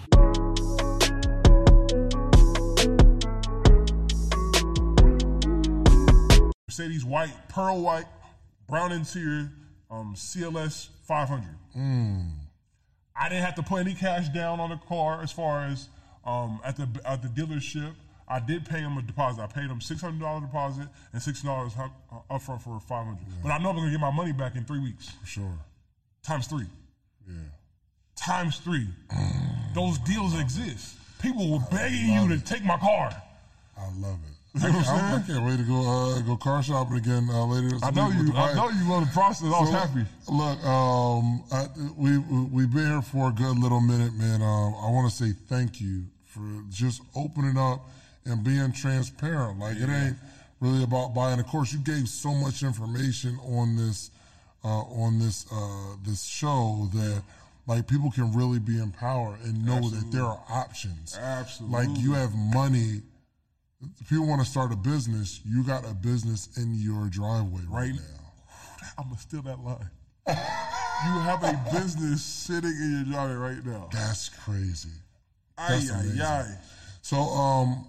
Mercedes 6.68 7.04
white, 7.04 7.34
pearl 7.48 7.80
white, 7.80 8.06
brown 8.68 8.92
interior, 8.92 9.50
um, 9.90 10.14
CLS 10.14 10.88
500. 11.04 11.56
I 13.16 13.28
didn't 13.28 13.44
have 13.44 13.54
to 13.56 13.62
put 13.62 13.80
any 13.80 13.94
cash 13.94 14.28
down 14.28 14.60
on 14.60 14.70
the 14.70 14.76
car 14.76 15.22
as 15.22 15.30
far 15.32 15.66
as 15.66 15.88
um, 16.24 16.60
at 16.64 16.76
the 16.76 16.88
at 17.04 17.22
the 17.22 17.28
dealership. 17.28 17.92
I 18.28 18.40
did 18.40 18.64
pay 18.64 18.78
him 18.78 18.96
a 18.96 19.02
deposit. 19.02 19.42
I 19.42 19.46
paid 19.46 19.64
him 19.68 19.80
six 19.80 20.00
hundred 20.00 20.20
dollar 20.20 20.40
deposit 20.40 20.88
and 21.12 21.20
six 21.22 21.42
dollars 21.42 21.72
upfront 22.30 22.62
for 22.62 22.80
five 22.80 23.06
hundred. 23.06 23.26
But 23.42 23.50
I 23.50 23.58
know 23.58 23.70
I'm 23.70 23.76
gonna 23.76 23.90
get 23.90 24.00
my 24.00 24.10
money 24.10 24.32
back 24.32 24.56
in 24.56 24.64
three 24.64 24.80
weeks. 24.80 25.10
For 25.20 25.26
sure. 25.26 25.58
Times 26.22 26.46
three. 26.46 26.66
Yeah. 27.28 27.34
Times 28.16 28.58
three. 28.58 28.86
Those 29.74 29.98
deals 29.98 30.38
exist. 30.38 30.96
People 31.20 31.50
were 31.52 31.64
begging 31.70 32.08
you 32.12 32.28
to 32.28 32.40
take 32.44 32.64
my 32.64 32.76
car. 32.78 33.10
I 33.76 33.86
love 33.98 34.18
it. 34.26 34.31
You 34.54 34.60
know 34.68 34.68
what 34.78 34.88
I'm 34.88 35.14
I, 35.14 35.16
I 35.16 35.22
can't 35.26 35.44
wait 35.46 35.56
to 35.58 35.62
go 35.62 35.80
uh, 35.80 36.20
go 36.20 36.36
car 36.36 36.62
shopping 36.62 36.98
again 36.98 37.26
uh, 37.30 37.46
later. 37.46 37.70
This 37.70 37.82
I 37.82 37.90
know 37.90 38.10
you. 38.10 38.32
I 38.34 38.52
know 38.54 38.68
you 38.68 38.88
love 38.90 39.06
the 39.06 39.10
process. 39.12 39.46
I 39.46 39.60
was 39.60 39.68
So, 39.70 39.74
happy. 39.74 40.04
Look, 40.28 40.64
um, 40.64 41.42
I, 41.50 41.66
we 41.96 42.18
we- 42.18 42.44
we've 42.52 42.70
been 42.72 42.86
here 42.86 43.00
for 43.02 43.30
a 43.30 43.32
good 43.32 43.58
little 43.58 43.80
minute, 43.80 44.12
man. 44.14 44.42
Um, 44.42 44.74
I 44.74 44.90
want 44.90 45.10
to 45.10 45.16
say 45.16 45.32
thank 45.48 45.80
you 45.80 46.04
for 46.26 46.40
just 46.68 47.00
opening 47.16 47.56
up 47.56 47.88
and 48.26 48.44
being 48.44 48.72
transparent. 48.72 49.58
Like 49.58 49.76
it 49.78 49.88
ain't 49.88 50.16
really 50.60 50.82
about 50.84 51.14
buying. 51.14 51.40
Of 51.40 51.46
course, 51.46 51.72
you 51.72 51.78
gave 51.78 52.06
so 52.08 52.34
much 52.34 52.62
information 52.62 53.38
on 53.44 53.76
this 53.76 54.10
uh, 54.64 54.68
on 54.68 55.18
this 55.18 55.46
uh, 55.50 55.96
this 56.04 56.24
show 56.24 56.90
that 56.92 57.22
like 57.66 57.86
people 57.88 58.10
can 58.10 58.34
really 58.34 58.58
be 58.58 58.78
empowered 58.78 59.40
and 59.44 59.64
know 59.64 59.80
that 59.88 60.10
there 60.12 60.24
are 60.24 60.42
options. 60.50 61.16
Absolutely. 61.16 61.86
Like 61.86 61.98
you 62.00 62.12
have 62.12 62.34
money. 62.34 63.00
If 64.00 64.08
people 64.08 64.26
want 64.26 64.40
to 64.44 64.48
start 64.50 64.72
a 64.72 64.76
business, 64.76 65.40
you 65.44 65.64
got 65.64 65.84
a 65.88 65.94
business 65.94 66.48
in 66.56 66.74
your 66.74 67.08
driveway 67.08 67.62
right, 67.68 67.90
Right. 67.90 67.94
now. 67.94 68.86
I'm 68.98 69.04
gonna 69.08 69.18
steal 69.18 69.42
that 69.42 69.58
line. 69.60 69.90
you 70.28 71.20
have 71.20 71.42
a 71.42 71.60
business 71.72 72.22
sitting 72.22 72.70
in 72.70 72.92
your 72.92 73.04
driveway 73.14 73.54
right 73.54 73.66
now. 73.66 73.88
That's 73.92 74.28
crazy. 74.28 74.90
That's 75.56 75.90
ay, 75.90 75.94
amazing. 76.00 76.20
ay. 76.20 76.58
So, 77.02 77.16
um, 77.16 77.86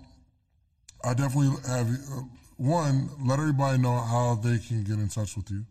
I 1.03 1.13
definitely 1.13 1.55
have 1.67 1.87
uh, 1.89 2.21
one. 2.57 3.09
Let 3.25 3.39
everybody 3.39 3.77
know 3.77 3.99
how 3.99 4.35
they 4.35 4.57
can 4.57 4.83
get 4.83 4.97
in 4.97 5.09
touch 5.09 5.35
with 5.35 5.51
you. 5.51 5.63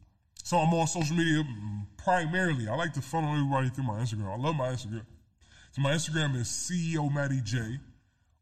So 0.44 0.58
I'm 0.58 0.72
on 0.74 0.86
social 0.86 1.16
media 1.16 1.42
primarily. 1.96 2.68
I 2.68 2.74
like 2.76 2.92
to 2.94 3.00
funnel 3.02 3.32
everybody 3.32 3.70
through 3.70 3.84
my 3.84 3.98
Instagram. 4.00 4.32
I 4.32 4.36
love 4.36 4.54
my 4.56 4.68
Instagram. 4.68 5.04
So 5.72 5.80
my 5.82 5.92
Instagram 5.92 6.36
is 6.36 6.48
CEO 6.48 7.12
Matty 7.12 7.40
J 7.42 7.78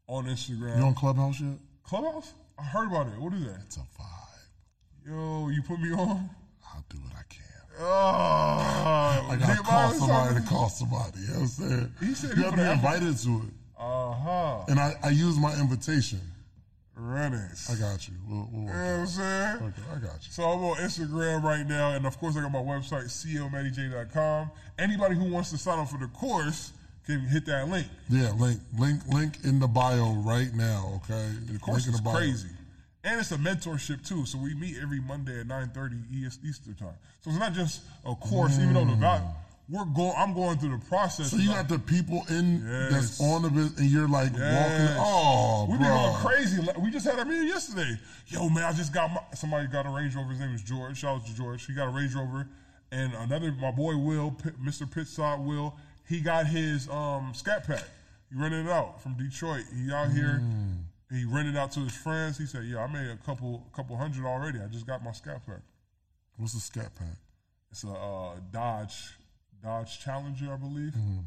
on 0.07 0.25
Instagram. 0.25 0.77
You 0.77 0.83
on 0.83 0.93
Clubhouse 0.95 1.39
yet? 1.39 1.57
Clubhouse? 1.83 2.33
I 2.57 2.63
heard 2.63 2.87
about 2.87 3.07
it. 3.07 3.19
What 3.19 3.33
is 3.33 3.45
that? 3.45 3.59
It's 3.65 3.77
a 3.77 3.79
vibe. 3.79 5.07
Yo, 5.07 5.49
you 5.49 5.61
put 5.63 5.79
me 5.79 5.91
on? 5.93 6.29
I'll 6.73 6.85
do 6.89 6.97
what 6.97 7.13
I 7.13 7.23
can. 7.29 7.41
Oh, 7.79 9.31
I 9.31 9.37
gotta 9.39 9.63
call 9.63 9.91
somebody 9.93 10.35
to 10.35 10.47
call 10.47 10.69
somebody. 10.69 11.19
You 11.21 11.27
know 11.27 11.33
what 11.33 11.41
I'm 11.41 11.47
saying? 11.47 11.93
He 11.99 12.13
said 12.13 12.29
you 12.31 12.35
he 12.35 12.41
have 12.43 12.51
put 12.51 12.57
to 12.57 12.65
be 12.65 12.69
invited 12.69 13.17
to 13.17 13.29
it. 13.47 13.53
Uh 13.79 14.13
huh. 14.13 14.65
And 14.67 14.79
I, 14.79 14.93
I 15.03 15.09
use 15.09 15.37
my 15.37 15.53
invitation. 15.59 16.19
Run. 16.95 17.33
I 17.33 17.75
got 17.75 18.07
you. 18.07 18.13
We'll, 18.27 18.47
we'll 18.51 18.61
You 18.61 18.67
know 18.67 18.73
what 18.73 18.99
I'm 18.99 19.07
saying? 19.07 19.55
Okay, 19.55 19.81
I 19.91 19.99
got 19.99 20.25
you. 20.25 20.31
So 20.31 20.43
I'm 20.43 20.63
on 20.63 20.77
Instagram 20.77 21.41
right 21.41 21.67
now, 21.67 21.91
and 21.93 22.05
of 22.05 22.19
course 22.19 22.37
I 22.37 22.41
got 22.41 22.51
my 22.51 22.59
website, 22.59 23.05
comattyj.com. 23.05 24.51
Anybody 24.77 25.15
who 25.15 25.23
wants 25.25 25.49
to 25.49 25.57
sign 25.57 25.79
up 25.79 25.89
for 25.89 25.97
the 25.97 26.07
course 26.07 26.73
can 27.05 27.21
hit 27.21 27.45
that 27.47 27.69
link. 27.69 27.87
Yeah, 28.09 28.31
link, 28.33 28.59
link, 28.77 29.01
link 29.07 29.37
in 29.43 29.59
the 29.59 29.67
bio 29.67 30.13
right 30.13 30.53
now. 30.53 31.01
Okay, 31.03 31.29
The 31.51 31.59
course 31.59 31.87
link 31.87 31.99
in 31.99 32.05
is 32.05 32.13
crazy. 32.15 32.49
And 33.03 33.19
it's 33.19 33.31
a 33.31 33.37
mentorship 33.37 34.07
too. 34.07 34.25
So 34.25 34.37
we 34.37 34.53
meet 34.53 34.75
every 34.81 34.99
Monday 34.99 35.39
at 35.39 35.47
9:30 35.47 36.25
ES 36.25 36.39
Eastern 36.47 36.75
time. 36.75 36.95
So 37.21 37.31
it's 37.31 37.39
not 37.39 37.53
just 37.53 37.81
a 38.05 38.13
course, 38.15 38.57
even 38.59 38.73
though 38.73 38.85
the 38.85 38.91
mm. 38.91 38.99
value 38.99 39.27
we're 39.71 39.85
going 39.85 40.13
I'm 40.17 40.33
going 40.33 40.57
through 40.57 40.77
the 40.77 40.85
process. 40.85 41.31
So 41.31 41.37
you 41.37 41.49
got 41.49 41.69
the 41.69 41.79
people 41.79 42.23
in 42.29 42.65
that's 42.91 43.21
on 43.21 43.43
the 43.43 43.49
bus, 43.49 43.77
and 43.77 43.89
you're 43.89 44.07
like 44.07 44.33
Yes. 44.35 44.97
walking. 44.97 44.97
Oh, 44.99 45.65
we 45.71 45.77
bro. 45.77 45.87
been 45.87 45.97
going 45.97 46.15
crazy. 46.15 46.67
We 46.81 46.91
just 46.91 47.05
had 47.05 47.19
a 47.19 47.25
meeting 47.25 47.47
yesterday. 47.47 47.97
Yo, 48.27 48.49
man, 48.49 48.65
I 48.65 48.73
just 48.73 48.93
got 48.93 49.11
my, 49.11 49.21
somebody 49.33 49.67
got 49.67 49.85
a 49.85 49.89
Range 49.89 50.13
Rover. 50.13 50.31
His 50.31 50.39
name 50.39 50.53
is 50.53 50.61
George. 50.61 50.97
Shout 50.97 51.21
out 51.21 51.25
to 51.25 51.33
George. 51.33 51.65
He 51.65 51.73
got 51.73 51.87
a 51.87 51.91
Range 51.91 52.13
Rover, 52.13 52.47
and 52.91 53.13
another 53.13 53.51
my 53.53 53.71
boy 53.71 53.95
Will, 53.95 54.31
Pit, 54.31 54.61
Mr. 54.61 54.83
Pitsop 54.83 55.43
Will. 55.45 55.73
He 56.11 56.19
got 56.19 56.45
his 56.45 56.89
um, 56.89 57.31
Scat 57.33 57.65
Pack. 57.65 57.83
He 58.29 58.37
rented 58.37 58.65
it 58.65 58.71
out 58.71 59.01
from 59.01 59.13
Detroit. 59.13 59.63
He 59.73 59.91
out 59.91 60.11
here. 60.11 60.41
Mm. 60.43 60.83
He 61.09 61.25
rented 61.25 61.55
out 61.55 61.71
to 61.73 61.79
his 61.79 61.95
friends. 61.95 62.37
He 62.37 62.45
said, 62.45 62.65
"Yeah, 62.65 62.83
I 62.83 62.87
made 62.87 63.09
a 63.09 63.17
couple 63.25 63.65
couple 63.73 63.95
hundred 63.95 64.25
already. 64.25 64.59
I 64.59 64.67
just 64.67 64.85
got 64.85 65.03
my 65.03 65.13
Scat 65.13 65.45
Pack. 65.45 65.61
What's 66.37 66.53
a 66.55 66.59
scat 66.59 66.95
pack? 66.95 67.17
It's 67.69 67.83
a 67.83 67.91
uh, 67.91 68.31
Dodge 68.51 69.13
Dodge 69.63 69.99
Challenger, 69.99 70.51
I 70.53 70.57
believe. 70.57 70.93
Mm-hmm. 70.93 71.19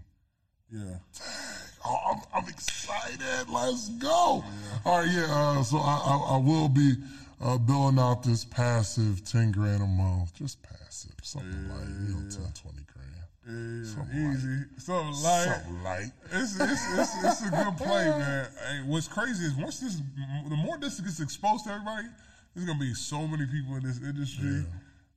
Yeah. 0.71 0.97
Oh, 1.87 2.15
I'm, 2.15 2.43
I'm 2.43 2.49
excited. 2.49 3.47
Let's 3.53 3.91
go. 3.91 4.43
All 4.87 5.01
right, 5.01 5.07
yeah. 5.07 5.27
Uh, 5.29 5.63
so 5.63 5.77
I, 5.77 6.01
I, 6.03 6.35
I 6.35 6.37
will 6.39 6.71
be 6.71 6.95
uh, 7.43 7.59
billing 7.59 7.99
out 7.99 8.23
this 8.23 8.43
passive 8.43 9.23
ten 9.23 9.53
grand 9.53 9.83
a 9.83 9.87
month, 9.87 10.33
just 10.33 10.63
passive, 10.63 11.15
something 11.23 11.69
like 11.69 11.87
you 12.09 12.15
know, 12.15 12.31
10, 12.31 12.31
20 12.31 12.55
grand. 12.63 12.84
Yeah, 13.47 13.85
Something 13.85 14.33
easy. 14.33 14.65
Something 14.79 15.23
light. 15.23 15.45
Something 15.45 15.83
light. 15.83 16.11
It's, 16.33 16.59
it's, 16.59 16.99
it's, 16.99 17.25
it's 17.25 17.47
a 17.47 17.51
good 17.51 17.77
play, 17.77 18.05
man. 18.19 18.47
Hey, 18.69 18.81
what's 18.87 19.07
crazy 19.07 19.45
is 19.45 19.55
once 19.55 19.81
this, 19.81 20.01
the 20.49 20.57
more 20.57 20.79
this 20.79 21.01
gets 21.01 21.21
exposed 21.21 21.65
to 21.65 21.73
everybody, 21.73 22.07
there's 22.55 22.67
gonna 22.67 22.79
be 22.79 22.95
so 22.95 23.27
many 23.27 23.47
people 23.47 23.77
in 23.77 23.83
this 23.83 24.01
industry, 24.01 24.65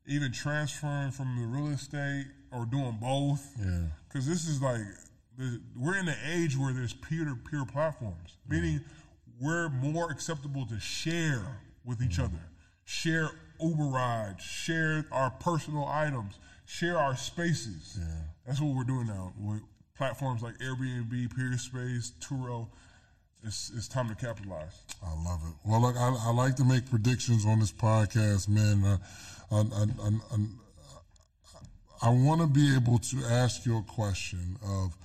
even 0.07 0.31
transferring 0.31 1.11
from 1.11 1.37
the 1.39 1.45
real 1.45 1.71
estate 1.73 2.25
or 2.51 2.65
doing 2.65 2.97
both. 2.99 3.47
Yeah. 3.59 3.83
Because 4.07 4.27
this 4.27 4.47
is 4.47 4.61
like, 4.61 4.81
we're 5.75 5.97
in 5.97 6.05
the 6.05 6.15
age 6.29 6.57
where 6.57 6.73
there's 6.73 6.93
peer-to-peer 6.93 7.65
platforms, 7.65 8.37
meaning 8.49 8.81
we're 9.39 9.69
more 9.69 10.09
acceptable 10.11 10.65
to 10.65 10.79
share 10.79 11.61
with 11.85 12.01
each 12.01 12.13
mm-hmm. 12.13 12.23
other, 12.23 12.43
share 12.85 13.29
Uber 13.61 13.83
rides, 13.83 14.43
share 14.43 15.05
our 15.11 15.29
personal 15.29 15.85
items, 15.85 16.39
share 16.67 16.99
our 16.99 17.15
spaces. 17.15 17.97
That's 18.45 18.61
what 18.61 18.75
we're 18.75 18.83
doing 18.83 19.07
now 19.07 19.33
with 19.39 19.61
platforms 19.97 20.43
like 20.43 20.57
Airbnb, 20.59 21.33
Peerspace, 21.33 22.11
Turo. 22.19 22.67
It's, 23.43 23.71
it's 23.75 23.87
time 23.87 24.09
to 24.09 24.15
capitalize. 24.15 24.81
I 25.03 25.09
love 25.23 25.39
it. 25.47 25.53
Well, 25.65 25.81
look, 25.81 25.95
I, 25.95 26.15
I 26.19 26.31
like 26.31 26.55
to 26.57 26.65
make 26.65 26.89
predictions 26.89 27.45
on 27.45 27.59
this 27.59 27.71
podcast, 27.71 28.49
man. 28.49 28.83
Uh, 28.83 28.97
uh, 29.51 29.55
uh, 29.55 29.61
uh 29.61 29.85
I, 30.01 30.05
I, 30.05 30.07
I, 30.07 30.35
I, 30.35 30.37
I 31.99 32.09
want 32.09 32.41
to 32.41 32.47
be 32.47 32.75
able 32.75 32.99
to 32.99 33.17
ask 33.25 33.65
you 33.65 33.77
a 33.77 33.83
question 33.83 34.57
of 34.63 34.95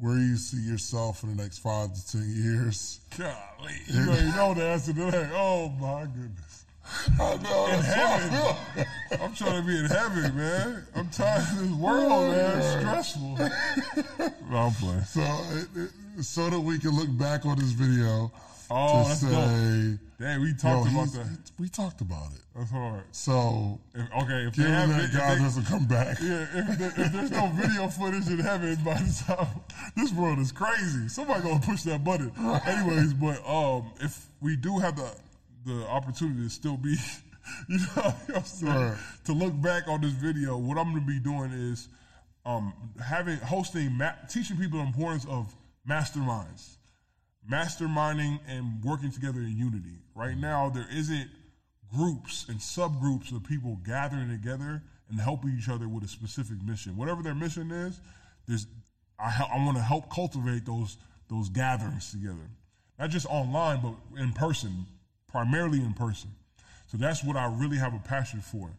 where 0.00 0.16
you 0.16 0.36
see 0.36 0.62
yourself 0.62 1.22
in 1.22 1.36
the 1.36 1.42
next 1.42 1.58
five 1.58 1.92
to 1.92 2.12
ten 2.12 2.32
years. 2.34 3.00
Golly, 3.18 3.34
you 3.86 4.08
already 4.08 4.26
know 4.28 4.54
the 4.54 4.64
answer 4.64 4.92
to 4.94 5.10
that. 5.10 5.30
Oh 5.34 5.68
my 5.80 6.02
goodness. 6.04 6.51
I 7.20 7.36
know. 7.36 7.66
In 7.66 7.80
that's 7.80 7.86
how 7.94 8.04
I 8.04 8.18
heaven. 8.18 8.86
I'm 9.22 9.34
trying 9.34 9.60
to 9.62 9.66
be 9.66 9.76
in 9.78 9.84
heaven, 9.86 10.36
man. 10.36 10.86
I'm 10.94 11.08
tired 11.10 11.42
of 11.42 11.58
this 11.60 11.70
world, 11.78 12.30
man. 12.32 12.58
It's 12.58 12.80
stressful. 12.80 13.38
No, 14.50 14.56
I'm 14.58 14.72
playing. 14.74 15.02
So, 15.04 15.20
it, 15.52 15.68
it, 16.18 16.22
so 16.24 16.50
that 16.50 16.60
we 16.60 16.78
can 16.78 16.90
look 16.90 17.16
back 17.18 17.46
on 17.46 17.58
this 17.58 17.70
video 17.72 18.30
Oh, 18.74 19.04
to 19.06 19.14
say, 19.14 19.26
dope. 19.30 19.98
Dang, 20.18 20.40
we 20.40 20.54
talked 20.54 20.90
yo, 20.90 21.00
about 21.02 21.12
that. 21.12 21.26
We 21.58 21.68
talked 21.68 22.00
about 22.00 22.32
it. 22.32 22.40
That's 22.56 22.70
hard. 22.70 23.02
So, 23.12 23.78
If, 23.94 24.06
okay, 24.22 24.46
if 24.46 24.54
given 24.54 24.72
that 24.90 25.04
if 25.04 25.12
God 25.12 25.38
they- 25.38 25.42
doesn't 25.42 25.64
come 25.66 25.84
back, 25.86 26.18
Yeah, 26.22 26.46
if, 26.54 26.78
there, 26.78 26.92
if 26.96 27.12
there's 27.12 27.30
no 27.32 27.48
video 27.54 27.88
footage 27.88 28.28
in 28.28 28.38
heaven 28.38 28.76
by 28.84 28.94
the 28.94 29.24
time 29.26 29.48
this 29.96 30.12
world 30.12 30.38
is 30.38 30.52
crazy, 30.52 31.08
somebody 31.08 31.42
gonna 31.42 31.60
push 31.60 31.82
that 31.82 32.02
button. 32.04 32.32
Anyways, 32.66 33.12
but 33.14 33.46
um, 33.46 33.90
if 34.00 34.26
we 34.40 34.56
do 34.56 34.78
have 34.78 34.96
the 34.96 35.10
the 35.64 35.86
opportunity 35.88 36.42
to 36.42 36.50
still 36.50 36.76
be, 36.76 36.96
you 37.68 37.78
know, 37.78 37.84
what 38.02 38.36
I'm 38.36 38.44
saying, 38.44 38.72
Right. 38.74 38.96
to 39.24 39.32
look 39.32 39.60
back 39.60 39.88
on 39.88 40.00
this 40.00 40.12
video, 40.12 40.56
what 40.56 40.78
I'm 40.78 40.92
gonna 40.92 41.06
be 41.06 41.18
doing 41.20 41.50
is 41.52 41.88
um 42.44 42.72
having 43.04 43.36
hosting 43.38 43.92
ma- 43.96 44.14
teaching 44.28 44.56
people 44.56 44.78
the 44.80 44.84
importance 44.86 45.24
of 45.26 45.54
masterminds, 45.88 46.76
masterminding 47.48 48.38
and 48.48 48.82
working 48.84 49.10
together 49.10 49.40
in 49.40 49.56
unity. 49.56 49.98
Right 50.14 50.36
now, 50.36 50.68
there 50.68 50.86
isn't 50.92 51.28
groups 51.94 52.46
and 52.48 52.58
subgroups 52.58 53.34
of 53.34 53.44
people 53.44 53.78
gathering 53.84 54.28
together 54.30 54.82
and 55.10 55.20
helping 55.20 55.56
each 55.58 55.68
other 55.68 55.88
with 55.88 56.04
a 56.04 56.08
specific 56.08 56.62
mission. 56.62 56.96
Whatever 56.96 57.22
their 57.22 57.34
mission 57.34 57.70
is, 57.70 58.00
there's 58.46 58.66
I, 59.18 59.46
I 59.52 59.56
want 59.64 59.76
to 59.76 59.82
help 59.82 60.10
cultivate 60.10 60.64
those 60.66 60.96
those 61.28 61.48
gatherings 61.48 62.10
together, 62.10 62.50
not 62.98 63.10
just 63.10 63.26
online, 63.26 63.80
but 63.80 63.94
in 64.20 64.32
person, 64.32 64.86
primarily 65.32 65.78
in 65.78 65.94
person. 65.94 66.30
So 66.86 66.98
that's 66.98 67.24
what 67.24 67.36
I 67.36 67.46
really 67.46 67.78
have 67.78 67.94
a 67.94 67.98
passion 67.98 68.40
for. 68.40 68.70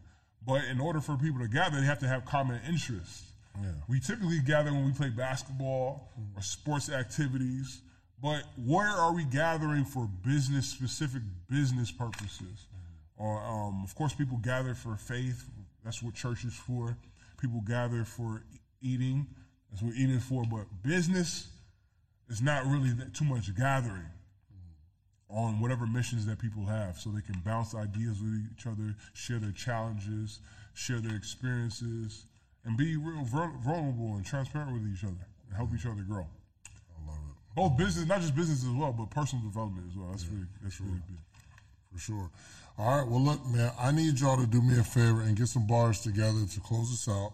But 0.46 0.64
in 0.70 0.80
order 0.80 1.00
for 1.00 1.16
people 1.16 1.40
to 1.40 1.48
gather, 1.48 1.80
they 1.80 1.86
have 1.86 1.98
to 1.98 2.08
have 2.08 2.24
common 2.24 2.60
interests. 2.68 3.32
Yeah. 3.60 3.70
We 3.88 4.00
typically 4.00 4.40
gather 4.40 4.72
when 4.72 4.84
we 4.84 4.92
play 4.92 5.10
basketball 5.10 6.08
or 6.36 6.42
sports 6.42 6.90
activities, 6.90 7.80
but 8.22 8.42
where 8.56 8.88
are 8.88 9.12
we 9.12 9.24
gathering 9.24 9.84
for 9.84 10.08
business 10.24 10.68
specific 10.68 11.22
business 11.48 11.90
purposes? 11.90 12.66
Or 13.16 13.42
um, 13.42 13.82
of 13.84 13.94
course, 13.94 14.12
people 14.12 14.38
gather 14.38 14.74
for 14.74 14.96
faith. 14.96 15.44
That's 15.84 16.02
what 16.02 16.14
church 16.14 16.44
is 16.44 16.54
for. 16.54 16.96
People 17.40 17.62
gather 17.66 18.04
for 18.04 18.42
eating. 18.80 19.26
That's 19.70 19.82
what 19.82 19.94
eating 19.94 20.16
is 20.16 20.24
for. 20.24 20.44
But 20.44 20.66
business 20.82 21.48
is 22.28 22.42
not 22.42 22.66
really 22.66 22.90
that, 22.90 23.14
too 23.14 23.24
much 23.24 23.54
gathering 23.56 24.08
on 25.34 25.60
whatever 25.60 25.86
missions 25.86 26.24
that 26.26 26.38
people 26.38 26.64
have, 26.64 26.98
so 26.98 27.10
they 27.10 27.20
can 27.20 27.40
bounce 27.44 27.74
ideas 27.74 28.20
with 28.20 28.40
each 28.52 28.66
other, 28.66 28.94
share 29.12 29.38
their 29.38 29.52
challenges, 29.52 30.40
share 30.74 31.00
their 31.00 31.16
experiences, 31.16 32.26
and 32.64 32.76
be 32.76 32.96
real 32.96 33.24
vulnerable 33.24 34.14
and 34.14 34.24
transparent 34.24 34.72
with 34.72 34.82
each 34.92 35.04
other 35.04 35.26
and 35.48 35.56
help 35.56 35.70
each 35.74 35.86
other 35.86 36.02
grow. 36.02 36.26
I 36.26 37.10
love 37.10 37.18
it. 37.28 37.54
Both 37.54 37.76
business, 37.76 38.06
not 38.06 38.20
just 38.20 38.34
business 38.34 38.64
as 38.64 38.70
well, 38.70 38.92
but 38.92 39.10
personal 39.10 39.44
development 39.44 39.86
as 39.90 39.96
well. 39.96 40.10
That's 40.10 40.26
really 40.26 40.46
that's 40.62 40.80
really 40.80 41.02
big. 41.08 41.18
For 41.92 41.98
sure. 41.98 42.30
All 42.78 42.98
right. 42.98 43.06
Well, 43.08 43.20
look, 43.20 43.46
man, 43.46 43.70
I 43.78 43.92
need 43.92 44.18
y'all 44.18 44.36
to 44.36 44.46
do 44.46 44.60
me 44.60 44.78
a 44.78 44.82
favor 44.82 45.20
and 45.20 45.36
get 45.36 45.48
some 45.48 45.66
bars 45.66 46.00
together 46.00 46.44
to 46.44 46.60
close 46.60 46.92
us 46.92 47.08
out. 47.08 47.32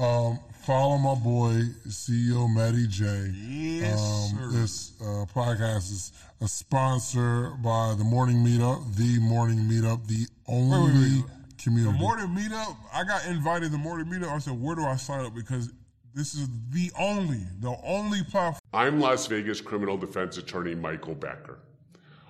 Um, 0.00 0.38
follow 0.64 0.96
my 0.96 1.14
boy, 1.14 1.60
CEO 1.86 2.48
Matty 2.50 2.86
J. 2.86 3.04
Yes, 3.36 4.00
um, 4.00 4.30
sir. 4.38 4.48
This 4.50 4.92
uh, 4.98 5.26
podcast 5.34 5.92
is 5.92 6.12
a 6.40 6.48
sponsor 6.48 7.50
by 7.62 7.94
the 7.98 8.04
Morning 8.04 8.36
Meetup, 8.36 8.96
the 8.96 9.18
Morning 9.18 9.58
Meetup, 9.58 10.06
the 10.06 10.24
only 10.48 10.94
wait, 10.94 11.16
wait. 11.16 11.24
community. 11.62 11.92
The 11.92 11.98
morning 11.98 12.28
meetup, 12.28 12.76
I 12.94 13.04
got 13.04 13.26
invited 13.26 13.66
to 13.66 13.72
the 13.72 13.76
morning 13.76 14.06
meetup. 14.06 14.32
I 14.32 14.38
said, 14.38 14.58
where 14.58 14.74
do 14.74 14.84
I 14.84 14.96
sign 14.96 15.26
up? 15.26 15.34
Because 15.34 15.70
this 16.14 16.32
is 16.32 16.48
the 16.70 16.90
only, 16.98 17.42
the 17.58 17.76
only 17.84 18.22
platform. 18.24 18.62
I'm 18.72 19.00
Las 19.00 19.26
Vegas 19.26 19.60
criminal 19.60 19.98
defense 19.98 20.38
attorney 20.38 20.74
Michael 20.74 21.14
Becker. 21.14 21.58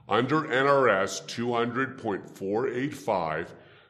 Under 0.09 0.41
NRS 0.41 1.23
200.485, 1.29 3.47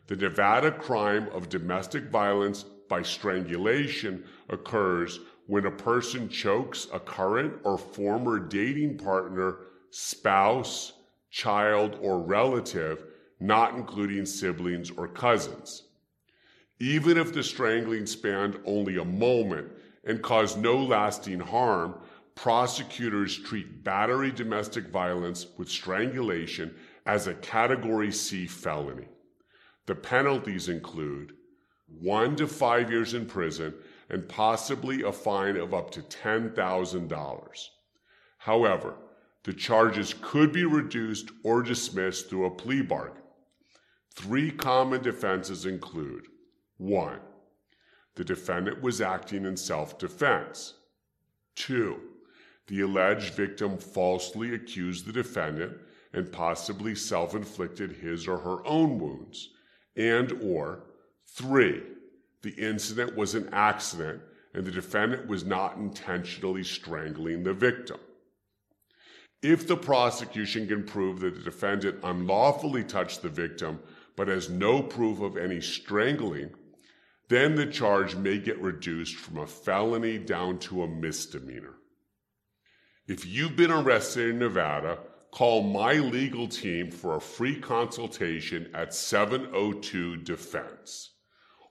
the 0.07 0.17
Nevada 0.17 0.71
crime 0.71 1.29
of 1.33 1.49
domestic 1.49 2.11
violence 2.11 2.67
by 2.91 3.01
strangulation 3.01 4.25
occurs 4.51 5.21
when 5.47 5.65
a 5.65 5.71
person 5.71 6.29
chokes 6.29 6.89
a 6.93 7.01
current 7.01 7.55
or 7.65 7.79
former 7.79 8.39
dating 8.39 8.99
partner, 8.99 9.61
spouse, 9.91 10.93
child, 11.31 11.97
or 12.03 12.19
relative, 12.19 13.05
not 13.41 13.75
including 13.75 14.27
siblings 14.27 14.91
or 14.91 15.09
cousins. 15.09 15.85
Even 16.81 17.17
if 17.17 17.33
the 17.33 17.43
strangling 17.43 18.07
spanned 18.07 18.59
only 18.67 18.99
a 18.99 19.05
moment 19.05 19.71
and 20.05 20.21
caused 20.21 20.59
no 20.59 20.77
lasting 20.77 21.41
harm, 21.41 21.95
prosecutors 22.35 23.39
treat 23.39 23.85
battery 23.85 24.33
domestic 24.33 24.89
violence 24.89 25.47
with 25.57 25.69
strangulation 25.69 26.75
as 27.07 27.27
a 27.27 27.35
Category 27.35 28.11
C 28.11 28.47
felony. 28.47 29.09
The 29.87 29.95
penalties 29.95 30.69
include 30.69 31.35
one 31.99 32.37
to 32.37 32.47
five 32.47 32.91
years 32.91 33.15
in 33.15 33.27
prison 33.27 33.75
and 34.09 34.29
possibly 34.29 35.03
a 35.03 35.13
fine 35.13 35.57
of 35.57 35.73
up 35.75 35.91
to 35.93 36.03
$10,000. 36.03 37.69
However, 38.39 38.95
the 39.45 39.53
charges 39.53 40.15
could 40.21 40.53
be 40.53 40.65
reduced 40.65 41.31
or 41.45 41.63
dismissed 41.63 42.29
through 42.29 42.47
a 42.47 42.51
plea 42.51 42.83
bargain. 42.83 43.23
Three 44.15 44.51
common 44.51 45.03
defenses 45.03 45.67
include 45.67 46.27
1. 46.79 47.19
The 48.17 48.25
defendant 48.25 48.83
was 48.83 49.01
acting 49.01 49.45
in 49.45 49.57
self 49.57 49.99
defense. 49.99 50.75
2. 51.57 52.01
The 52.67 52.81
alleged 52.83 53.35
victim 53.35 53.79
falsely 53.79 54.55
accused 54.55 55.07
the 55.07 55.13
defendant 55.13 55.79
and 56.13 56.31
possibly 56.31 56.95
self 56.95 57.35
inflicted 57.35 57.93
his 57.93 58.27
or 58.27 58.39
her 58.39 58.67
own 58.67 58.99
wounds. 58.99 59.51
And 59.97 60.33
or 60.43 60.85
3. 61.35 61.83
The 62.43 62.51
incident 62.51 63.17
was 63.17 63.35
an 63.35 63.49
accident 63.53 64.23
and 64.55 64.65
the 64.65 64.71
defendant 64.71 65.29
was 65.29 65.45
not 65.45 65.77
intentionally 65.77 66.65
strangling 66.65 67.43
the 67.43 67.55
victim. 67.55 67.99
If 69.43 69.67
the 69.67 69.77
prosecution 69.77 70.67
can 70.67 70.85
prove 70.85 71.21
that 71.21 71.35
the 71.35 71.41
defendant 71.41 72.01
unlawfully 72.03 72.85
touched 72.85 73.23
the 73.23 73.29
victim 73.29 73.81
but 74.17 74.29
has 74.29 74.51
no 74.51 74.83
proof 74.83 75.21
of 75.21 75.37
any 75.37 75.61
strangling, 75.61 76.51
then 77.29 77.55
the 77.55 77.67
charge 77.67 78.17
may 78.17 78.39
get 78.39 78.61
reduced 78.61 79.15
from 79.15 79.39
a 79.39 79.47
felony 79.47 80.19
down 80.19 80.59
to 80.59 80.83
a 80.83 80.89
misdemeanor. 80.89 81.77
If 83.07 83.25
you've 83.25 83.57
been 83.57 83.71
arrested 83.71 84.31
in 84.31 84.39
Nevada, 84.41 84.99
call 85.31 85.63
my 85.63 85.95
legal 85.95 86.49
team 86.49 86.91
for 86.91 87.17
a 87.17 87.21
free 87.21 87.59
consultation 87.59 88.69
at 88.75 88.93
702 88.93 90.19
Defense. 90.19 91.11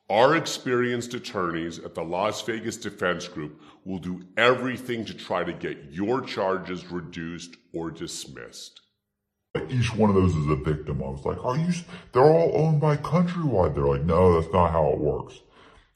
Our 0.10 0.36
experienced 0.36 1.14
attorneys 1.14 1.78
at 1.78 1.94
the 1.94 2.04
Las 2.04 2.42
Vegas 2.42 2.78
Defense 2.78 3.28
Group 3.28 3.62
will 3.86 4.00
do 4.00 4.26
everything 4.38 5.06
to 5.06 5.14
try 5.14 5.44
to 5.44 5.54
get 5.54 5.92
your 5.92 6.22
charges 6.22 6.92
reduced 6.92 7.56
or 7.74 7.92
dismissed. 7.92 8.82
Each 9.70 9.94
one 9.94 10.10
of 10.10 10.16
those 10.16 10.36
is 10.36 10.48
a 10.48 10.56
victim. 10.56 11.04
I 11.04 11.10
was 11.10 11.26
like, 11.26 11.44
are 11.44 11.58
you, 11.58 11.72
they're 12.12 12.24
all 12.24 12.52
owned 12.56 12.82
by 12.82 12.98
Countrywide. 12.98 13.76
They're 13.76 13.86
like, 13.86 14.04
no, 14.04 14.40
that's 14.40 14.52
not 14.52 14.72
how 14.72 14.90
it 14.90 15.00
works. 15.00 15.42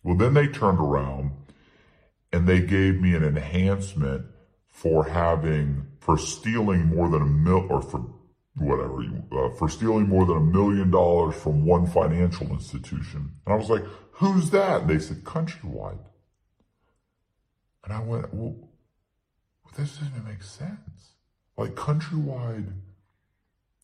Well, 0.04 0.18
then 0.18 0.36
they 0.36 0.48
turned 0.48 0.80
around 0.80 1.32
and 2.32 2.48
they 2.48 2.62
gave 2.62 3.02
me 3.02 3.16
an 3.16 3.24
enhancement 3.24 4.26
for 4.68 5.06
having, 5.06 5.88
for 6.00 6.18
stealing 6.18 6.88
more 6.88 7.10
than 7.10 7.22
a 7.22 7.26
mil, 7.26 7.68
or 7.70 7.82
for 7.82 8.06
whatever, 8.56 9.02
uh, 9.32 9.50
for 9.58 9.68
stealing 9.68 10.08
more 10.08 10.26
than 10.26 10.38
a 10.38 10.42
million 10.42 10.92
dollars 10.92 11.36
from 11.36 11.66
one 11.66 11.88
financial 11.88 12.48
institution. 12.48 13.32
And 13.46 13.54
I 13.54 13.58
was 13.58 13.70
like, 13.70 13.84
who's 14.12 14.52
that? 14.52 14.82
And 14.82 14.90
they 14.90 15.00
said, 15.00 15.24
Countrywide. 15.24 16.00
And 17.84 17.94
I 17.94 18.02
went, 18.02 18.34
well, 18.34 18.56
this 19.76 19.98
doesn't 19.98 20.26
make 20.26 20.44
sense. 20.44 21.16
Like 21.58 21.76
Countrywide, 21.76 22.74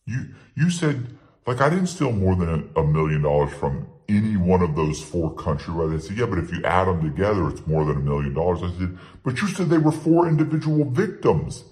you 0.06 0.34
you 0.56 0.70
said 0.70 1.18
like 1.46 1.60
I 1.60 1.68
didn't 1.68 1.86
steal 1.86 2.12
more 2.12 2.36
than 2.36 2.70
a, 2.76 2.80
a 2.80 2.86
million 2.86 3.22
dollars 3.22 3.52
from 3.52 3.88
any 4.08 4.36
one 4.36 4.62
of 4.62 4.76
those 4.76 5.02
four 5.02 5.34
Countrywide. 5.34 5.92
They 5.92 6.06
said, 6.06 6.16
yeah, 6.16 6.26
but 6.26 6.38
if 6.38 6.52
you 6.52 6.62
add 6.64 6.86
them 6.86 7.02
together, 7.02 7.48
it's 7.48 7.66
more 7.66 7.84
than 7.84 7.96
a 7.96 8.00
million 8.00 8.34
dollars. 8.34 8.60
I 8.62 8.76
said, 8.78 8.98
but 9.24 9.40
you 9.40 9.48
said 9.48 9.68
they 9.68 9.78
were 9.78 9.92
four 9.92 10.28
individual 10.28 10.84
victims. 10.84 11.64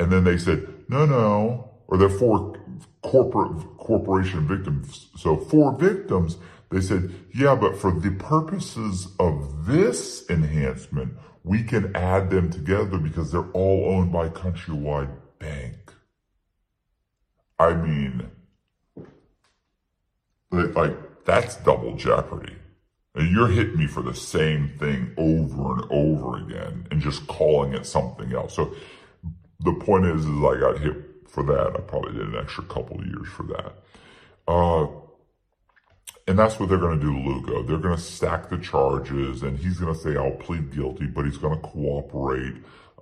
And 0.00 0.10
then 0.10 0.24
they 0.24 0.38
said, 0.38 0.66
no, 0.88 1.06
no, 1.06 1.73
or 1.88 1.98
they're 1.98 2.08
four 2.08 2.58
corporate 3.02 3.76
corporation 3.78 4.46
victims. 4.46 5.08
So 5.16 5.36
four 5.36 5.76
victims. 5.76 6.38
They 6.70 6.80
said, 6.80 7.14
yeah, 7.32 7.54
but 7.54 7.76
for 7.76 7.92
the 7.92 8.10
purposes 8.10 9.08
of 9.20 9.66
this 9.66 10.28
enhancement, 10.28 11.14
we 11.44 11.62
can 11.62 11.94
add 11.94 12.30
them 12.30 12.50
together 12.50 12.98
because 12.98 13.30
they're 13.30 13.50
all 13.52 13.94
owned 13.94 14.10
by 14.12 14.28
Countrywide 14.30 15.14
Bank. 15.38 15.92
I 17.58 17.74
mean, 17.74 18.30
like, 20.50 21.24
that's 21.24 21.56
double 21.56 21.96
jeopardy. 21.96 22.56
And 23.14 23.30
you're 23.30 23.48
hitting 23.48 23.78
me 23.78 23.86
for 23.86 24.02
the 24.02 24.14
same 24.14 24.70
thing 24.78 25.12
over 25.16 25.74
and 25.74 25.84
over 25.90 26.38
again 26.38 26.88
and 26.90 27.00
just 27.00 27.26
calling 27.28 27.72
it 27.74 27.86
something 27.86 28.32
else. 28.34 28.56
So 28.56 28.74
the 29.60 29.74
point 29.74 30.06
is, 30.06 30.24
is 30.24 30.36
I 30.42 30.58
got 30.58 30.78
hit 30.78 31.03
for 31.34 31.42
that. 31.44 31.74
I 31.76 31.80
probably 31.80 32.12
did 32.12 32.28
an 32.28 32.36
extra 32.36 32.64
couple 32.64 33.04
years 33.04 33.28
for 33.28 33.42
that. 33.44 33.72
Uh, 34.46 34.86
and 36.26 36.38
that's 36.38 36.58
what 36.58 36.68
they're 36.68 36.78
going 36.78 36.98
to 36.98 37.04
do 37.04 37.12
to 37.12 37.18
Lugo. 37.18 37.62
They're 37.62 37.78
going 37.78 37.96
to 37.96 38.00
stack 38.00 38.48
the 38.48 38.58
charges 38.58 39.42
and 39.42 39.58
he's 39.58 39.78
going 39.78 39.92
to 39.92 40.00
say, 40.00 40.16
I'll 40.16 40.30
plead 40.32 40.74
guilty, 40.74 41.06
but 41.06 41.26
he's 41.26 41.36
going 41.36 41.60
to 41.60 41.68
cooperate 41.68 42.54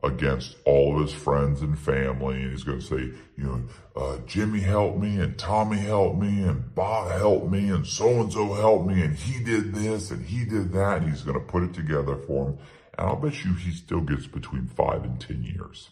against 0.02 0.56
all 0.64 0.96
of 0.96 1.02
his 1.02 1.12
friends 1.12 1.62
and 1.62 1.78
family. 1.78 2.42
And 2.42 2.50
he's 2.50 2.64
going 2.64 2.80
to 2.80 2.84
say, 2.84 3.16
you 3.36 3.44
know, 3.44 3.62
uh, 3.94 4.18
Jimmy 4.26 4.60
helped 4.60 4.98
me 4.98 5.20
and 5.20 5.38
Tommy 5.38 5.78
helped 5.78 6.20
me 6.20 6.42
and 6.42 6.74
Bob 6.74 7.12
helped 7.12 7.50
me 7.50 7.68
and 7.68 7.86
so-and-so 7.86 8.54
helped 8.54 8.86
me 8.86 9.02
and 9.02 9.14
he 9.14 9.44
did 9.44 9.72
this 9.72 10.10
and 10.10 10.26
he 10.26 10.44
did 10.44 10.72
that. 10.72 11.02
And 11.02 11.10
he's 11.10 11.22
going 11.22 11.38
to 11.38 11.46
put 11.46 11.62
it 11.62 11.74
together 11.74 12.16
for 12.16 12.48
him. 12.48 12.58
And 12.98 13.08
I'll 13.08 13.16
bet 13.16 13.44
you 13.44 13.54
he 13.54 13.70
still 13.70 14.00
gets 14.00 14.26
between 14.26 14.66
five 14.66 15.04
and 15.04 15.20
10 15.20 15.44
years. 15.44 15.90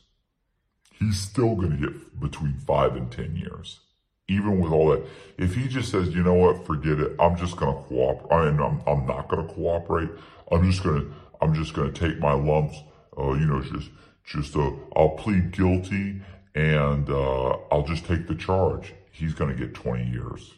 He's 1.00 1.18
still 1.18 1.56
going 1.56 1.72
to 1.72 1.76
get 1.76 2.20
between 2.20 2.54
five 2.54 2.94
and 2.94 3.10
10 3.10 3.36
years. 3.36 3.80
Even 4.28 4.60
with 4.60 4.70
all 4.70 4.90
that, 4.90 5.04
if 5.38 5.56
he 5.56 5.66
just 5.66 5.90
says, 5.90 6.14
you 6.14 6.22
know 6.22 6.34
what, 6.34 6.64
forget 6.64 7.00
it, 7.00 7.16
I'm 7.18 7.36
just 7.36 7.56
going 7.56 7.74
to 7.74 7.82
cooperate. 7.88 8.32
I 8.32 8.50
mean, 8.50 8.60
I'm, 8.60 8.80
I'm 8.86 9.06
not 9.06 9.28
going 9.28 9.46
to 9.46 9.52
cooperate. 9.52 10.10
I'm 10.52 10.70
just 10.70 10.84
going 10.84 11.00
to, 11.00 11.12
I'm 11.40 11.54
just 11.54 11.74
going 11.74 11.92
to 11.92 12.08
take 12.08 12.20
my 12.20 12.32
lumps 12.32 12.76
uh, 13.18 13.32
you 13.32 13.46
know, 13.46 13.60
just, 13.60 13.90
just, 14.24 14.56
uh, 14.56 14.70
I'll 14.96 15.10
plead 15.10 15.52
guilty 15.52 16.20
and, 16.54 17.08
uh, 17.10 17.50
I'll 17.70 17.84
just 17.86 18.06
take 18.06 18.26
the 18.26 18.34
charge. 18.34 18.94
He's 19.10 19.34
going 19.34 19.54
to 19.54 19.56
get 19.56 19.74
20 19.74 20.10
years. 20.10 20.54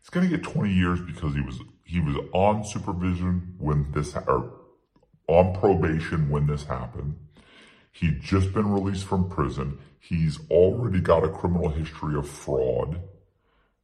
He's 0.00 0.10
going 0.10 0.28
to 0.28 0.36
get 0.36 0.44
20 0.44 0.72
years 0.72 1.00
because 1.00 1.34
he 1.34 1.40
was, 1.40 1.60
he 1.84 2.00
was 2.00 2.16
on 2.32 2.64
supervision 2.64 3.54
when 3.58 3.92
this, 3.92 4.14
or 4.14 4.52
on 5.28 5.58
probation 5.58 6.30
when 6.30 6.46
this 6.46 6.64
happened. 6.64 7.16
He'd 7.94 8.20
just 8.20 8.52
been 8.52 8.72
released 8.72 9.06
from 9.06 9.30
prison. 9.30 9.78
He's 10.00 10.40
already 10.50 10.98
got 10.98 11.22
a 11.22 11.28
criminal 11.28 11.68
history 11.68 12.16
of 12.16 12.28
fraud. 12.28 13.00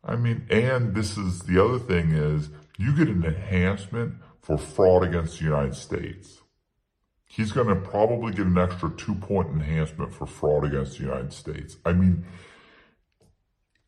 I 0.05 0.16
mean, 0.16 0.49
and 0.51 0.97
this 0.97 1.16
is 1.16 1.41
the 1.43 1.65
other 1.65 1.78
thing 1.78 2.11
is 2.11 2.49
you 2.77 2.95
get 2.97 3.07
an 3.07 3.24
enhancement 3.24 4.16
for 4.41 4.59
fraud 4.59 5.05
against 5.05 5.39
the 5.39 5.45
United 5.45 5.77
States. 5.77 6.41
He's 7.24 7.53
going 7.53 7.69
to 7.69 7.77
probably 7.77 8.32
get 8.32 8.47
an 8.47 8.59
extra 8.59 8.91
two 8.97 9.15
point 9.15 9.51
enhancement 9.51 10.12
for 10.12 10.27
fraud 10.27 10.65
against 10.65 10.99
the 10.99 11.05
United 11.05 11.32
States. 11.32 11.77
I 11.87 11.93
mean, 11.93 12.24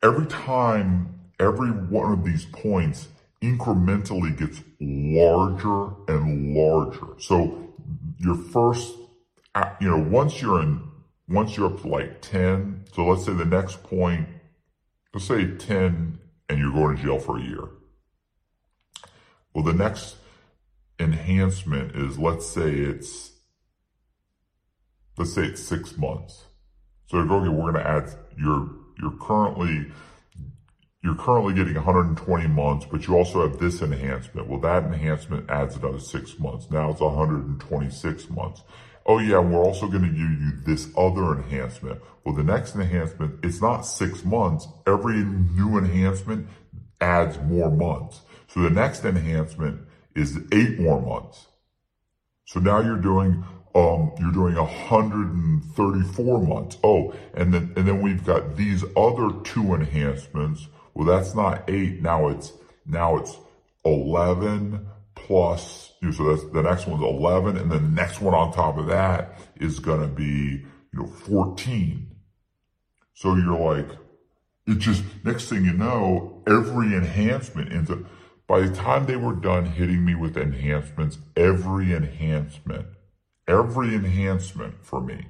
every 0.04 0.26
time, 0.26 1.18
every 1.40 1.70
one 1.70 2.12
of 2.12 2.24
these 2.24 2.44
points 2.44 3.08
incrementally 3.42 4.38
gets 4.38 4.62
larger 4.80 5.94
and 6.06 6.54
larger. 6.54 7.18
So 7.18 7.74
your 8.18 8.36
first, 8.36 8.94
you 9.80 9.88
know, 9.88 9.98
once 9.98 10.40
you're 10.40 10.62
in, 10.62 10.82
once 11.28 11.56
you're 11.56 11.66
up 11.66 11.80
to 11.82 11.88
like 11.88 12.22
10, 12.22 12.84
so 12.92 13.06
let's 13.06 13.24
say 13.24 13.32
the 13.32 13.44
next 13.44 13.82
point, 13.82 14.28
let's 15.12 15.26
say 15.26 15.56
10 15.56 16.18
and 16.48 16.58
you're 16.58 16.72
going 16.72 16.96
to 16.96 17.02
jail 17.02 17.18
for 17.18 17.38
a 17.38 17.42
year. 17.42 17.68
Well, 19.54 19.64
the 19.64 19.74
next 19.74 20.16
enhancement 20.98 21.94
is, 21.94 22.18
let's 22.18 22.46
say 22.46 22.70
it's, 22.72 23.32
let's 25.18 25.34
say 25.34 25.44
it's 25.44 25.62
six 25.62 25.96
months. 25.96 26.44
So 27.08 27.18
okay, 27.18 27.48
we're 27.48 27.72
going 27.72 27.74
to 27.74 27.86
add, 27.86 28.14
you're, 28.38 28.70
you're 29.00 29.16
currently, 29.20 29.92
you're 31.04 31.16
currently 31.16 31.52
getting 31.52 31.74
120 31.74 32.46
months, 32.46 32.86
but 32.90 33.06
you 33.06 33.16
also 33.16 33.46
have 33.46 33.58
this 33.58 33.82
enhancement. 33.82 34.48
Well, 34.48 34.60
that 34.60 34.84
enhancement 34.84 35.50
adds 35.50 35.76
another 35.76 35.98
six 35.98 36.38
months. 36.38 36.70
Now 36.70 36.90
it's 36.90 37.00
126 37.00 38.30
months. 38.30 38.62
Oh 39.04 39.18
yeah, 39.18 39.38
we're 39.38 39.62
also 39.62 39.88
going 39.88 40.02
to 40.02 40.08
give 40.08 40.18
you 40.18 40.52
this 40.64 40.88
other 40.96 41.34
enhancement. 41.34 42.00
Well, 42.24 42.34
the 42.34 42.44
next 42.44 42.74
enhancement, 42.74 43.44
it's 43.44 43.60
not 43.60 43.82
six 43.82 44.24
months. 44.24 44.68
Every 44.86 45.24
new 45.24 45.76
enhancement 45.76 46.48
adds 47.00 47.38
more 47.40 47.70
months. 47.70 48.20
So 48.48 48.60
the 48.60 48.70
next 48.70 49.04
enhancement 49.04 49.80
is 50.14 50.38
eight 50.52 50.78
more 50.78 51.00
months. 51.00 51.46
So 52.46 52.60
now 52.60 52.80
you're 52.80 52.98
doing, 52.98 53.44
um, 53.74 54.12
you're 54.18 54.32
doing 54.32 54.54
134 54.54 56.42
months. 56.42 56.76
Oh, 56.84 57.14
and 57.34 57.52
then, 57.52 57.72
and 57.76 57.88
then 57.88 58.02
we've 58.02 58.24
got 58.24 58.56
these 58.56 58.84
other 58.96 59.30
two 59.42 59.74
enhancements. 59.74 60.68
Well, 60.94 61.06
that's 61.06 61.34
not 61.34 61.68
eight. 61.68 62.02
Now 62.02 62.28
it's, 62.28 62.52
now 62.86 63.16
it's 63.16 63.36
11 63.84 64.86
plus, 65.14 65.91
so 66.10 66.34
that's, 66.34 66.50
the 66.52 66.62
next 66.62 66.86
one's 66.86 67.02
11. 67.02 67.56
And 67.56 67.70
the 67.70 67.80
next 67.80 68.20
one 68.20 68.34
on 68.34 68.52
top 68.52 68.76
of 68.76 68.86
that 68.86 69.38
is 69.56 69.78
going 69.78 70.00
to 70.00 70.08
be, 70.08 70.64
you 70.92 70.98
know, 70.98 71.06
14. 71.06 72.08
So 73.14 73.36
you're 73.36 73.56
like, 73.56 73.88
it 74.66 74.78
just, 74.78 75.04
next 75.22 75.48
thing 75.48 75.64
you 75.64 75.72
know, 75.72 76.42
every 76.46 76.94
enhancement 76.96 77.72
ends 77.72 77.90
up, 77.90 78.00
by 78.48 78.60
the 78.60 78.74
time 78.74 79.06
they 79.06 79.16
were 79.16 79.34
done 79.34 79.66
hitting 79.66 80.04
me 80.04 80.14
with 80.14 80.36
enhancements, 80.36 81.18
every 81.36 81.94
enhancement, 81.94 82.86
every 83.46 83.94
enhancement 83.94 84.84
for 84.84 85.00
me, 85.00 85.26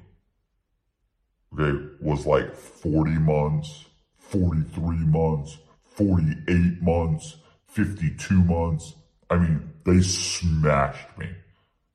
okay, 1.53 1.78
was 2.01 2.27
like 2.27 2.55
40 2.55 3.12
months, 3.12 3.86
43 4.16 4.97
months, 4.97 5.59
48 5.85 6.82
months, 6.82 7.36
52 7.69 8.43
months. 8.43 8.94
I 9.33 9.39
mean, 9.39 9.71
they 9.85 10.03
smashed 10.03 11.17
me. 11.17 11.27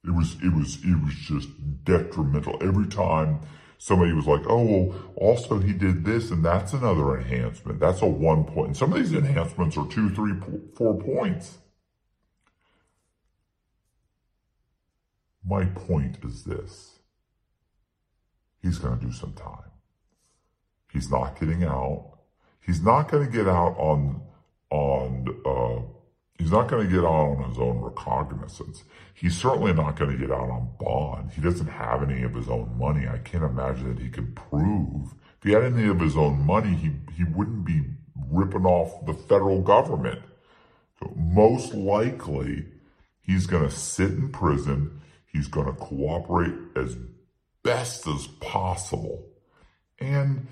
It 0.04 0.10
was, 0.10 0.38
it 0.42 0.52
was, 0.52 0.80
it 0.84 1.04
was 1.04 1.14
just 1.14 1.50
detrimental. 1.84 2.58
Every 2.62 2.88
time 2.88 3.42
somebody 3.78 4.12
was 4.12 4.26
like, 4.26 4.42
oh, 4.50 4.64
well, 4.64 5.14
also 5.16 5.60
he 5.60 5.74
did 5.74 6.04
this 6.04 6.32
and 6.32 6.44
that's 6.44 6.74
another 6.74 7.16
enhancement. 7.16 7.80
That's 7.80 8.02
a 8.02 8.08
one 8.08 8.44
point. 8.44 8.70
And 8.70 8.78
some 8.78 8.92
of 8.92 8.98
these 8.98 9.14
enhancements 9.14 9.78
are 9.78 9.86
two, 9.86 10.10
three, 10.10 10.34
four 10.76 11.00
points. 11.00 11.60
My 15.46 15.66
point 15.66 16.18
is 16.24 16.44
this. 16.44 16.98
He's 18.64 18.80
going 18.80 18.98
to 18.98 19.06
do 19.06 19.12
some 19.12 19.34
time. 19.34 19.70
He's 20.92 21.12
not 21.12 21.40
getting 21.40 21.64
out. 21.64 22.18
He's 22.66 22.82
not 22.82 23.12
going 23.12 23.28
to 23.28 23.32
get 23.32 23.48
out 23.48 23.78
on, 23.78 24.22
on, 24.72 25.28
uh, 25.46 25.97
he's 26.38 26.52
not 26.52 26.68
going 26.68 26.88
to 26.88 26.94
get 26.94 27.04
out 27.04 27.38
on 27.38 27.50
his 27.50 27.58
own 27.58 27.80
recognizance. 27.80 28.84
He's 29.14 29.36
certainly 29.36 29.74
not 29.74 29.98
going 29.98 30.12
to 30.12 30.18
get 30.18 30.32
out 30.32 30.50
on 30.50 30.70
bond. 30.80 31.32
He 31.32 31.42
doesn't 31.42 31.68
have 31.68 32.04
any 32.04 32.24
of 32.24 32.34
his 32.34 32.48
own 32.48 32.78
money. 32.78 33.08
I 33.08 33.18
can't 33.18 33.44
imagine 33.44 33.96
that 33.96 34.02
he 34.02 34.10
could 34.10 34.36
prove. 34.36 35.14
If 35.40 35.44
he 35.44 35.52
had 35.52 35.64
any 35.64 35.88
of 35.88 36.00
his 36.00 36.16
own 36.16 36.46
money, 36.46 36.76
he, 36.76 36.92
he 37.16 37.24
wouldn't 37.24 37.66
be 37.66 37.84
ripping 38.30 38.66
off 38.66 39.06
the 39.06 39.14
federal 39.14 39.62
government. 39.62 40.22
So 41.00 41.14
most 41.16 41.74
likely, 41.74 42.66
he's 43.22 43.48
going 43.48 43.68
to 43.68 43.76
sit 43.76 44.12
in 44.12 44.30
prison. 44.30 45.02
He's 45.26 45.48
going 45.48 45.68
to 45.68 45.74
cooperate 45.74 46.56
as 46.76 46.98
best 47.64 48.08
as 48.08 48.28
possible. 48.40 49.26
And 50.00 50.48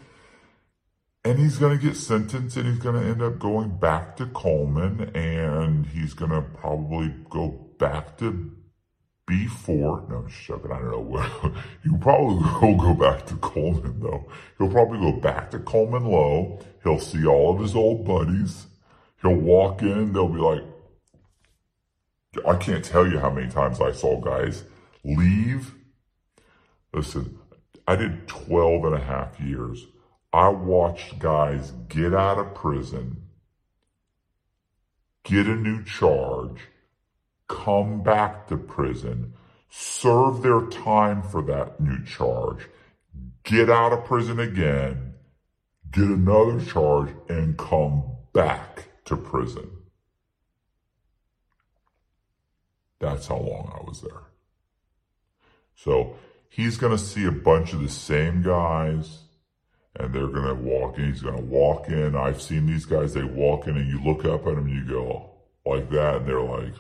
and 1.26 1.40
he's 1.40 1.58
going 1.58 1.76
to 1.78 1.84
get 1.84 1.98
sentenced 1.98 2.56
and 2.56 2.68
he's 2.68 2.78
going 2.78 3.02
to 3.02 3.10
end 3.10 3.22
up 3.24 3.40
going 3.40 3.76
back 3.80 4.16
to 4.18 4.28
Coleman 4.28 5.10
and 5.16 5.88
he's 5.88 6.14
going 6.14 6.30
to 6.30 6.42
probably 6.42 7.12
go 7.32 7.48
back 7.80 8.16
to 8.20 8.52
B4. 9.28 10.08
No, 10.08 10.18
I'm 10.18 10.30
just 10.30 10.44
joking. 10.44 10.72
I 10.72 10.78
don't 10.78 10.92
know. 10.92 11.56
He'll 11.84 11.98
probably 12.00 12.36
will 12.62 12.78
go 12.78 12.94
back 12.94 13.26
to 13.26 13.36
Coleman 13.38 14.00
though. 14.00 14.30
He'll 14.60 14.70
probably 14.70 15.00
go 15.00 15.20
back 15.20 15.50
to 15.52 15.60
Coleman 15.60 16.06
Low. 16.06 16.60
He'll 16.84 17.00
see 17.00 17.26
all 17.26 17.56
of 17.56 17.60
his 17.60 17.76
old 17.76 18.06
buddies. 18.06 18.68
He'll 19.24 19.34
walk 19.34 19.82
in. 19.82 20.14
They'll 20.14 20.30
be 20.30 20.40
like, 20.40 20.62
I 22.48 22.56
can't 22.58 22.86
tell 22.86 23.08
you 23.08 23.18
how 23.18 23.32
many 23.32 23.50
times 23.50 23.82
I 23.82 23.94
saw 23.94 24.22
guys 24.22 24.64
leave. 25.04 25.74
Listen, 26.94 27.40
I 27.88 27.96
did 27.96 28.28
12 28.28 28.86
and 28.86 28.94
a 28.94 29.00
half 29.00 29.40
years. 29.40 29.88
I 30.36 30.50
watched 30.50 31.18
guys 31.18 31.72
get 31.88 32.14
out 32.14 32.38
of 32.38 32.56
prison, 32.56 33.22
get 35.24 35.48
a 35.48 35.56
new 35.56 35.82
charge, 35.86 36.60
come 37.48 38.04
back 38.04 38.50
to 38.50 38.58
prison, 38.58 39.36
serve 39.70 40.42
their 40.42 40.64
time 40.64 41.22
for 41.24 41.42
that 41.44 41.80
new 41.80 42.04
charge, 42.04 42.68
get 43.44 43.70
out 43.70 43.94
of 43.94 44.04
prison 44.04 44.42
again, 44.42 45.14
get 45.90 46.04
another 46.04 46.60
charge, 46.66 47.12
and 47.30 47.58
come 47.58 48.04
back 48.34 48.90
to 49.06 49.16
prison. 49.16 49.72
That's 53.00 53.28
how 53.28 53.38
long 53.38 53.72
I 53.74 53.88
was 53.88 54.02
there. 54.02 54.24
So 55.76 56.18
he's 56.50 56.76
going 56.76 56.92
to 56.92 57.02
see 57.02 57.24
a 57.24 57.32
bunch 57.32 57.72
of 57.72 57.80
the 57.80 57.88
same 57.88 58.42
guys 58.42 59.20
and 59.98 60.14
they're 60.14 60.28
going 60.28 60.48
to 60.48 60.56
walk 60.56 60.98
in. 60.98 61.12
He's 61.12 61.22
going 61.22 61.38
to 61.38 61.44
walk 61.44 61.88
in. 61.88 62.16
I've 62.16 62.42
seen 62.42 62.66
these 62.66 62.86
guys, 62.86 63.14
they 63.14 63.24
walk 63.24 63.68
in 63.68 63.78
and 63.78 63.90
you 63.90 64.04
look 64.04 64.26
up 64.26 64.42
at 64.42 64.56
them 64.56 64.66
and 64.68 64.76
you 64.76 64.86
go 64.86 65.30
like 65.66 65.90
that. 65.92 66.18
And 66.18 66.28
they're 66.28 66.42
like, 66.42 66.74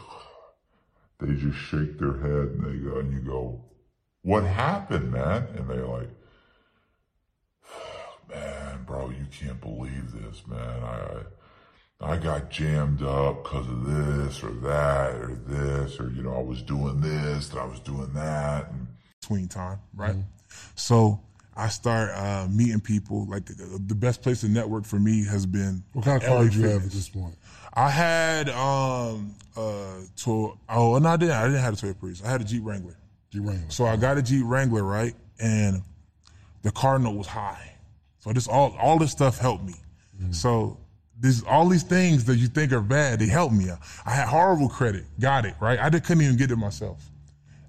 they 1.19 1.33
just 1.35 1.57
shake 1.57 1.97
their 1.97 2.17
head 2.17 2.49
and 2.49 2.65
they 2.65 2.89
go, 2.89 2.99
and 2.99 3.13
you 3.13 3.19
go, 3.19 3.61
what 4.21 4.43
happened, 4.43 5.11
man? 5.11 5.47
And 5.55 5.69
they're 5.69 5.87
like, 5.87 6.09
man, 8.29 8.83
bro, 8.85 9.09
you 9.09 9.25
can't 9.31 9.61
believe 9.61 10.11
this, 10.11 10.45
man. 10.47 10.83
I, 10.83 11.21
I 12.01 12.17
got 12.17 12.49
jammed 12.49 13.01
up 13.01 13.43
because 13.43 13.67
of 13.67 13.85
this 13.85 14.43
or 14.43 14.51
that 14.51 15.15
or 15.15 15.39
this, 15.47 15.99
or, 15.99 16.09
you 16.09 16.23
know, 16.23 16.35
I 16.35 16.41
was 16.41 16.61
doing 16.61 16.99
this 16.99 17.51
and 17.51 17.59
I 17.59 17.65
was 17.65 17.79
doing 17.79 18.11
that. 18.13 18.69
And 18.71 18.87
between 19.21 19.47
time, 19.47 19.79
right? 19.93 20.11
Mm-hmm. 20.11 20.21
So 20.75 21.21
I 21.55 21.69
start 21.69 22.11
uh, 22.11 22.47
meeting 22.49 22.81
people. 22.81 23.25
Like 23.27 23.45
the, 23.45 23.81
the, 23.87 23.95
best 23.95 24.21
place 24.21 24.41
to 24.41 24.49
network 24.49 24.85
for 24.85 24.99
me 24.99 25.25
has 25.25 25.45
been. 25.45 25.83
What 25.93 26.05
kind 26.05 26.21
of 26.21 26.27
car 26.27 26.43
did 26.43 26.55
you 26.55 26.67
have 26.67 26.83
at 26.83 26.91
this 26.91 27.09
point? 27.09 27.35
I 27.73 27.89
had 27.89 28.49
um 28.49 29.35
uh 29.57 29.99
to 30.17 30.57
oh 30.69 30.97
no 30.97 31.09
I 31.09 31.17
didn't 31.17 31.35
I 31.35 31.45
didn't 31.45 31.61
have 31.61 31.73
a 31.73 31.77
Toyota 31.77 31.99
Prius. 31.99 32.23
I 32.23 32.29
had 32.29 32.41
a 32.41 32.45
Jeep 32.45 32.63
Wrangler. 32.63 32.97
Jeep 33.31 33.43
Wrangler. 33.45 33.69
So 33.69 33.85
I 33.85 33.97
got 33.97 34.17
a 34.17 34.21
Jeep 34.21 34.43
Wrangler 34.45 34.83
right, 34.83 35.13
and 35.39 35.81
the 36.61 36.71
car 36.71 36.99
note 36.99 37.15
was 37.15 37.27
high. 37.27 37.75
So 38.19 38.31
this 38.31 38.47
all 38.47 38.75
all 38.79 38.97
this 38.97 39.11
stuff 39.11 39.37
helped 39.37 39.63
me. 39.63 39.75
Mm-hmm. 40.21 40.31
So 40.31 40.77
this 41.19 41.43
all 41.43 41.67
these 41.67 41.83
things 41.83 42.25
that 42.25 42.37
you 42.37 42.47
think 42.47 42.71
are 42.71 42.81
bad, 42.81 43.19
they 43.19 43.27
helped 43.27 43.53
me. 43.53 43.69
I 44.05 44.11
had 44.11 44.27
horrible 44.27 44.69
credit, 44.69 45.05
got 45.19 45.45
it 45.45 45.55
right. 45.59 45.79
I 45.79 45.89
just 45.89 46.05
couldn't 46.05 46.23
even 46.23 46.37
get 46.37 46.51
it 46.51 46.57
myself. 46.57 47.09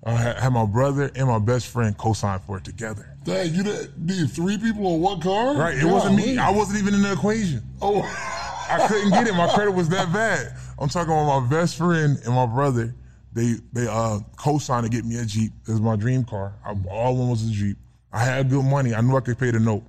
I 0.07 0.13
had, 0.15 0.51
my 0.51 0.65
brother 0.65 1.11
and 1.17 1.27
my 1.27 1.41
best 1.41 1.67
friend 1.67 1.97
co-sign 1.99 2.39
for 2.41 2.59
it 2.59 2.65
together. 2.65 3.17
Dang, 3.25 3.53
you 3.53 3.65
did- 3.65 3.99
need 3.99 4.31
three 4.31 4.57
people 4.57 4.87
on 4.87 5.01
one 5.01 5.21
car? 5.21 5.55
Right? 5.57 5.77
It 5.77 5.85
wasn't 5.85 6.15
me. 6.15 6.37
Golly. 6.37 6.39
I 6.39 6.51
wasn't 6.51 6.79
even 6.79 6.95
in 6.95 7.03
the 7.03 7.13
equation. 7.13 7.61
Oh, 7.83 8.03
I 8.71 8.87
couldn't 8.87 9.11
get 9.11 9.27
it. 9.27 9.35
My 9.35 9.49
credit 9.49 9.73
was 9.73 9.89
that 9.89 10.13
bad. 10.13 10.55
I'm 10.79 10.89
talking 10.89 11.13
about 11.13 11.41
my 11.41 11.49
best 11.49 11.77
friend 11.77 12.19
and 12.25 12.35
my 12.35 12.47
brother. 12.47 12.95
They 13.33 13.57
they 13.73 13.87
uh 13.87 14.21
co-signed 14.37 14.85
to 14.85 14.91
get 14.91 15.05
me 15.05 15.19
a 15.19 15.25
Jeep. 15.25 15.53
It 15.67 15.73
was 15.73 15.81
my 15.81 15.97
dream 15.97 16.25
car. 16.25 16.55
I, 16.65 16.71
all 16.89 17.09
I 17.09 17.11
wanted 17.19 17.31
was 17.31 17.49
a 17.49 17.53
Jeep. 17.53 17.77
I 18.13 18.21
had 18.25 18.49
good 18.49 18.65
money. 18.65 18.95
I 18.95 19.01
knew 19.03 19.17
I 19.17 19.21
could 19.21 19.39
pay 19.39 19.51
the 19.51 19.61
note. 19.61 19.83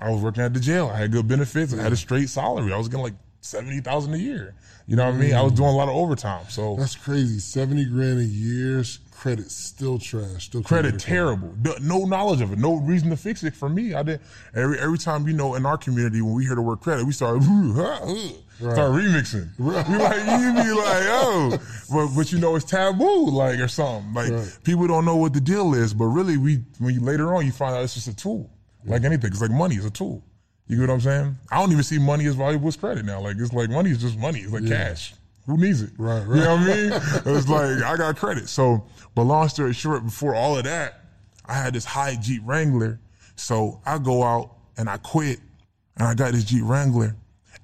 I 0.00 0.10
was 0.10 0.22
working 0.22 0.42
at 0.42 0.54
the 0.54 0.60
jail. 0.60 0.88
I 0.88 0.96
had 0.98 1.12
good 1.12 1.26
benefits. 1.26 1.74
I 1.74 1.82
had 1.82 1.92
a 1.92 1.96
straight 1.96 2.28
salary. 2.28 2.72
I 2.72 2.78
was 2.78 2.88
getting 2.88 3.02
like 3.02 3.14
seventy 3.40 3.80
thousand 3.80 4.14
a 4.14 4.18
year. 4.18 4.54
You 4.86 4.96
know 4.96 5.04
what 5.04 5.14
I 5.14 5.18
mean? 5.18 5.34
I 5.34 5.42
was 5.42 5.52
doing 5.52 5.68
a 5.68 5.76
lot 5.76 5.88
of 5.88 5.94
overtime. 5.94 6.44
So 6.48 6.74
That's 6.76 6.96
crazy. 6.96 7.38
70 7.38 7.84
grand 7.86 8.18
a 8.18 8.24
year, 8.24 8.82
credit 9.20 9.50
still 9.50 9.98
trash. 9.98 10.46
Still 10.46 10.62
credit 10.62 10.92
get 10.92 11.02
a 11.02 11.06
car. 11.06 11.14
terrible. 11.14 11.54
No, 11.62 11.74
no 11.82 12.04
knowledge 12.06 12.40
of 12.40 12.52
it. 12.52 12.58
No 12.58 12.76
reason 12.76 13.10
to 13.10 13.16
fix 13.16 13.42
it 13.44 13.54
for 13.54 13.68
me. 13.68 13.92
I 13.94 14.02
did 14.02 14.20
every 14.54 14.78
every 14.78 14.96
time 14.98 15.26
you 15.28 15.34
know 15.34 15.54
in 15.56 15.66
our 15.66 15.76
community 15.76 16.22
when 16.22 16.32
we 16.34 16.44
hear 16.46 16.54
the 16.54 16.62
word 16.62 16.80
credit, 16.80 17.04
we 17.06 17.12
start 17.12 17.42
start 17.42 18.02
remixing. 18.92 19.48
We 19.58 19.66
like 19.72 19.86
you 19.86 20.52
be 20.64 20.70
like 20.72 21.04
oh, 21.08 21.58
but 21.92 22.08
but 22.16 22.32
you 22.32 22.38
know 22.38 22.56
it's 22.56 22.64
taboo 22.64 23.26
like 23.30 23.58
or 23.58 23.68
something. 23.68 24.14
Like 24.14 24.32
people 24.64 24.86
don't 24.86 25.04
know 25.04 25.16
what 25.16 25.32
the 25.34 25.40
deal 25.40 25.74
is, 25.74 25.92
but 25.94 26.06
really 26.06 26.36
we 26.38 26.60
when 26.78 26.94
you 26.94 27.00
later 27.00 27.34
on 27.34 27.44
you 27.46 27.52
find 27.52 27.74
out 27.76 27.84
it's 27.84 27.94
just 27.94 28.08
a 28.08 28.16
tool. 28.16 28.50
Like 28.86 29.04
anything, 29.04 29.30
it's 29.30 29.42
like 29.42 29.50
money 29.50 29.76
is 29.76 29.84
a 29.84 29.90
tool. 29.90 30.24
You 30.66 30.76
get 30.78 30.88
what 30.88 30.94
I'm 30.94 31.00
saying? 31.00 31.36
I 31.50 31.58
don't 31.60 31.72
even 31.72 31.82
see 31.84 31.98
money 31.98 32.26
as 32.26 32.36
valuable 32.36 32.68
as 32.68 32.76
credit 32.76 33.04
now. 33.04 33.20
Like 33.20 33.36
it's 33.38 33.52
like 33.52 33.68
money 33.68 33.90
is 33.90 33.98
just 33.98 34.16
money. 34.18 34.40
It's 34.40 34.52
like 34.52 34.62
Yeah. 34.62 34.88
cash. 34.88 35.14
Who 35.46 35.56
needs 35.56 35.82
it? 35.82 35.90
Right, 35.98 36.20
right. 36.26 36.36
You 36.38 36.44
know 36.44 36.56
what 36.56 36.60
I 36.60 36.74
mean? 36.74 36.92
It's 37.36 37.48
like 37.48 37.82
I 37.82 37.96
got 37.96 38.16
credit. 38.16 38.48
So, 38.48 38.84
but 39.14 39.22
long 39.22 39.48
story 39.48 39.72
short, 39.72 40.04
before 40.04 40.34
all 40.34 40.56
of 40.56 40.64
that, 40.64 41.00
I 41.46 41.54
had 41.54 41.74
this 41.74 41.84
high 41.84 42.16
Jeep 42.16 42.42
Wrangler. 42.44 43.00
So 43.36 43.80
I 43.86 43.98
go 43.98 44.22
out 44.22 44.56
and 44.76 44.88
I 44.88 44.98
quit, 44.98 45.40
and 45.96 46.06
I 46.06 46.14
got 46.14 46.32
this 46.32 46.44
Jeep 46.44 46.62
Wrangler, 46.64 47.16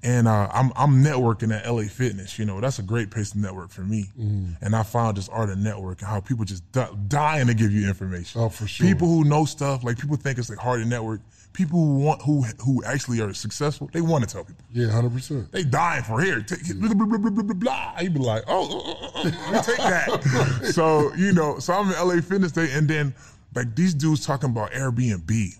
and 0.02 0.26
uh, 0.26 0.48
I'm 0.52 0.72
I'm 0.74 1.04
networking 1.04 1.54
at 1.54 1.70
LA 1.70 1.82
Fitness. 1.82 2.38
You 2.38 2.44
know 2.46 2.60
that's 2.60 2.78
a 2.78 2.82
great 2.82 3.10
place 3.10 3.30
to 3.32 3.38
network 3.38 3.70
for 3.70 3.82
me. 3.82 4.06
And 4.16 4.74
I 4.74 4.82
found 4.82 5.16
this 5.18 5.28
art 5.28 5.50
of 5.50 5.58
networking, 5.58 6.02
how 6.04 6.20
people 6.20 6.44
just 6.44 6.70
di- 6.72 6.88
dying 7.08 7.46
to 7.48 7.54
give 7.54 7.72
you 7.72 7.86
information. 7.88 8.40
Oh, 8.40 8.48
for 8.48 8.66
sure. 8.66 8.86
People 8.86 9.08
who 9.08 9.24
know 9.24 9.44
stuff, 9.44 9.84
like 9.84 9.98
people 9.98 10.16
think 10.16 10.38
it's 10.38 10.48
like 10.48 10.58
hard 10.58 10.82
to 10.82 10.88
network. 10.88 11.20
People 11.56 11.78
who 11.78 11.98
want 12.00 12.20
who 12.20 12.42
who 12.62 12.84
actually 12.84 13.18
are 13.22 13.32
successful, 13.32 13.88
they 13.90 14.02
want 14.02 14.28
to 14.28 14.30
tell 14.30 14.44
people. 14.44 14.62
Yeah, 14.74 14.88
100%. 14.88 15.50
They 15.52 15.64
dying 15.64 16.04
for 16.04 16.20
here. 16.20 16.42
Take 16.42 16.68
it, 16.68 16.78
blah, 16.78 16.92
blah, 16.92 17.06
blah, 17.06 17.16
blah, 17.16 17.30
blah, 17.30 17.42
blah, 17.44 17.54
blah. 17.54 17.94
You 17.98 18.10
be 18.10 18.18
like, 18.18 18.44
oh 18.46 18.68
oh, 18.70 18.82
oh, 18.84 18.96
oh, 19.00 19.10
oh, 19.14 19.22
let 19.24 19.52
me 19.52 19.60
take 19.62 19.78
that. 19.78 20.66
so, 20.74 21.14
you 21.14 21.32
know, 21.32 21.58
so 21.58 21.72
I'm 21.72 21.90
in 21.90 22.08
LA 22.08 22.20
Fitness 22.20 22.52
Day, 22.52 22.68
and 22.72 22.86
then 22.86 23.14
like 23.54 23.74
these 23.74 23.94
dudes 23.94 24.26
talking 24.26 24.50
about 24.50 24.72
Airbnb, 24.72 25.54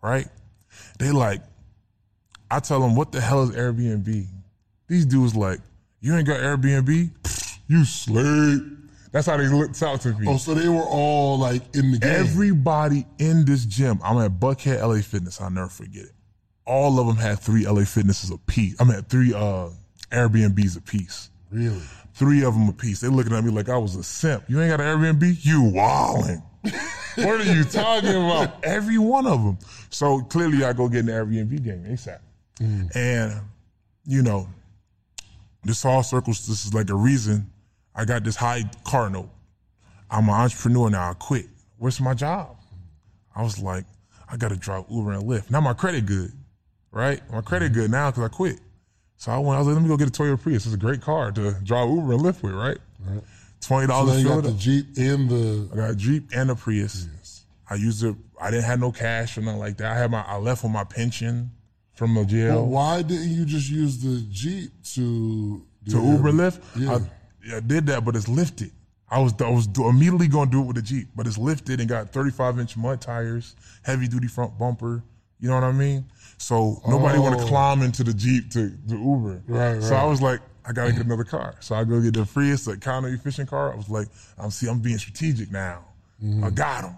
right? 0.00 0.28
They 1.00 1.10
like, 1.10 1.42
I 2.48 2.60
tell 2.60 2.78
them, 2.78 2.94
what 2.94 3.10
the 3.10 3.20
hell 3.20 3.42
is 3.42 3.50
Airbnb? 3.50 4.26
These 4.86 5.06
dudes 5.06 5.34
like, 5.34 5.58
you 6.00 6.14
ain't 6.14 6.28
got 6.28 6.38
Airbnb? 6.38 7.10
You 7.66 7.84
slave. 7.84 8.70
That's 9.14 9.28
how 9.28 9.36
they 9.36 9.46
looked 9.46 9.80
out 9.80 10.00
to 10.00 10.12
me. 10.12 10.26
Oh, 10.28 10.38
so 10.38 10.54
they 10.54 10.68
were 10.68 10.82
all 10.82 11.38
like 11.38 11.62
in 11.76 11.92
the 11.92 11.98
game. 11.98 12.10
Everybody 12.12 13.06
in 13.20 13.44
this 13.44 13.64
gym, 13.64 14.00
I'm 14.02 14.18
at 14.18 14.40
Buckhead 14.40 14.82
LA 14.82 15.02
Fitness. 15.02 15.40
I'll 15.40 15.50
never 15.50 15.68
forget 15.68 16.06
it. 16.06 16.12
All 16.66 16.98
of 16.98 17.06
them 17.06 17.14
had 17.14 17.38
three 17.38 17.64
LA 17.64 17.84
Fitnesses 17.84 18.32
a 18.32 18.38
piece. 18.38 18.74
I 18.80 18.82
mean, 18.82 19.00
three 19.02 19.32
uh, 19.32 19.68
Airbnbs 20.10 20.76
a 20.76 20.80
piece. 20.80 21.30
Really? 21.52 21.80
Three 22.14 22.42
of 22.42 22.54
them 22.54 22.68
a 22.68 22.72
piece. 22.72 23.02
They 23.02 23.06
looking 23.06 23.32
at 23.32 23.44
me 23.44 23.52
like 23.52 23.68
I 23.68 23.76
was 23.76 23.94
a 23.94 24.02
simp. 24.02 24.42
You 24.48 24.60
ain't 24.60 24.76
got 24.76 24.80
an 24.80 24.98
Airbnb? 24.98 25.44
You 25.44 25.62
wildin'. 25.62 26.42
what 27.24 27.40
are 27.40 27.54
you 27.54 27.62
talking 27.62 28.16
about? 28.16 28.64
Every 28.64 28.98
one 28.98 29.28
of 29.28 29.44
them. 29.44 29.58
So 29.90 30.22
clearly, 30.22 30.64
I 30.64 30.72
go 30.72 30.88
get 30.88 31.04
an 31.04 31.10
Airbnb 31.10 31.62
game 31.62 31.84
ASAP. 31.84 32.18
And 32.96 33.40
you 34.06 34.22
know, 34.22 34.48
this 35.62 35.84
all 35.84 36.02
circles. 36.02 36.48
This 36.48 36.66
is 36.66 36.74
like 36.74 36.90
a 36.90 36.96
reason 36.96 37.52
I 37.94 38.04
got 38.04 38.24
this 38.24 38.36
high 38.36 38.64
car 38.84 39.08
note. 39.10 39.30
I'm 40.10 40.24
an 40.28 40.34
entrepreneur 40.34 40.90
now. 40.90 41.10
I 41.10 41.14
quit. 41.14 41.46
Where's 41.78 42.00
my 42.00 42.14
job? 42.14 42.56
I 43.34 43.42
was 43.42 43.58
like, 43.58 43.84
I 44.28 44.36
got 44.36 44.50
to 44.50 44.56
drive 44.56 44.84
Uber 44.90 45.12
and 45.12 45.24
Lyft. 45.24 45.50
Now 45.50 45.60
my 45.60 45.74
credit 45.74 46.06
good, 46.06 46.32
right? 46.90 47.20
My 47.30 47.40
credit 47.40 47.72
mm-hmm. 47.72 47.82
good 47.82 47.90
now 47.90 48.10
because 48.10 48.24
I 48.24 48.28
quit. 48.28 48.60
So 49.16 49.32
I 49.32 49.38
went. 49.38 49.56
I 49.56 49.58
was 49.58 49.68
like, 49.68 49.74
let 49.74 49.82
me 49.82 49.88
go 49.88 49.96
get 49.96 50.08
a 50.08 50.10
Toyota 50.10 50.40
Prius. 50.40 50.66
It's 50.66 50.74
a 50.74 50.78
great 50.78 51.00
car 51.00 51.32
to 51.32 51.52
drive 51.62 51.88
Uber 51.88 52.12
and 52.12 52.22
Lyft 52.22 52.42
with, 52.42 52.52
right? 52.52 52.78
right. 53.06 53.22
Twenty 53.60 53.86
dollars. 53.86 54.14
now 54.14 54.18
you 54.18 54.28
got 54.28 54.42
the 54.42 54.52
Jeep 54.52 54.86
and 54.96 55.28
the. 55.28 55.68
I 55.72 55.76
got 55.76 55.90
a 55.90 55.96
Jeep 55.96 56.30
and 56.34 56.50
a 56.50 56.54
Prius. 56.54 57.06
I 57.68 57.76
used 57.76 58.04
it. 58.04 58.14
I 58.40 58.50
didn't 58.50 58.64
have 58.64 58.80
no 58.80 58.92
cash 58.92 59.38
or 59.38 59.40
nothing 59.40 59.60
like 59.60 59.78
that. 59.78 59.92
I 59.92 59.98
had 59.98 60.10
my. 60.10 60.22
I 60.22 60.36
left 60.36 60.62
with 60.62 60.72
my 60.72 60.84
pension 60.84 61.50
from 61.94 62.14
the 62.14 62.24
jail. 62.24 62.56
Well, 62.56 62.66
why 62.66 63.02
didn't 63.02 63.30
you 63.30 63.44
just 63.44 63.70
use 63.70 64.02
the 64.02 64.26
Jeep 64.30 64.70
to 64.94 65.64
to 65.90 65.96
Uber? 65.96 66.32
Lyft. 66.32 66.60
Yeah. 66.76 66.96
I, 66.96 67.00
I 67.52 67.60
did 67.60 67.86
that, 67.86 68.04
but 68.04 68.16
it's 68.16 68.28
lifted. 68.28 68.70
I 69.10 69.20
was 69.20 69.34
I 69.40 69.50
was 69.50 69.68
immediately 69.76 70.28
going 70.28 70.48
to 70.50 70.52
do 70.52 70.60
it 70.62 70.66
with 70.66 70.76
the 70.76 70.82
Jeep, 70.82 71.08
but 71.14 71.26
it's 71.26 71.38
lifted 71.38 71.80
and 71.80 71.88
got 71.88 72.10
35 72.12 72.58
inch 72.58 72.76
mud 72.76 73.00
tires, 73.00 73.54
heavy 73.82 74.08
duty 74.08 74.26
front 74.28 74.58
bumper. 74.58 75.02
You 75.40 75.48
know 75.48 75.54
what 75.56 75.64
I 75.64 75.72
mean? 75.72 76.06
So 76.38 76.80
nobody 76.88 77.18
want 77.18 77.38
to 77.38 77.44
Oh. 77.44 77.48
climb 77.48 77.82
into 77.82 78.02
the 78.02 78.14
Jeep 78.14 78.50
to, 78.52 78.70
to 78.88 78.96
Uber. 78.96 79.42
Right, 79.46 79.72
right. 79.74 79.82
So 79.82 79.94
I 79.94 80.04
was 80.04 80.22
like, 80.22 80.40
I 80.64 80.72
gotta 80.72 80.92
get 80.92 81.04
another 81.04 81.24
car. 81.24 81.54
So 81.60 81.74
I 81.74 81.84
go 81.84 82.00
get 82.00 82.14
the 82.14 82.24
Prius, 82.24 82.64
the 82.64 82.76
counter 82.78 83.08
efficient 83.08 83.50
car. 83.50 83.72
I 83.72 83.76
was 83.76 83.90
like, 83.90 84.08
I'm 84.38 84.50
see, 84.50 84.66
I'm 84.68 84.78
being 84.80 84.98
strategic 84.98 85.50
now. 85.52 85.84
Mm-hmm. 86.24 86.44
I 86.44 86.50
got 86.50 86.82
them. 86.82 86.96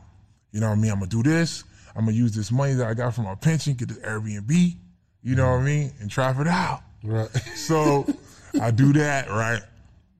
You 0.52 0.60
know 0.60 0.68
what 0.68 0.74
I 0.78 0.80
mean? 0.80 0.92
I'm 0.92 0.98
gonna 1.00 1.10
do 1.10 1.22
this. 1.24 1.64
I'm 1.96 2.04
gonna 2.04 2.16
use 2.16 2.32
this 2.36 2.52
money 2.52 2.74
that 2.74 2.86
I 2.86 2.94
got 2.94 3.14
from 3.14 3.24
my 3.24 3.34
pension, 3.34 3.74
get 3.74 3.88
this 3.88 3.98
Airbnb. 3.98 4.76
You 5.22 5.34
know 5.34 5.50
what 5.50 5.60
I 5.60 5.64
mean? 5.64 5.92
And 6.00 6.08
try 6.10 6.30
it 6.30 6.46
out. 6.46 6.82
Right. 7.02 7.28
So 7.56 8.06
I 8.60 8.70
do 8.70 8.92
that, 8.92 9.28
right? 9.28 9.60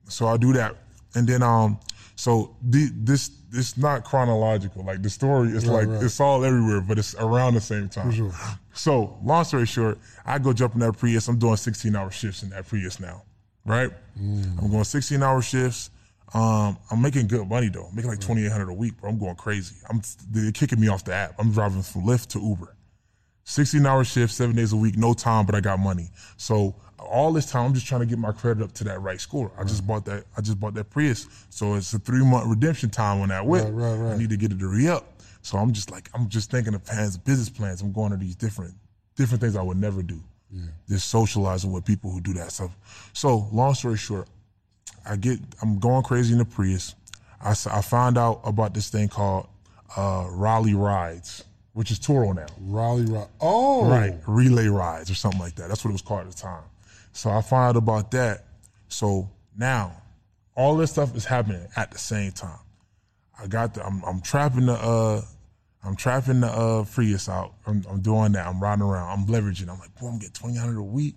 So 0.09 0.27
I 0.27 0.37
do 0.37 0.53
that, 0.53 0.75
and 1.15 1.27
then 1.27 1.43
um, 1.43 1.79
so 2.15 2.55
the, 2.61 2.89
this 2.93 3.29
this 3.49 3.77
not 3.77 4.03
chronological. 4.03 4.83
Like 4.83 5.01
the 5.01 5.09
story 5.09 5.49
is 5.49 5.65
Right, 5.65 5.85
like 5.85 5.87
right. 5.87 6.03
it's 6.03 6.19
all 6.19 6.43
everywhere, 6.43 6.81
but 6.81 6.97
it's 6.97 7.15
around 7.15 7.53
the 7.53 7.61
same 7.61 7.89
time. 7.89 8.09
For 8.11 8.15
sure. 8.15 8.33
So 8.73 9.17
long 9.23 9.43
story 9.43 9.65
short, 9.65 9.99
I 10.25 10.39
go 10.39 10.53
jump 10.53 10.73
in 10.73 10.79
that 10.81 10.97
Prius. 10.97 11.27
I'm 11.27 11.37
doing 11.39 11.55
16 11.57 11.95
hour 11.95 12.11
shifts 12.11 12.43
in 12.43 12.49
that 12.49 12.67
Prius 12.67 12.99
now, 12.99 13.23
right? 13.65 13.91
Mm. 14.19 14.61
I'm 14.61 14.71
going 14.71 14.83
16 14.83 15.21
hour 15.23 15.41
shifts. 15.41 15.89
Um, 16.33 16.77
I'm 16.91 17.01
making 17.01 17.27
good 17.27 17.47
money 17.47 17.69
though. 17.69 17.85
I'm 17.85 17.95
making 17.95 18.09
like 18.11 18.19
2,800 18.19 18.69
a 18.69 18.73
week, 18.73 18.99
bro. 18.99 19.09
I'm 19.09 19.17
going 19.17 19.35
crazy. 19.35 19.75
I'm 19.89 20.01
they're 20.29 20.51
kicking 20.51 20.79
me 20.79 20.87
off 20.89 21.03
the 21.05 21.13
app. 21.13 21.35
I'm 21.39 21.51
driving 21.51 21.81
from 21.83 22.03
Lyft 22.03 22.27
to 22.29 22.39
Uber. 22.39 22.75
16 23.45 23.85
hour 23.85 24.03
shift, 24.03 24.33
seven 24.33 24.55
days 24.55 24.73
a 24.73 24.75
week, 24.75 24.97
no 24.97 25.13
time, 25.13 25.45
but 25.45 25.55
I 25.55 25.61
got 25.61 25.79
money. 25.79 26.09
So 26.35 26.75
all 27.07 27.33
this 27.33 27.49
time, 27.49 27.65
I'm 27.65 27.73
just 27.73 27.87
trying 27.87 28.01
to 28.01 28.07
get 28.07 28.19
my 28.19 28.31
credit 28.31 28.63
up 28.63 28.71
to 28.73 28.83
that 28.85 29.01
right 29.01 29.19
score. 29.19 29.51
I 29.57 29.63
just 29.63 29.85
bought 29.87 30.05
that. 30.05 30.25
I 30.37 30.41
just 30.41 30.59
bought 30.59 30.73
that 30.75 30.89
Prius, 30.89 31.27
so 31.49 31.75
it's 31.75 31.93
a 31.93 31.99
three 31.99 32.23
month 32.23 32.47
redemption 32.47 32.89
time 32.89 33.21
on 33.21 33.29
that 33.29 33.45
whip. 33.45 33.63
Right, 33.65 33.73
right, 33.73 33.95
right. 33.95 34.13
I 34.13 34.17
need 34.17 34.29
to 34.29 34.37
get 34.37 34.51
it 34.51 34.59
to 34.59 34.67
re 34.67 34.87
up. 34.87 35.05
So 35.41 35.57
I'm 35.57 35.71
just 35.71 35.91
like, 35.91 36.09
I'm 36.13 36.27
just 36.27 36.51
thinking 36.51 36.73
of 36.73 36.83
plans, 36.83 37.17
business 37.17 37.49
plans. 37.49 37.81
I'm 37.81 37.93
going 37.93 38.11
to 38.11 38.17
these 38.17 38.35
different, 38.35 38.73
different 39.15 39.41
things 39.41 39.55
I 39.55 39.61
would 39.61 39.77
never 39.77 40.03
do. 40.03 40.21
Just 40.89 41.09
socializing 41.09 41.71
with 41.71 41.85
people 41.85 42.09
who 42.09 42.21
do 42.21 42.33
that 42.33 42.51
stuff. 42.51 42.71
So 43.13 43.47
long 43.51 43.73
story 43.73 43.97
short, 43.97 44.27
I 45.05 45.15
get, 45.15 45.39
I'm 45.61 45.79
going 45.79 46.03
crazy 46.03 46.33
in 46.33 46.39
the 46.39 46.45
Prius. 46.45 46.95
I, 47.41 47.51
I 47.51 47.81
found 47.81 48.17
out 48.17 48.41
about 48.43 48.73
this 48.73 48.89
thing 48.89 49.07
called 49.09 49.47
uh, 49.95 50.25
Raleigh 50.29 50.73
Rides, 50.73 51.43
which 51.73 51.91
is 51.91 51.99
Turo 51.99 52.35
now. 52.35 52.47
Raleigh 52.59 53.05
Ride. 53.05 53.27
Oh. 53.39 53.89
Right. 53.89 54.15
Relay 54.25 54.67
rides 54.67 55.11
or 55.11 55.15
something 55.15 55.39
like 55.39 55.55
that. 55.55 55.69
That's 55.69 55.83
what 55.85 55.91
it 55.91 55.93
was 55.93 56.01
called 56.01 56.21
at 56.21 56.31
the 56.31 56.37
time. 56.37 56.63
So 57.17 57.31
I 57.31 57.41
found 57.41 57.69
out 57.69 57.77
about 57.77 58.11
that. 58.11 58.45
So 58.89 59.31
now 59.57 60.03
all 60.55 60.77
this 60.77 60.91
stuff 60.91 61.15
is 61.15 61.25
happening 61.25 61.67
at 61.75 61.89
the 61.89 61.97
same 61.97 62.31
time. 62.31 62.59
I 63.41 63.47
got 63.47 63.73
the 63.73 63.83
I'm 63.83 64.03
I'm 64.05 64.21
trapping 64.21 64.67
the 64.67 64.73
uh 64.73 65.23
I'm 65.83 65.95
trapping 65.95 66.41
the 66.41 66.47
uh 66.47 66.83
Prius 66.83 67.27
out. 67.27 67.55
I'm, 67.65 67.83
I'm 67.89 68.01
doing 68.01 68.33
that. 68.33 68.45
I'm 68.45 68.61
riding 68.61 68.83
around. 68.83 69.09
I'm 69.19 69.25
leveraging. 69.25 69.67
I'm 69.67 69.79
like, 69.79 69.95
boy, 69.99 70.09
I'm 70.09 70.19
getting 70.19 70.33
twenty 70.33 70.57
hundred 70.57 70.77
a 70.77 70.83
week. 70.83 71.15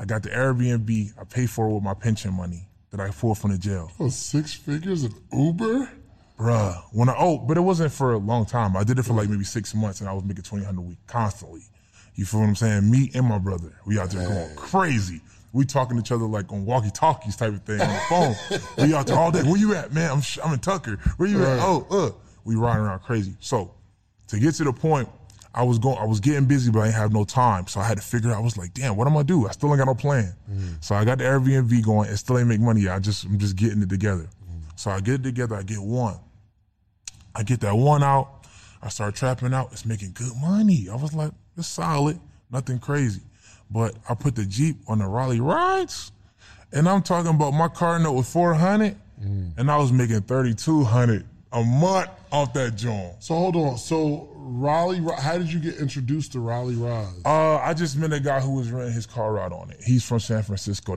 I 0.00 0.06
got 0.06 0.22
the 0.22 0.30
Airbnb. 0.30 1.12
I 1.20 1.24
pay 1.24 1.44
for 1.44 1.68
it 1.68 1.74
with 1.74 1.82
my 1.82 1.94
pension 1.94 2.32
money 2.32 2.66
that 2.90 2.98
I 2.98 3.10
pulled 3.10 3.36
from 3.36 3.52
the 3.52 3.58
jail. 3.58 3.92
Oh, 4.00 4.08
six 4.08 4.54
figures 4.54 5.04
of 5.04 5.12
Uber? 5.30 5.90
Bruh, 6.38 6.82
when 6.92 7.10
I 7.10 7.16
oh, 7.18 7.36
but 7.36 7.58
it 7.58 7.60
wasn't 7.60 7.92
for 7.92 8.14
a 8.14 8.18
long 8.18 8.46
time. 8.46 8.78
I 8.78 8.82
did 8.82 8.98
it 8.98 9.02
for 9.02 9.12
like 9.12 9.28
maybe 9.28 9.44
six 9.44 9.74
months, 9.74 10.00
and 10.00 10.08
I 10.08 10.14
was 10.14 10.24
making 10.24 10.44
twenty 10.44 10.64
hundred 10.64 10.80
a 10.80 10.84
week 10.84 10.98
constantly. 11.06 11.64
You 12.14 12.24
feel 12.24 12.40
what 12.40 12.46
I'm 12.46 12.56
saying? 12.56 12.90
Me 12.90 13.10
and 13.14 13.26
my 13.26 13.38
brother, 13.38 13.74
we 13.84 13.98
out 13.98 14.08
there 14.10 14.26
going 14.26 14.56
crazy. 14.56 15.20
We 15.54 15.64
talking 15.64 15.96
to 15.96 16.00
each 16.02 16.12
other 16.12 16.26
like 16.26 16.52
on 16.52 16.66
walkie 16.66 16.90
talkies 16.90 17.36
type 17.36 17.52
of 17.54 17.62
thing 17.62 17.80
on 17.80 17.88
the 17.88 18.00
phone. 18.10 18.58
we 18.86 18.92
out 18.94 19.06
there 19.06 19.16
all 19.16 19.30
day. 19.30 19.42
Where 19.42 19.56
you 19.56 19.74
at, 19.74 19.92
man? 19.94 20.10
I'm 20.10 20.22
I'm 20.44 20.52
in 20.52 20.58
Tucker. 20.58 20.96
Where 21.16 21.28
you 21.28 21.42
at? 21.44 21.60
Oh, 21.60 21.86
uh, 21.90 22.10
we 22.44 22.56
riding 22.56 22.82
around 22.84 22.98
crazy. 23.00 23.34
So 23.40 23.72
to 24.28 24.38
get 24.38 24.54
to 24.56 24.64
the 24.64 24.72
point, 24.72 25.08
I 25.54 25.62
was 25.62 25.78
going. 25.78 25.96
I 25.98 26.04
was 26.06 26.18
getting 26.20 26.46
busy, 26.46 26.70
but 26.72 26.80
I 26.80 26.84
didn't 26.86 26.96
have 26.96 27.12
no 27.12 27.24
time. 27.24 27.68
So 27.68 27.78
I 27.80 27.84
had 27.84 27.96
to 27.98 28.02
figure 28.02 28.30
out. 28.32 28.36
I 28.38 28.40
was 28.40 28.58
like, 28.58 28.74
damn, 28.74 28.96
what 28.96 29.06
am 29.06 29.16
I 29.16 29.22
do? 29.22 29.46
I 29.46 29.52
still 29.52 29.68
ain't 29.70 29.78
got 29.78 29.86
no 29.86 29.94
plan. 29.94 30.34
So 30.80 30.96
I 30.96 31.04
got 31.04 31.18
the 31.18 31.24
Airbnb 31.24 31.84
going. 31.84 32.10
It 32.10 32.16
still 32.16 32.36
ain't 32.38 32.48
make 32.48 32.60
money. 32.60 32.80
yet. 32.82 32.96
I 32.96 32.98
just 32.98 33.24
I'm 33.24 33.38
just 33.38 33.54
getting 33.56 33.80
it 33.80 33.88
together. 33.88 34.28
So 34.76 34.90
I 34.90 34.98
get 35.00 35.20
it 35.20 35.22
together. 35.22 35.54
I 35.54 35.62
get 35.62 35.78
one. 35.80 36.18
I 37.34 37.44
get 37.44 37.60
that 37.60 37.76
one 37.76 38.02
out. 38.02 38.46
I 38.82 38.88
start 38.88 39.14
trapping 39.14 39.54
out. 39.54 39.68
It's 39.72 39.86
making 39.86 40.12
good 40.14 40.32
money. 40.40 40.88
I 40.90 40.96
was 40.96 41.14
like, 41.14 41.30
it's 41.56 41.68
solid, 41.68 42.18
nothing 42.50 42.78
crazy. 42.80 43.22
But 43.74 43.96
I 44.08 44.14
put 44.14 44.36
the 44.36 44.44
Jeep 44.44 44.76
on 44.86 45.00
the 45.00 45.06
Raleigh 45.06 45.40
rides, 45.40 46.12
and 46.72 46.88
I'm 46.88 47.02
talking 47.02 47.34
about 47.34 47.50
my 47.50 47.66
car 47.66 47.98
note 47.98 48.12
was 48.12 48.32
400, 48.32 48.96
and 49.20 49.70
I 49.70 49.76
was 49.76 49.90
making 49.92 50.20
3200 50.22 51.26
a 51.52 51.62
month 51.64 52.10
off 52.30 52.52
that 52.52 52.76
joint. 52.76 53.14
So 53.20 53.34
hold 53.34 53.56
on. 53.56 53.78
So 53.78 54.28
Raleigh, 54.34 55.02
how 55.18 55.38
did 55.38 55.52
you 55.52 55.58
get 55.58 55.76
introduced 55.78 56.32
to 56.32 56.40
Raleigh 56.40 56.74
Rides? 56.74 57.22
Uh, 57.24 57.56
I 57.56 57.74
just 57.74 57.96
met 57.96 58.12
a 58.12 58.20
guy 58.20 58.40
who 58.40 58.52
was 58.52 58.70
renting 58.70 58.92
his 58.92 59.06
car 59.06 59.38
out 59.38 59.52
on 59.52 59.70
it. 59.70 59.80
He's 59.82 60.04
from 60.04 60.20
San 60.20 60.42
Francisco. 60.42 60.92